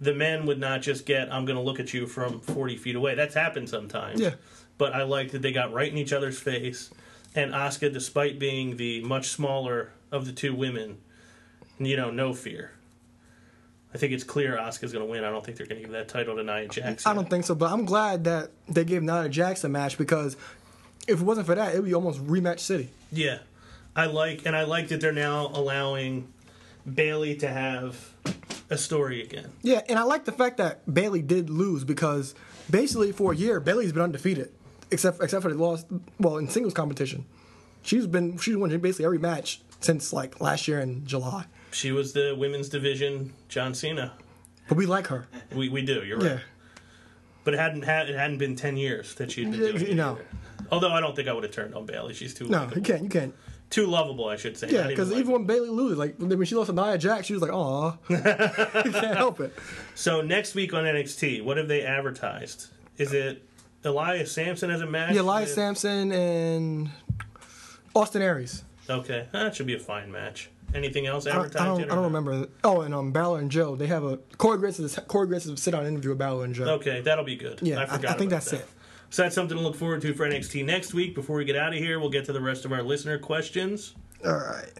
The 0.00 0.14
men 0.14 0.46
would 0.46 0.58
not 0.58 0.80
just 0.80 1.04
get, 1.04 1.30
I'm 1.30 1.44
going 1.44 1.56
to 1.56 1.62
look 1.62 1.78
at 1.78 1.92
you 1.92 2.06
from 2.06 2.40
40 2.40 2.78
feet 2.78 2.96
away. 2.96 3.14
That's 3.14 3.34
happened 3.34 3.68
sometimes. 3.68 4.18
Yeah. 4.20 4.34
But 4.78 4.94
I 4.94 5.02
like 5.02 5.32
that 5.32 5.42
they 5.42 5.52
got 5.52 5.70
right 5.72 5.90
in 5.92 5.98
each 5.98 6.14
other's 6.14 6.38
face, 6.40 6.90
and 7.34 7.52
Asuka, 7.52 7.92
despite 7.92 8.38
being 8.38 8.78
the 8.78 9.02
much 9.02 9.28
smaller 9.28 9.90
of 10.10 10.24
the 10.24 10.32
two 10.32 10.54
women, 10.54 10.96
you 11.78 11.94
know, 11.96 12.10
no 12.10 12.32
fear. 12.32 12.72
I 13.94 13.98
think 13.98 14.12
it's 14.12 14.24
clear 14.24 14.56
Asuka's 14.56 14.92
going 14.92 15.04
to 15.04 15.10
win. 15.10 15.24
I 15.24 15.30
don't 15.30 15.44
think 15.44 15.58
they're 15.58 15.66
going 15.66 15.82
to 15.82 15.86
give 15.86 15.92
that 15.92 16.08
title 16.08 16.36
to 16.36 16.42
Nia 16.42 16.68
Jackson. 16.68 17.10
I 17.10 17.14
don't 17.14 17.28
think 17.28 17.44
so, 17.44 17.54
but 17.54 17.70
I'm 17.70 17.84
glad 17.84 18.24
that 18.24 18.50
they 18.68 18.84
gave 18.84 19.02
Nia 19.02 19.28
Jackson 19.28 19.70
a 19.70 19.72
match 19.72 19.98
because 19.98 20.36
if 21.06 21.20
it 21.20 21.24
wasn't 21.24 21.46
for 21.46 21.54
that, 21.54 21.74
it 21.74 21.78
would 21.78 21.86
be 21.86 21.94
almost 21.94 22.24
rematch 22.26 22.60
city. 22.60 22.90
Yeah, 23.10 23.38
I 23.94 24.06
like, 24.06 24.46
and 24.46 24.56
I 24.56 24.64
like 24.64 24.88
that 24.88 25.00
they're 25.00 25.12
now 25.12 25.48
allowing 25.48 26.32
Bayley 26.90 27.36
to 27.36 27.48
have 27.48 28.14
a 28.70 28.78
story 28.78 29.22
again. 29.22 29.52
Yeah, 29.62 29.82
and 29.88 29.98
I 29.98 30.02
like 30.02 30.24
the 30.24 30.32
fact 30.32 30.56
that 30.56 30.92
Bayley 30.92 31.22
did 31.22 31.50
lose 31.50 31.84
because 31.84 32.34
basically 32.70 33.12
for 33.12 33.32
a 33.32 33.36
year 33.36 33.60
Bayley's 33.60 33.92
been 33.92 34.02
undefeated, 34.02 34.50
except 34.90 35.22
except 35.22 35.42
for 35.42 35.52
the 35.52 35.62
loss. 35.62 35.84
Well, 36.18 36.38
in 36.38 36.48
singles 36.48 36.74
competition, 36.74 37.26
she's 37.82 38.06
been 38.06 38.38
she's 38.38 38.56
won 38.56 38.76
basically 38.78 39.04
every 39.04 39.18
match 39.18 39.60
since 39.80 40.12
like 40.12 40.40
last 40.40 40.66
year 40.66 40.80
in 40.80 41.04
July. 41.06 41.44
She 41.72 41.90
was 41.92 42.12
the 42.12 42.34
women's 42.38 42.68
division 42.68 43.32
John 43.48 43.74
Cena. 43.74 44.12
But 44.68 44.76
we 44.78 44.86
like 44.86 45.06
her. 45.08 45.26
We 45.54 45.68
we 45.68 45.82
do. 45.82 46.04
You're 46.04 46.18
right. 46.18 46.26
Yeah, 46.32 46.38
But 47.44 47.54
it 47.54 47.60
hadn't 47.60 47.82
had 47.82 48.08
it 48.08 48.16
hadn't 48.16 48.38
been 48.38 48.56
ten 48.56 48.76
years 48.76 49.14
that 49.16 49.30
she'd 49.32 49.50
been 49.50 49.58
doing 49.60 49.76
it. 49.82 49.88
you 49.88 49.94
know, 49.94 50.12
either. 50.12 50.26
Although 50.70 50.92
I 50.92 51.00
don't 51.00 51.14
think 51.16 51.28
I 51.28 51.32
would 51.32 51.42
have 51.44 51.52
turned 51.52 51.74
on 51.74 51.84
Bayley. 51.86 52.14
She's 52.14 52.32
too 52.34 52.48
no, 52.48 52.58
likable. 52.60 52.76
you 52.78 52.82
can't, 52.82 53.02
you 53.02 53.08
can't. 53.08 53.34
too 53.68 53.86
lovable, 53.86 54.28
I 54.28 54.36
should 54.36 54.56
say. 54.56 54.68
Yeah, 54.70 54.86
because 54.86 55.10
like- 55.10 55.20
even 55.20 55.32
when 55.32 55.44
Bayley 55.44 55.68
loses, 55.68 55.98
like 55.98 56.16
when 56.18 56.44
she 56.44 56.54
lost 56.54 56.68
to 56.70 56.74
Nia 56.74 56.96
Jax, 56.98 57.26
she 57.26 57.32
was 57.34 57.42
like, 57.42 57.52
"Aw, 57.52 57.96
you 58.08 58.16
can't 58.92 59.16
help 59.16 59.40
it." 59.40 59.52
so 59.94 60.20
next 60.22 60.54
week 60.54 60.72
on 60.72 60.84
NXT, 60.84 61.42
what 61.44 61.56
have 61.56 61.68
they 61.68 61.82
advertised? 61.82 62.68
Is 62.98 63.12
it 63.12 63.42
Elias 63.84 64.30
Samson 64.32 64.70
as 64.70 64.80
a 64.80 64.86
match? 64.86 65.14
Yeah, 65.14 65.22
Elias 65.22 65.54
Samson 65.54 66.12
and 66.12 66.90
Austin 67.94 68.22
Aries. 68.22 68.62
Okay, 68.88 69.26
that 69.32 69.54
should 69.54 69.66
be 69.66 69.74
a 69.74 69.78
fine 69.78 70.10
match. 70.12 70.50
Anything 70.74 71.06
else 71.06 71.26
I 71.26 71.32
don't, 71.32 71.44
advertised 71.46 71.62
I 71.62 71.66
don't. 71.66 71.90
I 71.90 71.94
don't 71.94 72.04
remember. 72.04 72.46
Oh, 72.64 72.80
and 72.82 72.94
um, 72.94 73.12
Balor 73.12 73.40
and 73.40 73.50
Joe, 73.50 73.76
they 73.76 73.86
have 73.86 74.04
a 74.04 74.16
Corey 74.38 74.58
Graves 74.58 74.80
is 74.80 74.98
Corey 75.06 75.26
Graves 75.26 75.46
is 75.46 75.60
sit 75.60 75.72
down 75.72 75.86
interview 75.86 76.10
with 76.10 76.18
Balor 76.18 76.44
and 76.44 76.54
Joe. 76.54 76.64
Okay, 76.74 77.00
that'll 77.02 77.24
be 77.24 77.36
good. 77.36 77.60
Yeah, 77.62 77.80
I 77.80 77.82
I, 77.82 77.86
forgot. 77.86 78.10
I 78.14 78.18
think 78.18 78.30
that's 78.30 78.50
that. 78.50 78.60
it. 78.60 78.68
So 79.10 79.22
that's 79.22 79.34
something 79.34 79.56
to 79.56 79.62
look 79.62 79.76
forward 79.76 80.00
to 80.02 80.14
for 80.14 80.26
NXT 80.26 80.64
next 80.64 80.94
week. 80.94 81.14
Before 81.14 81.36
we 81.36 81.44
get 81.44 81.56
out 81.56 81.74
of 81.74 81.78
here, 81.78 82.00
we'll 82.00 82.08
get 82.10 82.24
to 82.26 82.32
the 82.32 82.40
rest 82.40 82.64
of 82.64 82.72
our 82.72 82.82
listener 82.82 83.18
questions. 83.18 83.94
All 84.24 84.32
right. 84.32 84.72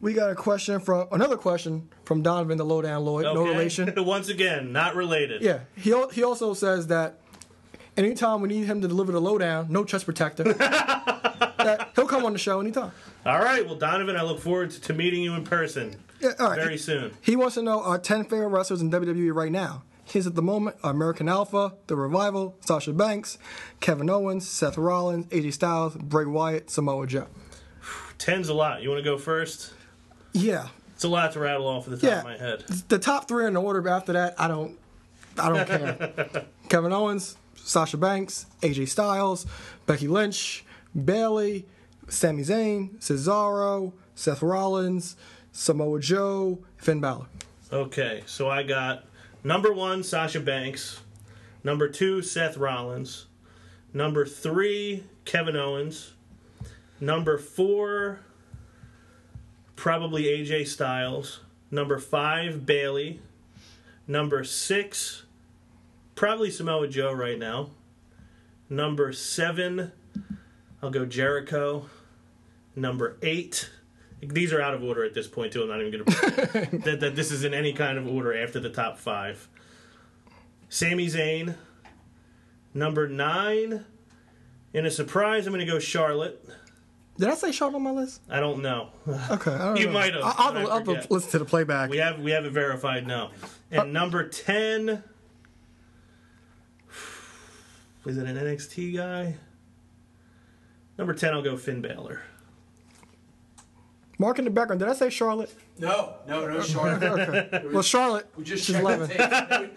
We 0.00 0.14
got 0.14 0.30
a 0.30 0.34
question 0.34 0.80
from 0.80 1.06
another 1.12 1.36
question 1.36 1.88
from 2.04 2.22
Donovan 2.22 2.56
the 2.58 2.64
Lowdown 2.64 3.04
Lloyd. 3.04 3.24
No 3.24 3.42
Okay? 3.42 3.50
relation. 3.50 3.92
Once 4.04 4.28
again, 4.30 4.72
not 4.72 4.96
related. 4.96 5.42
Yeah. 5.42 5.60
He 5.76 5.94
he 6.12 6.22
also 6.24 6.54
says 6.54 6.86
that 6.86 7.20
anytime 7.96 8.40
we 8.40 8.48
need 8.48 8.64
him 8.64 8.80
to 8.80 8.88
deliver 8.88 9.12
the 9.12 9.20
lowdown, 9.20 9.66
no 9.70 9.84
chest 9.84 10.06
protector. 10.06 10.44
that 10.54 11.90
he'll 11.94 12.06
come 12.06 12.24
on 12.24 12.32
the 12.32 12.38
show 12.38 12.60
anytime. 12.60 12.90
All 13.24 13.38
right. 13.38 13.64
Well, 13.64 13.76
Donovan, 13.76 14.16
I 14.16 14.22
look 14.22 14.40
forward 14.40 14.70
to, 14.72 14.92
meeting 14.92 15.22
you 15.22 15.34
in 15.34 15.44
person 15.44 15.96
Yeah, 16.20 16.30
all 16.40 16.50
right. 16.50 16.58
very 16.58 16.76
soon. 16.78 17.12
He 17.20 17.36
wants 17.36 17.54
to 17.54 17.62
know 17.62 17.82
our 17.82 17.98
10 17.98 18.24
favorite 18.24 18.48
wrestlers 18.48 18.80
in 18.82 18.90
WWE 18.90 19.32
right 19.34 19.52
now. 19.52 19.82
His 20.04 20.26
at 20.26 20.34
the 20.34 20.42
moment 20.42 20.76
American 20.82 21.28
Alpha, 21.28 21.74
The 21.86 21.96
Revival, 21.96 22.56
Sasha 22.60 22.92
Banks, 22.92 23.38
Kevin 23.80 24.10
Owens, 24.10 24.46
Seth 24.48 24.76
Rollins, 24.76 25.26
AJ 25.26 25.52
Styles, 25.54 25.94
Bray 25.96 26.24
Wyatt, 26.26 26.68
Samoa 26.70 27.06
Joe. 27.06 27.28
Ten's 28.18 28.48
a 28.48 28.54
lot. 28.54 28.82
You 28.82 28.88
want 28.90 28.98
to 28.98 29.04
go 29.04 29.16
first? 29.18 29.72
Yeah. 30.32 30.68
It's 30.94 31.04
a 31.04 31.08
lot 31.08 31.32
to 31.32 31.40
rattle 31.40 31.66
off 31.66 31.84
at 31.86 31.90
the 31.92 31.96
top 31.96 32.04
Yeah. 32.04 32.18
of 32.18 32.24
my 32.24 32.36
head. 32.36 32.60
The 32.88 32.98
top 32.98 33.26
three 33.28 33.46
in 33.46 33.54
the 33.54 33.62
order 33.62 33.88
after 33.88 34.12
that, 34.12 34.34
I 34.38 34.48
don't 34.48 34.78
I 35.38 35.48
don't 35.48 35.66
care. 35.66 36.44
Kevin 36.68 36.92
Owens, 36.92 37.36
Sasha 37.54 37.96
Banks, 37.96 38.46
AJ 38.60 38.88
Styles, 38.88 39.46
Becky 39.86 40.08
Lynch, 40.08 40.64
Bayley, 41.04 41.64
Sami 42.12 42.42
Zayn, 42.42 42.90
Cesaro, 42.98 43.92
Seth 44.14 44.42
Rollins, 44.42 45.16
Samoa 45.50 45.98
Joe, 45.98 46.58
Finn 46.76 47.00
Balor. 47.00 47.26
Okay, 47.72 48.22
so 48.26 48.50
I 48.50 48.62
got 48.62 49.06
number 49.42 49.72
one, 49.72 50.02
Sasha 50.02 50.40
Banks. 50.40 51.00
Number 51.64 51.88
two, 51.88 52.20
Seth 52.20 52.58
Rollins. 52.58 53.26
Number 53.94 54.26
three, 54.26 55.04
Kevin 55.24 55.56
Owens. 55.56 56.12
Number 57.00 57.38
four, 57.38 58.20
probably 59.74 60.24
AJ 60.24 60.68
Styles. 60.68 61.40
Number 61.70 61.98
five, 61.98 62.66
Bayley. 62.66 63.20
Number 64.06 64.44
six, 64.44 65.22
probably 66.14 66.50
Samoa 66.50 66.88
Joe 66.88 67.12
right 67.12 67.38
now. 67.38 67.70
Number 68.68 69.12
seven, 69.14 69.92
I'll 70.82 70.90
go 70.90 71.06
Jericho. 71.06 71.86
Number 72.74 73.16
eight, 73.22 73.68
these 74.20 74.52
are 74.52 74.60
out 74.62 74.74
of 74.74 74.82
order 74.82 75.04
at 75.04 75.14
this 75.14 75.26
point 75.28 75.52
too. 75.52 75.62
I'm 75.62 75.68
not 75.68 75.80
even 75.80 75.92
going 75.92 76.04
to 76.04 76.78
that, 76.84 77.00
that 77.00 77.16
this 77.16 77.30
is 77.30 77.44
in 77.44 77.52
any 77.54 77.72
kind 77.72 77.98
of 77.98 78.06
order 78.06 78.34
after 78.36 78.60
the 78.60 78.70
top 78.70 78.98
five. 78.98 79.48
Sami 80.68 81.06
Zayn. 81.08 81.54
Number 82.74 83.06
nine, 83.06 83.84
in 84.72 84.86
a 84.86 84.90
surprise, 84.90 85.46
I'm 85.46 85.52
going 85.52 85.64
to 85.66 85.70
go 85.70 85.78
Charlotte. 85.78 86.42
Did 87.18 87.28
I 87.28 87.34
say 87.34 87.52
Charlotte 87.52 87.76
on 87.76 87.82
my 87.82 87.90
list? 87.90 88.22
I 88.30 88.40
don't 88.40 88.62
know. 88.62 88.88
Okay. 89.30 89.50
I 89.50 89.58
don't 89.66 89.76
You 89.76 89.86
know. 89.86 89.92
might 89.92 90.14
have, 90.14 90.22
I'll, 90.24 90.56
I'll, 90.56 90.70
I'll 90.88 90.96
listen 91.10 91.30
to 91.32 91.38
the 91.40 91.44
playback. 91.44 91.90
We 91.90 91.98
have 91.98 92.20
we 92.20 92.30
have 92.30 92.46
it 92.46 92.52
verified 92.52 93.06
now. 93.06 93.32
And 93.70 93.80
uh, 93.80 93.84
number 93.84 94.26
ten, 94.26 95.02
is 98.06 98.16
it 98.16 98.26
an 98.26 98.36
NXT 98.36 98.96
guy? 98.96 99.36
Number 100.96 101.12
ten, 101.12 101.34
I'll 101.34 101.42
go 101.42 101.58
Finn 101.58 101.82
Balor. 101.82 102.22
Mark 104.22 104.38
in 104.38 104.44
the 104.44 104.52
background. 104.52 104.78
Did 104.78 104.88
I 104.88 104.92
say 104.92 105.10
Charlotte? 105.10 105.52
No, 105.80 106.14
no, 106.28 106.46
no, 106.46 106.62
Charlotte. 106.62 107.02
Okay. 107.02 107.66
well, 107.72 107.82
Charlotte. 107.82 108.28
We 108.36 108.44
just 108.44 108.64
she's 108.64 108.76
checked 108.76 108.84
11. 108.86 109.08
the. 109.08 109.16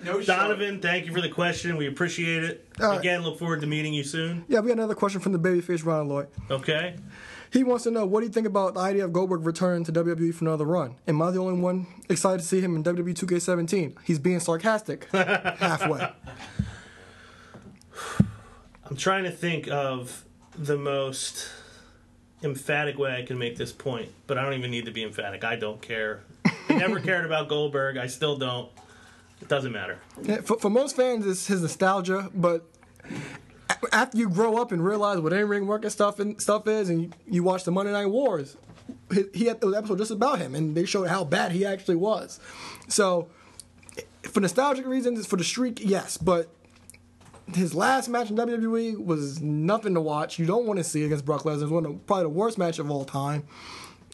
No, 0.04 0.14
no 0.14 0.22
Charlotte. 0.22 0.26
Donovan, 0.26 0.80
thank 0.82 1.08
you 1.08 1.12
for 1.14 1.20
the 1.20 1.30
question. 1.30 1.78
We 1.78 1.88
appreciate 1.88 2.44
it. 2.44 2.68
All 2.80 2.90
right. 2.90 3.00
Again, 3.00 3.24
look 3.24 3.40
forward 3.40 3.62
to 3.62 3.68
meeting 3.68 3.92
you 3.92 4.04
soon. 4.04 4.46
Yeah, 4.48 4.60
we 4.60 4.68
got 4.68 4.78
another 4.78 4.94
question 4.94 5.20
from 5.20 5.32
the 5.32 5.40
babyface 5.40 5.84
Ron 5.84 6.08
Lloyd. 6.10 6.28
Okay. 6.52 6.96
He 7.52 7.64
wants 7.64 7.86
to 7.86 7.92
know 7.92 8.06
what 8.06 8.20
do 8.20 8.28
you 8.28 8.32
think 8.32 8.46
about 8.46 8.76
the 8.76 8.82
idea 8.82 9.04
of 9.04 9.14
Goldberg 9.14 9.48
returning 9.48 9.84
to 9.86 9.92
WWE 9.92 10.32
for 10.36 10.46
another 10.46 10.66
run? 10.66 10.94
Am 11.08 11.20
I 11.24 11.32
the 11.32 11.40
only 11.40 11.60
one 11.60 11.88
excited 12.08 12.42
to 12.42 12.46
see 12.46 12.62
him 12.62 12.76
in 12.76 12.84
WWE 12.84 13.16
2K17? 13.16 13.96
He's 14.04 14.20
being 14.20 14.40
sarcastic 14.40 15.06
halfway. 15.12 16.08
I'm 18.88 18.96
trying 18.96 19.24
to 19.24 19.32
think 19.32 19.68
of 19.70 20.24
the 20.56 20.78
most 20.78 21.50
emphatic 22.46 22.98
way 22.98 23.16
I 23.16 23.24
can 23.24 23.38
make 23.38 23.58
this 23.58 23.72
point, 23.72 24.10
but 24.28 24.38
I 24.38 24.44
don't 24.44 24.54
even 24.54 24.72
need 24.72 24.86
to 24.86 24.92
be 24.92 25.04
emphatic. 25.04 25.44
I 25.44 25.56
don't 25.56 25.82
care. 25.82 26.22
I 26.70 26.76
never 26.76 27.00
cared 27.02 27.26
about 27.26 27.50
Goldberg. 27.50 27.98
I 27.98 28.08
still 28.08 28.38
don't. 28.38 28.72
It 29.42 29.50
doesn't 29.50 29.72
matter. 29.72 30.00
Yeah, 30.22 30.42
for, 30.42 30.58
for 30.58 30.70
most 30.70 30.96
fans, 30.96 31.28
it's 31.28 31.48
his 31.48 31.62
nostalgia, 31.62 32.30
but 32.34 32.66
after 33.92 34.18
you 34.18 34.30
grow 34.30 34.58
up 34.58 34.72
and 34.72 34.84
realize 34.84 35.20
what 35.20 35.34
in-ring 35.34 35.68
work 35.68 35.84
and 35.84 35.92
stuff 35.92 36.20
and 36.20 36.42
stuff 36.42 36.68
is, 36.68 36.90
and 36.90 37.02
you, 37.02 37.12
you 37.28 37.44
watch 37.44 37.64
the 37.64 37.72
Monday 37.72 37.92
Night 37.92 38.08
Wars, 38.08 38.56
he, 39.14 39.26
he 39.34 39.46
had 39.46 39.60
those 39.60 39.76
episodes 39.76 40.02
just 40.02 40.12
about 40.12 40.40
him, 40.40 40.56
and 40.56 40.76
they 40.76 40.86
showed 40.86 41.08
how 41.08 41.24
bad 41.24 41.52
he 41.52 41.66
actually 41.66 41.96
was. 41.98 42.40
So, 42.88 43.28
for 44.24 44.40
nostalgic 44.40 44.86
reasons, 44.86 45.26
for 45.26 45.36
the 45.36 45.44
streak, 45.44 45.80
yes, 45.84 46.18
but 46.18 46.50
his 47.54 47.76
last 47.76 48.08
match 48.08 48.30
in 48.30 48.38
WWE 48.38 49.04
was 49.04 49.42
nothing 49.42 49.94
to 49.94 50.02
watch. 50.02 50.40
You 50.40 50.46
don't 50.46 50.66
want 50.66 50.78
to 50.78 50.84
see 50.84 51.04
against 51.04 51.26
Brock 51.26 51.44
Lesnar. 51.44 51.64
It's 51.64 51.72
one 51.72 51.86
of 51.86 52.06
probably 52.08 52.24
the 52.24 52.30
worst 52.30 52.58
match 52.58 52.80
of 52.80 52.90
all 52.90 53.06
time, 53.06 53.44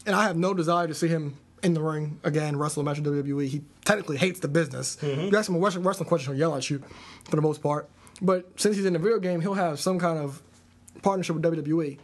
and 0.06 0.16
I 0.16 0.24
have 0.24 0.38
no 0.38 0.54
desire 0.54 0.88
to 0.88 0.94
see 0.94 1.08
him 1.08 1.38
in 1.64 1.74
the 1.74 1.82
ring 1.82 2.20
again, 2.24 2.58
wrestle 2.58 2.82
a 2.82 2.86
match 2.86 2.98
in 2.98 3.04
WWE. 3.04 3.48
He 3.48 3.62
technically 3.86 4.18
hates 4.18 4.40
the 4.40 4.48
business. 4.48 4.98
Mm-hmm. 4.98 5.32
You 5.32 5.38
ask 5.38 5.50
him 5.50 5.56
a 5.56 5.60
wrestling, 5.60 5.84
wrestling 5.84 6.10
question, 6.10 6.34
he'll 6.34 6.40
yell 6.40 6.56
at 6.56 6.70
you 6.70 6.84
for 7.26 7.36
the 7.36 7.42
most 7.42 7.62
part. 7.62 7.90
But 8.22 8.60
since 8.60 8.76
he's 8.76 8.86
in 8.86 8.94
the 8.94 9.00
video 9.00 9.20
game, 9.20 9.42
he'll 9.42 9.54
have 9.54 9.80
some 9.80 10.00
kind 10.00 10.20
of 10.20 10.42
partnership 11.02 11.36
with 11.36 11.44
WWE 11.44 11.98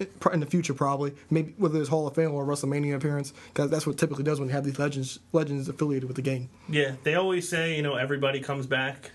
eh, 0.00 0.06
in 0.32 0.40
the 0.40 0.46
future, 0.46 0.74
probably. 0.74 1.14
Maybe 1.30 1.54
whether 1.56 1.80
it's 1.80 1.88
Hall 1.88 2.06
of 2.06 2.14
Fame 2.14 2.32
or 2.32 2.44
a 2.44 2.46
WrestleMania 2.46 2.96
appearance, 2.96 3.32
because 3.52 3.70
that's 3.70 3.86
what 3.86 3.96
typically 3.96 4.24
does 4.24 4.40
when 4.40 4.48
you 4.48 4.54
have 4.54 4.64
these 4.64 4.78
legends 4.78 5.20
legends 5.32 5.68
affiliated 5.68 6.08
with 6.08 6.16
the 6.16 6.22
game. 6.22 6.50
Yeah, 6.68 6.96
they 7.02 7.14
always 7.14 7.48
say, 7.48 7.76
you 7.76 7.82
know, 7.82 7.94
everybody 7.94 8.40
comes 8.40 8.66
back. 8.66 9.12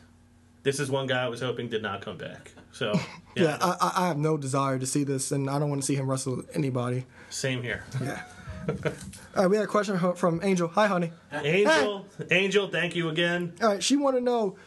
This 0.64 0.80
is 0.80 0.91
one 0.91 1.07
guy 1.07 1.24
I 1.24 1.30
was 1.30 1.39
hoping 1.41 1.70
did 1.70 1.82
not 1.82 2.01
come 2.01 2.18
back. 2.18 2.51
So, 2.72 2.91
Yeah, 3.36 3.43
yeah, 3.43 3.57
I, 3.62 3.76
I- 3.82 4.03
I 4.03 4.07
have 4.07 4.18
no 4.18 4.38
desire 4.38 4.78
to 4.80 4.86
see 4.86 5.03
this, 5.03 5.32
and 5.32 5.49
I 5.49 5.57
don't 5.60 5.70
want 5.70 5.82
to 5.82 5.86
see 5.86 5.95
him 5.95 6.10
wrestle 6.10 6.43
anybody. 6.53 7.05
same 7.30 7.64
here. 7.64 7.84
Yeah. 8.01 8.22
All 8.68 9.43
right, 9.43 9.47
we 9.47 9.55
had 9.55 9.66
a 9.66 9.68
question 9.68 9.97
from- 9.97 10.16
from 10.16 10.39
Angel. 10.43 10.68
Hi, 10.70 10.88
honey. 10.88 11.12
Angel, 11.32 12.05
Angel, 12.30 12.68
thank 12.68 12.95
you 12.95 13.10
again. 13.10 13.53
All 13.62 13.70
right, 13.70 13.84
she 13.84 13.95
wanted 13.95 14.20
to 14.20 14.24
know 14.26 14.57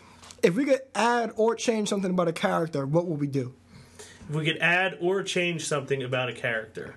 if 0.42 0.54
we 0.56 0.64
could 0.64 0.80
add 0.94 1.32
or 1.36 1.54
change 1.54 1.88
something 1.88 2.10
about 2.10 2.26
a 2.28 2.32
character, 2.32 2.84
what 2.86 3.06
would 3.06 3.20
we 3.20 3.26
do? 3.26 3.54
if 4.28 4.34
we 4.36 4.44
could 4.44 4.58
add 4.58 4.96
or 5.00 5.22
change 5.22 5.64
something 5.66 6.02
about 6.02 6.28
a 6.28 6.32
character, 6.32 6.94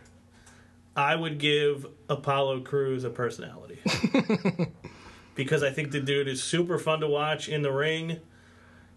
I 0.95 1.15
would 1.15 1.37
give 1.39 1.85
Apollo 2.07 2.61
Crews 2.61 3.03
a 3.03 3.09
personality. 3.09 3.79
because 5.35 5.61
I 5.63 5.69
think 5.71 5.91
the 5.91 5.99
dude 5.99 6.27
is 6.27 6.41
super 6.41 6.77
fun 6.79 7.01
to 7.01 7.07
watch 7.07 7.49
in 7.49 7.61
the 7.61 7.71
ring. 7.71 8.19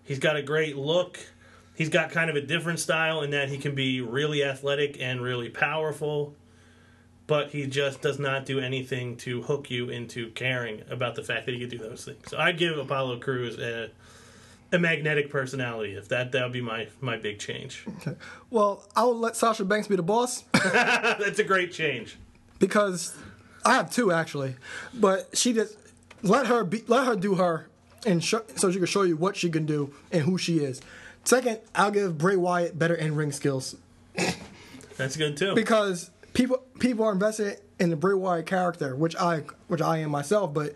He's 0.08 0.18
got 0.18 0.36
a 0.36 0.42
great 0.42 0.76
look. 0.76 1.18
He's 1.76 1.90
got 1.90 2.10
kind 2.10 2.28
of 2.28 2.34
a 2.34 2.40
different 2.40 2.80
style 2.80 3.20
in 3.20 3.30
that 3.30 3.50
he 3.50 3.58
can 3.58 3.74
be 3.74 4.00
really 4.00 4.42
athletic 4.42 4.96
and 5.00 5.20
really 5.20 5.48
powerful, 5.48 6.34
but 7.28 7.50
he 7.50 7.66
just 7.66 8.00
does 8.02 8.18
not 8.18 8.46
do 8.46 8.58
anything 8.58 9.16
to 9.18 9.42
hook 9.42 9.70
you 9.70 9.88
into 9.90 10.30
caring 10.30 10.82
about 10.90 11.14
the 11.14 11.22
fact 11.22 11.46
that 11.46 11.52
he 11.54 11.60
can 11.60 11.68
do 11.68 11.78
those 11.78 12.04
things. 12.04 12.24
So 12.26 12.38
I'd 12.38 12.58
give 12.58 12.76
Apollo 12.78 13.20
Crews 13.20 13.58
a, 13.58 13.90
a 14.72 14.78
magnetic 14.78 15.30
personality. 15.30 15.92
If 15.92 16.08
that 16.08 16.32
that 16.32 16.42
would 16.42 16.52
be 16.52 16.62
my 16.62 16.88
my 17.00 17.16
big 17.16 17.38
change. 17.38 17.84
Okay. 17.98 18.16
Well, 18.50 18.84
I 18.96 19.04
would 19.04 19.16
let 19.18 19.36
Sasha 19.36 19.64
Banks 19.64 19.86
be 19.88 19.94
the 19.96 20.02
boss 20.02 20.42
That's 20.52 21.38
a 21.38 21.44
great 21.44 21.70
change. 21.72 22.16
because 22.58 23.14
I 23.64 23.74
have 23.74 23.92
two 23.92 24.10
actually, 24.10 24.56
but 24.94 25.36
she 25.36 25.52
just 25.52 25.76
let 26.22 26.46
her 26.46 26.64
be, 26.64 26.82
let 26.88 27.06
her 27.06 27.14
do 27.14 27.34
her, 27.36 27.68
and 28.06 28.22
sh- 28.22 28.34
so 28.56 28.70
she 28.70 28.78
can 28.78 28.86
show 28.86 29.02
you 29.02 29.16
what 29.16 29.36
she 29.36 29.50
can 29.50 29.66
do 29.66 29.92
and 30.12 30.22
who 30.22 30.38
she 30.38 30.58
is. 30.58 30.80
Second, 31.24 31.58
I'll 31.74 31.90
give 31.90 32.16
Bray 32.18 32.36
Wyatt 32.36 32.78
better 32.78 32.94
in 32.94 33.14
ring 33.14 33.32
skills 33.32 33.76
That's 34.96 35.16
good 35.16 35.36
too. 35.36 35.54
because 35.54 36.10
people 36.32 36.62
people 36.78 37.04
are 37.04 37.12
invested 37.12 37.60
in 37.78 37.90
the 37.90 37.96
Bray 37.96 38.14
Wyatt 38.14 38.46
character, 38.46 38.96
which 38.96 39.14
I 39.16 39.42
which 39.68 39.82
I 39.82 39.98
am 39.98 40.10
myself, 40.10 40.52
but 40.54 40.74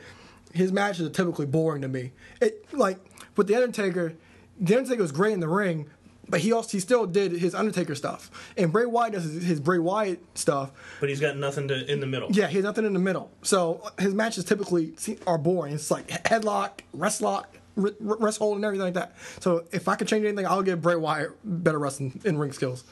his 0.52 0.70
matches 0.72 1.06
are 1.06 1.10
typically 1.10 1.46
boring 1.46 1.82
to 1.82 1.88
me. 1.88 2.12
It 2.40 2.66
like 2.72 2.98
with 3.36 3.46
the 3.46 3.54
Undertaker, 3.56 4.14
the 4.60 4.76
Undertaker 4.76 5.02
was 5.02 5.12
great 5.12 5.32
in 5.32 5.40
the 5.40 5.48
ring, 5.48 5.88
but 6.28 6.40
he 6.40 6.52
also 6.52 6.70
he 6.70 6.80
still 6.80 7.06
did 7.06 7.32
his 7.32 7.54
Undertaker 7.54 7.94
stuff, 7.94 8.30
and 8.56 8.72
Bray 8.72 8.86
Wyatt 8.86 9.14
does 9.14 9.24
his, 9.24 9.44
his 9.44 9.60
Bray 9.60 9.78
Wyatt 9.78 10.22
stuff. 10.34 10.70
but 11.00 11.08
he's 11.08 11.20
got 11.20 11.36
nothing 11.36 11.68
to 11.68 11.90
in 11.90 12.00
the 12.00 12.06
middle. 12.06 12.30
Yeah, 12.32 12.46
he 12.46 12.56
has 12.56 12.64
nothing 12.64 12.84
in 12.84 12.92
the 12.92 12.98
middle, 12.98 13.30
so 13.42 13.90
his 13.98 14.14
matches 14.14 14.44
typically 14.44 14.94
are 15.26 15.38
boring. 15.38 15.74
It's 15.74 15.90
like 15.90 16.08
headlock, 16.08 16.80
wristlock, 16.96 17.44
r- 17.76 17.92
r- 18.08 18.30
hold, 18.38 18.56
and 18.56 18.64
everything 18.64 18.84
like 18.84 18.94
that. 18.94 19.14
So 19.40 19.64
if 19.72 19.88
I 19.88 19.96
could 19.96 20.08
change 20.08 20.24
anything, 20.24 20.46
I'll 20.46 20.62
give 20.62 20.80
Bray 20.80 20.96
Wyatt 20.96 21.30
better 21.44 21.78
wrestling 21.78 22.20
in 22.24 22.38
ring 22.38 22.52
skills. 22.52 22.84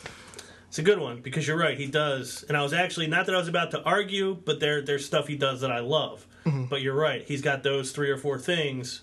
It's 0.68 0.78
a 0.78 0.82
good 0.82 1.00
one 1.00 1.20
because 1.20 1.48
you're 1.48 1.58
right. 1.58 1.76
He 1.76 1.86
does, 1.86 2.44
and 2.48 2.56
I 2.56 2.62
was 2.62 2.72
actually 2.72 3.08
not 3.08 3.26
that 3.26 3.34
I 3.34 3.38
was 3.38 3.48
about 3.48 3.72
to 3.72 3.82
argue, 3.82 4.36
but 4.44 4.60
there 4.60 4.80
there's 4.82 5.04
stuff 5.04 5.26
he 5.26 5.34
does 5.36 5.62
that 5.62 5.72
I 5.72 5.80
love. 5.80 6.26
Mm-hmm. 6.44 6.66
But 6.66 6.80
you're 6.80 6.94
right. 6.94 7.22
He's 7.24 7.42
got 7.42 7.62
those 7.64 7.90
three 7.90 8.08
or 8.08 8.16
four 8.16 8.38
things, 8.38 9.02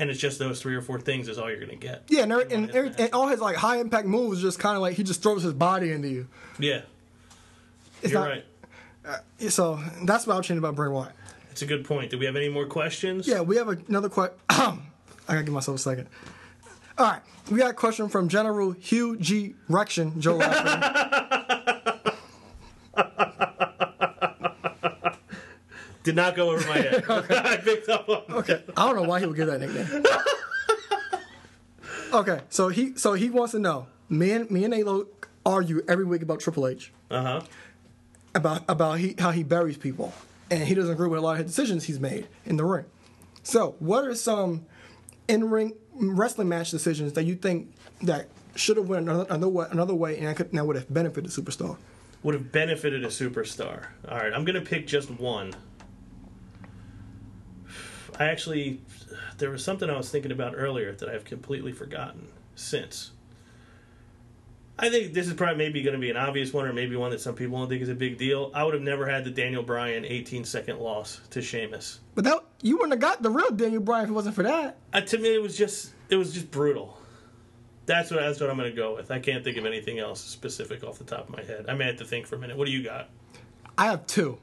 and 0.00 0.10
it's 0.10 0.18
just 0.18 0.38
those 0.40 0.60
three 0.60 0.74
or 0.74 0.80
four 0.82 0.98
things 1.00 1.28
is 1.28 1.38
all 1.38 1.48
you're 1.48 1.60
gonna 1.60 1.76
get. 1.76 2.02
Yeah, 2.08 2.22
and, 2.22 2.32
every- 2.32 2.52
and, 2.52 2.70
every- 2.70 2.94
and 2.98 3.12
all 3.12 3.28
his 3.28 3.38
like 3.40 3.54
high 3.56 3.76
impact 3.78 4.06
moves 4.08 4.40
just 4.42 4.58
kind 4.58 4.74
of 4.74 4.82
like 4.82 4.96
he 4.96 5.04
just 5.04 5.22
throws 5.22 5.42
his 5.44 5.52
body 5.52 5.92
into 5.92 6.08
you. 6.08 6.26
Yeah, 6.58 6.80
It's 8.02 8.12
you're 8.12 8.20
not, 8.20 8.28
right. 8.28 8.44
Uh, 9.06 9.48
so 9.50 9.78
that's 10.04 10.26
what 10.26 10.34
I'll 10.34 10.42
change 10.42 10.58
about 10.58 10.74
Bray 10.74 10.88
Wyatt. 10.88 11.12
It's 11.52 11.62
a 11.62 11.66
good 11.66 11.84
point. 11.84 12.10
Do 12.10 12.18
we 12.18 12.26
have 12.26 12.36
any 12.36 12.48
more 12.48 12.66
questions? 12.66 13.26
Yeah, 13.28 13.40
we 13.42 13.56
have 13.56 13.68
another 13.68 14.08
question. 14.08 14.36
I 14.48 14.78
gotta 15.28 15.42
give 15.42 15.52
myself 15.54 15.76
a 15.76 15.80
second. 15.80 16.08
All 16.98 17.06
right, 17.06 17.20
we 17.50 17.58
got 17.58 17.70
a 17.70 17.74
question 17.74 18.08
from 18.08 18.28
General 18.28 18.72
Hugh 18.72 19.16
G. 19.16 19.54
Rection, 19.68 20.18
Joe. 20.20 20.36
Lafferty. 20.36 21.06
Did 26.10 26.16
not 26.16 26.34
go 26.34 26.50
over 26.50 26.66
my 26.68 26.78
head. 26.78 27.04
I 27.08 27.56
picked 27.58 27.88
up 27.88 28.08
on. 28.08 28.22
okay, 28.30 28.64
I 28.76 28.86
don't 28.86 28.96
know 28.96 29.02
why 29.08 29.20
he 29.20 29.26
would 29.26 29.36
give 29.36 29.46
that 29.46 29.60
nickname. 29.60 30.04
okay, 32.12 32.40
so 32.48 32.68
he 32.68 32.96
so 32.96 33.12
he 33.14 33.30
wants 33.30 33.52
to 33.52 33.60
know. 33.60 33.86
Me 34.08 34.32
and 34.32 34.50
me 34.50 34.64
and 34.64 34.74
Alo 34.74 35.06
argue 35.46 35.82
every 35.86 36.04
week 36.04 36.22
about 36.22 36.40
Triple 36.40 36.66
H 36.66 36.92
Uh 37.12 37.22
huh. 37.22 37.40
about 38.34 38.62
about 38.68 38.98
he, 38.98 39.14
how 39.18 39.30
he 39.30 39.44
buries 39.44 39.76
people, 39.76 40.12
and 40.50 40.64
he 40.64 40.74
doesn't 40.74 40.90
agree 40.92 41.08
with 41.08 41.20
a 41.20 41.22
lot 41.22 41.32
of 41.38 41.38
his 41.38 41.46
decisions 41.54 41.84
he's 41.84 42.00
made 42.00 42.26
in 42.44 42.56
the 42.56 42.64
ring. 42.64 42.86
So, 43.44 43.76
what 43.78 44.04
are 44.04 44.16
some 44.16 44.66
in 45.28 45.48
ring 45.48 45.74
wrestling 45.94 46.48
match 46.48 46.72
decisions 46.72 47.12
that 47.12 47.22
you 47.24 47.36
think 47.36 47.72
that 48.02 48.28
should 48.56 48.76
have 48.78 48.88
went 48.88 49.08
another, 49.08 49.26
another 49.30 49.48
way, 49.48 49.66
another 49.70 49.94
way, 49.94 50.18
and 50.18 50.26
that 50.26 50.34
could, 50.36 50.50
that 50.50 50.66
would 50.66 50.74
have 50.74 50.92
benefited 50.92 51.30
the 51.30 51.40
superstar? 51.42 51.76
Would 52.24 52.34
have 52.34 52.50
benefited 52.50 53.04
a 53.04 53.08
superstar. 53.08 53.86
All 54.08 54.18
right, 54.18 54.32
I'm 54.34 54.44
gonna 54.44 54.60
pick 54.60 54.88
just 54.88 55.08
one. 55.10 55.54
I 58.20 58.26
actually, 58.26 58.82
there 59.38 59.48
was 59.48 59.64
something 59.64 59.88
I 59.88 59.96
was 59.96 60.10
thinking 60.10 60.30
about 60.30 60.52
earlier 60.54 60.92
that 60.92 61.08
I've 61.08 61.24
completely 61.24 61.72
forgotten 61.72 62.28
since. 62.54 63.12
I 64.78 64.90
think 64.90 65.14
this 65.14 65.26
is 65.26 65.32
probably 65.32 65.56
maybe 65.56 65.82
going 65.82 65.94
to 65.94 66.00
be 66.00 66.10
an 66.10 66.18
obvious 66.18 66.52
one, 66.52 66.66
or 66.66 66.72
maybe 66.74 66.96
one 66.96 67.12
that 67.12 67.22
some 67.22 67.34
people 67.34 67.58
don't 67.58 67.68
think 67.70 67.80
is 67.80 67.88
a 67.88 67.94
big 67.94 68.18
deal. 68.18 68.50
I 68.54 68.62
would 68.62 68.74
have 68.74 68.82
never 68.82 69.08
had 69.08 69.24
the 69.24 69.30
Daniel 69.30 69.62
Bryan 69.62 70.04
18 70.04 70.44
second 70.44 70.80
loss 70.80 71.22
to 71.30 71.40
Sheamus. 71.40 72.00
But 72.14 72.24
that 72.24 72.44
you 72.60 72.76
wouldn't 72.76 72.92
have 72.92 73.00
got 73.00 73.22
the 73.22 73.30
real 73.30 73.50
Daniel 73.50 73.82
Bryan 73.82 74.04
if 74.04 74.10
it 74.10 74.14
wasn't 74.14 74.34
for 74.34 74.42
that. 74.42 74.76
Uh, 74.92 75.00
to 75.00 75.18
me, 75.18 75.34
it 75.34 75.42
was 75.42 75.56
just 75.56 75.92
it 76.10 76.16
was 76.16 76.34
just 76.34 76.50
brutal. 76.50 76.98
That's 77.86 78.10
what 78.10 78.20
that's 78.20 78.38
what 78.38 78.50
I'm 78.50 78.56
going 78.56 78.70
to 78.70 78.76
go 78.76 78.94
with. 78.94 79.10
I 79.10 79.18
can't 79.18 79.42
think 79.42 79.56
of 79.56 79.64
anything 79.64 79.98
else 79.98 80.20
specific 80.20 80.84
off 80.84 80.98
the 80.98 81.04
top 81.04 81.28
of 81.28 81.30
my 81.30 81.42
head. 81.42 81.66
I 81.68 81.74
may 81.74 81.86
have 81.86 81.96
to 81.96 82.04
think 82.04 82.26
for 82.26 82.36
a 82.36 82.38
minute. 82.38 82.56
What 82.56 82.66
do 82.66 82.72
you 82.72 82.82
got? 82.82 83.08
I 83.78 83.86
have 83.86 84.06
two. 84.06 84.38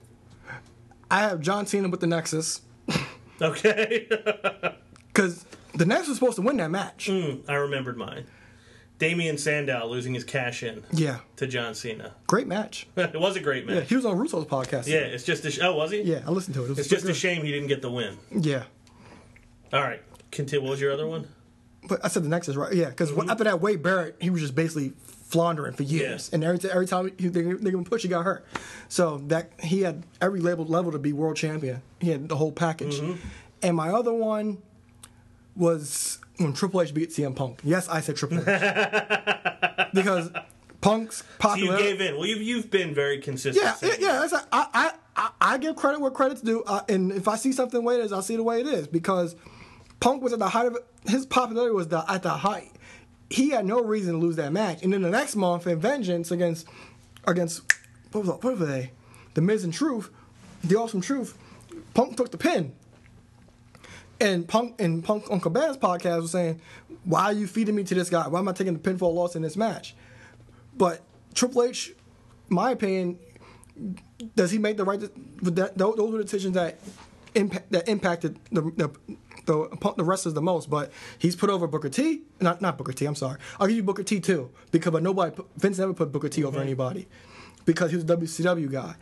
I 1.09 1.21
have 1.21 1.41
John 1.41 1.65
Cena 1.65 1.89
with 1.89 1.99
the 1.99 2.07
Nexus 2.07 2.61
Okay, 3.41 4.07
because 5.07 5.45
the 5.75 5.85
Nexus 5.85 6.07
was 6.09 6.17
supposed 6.17 6.35
to 6.37 6.41
win 6.41 6.57
that 6.57 6.71
match. 6.71 7.07
Hmm, 7.11 7.35
I 7.47 7.53
remembered 7.55 7.97
mine. 7.97 8.25
Damien 8.99 9.37
Sandow 9.37 9.85
losing 9.85 10.15
his 10.15 10.23
cash 10.23 10.63
in 10.63 10.83
Yeah, 10.91 11.19
to 11.35 11.45
John 11.45 11.75
Cena. 11.75 12.15
great 12.25 12.47
match. 12.47 12.87
it 12.95 13.19
was 13.19 13.35
a 13.35 13.39
great 13.39 13.67
match. 13.67 13.75
Yeah, 13.75 13.81
he 13.81 13.95
was 13.95 14.05
on 14.05 14.17
Russo's 14.17 14.45
podcast. 14.45 14.87
Yeah, 14.87 15.01
it's 15.01 15.23
just 15.23 15.45
a 15.45 15.51
sh- 15.51 15.59
oh 15.61 15.75
was 15.75 15.91
he? 15.91 16.01
yeah, 16.01 16.21
I 16.25 16.31
listened 16.31 16.55
to 16.55 16.61
it. 16.61 16.65
it 16.65 16.69
was 16.69 16.79
It's 16.79 16.87
just 16.87 17.05
a 17.05 17.13
shame 17.13 17.43
he 17.43 17.51
didn't 17.51 17.67
get 17.67 17.83
the 17.83 17.91
win. 17.91 18.17
Yeah, 18.31 18.63
All 19.71 19.81
right, 19.83 20.01
continue. 20.31 20.63
What 20.65 20.71
was 20.71 20.81
your 20.81 20.91
other 20.91 21.05
one? 21.07 21.27
but 21.87 22.03
I 22.03 22.07
said 22.07 22.23
the 22.23 22.29
Nexus, 22.29 22.55
right? 22.55 22.73
Yeah, 22.73 22.89
because 22.89 23.15
after 23.29 23.43
that, 23.45 23.61
Wade 23.61 23.81
Barrett, 23.83 24.15
he 24.19 24.29
was 24.31 24.41
just 24.41 24.55
basically 24.55 24.93
floundering 25.27 25.73
for 25.73 25.83
years, 25.83 26.29
Yeah. 26.31 26.35
and 26.35 26.43
every 26.43 26.69
every 26.71 26.87
time 26.87 27.11
he, 27.17 27.27
they, 27.27 27.41
they 27.41 27.55
give 27.55 27.73
him 27.73 27.79
a 27.81 27.83
push, 27.83 28.03
he 28.03 28.07
got 28.07 28.23
hurt. 28.23 28.45
So 28.87 29.17
that 29.27 29.51
he 29.61 29.81
had 29.81 30.03
every 30.21 30.39
level 30.39 30.65
level 30.65 30.91
to 30.93 30.99
be 30.99 31.13
world 31.13 31.35
champion. 31.35 31.81
He 31.99 32.09
had 32.09 32.29
the 32.29 32.35
whole 32.37 32.51
package. 32.51 32.95
Mm-hmm. 32.99 33.19
And 33.61 33.75
my 33.75 33.89
other 33.89 34.13
one 34.13 34.59
was 35.55 36.19
when 36.37 36.53
Triple 36.53 36.81
H 36.81 36.93
beat 36.93 37.09
CM 37.09 37.35
Punk. 37.35 37.59
Yes, 37.63 37.89
I 37.89 38.01
said 38.01 38.15
Triple 38.15 38.39
H 38.39 38.45
because 39.93 40.29
Punk's 40.81 41.23
popular. 41.39 41.77
So 41.77 41.83
you 41.83 41.89
gave 41.91 42.01
in. 42.01 42.15
Well, 42.15 42.25
you've 42.25 42.41
you've 42.41 42.71
been 42.71 42.93
very 42.93 43.19
consistent. 43.19 43.65
Yeah, 43.81 43.89
yeah, 43.89 43.95
yeah. 43.99 44.19
That's 44.19 44.33
a, 44.33 44.47
I, 44.51 44.67
I, 44.73 44.91
I, 45.15 45.29
I 45.53 45.57
give 45.57 45.75
credit 45.75 45.99
where 45.99 46.11
credit's 46.11 46.41
due, 46.41 46.63
and 46.87 47.11
if 47.11 47.27
I 47.27 47.35
see 47.35 47.51
something 47.51 47.79
the 47.81 47.85
way 47.85 47.95
it 47.95 48.01
is, 48.01 48.13
I'll 48.13 48.21
see 48.21 48.35
it 48.35 48.37
the 48.37 48.43
way 48.43 48.61
it 48.61 48.67
is 48.67 48.87
because 48.87 49.35
Punk 49.99 50.21
was 50.21 50.33
at 50.33 50.39
the 50.39 50.49
height 50.49 50.67
of 50.67 50.77
his 51.07 51.25
popularity 51.25 51.73
was 51.73 51.87
the, 51.87 52.05
at 52.09 52.21
the 52.23 52.29
height. 52.29 52.71
He 53.29 53.49
had 53.49 53.65
no 53.65 53.81
reason 53.81 54.13
to 54.13 54.19
lose 54.19 54.37
that 54.37 54.53
match, 54.53 54.83
and 54.83 54.93
then 54.93 55.01
the 55.01 55.09
next 55.09 55.35
month 55.35 55.67
in 55.67 55.79
Vengeance 55.79 56.31
against 56.31 56.67
against 57.25 57.61
what 58.11 58.21
was 58.25 58.29
what 58.29 58.43
were 58.43 58.65
they, 58.65 58.91
the 59.33 59.41
Miz 59.41 59.63
and 59.63 59.73
Truth, 59.73 60.09
the 60.63 60.77
Awesome 60.77 61.01
Truth, 61.01 61.37
Punk 61.93 62.15
took 62.17 62.31
the 62.31 62.37
pin. 62.37 62.73
And 64.19 64.47
Punk 64.47 64.79
and 64.79 65.03
Punk 65.03 65.29
on 65.29 65.39
Cabana's 65.39 65.77
podcast 65.77 66.21
was 66.21 66.31
saying, 66.31 66.61
"Why 67.03 67.25
are 67.25 67.33
you 67.33 67.47
feeding 67.47 67.75
me 67.75 67.83
to 67.83 67.95
this 67.95 68.09
guy? 68.09 68.27
Why 68.27 68.39
am 68.39 68.47
I 68.47 68.53
taking 68.53 68.73
the 68.73 68.79
pinfall 68.79 69.13
loss 69.13 69.35
in 69.35 69.41
this 69.41 69.55
match?" 69.55 69.95
But 70.75 71.01
Triple 71.35 71.63
H, 71.63 71.93
my 72.49 72.71
opinion, 72.71 73.19
does 74.35 74.51
he 74.51 74.57
make 74.57 74.77
the 74.77 74.85
right? 74.85 74.99
That, 75.43 75.77
those 75.77 76.11
were 76.11 76.21
decisions 76.21 76.55
that 76.55 76.79
impact 77.35 77.71
that 77.71 77.87
impacted 77.87 78.39
the 78.51 78.61
the 78.61 78.89
the, 79.47 79.93
the 79.97 80.03
wrestlers 80.03 80.35
the 80.35 80.41
most. 80.41 80.69
But 80.69 80.91
he's 81.17 81.35
put 81.35 81.49
over 81.49 81.65
Booker 81.65 81.89
T. 81.89 82.21
Not 82.39 82.61
not 82.61 82.77
Booker 82.77 82.93
T. 82.93 83.05
I'm 83.05 83.15
sorry. 83.15 83.39
I'll 83.59 83.67
give 83.67 83.75
you 83.75 83.83
Booker 83.83 84.03
T 84.03 84.19
too 84.19 84.51
because 84.71 84.91
but 84.91 85.01
nobody 85.01 85.35
Vince 85.57 85.79
never 85.79 85.93
put 85.93 86.11
Booker 86.11 86.29
T 86.29 86.43
over 86.43 86.59
anybody 86.61 87.07
because 87.65 87.89
he 87.89 87.97
was 87.97 88.03
a 88.05 88.15
WCW 88.15 88.71
guy. 88.71 88.95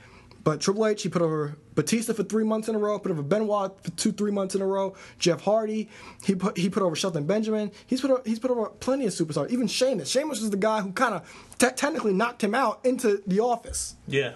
But 0.44 0.62
Triple 0.62 0.86
H, 0.86 1.02
he 1.02 1.10
put 1.10 1.24
over 1.24 1.58
Batista 1.74 2.14
for 2.14 2.22
three 2.24 2.44
months 2.44 2.68
in 2.70 2.76
a 2.76 2.78
row. 2.78 3.00
Put 3.00 3.12
over 3.12 3.24
Benoit 3.24 3.72
for 3.84 3.90
two, 3.92 4.12
three 4.12 4.30
months 4.30 4.54
in 4.54 4.62
a 4.62 4.68
row. 4.68 4.94
Jeff 5.18 5.42
Hardy, 5.42 5.90
he 6.24 6.36
put 6.36 6.56
he 6.56 6.70
put 6.70 6.84
over 6.84 6.96
Shelton 6.96 7.26
Benjamin. 7.26 7.72
He's 7.88 8.00
put 8.00 8.12
over, 8.12 8.22
he's 8.26 8.38
put 8.38 8.52
over 8.52 8.70
plenty 8.70 9.08
of 9.08 9.14
superstars. 9.14 9.50
Even 9.50 9.66
Sheamus. 9.66 10.08
Sheamus 10.08 10.44
is 10.44 10.52
the 10.52 10.58
guy 10.58 10.82
who 10.82 10.92
kind 10.92 11.16
of 11.16 11.56
te- 11.58 11.72
technically 11.72 12.14
knocked 12.14 12.44
him 12.44 12.54
out 12.54 12.80
into 12.86 13.24
the 13.26 13.40
office. 13.40 13.96
yeah. 14.08 14.34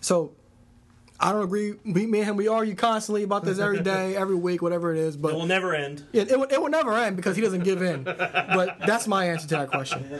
So 0.00 0.32
I 1.22 1.32
don't 1.32 1.44
agree. 1.44 1.74
We, 1.84 2.06
me 2.06 2.20
and 2.20 2.28
him, 2.30 2.36
we 2.36 2.48
argue 2.48 2.74
constantly 2.74 3.22
about 3.24 3.44
this 3.44 3.58
every 3.58 3.82
day, 3.82 4.16
every 4.24 4.34
week, 4.36 4.62
whatever 4.62 4.90
it 4.94 4.98
is. 4.98 5.16
But 5.16 5.32
It 5.32 5.36
will 5.36 5.46
never 5.46 5.74
end. 5.74 6.02
it, 6.14 6.30
it, 6.30 6.38
will- 6.38 6.46
it 6.50 6.60
will 6.60 6.70
never 6.70 6.96
end 6.96 7.16
because 7.16 7.36
he 7.36 7.42
doesn't 7.42 7.62
give 7.64 7.82
in. 7.82 8.04
But 8.04 8.78
that's 8.86 9.06
my 9.06 9.26
answer 9.26 9.46
to 9.48 9.56
that 9.56 9.70
question. 9.70 10.18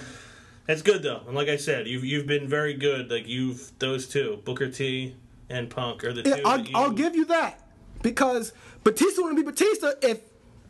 That's 0.66 0.82
good 0.82 1.02
though, 1.02 1.22
and 1.26 1.34
like 1.34 1.48
I 1.48 1.56
said, 1.56 1.88
you've 1.88 2.04
you've 2.04 2.26
been 2.28 2.46
very 2.48 2.74
good. 2.74 3.10
Like 3.10 3.26
you've 3.26 3.72
those 3.80 4.06
two, 4.06 4.40
Booker 4.44 4.68
T 4.70 5.16
and 5.48 5.68
Punk, 5.68 6.04
are 6.04 6.12
the 6.12 6.22
Yeah, 6.28 6.36
two. 6.36 6.42
I'll, 6.44 6.58
that 6.58 6.68
you, 6.70 6.76
I'll 6.76 6.90
give 6.92 7.16
you 7.16 7.24
that 7.24 7.60
because 8.02 8.52
Batista 8.84 9.20
wouldn't 9.22 9.38
be 9.44 9.50
Batista 9.50 9.92
if 10.00 10.20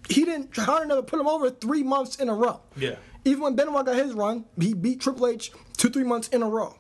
he 0.09 0.25
didn't 0.25 0.53
try 0.53 0.81
to 0.81 0.87
never 0.87 1.03
put 1.03 1.21
him 1.21 1.27
over 1.27 1.51
three 1.51 1.83
months 1.83 2.17
in 2.17 2.31
a 2.31 2.35
row. 2.35 2.61
Yeah. 2.77 2.95
Even 3.27 3.43
when 3.43 3.57
Benoit 3.57 3.85
got 3.85 3.97
his 3.97 4.15
run, 4.15 4.47
he 4.59 4.73
beat 4.73 5.03
Triple 5.03 5.27
H 5.27 5.53
two, 5.77 5.91
three 5.91 6.05
months 6.05 6.29
in 6.29 6.43
a 6.43 6.49
row. 6.49 6.77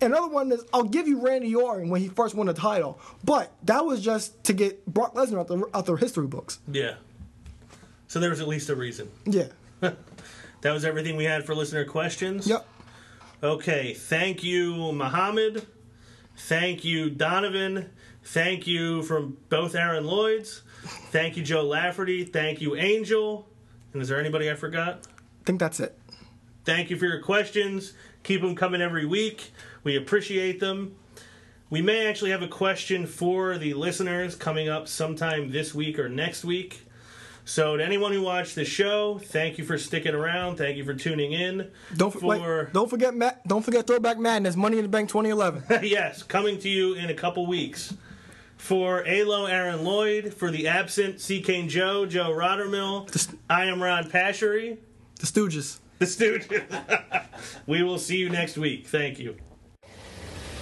Another 0.00 0.28
one 0.28 0.52
is 0.52 0.64
I'll 0.72 0.84
give 0.84 1.08
you 1.08 1.20
Randy 1.20 1.54
Orton 1.54 1.88
when 1.88 2.00
he 2.02 2.08
first 2.08 2.34
won 2.34 2.46
the 2.46 2.54
title, 2.54 3.00
but 3.24 3.52
that 3.64 3.86
was 3.86 4.02
just 4.02 4.44
to 4.44 4.52
get 4.52 4.84
Brock 4.86 5.14
Lesnar 5.14 5.40
out 5.40 5.48
the 5.48 5.64
out 5.74 5.86
the 5.86 5.94
history 5.94 6.26
books. 6.26 6.58
Yeah. 6.70 6.94
So 8.08 8.20
there 8.20 8.30
was 8.30 8.40
at 8.40 8.48
least 8.48 8.68
a 8.68 8.76
reason. 8.76 9.10
Yeah. 9.24 9.48
That 10.62 10.72
was 10.72 10.84
everything 10.84 11.14
we 11.14 11.24
had 11.24 11.44
for 11.44 11.54
listener 11.54 11.84
questions. 11.84 12.48
Yep. 12.48 12.66
Okay, 13.42 13.94
thank 13.94 14.42
you, 14.42 14.92
Muhammad. 14.92 15.64
Thank 16.36 16.84
you, 16.84 17.10
Donovan. 17.10 17.90
Thank 18.24 18.66
you 18.66 19.02
from 19.02 19.36
both 19.48 19.76
Aaron 19.76 20.04
Lloyds. 20.06 20.62
Thank 21.12 21.36
you, 21.36 21.44
Joe 21.44 21.62
Lafferty. 21.62 22.24
Thank 22.24 22.60
you, 22.60 22.74
Angel. 22.74 23.46
And 23.92 24.02
is 24.02 24.08
there 24.08 24.18
anybody 24.18 24.50
I 24.50 24.54
forgot? 24.54 25.06
I 25.42 25.44
think 25.44 25.60
that's 25.60 25.78
it. 25.78 25.96
Thank 26.64 26.90
you 26.90 26.96
for 26.96 27.06
your 27.06 27.20
questions. 27.20 27.92
Keep 28.24 28.40
them 28.40 28.56
coming 28.56 28.80
every 28.80 29.06
week. 29.06 29.52
We 29.86 29.94
appreciate 29.94 30.58
them. 30.58 30.96
We 31.70 31.80
may 31.80 32.08
actually 32.08 32.32
have 32.32 32.42
a 32.42 32.48
question 32.48 33.06
for 33.06 33.56
the 33.56 33.72
listeners 33.74 34.34
coming 34.34 34.68
up 34.68 34.88
sometime 34.88 35.52
this 35.52 35.76
week 35.76 36.00
or 36.00 36.08
next 36.08 36.44
week. 36.44 36.80
So, 37.44 37.76
to 37.76 37.84
anyone 37.84 38.12
who 38.12 38.20
watched 38.20 38.56
the 38.56 38.64
show, 38.64 39.20
thank 39.22 39.58
you 39.58 39.64
for 39.64 39.78
sticking 39.78 40.12
around. 40.12 40.56
Thank 40.56 40.76
you 40.76 40.84
for 40.84 40.92
tuning 40.92 41.30
in. 41.30 41.70
Don't 41.96 42.10
for, 42.10 42.26
wait, 42.26 42.72
don't 42.72 42.90
forget 42.90 43.14
Ma- 43.14 43.38
don't 43.46 43.64
forget 43.64 43.86
Throwback 43.86 44.18
Madness 44.18 44.56
Money 44.56 44.78
in 44.78 44.82
the 44.82 44.88
Bank 44.88 45.08
2011. 45.08 45.84
yes, 45.88 46.24
coming 46.24 46.58
to 46.58 46.68
you 46.68 46.94
in 46.94 47.08
a 47.08 47.14
couple 47.14 47.46
weeks. 47.46 47.94
For 48.56 49.06
Alo 49.06 49.44
Aaron 49.44 49.84
Lloyd, 49.84 50.34
for 50.34 50.50
the 50.50 50.66
absent 50.66 51.20
C. 51.20 51.40
Kane 51.40 51.68
Joe, 51.68 52.06
Joe 52.06 52.32
Rottermill, 52.32 53.36
I 53.48 53.66
am 53.66 53.80
Ron 53.80 54.10
Pashery. 54.10 54.78
The 55.20 55.26
Stooges. 55.26 55.78
The 56.00 56.06
Stooges. 56.06 57.24
we 57.68 57.84
will 57.84 57.98
see 58.00 58.16
you 58.16 58.28
next 58.28 58.58
week. 58.58 58.88
Thank 58.88 59.20
you. 59.20 59.36